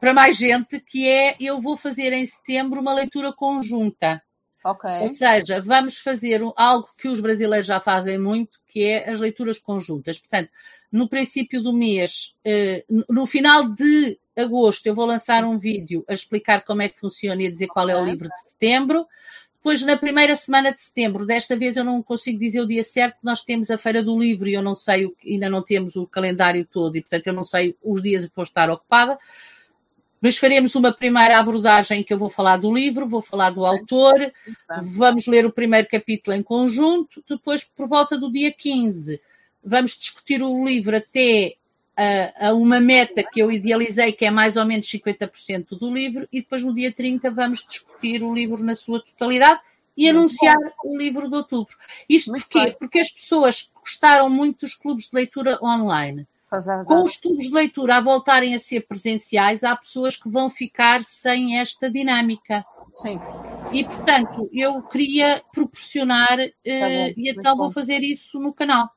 para 0.00 0.14
mais 0.14 0.36
gente, 0.36 0.80
que 0.80 1.08
é 1.08 1.36
eu 1.38 1.60
vou 1.60 1.76
fazer 1.76 2.12
em 2.12 2.24
setembro 2.24 2.80
uma 2.80 2.94
leitura 2.94 3.32
conjunta. 3.32 4.22
Okay. 4.64 5.00
Ou 5.02 5.08
seja, 5.10 5.60
vamos 5.60 5.98
fazer 5.98 6.40
algo 6.56 6.88
que 6.98 7.08
os 7.08 7.20
brasileiros 7.20 7.66
já 7.66 7.78
fazem 7.78 8.18
muito, 8.18 8.58
que 8.66 8.82
é 8.82 9.08
as 9.10 9.20
leituras 9.20 9.58
conjuntas. 9.58 10.18
Portanto, 10.18 10.50
no 10.90 11.08
princípio 11.08 11.62
do 11.62 11.72
mês, 11.72 12.34
uh, 12.46 13.04
no 13.08 13.26
final 13.26 13.68
de 13.68 14.18
agosto, 14.36 14.86
eu 14.86 14.94
vou 14.94 15.06
lançar 15.06 15.44
um 15.44 15.58
vídeo 15.58 16.04
a 16.08 16.14
explicar 16.14 16.64
como 16.64 16.82
é 16.82 16.88
que 16.88 16.98
funciona 16.98 17.42
e 17.42 17.46
a 17.46 17.50
dizer 17.50 17.68
qual 17.68 17.88
é 17.88 17.96
o 17.96 18.04
livro 18.04 18.28
de 18.28 18.50
setembro. 18.50 19.06
Depois, 19.66 19.82
na 19.82 19.96
primeira 19.96 20.36
semana 20.36 20.72
de 20.72 20.80
setembro, 20.80 21.26
desta 21.26 21.56
vez 21.56 21.76
eu 21.76 21.82
não 21.82 22.00
consigo 22.00 22.38
dizer 22.38 22.60
o 22.60 22.68
dia 22.68 22.84
certo, 22.84 23.16
nós 23.20 23.42
temos 23.42 23.68
a 23.68 23.76
Feira 23.76 24.00
do 24.00 24.16
Livro 24.16 24.48
e 24.48 24.54
eu 24.54 24.62
não 24.62 24.76
sei, 24.76 25.12
ainda 25.26 25.50
não 25.50 25.60
temos 25.60 25.96
o 25.96 26.06
calendário 26.06 26.64
todo 26.64 26.94
e, 26.96 27.00
portanto, 27.00 27.26
eu 27.26 27.32
não 27.32 27.42
sei 27.42 27.76
os 27.82 28.00
dias 28.00 28.24
que 28.24 28.30
vou 28.32 28.44
estar 28.44 28.70
ocupada. 28.70 29.18
Mas 30.20 30.38
faremos 30.38 30.76
uma 30.76 30.92
primeira 30.92 31.36
abordagem 31.36 32.04
que 32.04 32.14
eu 32.14 32.18
vou 32.18 32.30
falar 32.30 32.58
do 32.58 32.72
livro, 32.72 33.08
vou 33.08 33.20
falar 33.20 33.50
do 33.50 33.66
autor, 33.66 34.32
vamos 34.94 35.26
ler 35.26 35.44
o 35.44 35.50
primeiro 35.50 35.88
capítulo 35.88 36.36
em 36.36 36.44
conjunto, 36.44 37.20
depois, 37.28 37.64
por 37.64 37.88
volta 37.88 38.16
do 38.16 38.30
dia 38.30 38.52
15, 38.52 39.20
vamos 39.64 39.98
discutir 39.98 40.44
o 40.44 40.64
livro 40.64 40.96
até 40.96 41.56
a, 41.96 42.48
a, 42.48 42.54
uma 42.54 42.80
meta 42.80 43.22
que 43.22 43.40
eu 43.40 43.50
idealizei, 43.50 44.12
que 44.12 44.24
é 44.24 44.30
mais 44.30 44.56
ou 44.56 44.64
menos 44.64 44.86
50% 44.86 45.78
do 45.78 45.92
livro, 45.92 46.28
e 46.32 46.40
depois 46.40 46.62
no 46.62 46.74
dia 46.74 46.92
30 46.92 47.30
vamos 47.30 47.64
discutir 47.66 48.22
o 48.22 48.34
livro 48.34 48.62
na 48.62 48.76
sua 48.76 49.02
totalidade 49.02 49.60
e 49.96 50.04
muito 50.04 50.18
anunciar 50.18 50.56
bom. 50.56 50.92
o 50.92 50.98
livro 50.98 51.28
de 51.28 51.36
outubro. 51.36 51.74
Isto 52.08 52.30
muito 52.30 52.48
porquê? 52.48 52.76
Porque 52.78 52.98
as 52.98 53.10
pessoas 53.10 53.72
gostaram 53.80 54.28
muito 54.28 54.60
dos 54.60 54.74
clubes 54.74 55.08
de 55.08 55.16
leitura 55.16 55.58
online. 55.62 56.26
Com 56.84 57.02
os 57.02 57.16
clubes 57.16 57.48
de 57.48 57.54
leitura 57.54 57.96
a 57.96 58.00
voltarem 58.00 58.54
a 58.54 58.58
ser 58.58 58.86
presenciais, 58.86 59.64
há 59.64 59.74
pessoas 59.74 60.16
que 60.16 60.28
vão 60.28 60.48
ficar 60.48 61.02
sem 61.02 61.58
esta 61.58 61.90
dinâmica. 61.90 62.64
Sim. 62.90 63.18
E, 63.72 63.84
portanto, 63.84 64.48
eu 64.52 64.80
queria 64.82 65.42
proporcionar, 65.52 66.36
tá 66.36 66.42
uh, 66.42 67.14
e 67.16 67.30
então 67.30 67.56
vou 67.56 67.70
fazer 67.70 68.00
isso 68.00 68.38
no 68.38 68.52
canal. 68.52 68.88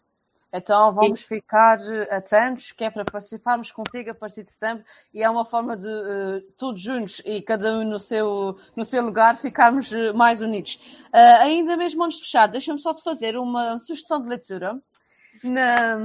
Então 0.51 0.91
vamos 0.91 1.21
Sim. 1.21 1.35
ficar 1.35 1.77
atentos, 2.09 2.71
que 2.71 2.83
é 2.83 2.89
para 2.89 3.05
participarmos 3.05 3.71
contigo 3.71 4.09
a 4.09 4.15
partir 4.15 4.43
de 4.43 4.49
setembro 4.49 4.83
e 5.13 5.23
é 5.23 5.29
uma 5.29 5.45
forma 5.45 5.77
de 5.77 5.87
uh, 5.87 6.41
todos 6.57 6.81
juntos 6.81 7.21
e 7.23 7.41
cada 7.41 7.77
um 7.77 7.83
no 7.83 7.99
seu, 7.99 8.57
no 8.75 8.83
seu 8.83 9.03
lugar 9.03 9.37
ficarmos 9.37 9.91
uh, 9.91 10.13
mais 10.15 10.41
unidos. 10.41 10.75
Uh, 11.13 11.41
ainda 11.41 11.77
mesmo 11.77 12.03
antes 12.03 12.17
de 12.17 12.23
fechar, 12.23 12.47
deixa-me 12.47 12.79
só 12.79 12.93
te 12.93 13.03
fazer 13.03 13.37
uma 13.37 13.77
sugestão 13.77 14.21
de 14.21 14.27
leitura. 14.27 14.81
Na 15.43 15.99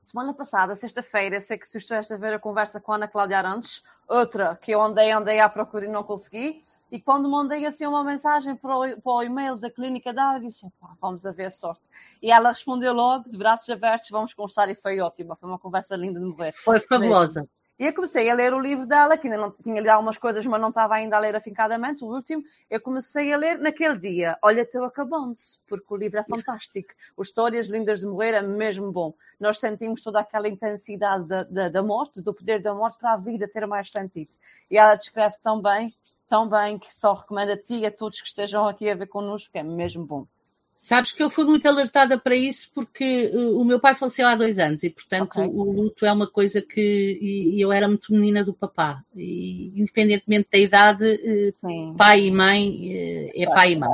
semana 0.00 0.32
passada, 0.32 0.74
sexta-feira, 0.76 1.40
sei 1.40 1.58
que 1.58 1.68
tu 1.68 1.78
estiveste 1.78 2.14
a 2.14 2.16
ver 2.16 2.34
a 2.34 2.38
conversa 2.38 2.80
com 2.80 2.92
a 2.92 2.94
Ana 2.94 3.08
Cláudia 3.08 3.38
Arantes, 3.38 3.82
outra 4.08 4.54
que 4.54 4.70
eu 4.70 4.80
andei, 4.80 5.10
andei 5.10 5.40
à 5.40 5.48
procura 5.48 5.84
e 5.84 5.88
não 5.88 6.04
consegui. 6.04 6.62
E 6.90 7.00
quando 7.00 7.28
mandei 7.28 7.66
assim 7.66 7.86
uma 7.86 8.04
mensagem 8.04 8.54
para 8.54 8.76
o, 8.76 9.00
para 9.00 9.12
o 9.12 9.22
e-mail 9.22 9.56
da 9.56 9.70
clínica 9.70 10.12
dela, 10.12 10.38
disse: 10.38 10.70
vamos 11.00 11.26
a 11.26 11.32
ver 11.32 11.50
sorte. 11.50 11.88
E 12.22 12.30
ela 12.30 12.50
respondeu 12.50 12.92
logo, 12.92 13.28
de 13.28 13.36
braços 13.36 13.68
abertos, 13.68 14.08
vamos 14.10 14.32
conversar, 14.32 14.68
e 14.68 14.74
foi 14.74 15.00
ótima. 15.00 15.36
Foi 15.36 15.48
uma 15.48 15.58
conversa 15.58 15.96
linda 15.96 16.20
de 16.20 16.26
morrer. 16.26 16.52
Foi 16.52 16.78
fabulosa. 16.80 17.48
E 17.78 17.84
eu 17.84 17.92
comecei 17.92 18.30
a 18.30 18.34
ler 18.34 18.54
o 18.54 18.60
livro 18.60 18.86
dela, 18.86 19.18
que 19.18 19.26
ainda 19.26 19.38
não 19.38 19.52
tinha 19.52 19.78
lido 19.78 19.90
algumas 19.90 20.16
coisas, 20.16 20.46
mas 20.46 20.58
não 20.58 20.70
estava 20.70 20.94
ainda 20.94 21.14
a 21.16 21.20
ler 21.20 21.36
afincadamente, 21.36 22.02
o 22.02 22.06
último. 22.06 22.42
Eu 22.70 22.80
comecei 22.80 23.30
a 23.34 23.36
ler 23.36 23.58
naquele 23.58 23.98
dia. 23.98 24.38
Olha, 24.42 24.64
teu 24.64 24.82
acabamos, 24.82 25.60
porque 25.66 25.92
o 25.92 25.96
livro 25.96 26.18
é 26.18 26.24
fantástico. 26.24 26.94
As 27.18 27.26
histórias 27.26 27.66
lindas 27.66 28.00
de 28.00 28.06
morrer 28.06 28.32
é 28.32 28.40
mesmo 28.40 28.90
bom. 28.90 29.12
Nós 29.38 29.58
sentimos 29.58 30.00
toda 30.00 30.20
aquela 30.20 30.48
intensidade 30.48 31.26
da, 31.26 31.42
da, 31.42 31.68
da 31.68 31.82
morte, 31.82 32.22
do 32.22 32.32
poder 32.32 32.62
da 32.62 32.72
morte 32.72 32.96
para 32.96 33.12
a 33.12 33.16
vida 33.18 33.46
ter 33.46 33.66
mais 33.66 33.90
sentido. 33.90 34.32
E 34.70 34.78
ela 34.78 34.94
descreve 34.94 35.36
tão 35.38 35.60
bem 35.60 35.94
tão 36.26 36.48
bem 36.48 36.78
que 36.78 36.94
só 36.94 37.14
recomendo 37.14 37.50
a 37.50 37.56
ti 37.56 37.76
e 37.76 37.86
a 37.86 37.90
todos 37.90 38.20
que 38.20 38.28
estejam 38.28 38.66
aqui 38.66 38.90
a 38.90 38.94
ver 38.94 39.06
connosco, 39.06 39.50
que 39.52 39.58
é 39.58 39.62
mesmo 39.62 40.04
bom. 40.04 40.26
Sabes 40.78 41.10
que 41.10 41.22
eu 41.22 41.30
fui 41.30 41.44
muito 41.44 41.66
alertada 41.66 42.18
para 42.18 42.36
isso 42.36 42.70
porque 42.74 43.30
uh, 43.34 43.58
o 43.58 43.64
meu 43.64 43.80
pai 43.80 43.94
faleceu 43.94 44.28
há 44.28 44.34
dois 44.34 44.58
anos 44.58 44.82
e, 44.82 44.90
portanto, 44.90 45.40
okay. 45.40 45.46
o 45.46 45.72
luto 45.72 46.04
é 46.04 46.12
uma 46.12 46.26
coisa 46.26 46.60
que. 46.60 47.18
E, 47.20 47.58
eu 47.58 47.72
era 47.72 47.88
muito 47.88 48.12
menina 48.12 48.44
do 48.44 48.52
papá. 48.52 49.02
E, 49.14 49.72
independentemente 49.74 50.48
da 50.52 50.58
idade, 50.58 51.52
uh, 51.64 51.94
pai 51.96 52.26
e 52.26 52.30
mãe 52.30 52.68
uh, 52.68 53.30
é 53.34 53.46
pai 53.46 53.72
e 53.72 53.76
mãe. 53.76 53.90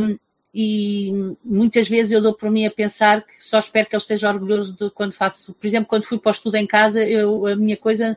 Um, 0.00 0.18
e 0.56 1.36
muitas 1.44 1.88
vezes 1.88 2.12
eu 2.12 2.22
dou 2.22 2.32
por 2.32 2.48
mim 2.48 2.64
a 2.64 2.70
pensar 2.70 3.26
que 3.26 3.42
só 3.42 3.58
espero 3.58 3.88
que 3.88 3.96
ele 3.96 4.02
esteja 4.02 4.28
orgulhoso 4.28 4.72
de 4.72 4.88
quando 4.92 5.12
faço. 5.12 5.52
Por 5.52 5.66
exemplo, 5.66 5.88
quando 5.88 6.04
fui 6.04 6.16
para 6.16 6.30
o 6.30 6.32
estudo 6.32 6.54
em 6.54 6.66
casa, 6.66 7.02
eu, 7.02 7.44
a 7.48 7.56
minha 7.56 7.76
coisa, 7.76 8.16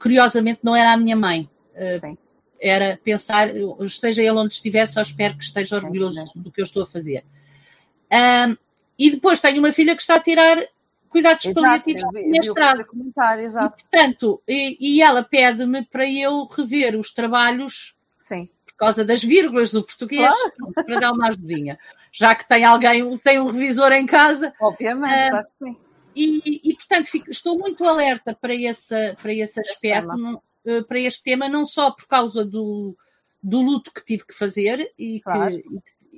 curiosamente, 0.00 0.60
não 0.62 0.74
era 0.74 0.94
a 0.94 0.96
minha 0.96 1.14
mãe 1.14 1.46
Sim. 2.00 2.18
Era 2.60 2.98
pensar, 3.02 3.48
esteja 3.80 4.22
ele 4.22 4.32
onde 4.32 4.54
estiver, 4.54 4.86
só 4.86 5.00
espero 5.00 5.36
que 5.36 5.44
esteja 5.44 5.76
orgulhoso 5.76 6.24
do 6.34 6.50
que 6.50 6.60
eu 6.60 6.64
estou 6.64 6.82
a 6.82 6.86
fazer. 6.86 7.24
Um, 8.12 8.56
e 8.98 9.10
depois 9.10 9.40
tenho 9.40 9.60
uma 9.60 9.72
filha 9.72 9.94
que 9.94 10.00
está 10.00 10.16
a 10.16 10.20
tirar 10.20 10.58
cuidados 11.08 11.44
exato, 11.44 11.60
paliativos 11.60 12.02
de 12.10 12.26
mestrado. 12.26 12.82
Exato. 13.40 13.78
E, 13.78 13.82
portanto, 13.82 14.42
e, 14.48 14.76
e 14.80 15.02
ela 15.02 15.22
pede-me 15.22 15.84
para 15.84 16.10
eu 16.10 16.44
rever 16.46 16.96
os 16.96 17.12
trabalhos 17.12 17.94
Sim. 18.18 18.48
por 18.66 18.74
causa 18.76 19.04
das 19.04 19.22
vírgulas 19.22 19.70
do 19.70 19.84
português, 19.84 20.26
claro. 20.26 20.86
para 20.86 21.00
dar 21.00 21.12
uma 21.12 21.28
ajudinha. 21.28 21.78
Já 22.10 22.34
que 22.34 22.48
tem 22.48 22.64
alguém, 22.64 23.16
tem 23.18 23.38
um 23.38 23.50
revisor 23.50 23.92
em 23.92 24.06
casa. 24.06 24.52
Obviamente, 24.60 25.30
claro 25.30 25.46
sim. 25.62 25.76
E, 26.16 26.70
e, 26.70 26.74
portanto, 26.74 27.06
fico, 27.06 27.30
estou 27.30 27.56
muito 27.56 27.84
alerta 27.84 28.34
para 28.34 28.52
esse, 28.52 29.14
para 29.22 29.32
esse 29.32 29.60
aspecto. 29.60 30.42
Eh, 30.64 30.82
para 30.82 31.00
este 31.00 31.22
tema, 31.22 31.48
não 31.48 31.64
só 31.64 31.90
por 31.90 32.06
causa 32.06 32.44
do, 32.44 32.96
do 33.42 33.60
luto 33.60 33.92
que 33.92 34.04
tive 34.04 34.26
que 34.26 34.34
fazer, 34.34 34.92
e 34.98 35.20
claro. 35.20 35.56
que, 35.56 35.64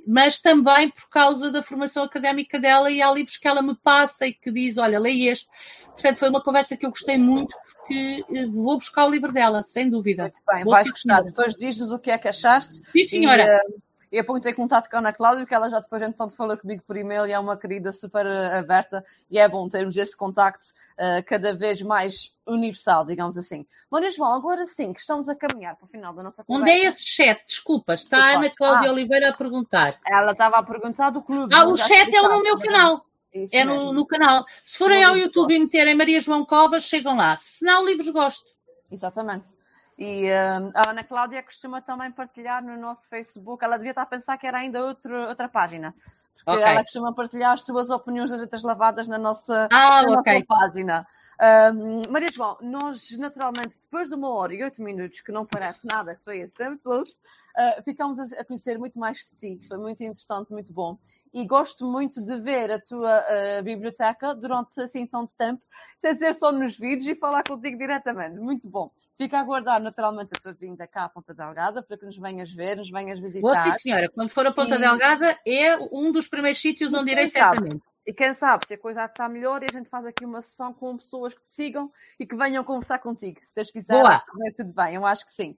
mas 0.07 0.41
também 0.41 0.91
por 0.91 1.09
causa 1.09 1.51
da 1.51 1.63
formação 1.63 2.03
académica 2.03 2.59
dela 2.59 2.91
e 2.91 3.03
há 3.03 3.13
livros 3.13 3.37
que 3.37 3.47
ela 3.47 3.63
me 3.63 3.77
passa 3.77 4.27
e 4.27 4.35
que 4.35 4.51
diz, 4.51 4.79
olha, 4.79 4.99
leia 4.99 5.33
este. 5.33 5.49
Portanto, 5.85 6.17
foi 6.17 6.29
uma 6.29 6.43
conversa 6.43 6.77
que 6.77 6.87
eu 6.87 6.91
gostei 6.91 7.19
muito 7.19 7.55
porque 7.63 8.25
eh, 8.35 8.47
vou 8.47 8.79
buscar 8.79 9.07
o 9.07 9.11
livro 9.11 9.33
dela, 9.33 9.63
sem 9.63 9.91
dúvida. 9.91 10.23
Muito 10.23 10.43
bem, 10.47 10.65
vou 10.65 10.73
vais 10.73 10.91
gostar. 10.91 11.23
Depois 11.23 11.55
dizes 11.55 11.91
o 11.91 11.99
que 11.99 12.11
é 12.11 12.19
que 12.19 12.29
achaste. 12.29 12.77
Sim, 12.91 13.05
senhora. 13.05 13.45
E, 13.45 13.57
uh, 13.57 13.83
e 14.13 14.19
apontei 14.19 14.53
contato 14.53 14.89
com 14.89 14.97
a 14.97 14.99
Ana 14.99 15.13
Cláudia, 15.13 15.47
que 15.47 15.55
ela 15.55 15.69
já 15.69 15.79
depois 15.79 16.03
então 16.03 16.29
falou 16.31 16.57
comigo 16.57 16.83
por 16.87 16.97
e-mail 16.97 17.27
e 17.27 17.33
é 17.33 17.39
uma 17.39 17.57
querida 17.57 17.93
super 17.93 18.27
aberta 18.27 19.05
e 19.31 19.39
é 19.39 19.49
bom 19.49 19.69
termos 19.69 19.97
esse 19.97 20.17
contacto 20.17 20.67
uh, 20.95 21.23
cada 21.25 21.55
vez 21.55 21.81
mais 21.81 22.35
universal, 22.47 23.05
digamos 23.05 23.39
assim. 23.39 23.65
Maria 23.91 24.11
João, 24.11 24.35
agora 24.35 24.65
sim, 24.67 24.93
que 24.93 25.01
estamos 25.01 25.29
a 25.29 25.37
caminhar 25.37 25.77
para 25.77 25.85
o 25.85 25.89
final 25.89 26.13
da 26.13 26.23
nossa 26.23 26.43
conversa. 26.43 26.73
Onde 26.73 26.85
é 26.85 26.89
esse 26.89 27.07
chat? 27.07 27.45
Desculpa, 27.47 27.95
está 27.95 28.17
Desculpa. 28.17 28.37
a 28.37 28.41
Ana 28.41 28.55
Cláudia 28.57 28.91
ah, 28.91 28.93
Oliveira 28.93 29.29
a 29.31 29.33
perguntar. 29.33 29.99
Ela 30.07 30.33
estava 30.33 30.57
a 30.57 30.63
perguntar 30.63 31.11
do 31.11 31.23
clube. 31.23 31.55
Ah, 31.55 31.67
o 31.67 31.77
chat 31.77 32.13
é 32.13 32.23
no 32.23 32.43
meu 32.43 32.59
canal. 32.59 33.07
Isso 33.33 33.55
é 33.55 33.65
no, 33.65 33.93
no, 33.93 34.05
canal. 34.05 34.45
Se 34.65 34.77
forem 34.77 35.05
ao 35.05 35.17
YouTube 35.17 35.55
e 35.55 35.59
meterem 35.61 35.95
Maria 35.95 36.21
João 36.21 36.45
Covas, 36.45 36.83
chegam 36.83 37.17
lá. 37.17 37.37
Se 37.37 37.65
não, 37.65 37.87
livros 37.87 38.09
gosto. 38.09 38.45
Exatamente. 38.91 39.60
E 40.01 40.31
uh, 40.31 40.73
a 40.75 40.93
Ana 40.93 41.05
Cláudia 41.05 41.43
costuma 41.43 41.83
também 41.83 42.11
partilhar 42.11 42.65
no 42.65 42.75
nosso 42.79 43.07
Facebook. 43.07 43.63
Ela 43.63 43.77
devia 43.77 43.91
estar 43.91 44.01
a 44.01 44.07
pensar 44.07 44.39
que 44.39 44.47
era 44.47 44.57
ainda 44.57 44.83
outro, 44.83 45.15
outra 45.29 45.47
página. 45.47 45.95
Porque 46.43 46.59
okay. 46.59 46.73
ela 46.73 46.83
costuma 46.83 47.13
partilhar 47.13 47.53
as 47.53 47.61
suas 47.61 47.91
opiniões 47.91 48.31
das 48.31 48.41
letras 48.41 48.63
lavadas 48.63 49.07
na 49.07 49.19
nossa, 49.19 49.69
ah, 49.71 50.03
na 50.03 50.19
okay. 50.19 50.39
nossa 50.39 50.47
página. 50.47 51.07
Uh, 51.39 52.11
Maria 52.11 52.29
João, 52.33 52.57
nós 52.63 53.11
naturalmente, 53.19 53.79
depois 53.79 54.09
de 54.09 54.15
uma 54.15 54.31
hora 54.31 54.55
e 54.55 54.65
oito 54.65 54.83
minutos, 54.83 55.21
que 55.21 55.31
não 55.31 55.45
parece 55.45 55.87
nada, 55.93 56.15
que 56.15 56.25
foi 56.25 56.39
esse 56.39 56.55
tempo 56.55 56.83
todo, 56.83 57.07
uh, 57.07 57.83
ficamos 57.85 58.33
a, 58.33 58.43
conhecer 58.43 58.79
muito 58.79 58.99
mais 58.99 59.19
de 59.19 59.37
ti. 59.37 59.69
Foi 59.69 59.77
muito 59.77 60.03
interessante, 60.03 60.51
muito 60.51 60.73
bom. 60.73 60.99
E 61.31 61.45
gosto 61.47 61.85
muito 61.87 62.25
de 62.25 62.37
ver 62.39 62.73
a 62.73 62.81
tua 62.81 63.21
uh, 63.21 63.63
biblioteca 63.63 64.35
durante 64.35 64.81
assim 64.81 65.07
tanto 65.07 65.37
tempo, 65.37 65.63
sem 65.99 66.15
ser 66.15 66.33
só 66.33 66.51
nos 66.51 66.79
vídeos 66.79 67.07
e 67.07 67.15
falar 67.15 67.43
contigo 67.47 67.77
diretamente. 67.77 68.39
Muito 68.39 68.67
bom. 68.67 68.91
Fica 69.21 69.37
a 69.37 69.41
aguardar 69.43 69.83
naturalmente 69.83 70.31
a 70.35 70.41
sua 70.41 70.55
vinda 70.55 70.87
cá 70.87 71.05
à 71.05 71.09
Ponta 71.11 71.35
Delgada 71.35 71.83
para 71.83 71.99
que 71.99 72.07
nos 72.07 72.17
venhas 72.17 72.51
ver, 72.51 72.79
nos 72.79 72.91
venhas 72.91 73.19
visitar. 73.19 73.47
Boa, 73.47 73.61
sim, 73.65 73.79
senhora. 73.79 74.09
Quando 74.09 74.31
for 74.31 74.47
a 74.47 74.51
Ponta 74.51 74.77
e... 74.77 74.79
Delgada, 74.79 75.39
é 75.47 75.77
um 75.93 76.11
dos 76.11 76.27
primeiros 76.27 76.59
sítios 76.59 76.95
onde 76.95 77.13
irei 77.13 77.29
certamente. 77.29 77.83
E 78.07 78.15
quem 78.15 78.33
sabe, 78.33 78.67
se 78.67 78.73
a 78.73 78.79
coisa 78.79 79.05
está 79.05 79.29
melhor, 79.29 79.63
e 79.63 79.67
a 79.67 79.71
gente 79.71 79.91
faz 79.91 80.07
aqui 80.07 80.25
uma 80.25 80.41
sessão 80.41 80.73
com 80.73 80.97
pessoas 80.97 81.35
que 81.35 81.43
te 81.43 81.51
sigam 81.51 81.91
e 82.19 82.25
que 82.25 82.35
venham 82.35 82.65
conversar 82.65 82.99
contigo. 82.99 83.39
Se 83.43 83.55
Deus 83.55 83.71
quiser, 83.71 84.01
Boa. 84.01 84.25
tudo 84.57 84.73
bem, 84.73 84.95
eu 84.95 85.05
acho 85.05 85.27
que 85.27 85.33
sim. 85.33 85.55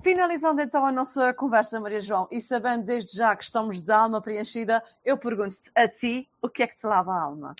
Finalizando 0.00 0.62
então 0.62 0.86
a 0.86 0.92
nossa 0.92 1.34
conversa, 1.34 1.80
Maria 1.80 1.98
João, 1.98 2.28
e 2.30 2.40
sabendo 2.40 2.84
desde 2.84 3.16
já 3.16 3.34
que 3.34 3.42
estamos 3.42 3.82
de 3.82 3.90
alma 3.90 4.22
preenchida, 4.22 4.80
eu 5.04 5.18
pergunto-te 5.18 5.68
a 5.74 5.88
ti 5.88 6.30
o 6.40 6.48
que 6.48 6.62
é 6.62 6.68
que 6.68 6.76
te 6.76 6.86
lava 6.86 7.12
a 7.12 7.22
alma? 7.22 7.56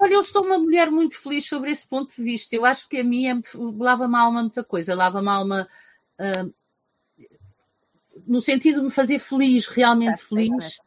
Olha, 0.00 0.14
eu 0.14 0.24
sou 0.24 0.44
uma 0.44 0.58
mulher 0.58 0.90
muito 0.90 1.20
feliz 1.20 1.46
sobre 1.46 1.70
esse 1.70 1.86
ponto 1.86 2.14
de 2.14 2.22
vista. 2.22 2.54
Eu 2.54 2.64
acho 2.64 2.88
que 2.88 2.98
a 2.98 3.04
mim 3.04 3.26
é, 3.26 3.34
lava-me 3.54 4.14
a 4.16 4.20
alma 4.20 4.40
muita 4.42 4.64
coisa. 4.64 4.94
Lava-me 4.94 5.28
a 5.28 5.32
alma 5.32 5.68
uh, 6.20 6.54
no 8.26 8.40
sentido 8.40 8.78
de 8.78 8.84
me 8.84 8.90
fazer 8.90 9.18
feliz, 9.18 9.66
realmente 9.66 10.22
feliz. 10.22 10.78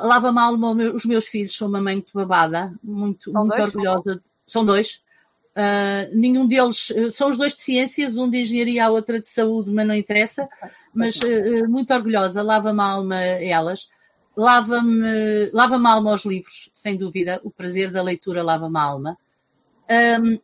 Lava-me 0.00 0.38
a 0.38 0.42
alma 0.42 0.72
os 0.94 1.04
meus 1.04 1.26
filhos. 1.26 1.54
Sou 1.54 1.68
uma 1.68 1.80
mãe 1.80 1.96
muito 1.96 2.12
babada, 2.12 2.74
muito, 2.82 3.32
muito 3.32 3.48
dois, 3.48 3.64
orgulhosa. 3.66 4.22
São 4.46 4.64
dois. 4.64 5.02
Uh, 5.56 6.14
nenhum 6.14 6.46
deles, 6.46 6.92
são 7.12 7.30
os 7.30 7.38
dois 7.38 7.54
de 7.54 7.62
ciências, 7.62 8.16
um 8.16 8.28
de 8.28 8.42
engenharia, 8.42 8.84
a 8.84 8.90
outra 8.90 9.20
de 9.20 9.28
saúde, 9.28 9.70
mas 9.70 9.86
não 9.86 9.94
interessa. 9.94 10.48
Mas 10.92 11.16
uh, 11.16 11.68
muito 11.68 11.92
orgulhosa, 11.94 12.42
lava-me 12.42 12.80
a 12.80 12.84
alma 12.84 13.16
elas. 13.16 13.88
Lava-me 14.36 15.50
lava 15.52 15.76
a 15.76 15.92
alma 15.92 16.10
aos 16.10 16.24
livros, 16.24 16.68
sem 16.72 16.96
dúvida. 16.96 17.40
O 17.42 17.50
prazer 17.50 17.90
da 17.90 18.02
leitura 18.02 18.42
lava-me 18.42 18.78
a 18.78 18.82
alma. 18.82 19.18
Um, 20.20 20.38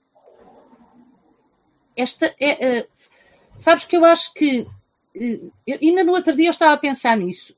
esta 1.96 2.34
é. 2.40 2.80
Uh, 2.80 2.88
sabes 3.54 3.84
que 3.84 3.96
eu 3.96 4.04
acho 4.04 4.32
que. 4.32 4.66
Uh, 5.14 5.52
ainda 5.80 6.02
no 6.02 6.12
outro 6.12 6.34
dia 6.34 6.46
eu 6.46 6.52
estava 6.52 6.72
a 6.72 6.78
pensar 6.78 7.16
nisso. 7.16 7.54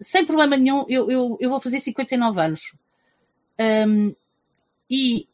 Sem 0.00 0.24
problema 0.24 0.56
nenhum, 0.56 0.86
eu, 0.88 1.10
eu, 1.10 1.36
eu 1.40 1.50
vou 1.50 1.60
fazer 1.60 1.80
59 1.80 2.40
anos. 2.40 2.74
Um, 3.58 4.14
e 4.88 5.28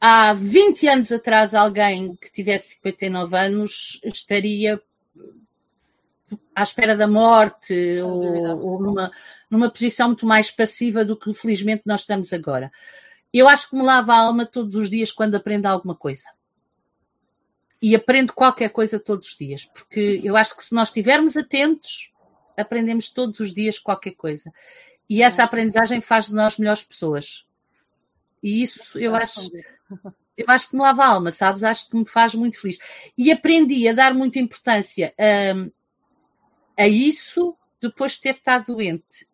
há 0.00 0.32
20 0.34 0.88
anos 0.88 1.12
atrás, 1.12 1.54
alguém 1.54 2.16
que 2.16 2.32
tivesse 2.32 2.74
59 2.74 3.36
anos 3.36 4.00
estaria 4.02 4.82
à 6.54 6.62
espera 6.62 6.96
da 6.96 7.06
morte 7.06 8.00
ou, 8.00 8.58
ou, 8.58 8.82
numa, 8.82 9.10
numa 9.50 9.70
posição 9.70 10.08
muito 10.08 10.26
mais 10.26 10.50
passiva 10.50 11.04
do 11.04 11.16
que 11.16 11.32
felizmente 11.34 11.86
nós 11.86 12.00
estamos 12.00 12.32
agora. 12.32 12.70
Eu 13.32 13.48
acho 13.48 13.70
que 13.70 13.76
me 13.76 13.82
lava 13.82 14.12
a 14.12 14.18
alma 14.18 14.44
todos 14.44 14.76
os 14.76 14.90
dias 14.90 15.10
quando 15.10 15.34
aprendo 15.34 15.66
alguma 15.66 15.94
coisa. 15.94 16.24
E 17.80 17.94
aprendo 17.94 18.32
qualquer 18.32 18.68
coisa 18.70 19.00
todos 19.00 19.28
os 19.28 19.36
dias, 19.36 19.64
porque 19.64 20.20
eu 20.22 20.36
acho 20.36 20.56
que 20.56 20.62
se 20.62 20.74
nós 20.74 20.88
estivermos 20.88 21.36
atentos, 21.36 22.12
aprendemos 22.56 23.08
todos 23.08 23.40
os 23.40 23.52
dias 23.52 23.78
qualquer 23.78 24.12
coisa. 24.12 24.52
E 25.08 25.22
essa 25.22 25.42
aprendizagem 25.42 26.00
faz 26.00 26.26
de 26.26 26.34
nós 26.34 26.58
melhores 26.58 26.84
pessoas. 26.84 27.44
E 28.42 28.62
isso 28.62 28.98
eu 28.98 29.14
acho, 29.14 29.50
eu 30.36 30.46
acho 30.48 30.70
que 30.70 30.76
me 30.76 30.82
lava 30.82 31.02
a 31.02 31.08
alma, 31.08 31.30
sabes? 31.30 31.64
Acho 31.64 31.88
que 31.88 31.96
me 31.96 32.06
faz 32.06 32.34
muito 32.34 32.60
feliz. 32.60 32.78
E 33.16 33.32
aprendi 33.32 33.88
a 33.88 33.92
dar 33.92 34.14
muita 34.14 34.38
importância 34.38 35.12
a, 35.18 35.81
a 36.76 36.86
isso 36.86 37.56
depois 37.80 38.12
de 38.12 38.22
ter 38.22 38.30
estado 38.30 38.66
doente. 38.66 39.26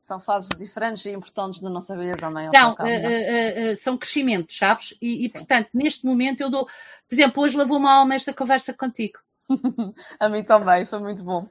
São 0.00 0.18
fases 0.18 0.56
diferentes 0.56 1.04
e 1.04 1.10
importantes 1.10 1.60
da 1.60 1.68
nossa 1.68 1.94
vida 1.96 2.16
também. 2.16 2.48
São, 2.50 2.72
uh, 2.72 2.74
uh, 2.74 3.72
uh, 3.72 3.76
são 3.76 3.98
crescimentos, 3.98 4.56
sabes? 4.56 4.96
E, 5.02 5.26
e 5.26 5.30
portanto, 5.30 5.68
neste 5.74 6.06
momento 6.06 6.40
eu 6.40 6.48
dou. 6.48 6.64
Por 6.64 7.14
exemplo, 7.14 7.42
hoje 7.42 7.56
lavou 7.56 7.76
uma 7.76 7.92
alma 7.92 8.14
esta 8.14 8.32
conversa 8.32 8.72
contigo. 8.72 9.18
a 10.18 10.28
mim 10.28 10.42
também, 10.42 10.86
foi 10.86 10.98
muito 10.98 11.22
bom. 11.22 11.46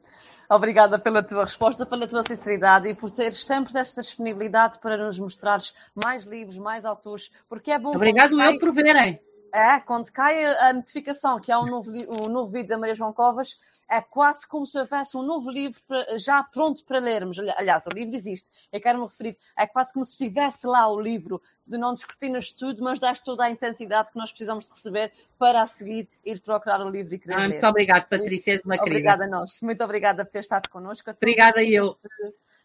Obrigada 0.50 0.98
pela 0.98 1.22
tua 1.22 1.44
resposta, 1.44 1.86
pela 1.86 2.08
tua 2.08 2.24
sinceridade 2.24 2.88
e 2.88 2.96
por 2.96 3.12
teres 3.12 3.44
sempre 3.44 3.78
esta 3.78 4.02
disponibilidade 4.02 4.80
para 4.80 4.98
nos 4.98 5.20
mostrares 5.20 5.74
mais 5.94 6.24
livros, 6.24 6.58
mais 6.58 6.86
autores, 6.86 7.30
porque 7.50 7.70
é 7.70 7.78
bom. 7.78 7.94
Obrigado 7.96 8.42
eu 8.42 8.58
por 8.58 8.74
verem. 8.74 9.20
É, 9.54 9.80
quando 9.80 10.12
cai 10.12 10.46
a 10.46 10.74
notificação 10.74 11.40
que 11.40 11.52
há 11.52 11.60
um 11.60 11.66
novo, 11.66 11.92
um 11.92 12.30
novo 12.30 12.52
vídeo 12.52 12.70
da 12.70 12.78
Maria 12.78 12.96
João 12.96 13.14
Covas, 13.14 13.60
é 13.90 14.02
quase 14.02 14.46
como 14.46 14.66
se 14.66 14.78
houvesse 14.78 15.16
um 15.16 15.22
novo 15.22 15.50
livro 15.50 15.82
já 16.18 16.44
pronto 16.44 16.84
para 16.84 17.00
lermos. 17.00 17.40
Aliás, 17.40 17.86
o 17.86 17.90
livro 17.90 18.16
existe, 18.16 18.50
eu 18.72 18.82
quero 18.82 19.00
me 19.00 19.06
referir, 19.06 19.38
é 19.58 19.66
quase 19.66 19.94
como 19.94 20.04
se 20.04 20.12
estivesse 20.12 20.68
lá 20.68 20.88
o 20.90 21.00
livro, 21.00 21.42
de 21.66 21.78
não 21.78 21.94
discutirmos 21.94 22.52
tudo, 22.52 22.84
mas 22.84 23.00
dás 23.00 23.20
toda 23.20 23.46
a 23.46 23.50
intensidade 23.50 24.12
que 24.12 24.18
nós 24.18 24.32
precisamos 24.32 24.70
receber 24.70 25.12
para 25.38 25.62
a 25.62 25.66
seguir 25.66 26.08
ir 26.26 26.42
procurar 26.42 26.82
o 26.82 26.90
livro 26.90 27.16
e 27.16 27.20
querer 27.20 27.36
ah, 27.36 27.40
ler. 27.40 27.50
Muito 27.50 27.68
obrigada, 27.68 28.06
Patrícia, 28.10 28.52
és 28.52 28.64
uma 28.64 28.78
querida. 28.78 28.92
Obrigada 28.92 29.26
a 29.26 29.28
nós, 29.28 29.60
muito 29.62 29.84
obrigada 29.84 30.26
por 30.26 30.32
ter 30.32 30.40
estado 30.40 30.70
connosco. 30.70 31.10
Obrigada 31.10 31.64
eu 31.64 31.98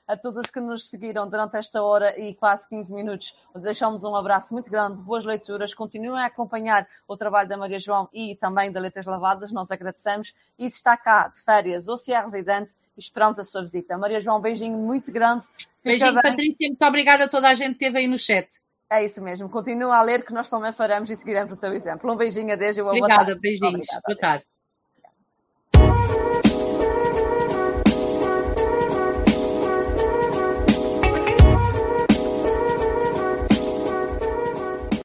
a 0.06 0.16
todos 0.16 0.36
os 0.36 0.46
que 0.46 0.60
nos 0.60 0.88
seguiram 0.88 1.28
durante 1.28 1.56
esta 1.56 1.82
hora 1.82 2.18
e 2.18 2.34
quase 2.34 2.68
15 2.68 2.92
minutos. 2.92 3.34
Deixamos 3.56 4.04
um 4.04 4.14
abraço 4.14 4.52
muito 4.52 4.70
grande, 4.70 5.00
boas 5.00 5.24
leituras. 5.24 5.74
Continuem 5.74 6.22
a 6.22 6.26
acompanhar 6.26 6.86
o 7.06 7.16
trabalho 7.16 7.48
da 7.48 7.56
Maria 7.56 7.78
João 7.78 8.08
e 8.12 8.36
também 8.36 8.70
da 8.70 8.80
Letras 8.80 9.06
Lavadas. 9.06 9.52
Nós 9.52 9.70
agradecemos. 9.70 10.34
E 10.58 10.68
se 10.68 10.76
está 10.76 10.96
cá 10.96 11.28
de 11.28 11.40
férias 11.42 11.88
ou 11.88 11.96
se 11.96 12.12
é 12.12 12.20
residente, 12.20 12.74
esperamos 12.96 13.38
a 13.38 13.44
sua 13.44 13.62
visita. 13.62 13.96
Maria 13.96 14.20
João, 14.20 14.38
um 14.38 14.40
beijinho 14.40 14.76
muito 14.76 15.12
grande. 15.12 15.44
Fica 15.46 15.68
beijinho, 15.84 16.14
bem. 16.14 16.22
Patrícia. 16.22 16.68
Muito 16.68 16.84
obrigada 16.84 17.24
a 17.24 17.28
toda 17.28 17.48
a 17.48 17.54
gente 17.54 17.78
que 17.78 17.84
esteve 17.84 17.98
aí 17.98 18.06
no 18.06 18.18
chat. 18.18 18.60
É 18.90 19.02
isso 19.04 19.22
mesmo. 19.22 19.48
Continua 19.48 19.96
a 19.96 20.02
ler 20.02 20.22
que 20.22 20.34
nós 20.34 20.50
também 20.50 20.72
faremos 20.72 21.08
e 21.08 21.16
seguiremos 21.16 21.54
o 21.54 21.56
teu 21.56 21.72
exemplo. 21.72 22.12
Um 22.12 22.16
beijinho, 22.16 22.52
adeus. 22.52 22.76
Obrigada, 22.76 23.34
beijinhos. 23.36 23.86
Obrigada, 23.88 24.02
Boa 24.06 24.18
tarde. 24.18 24.44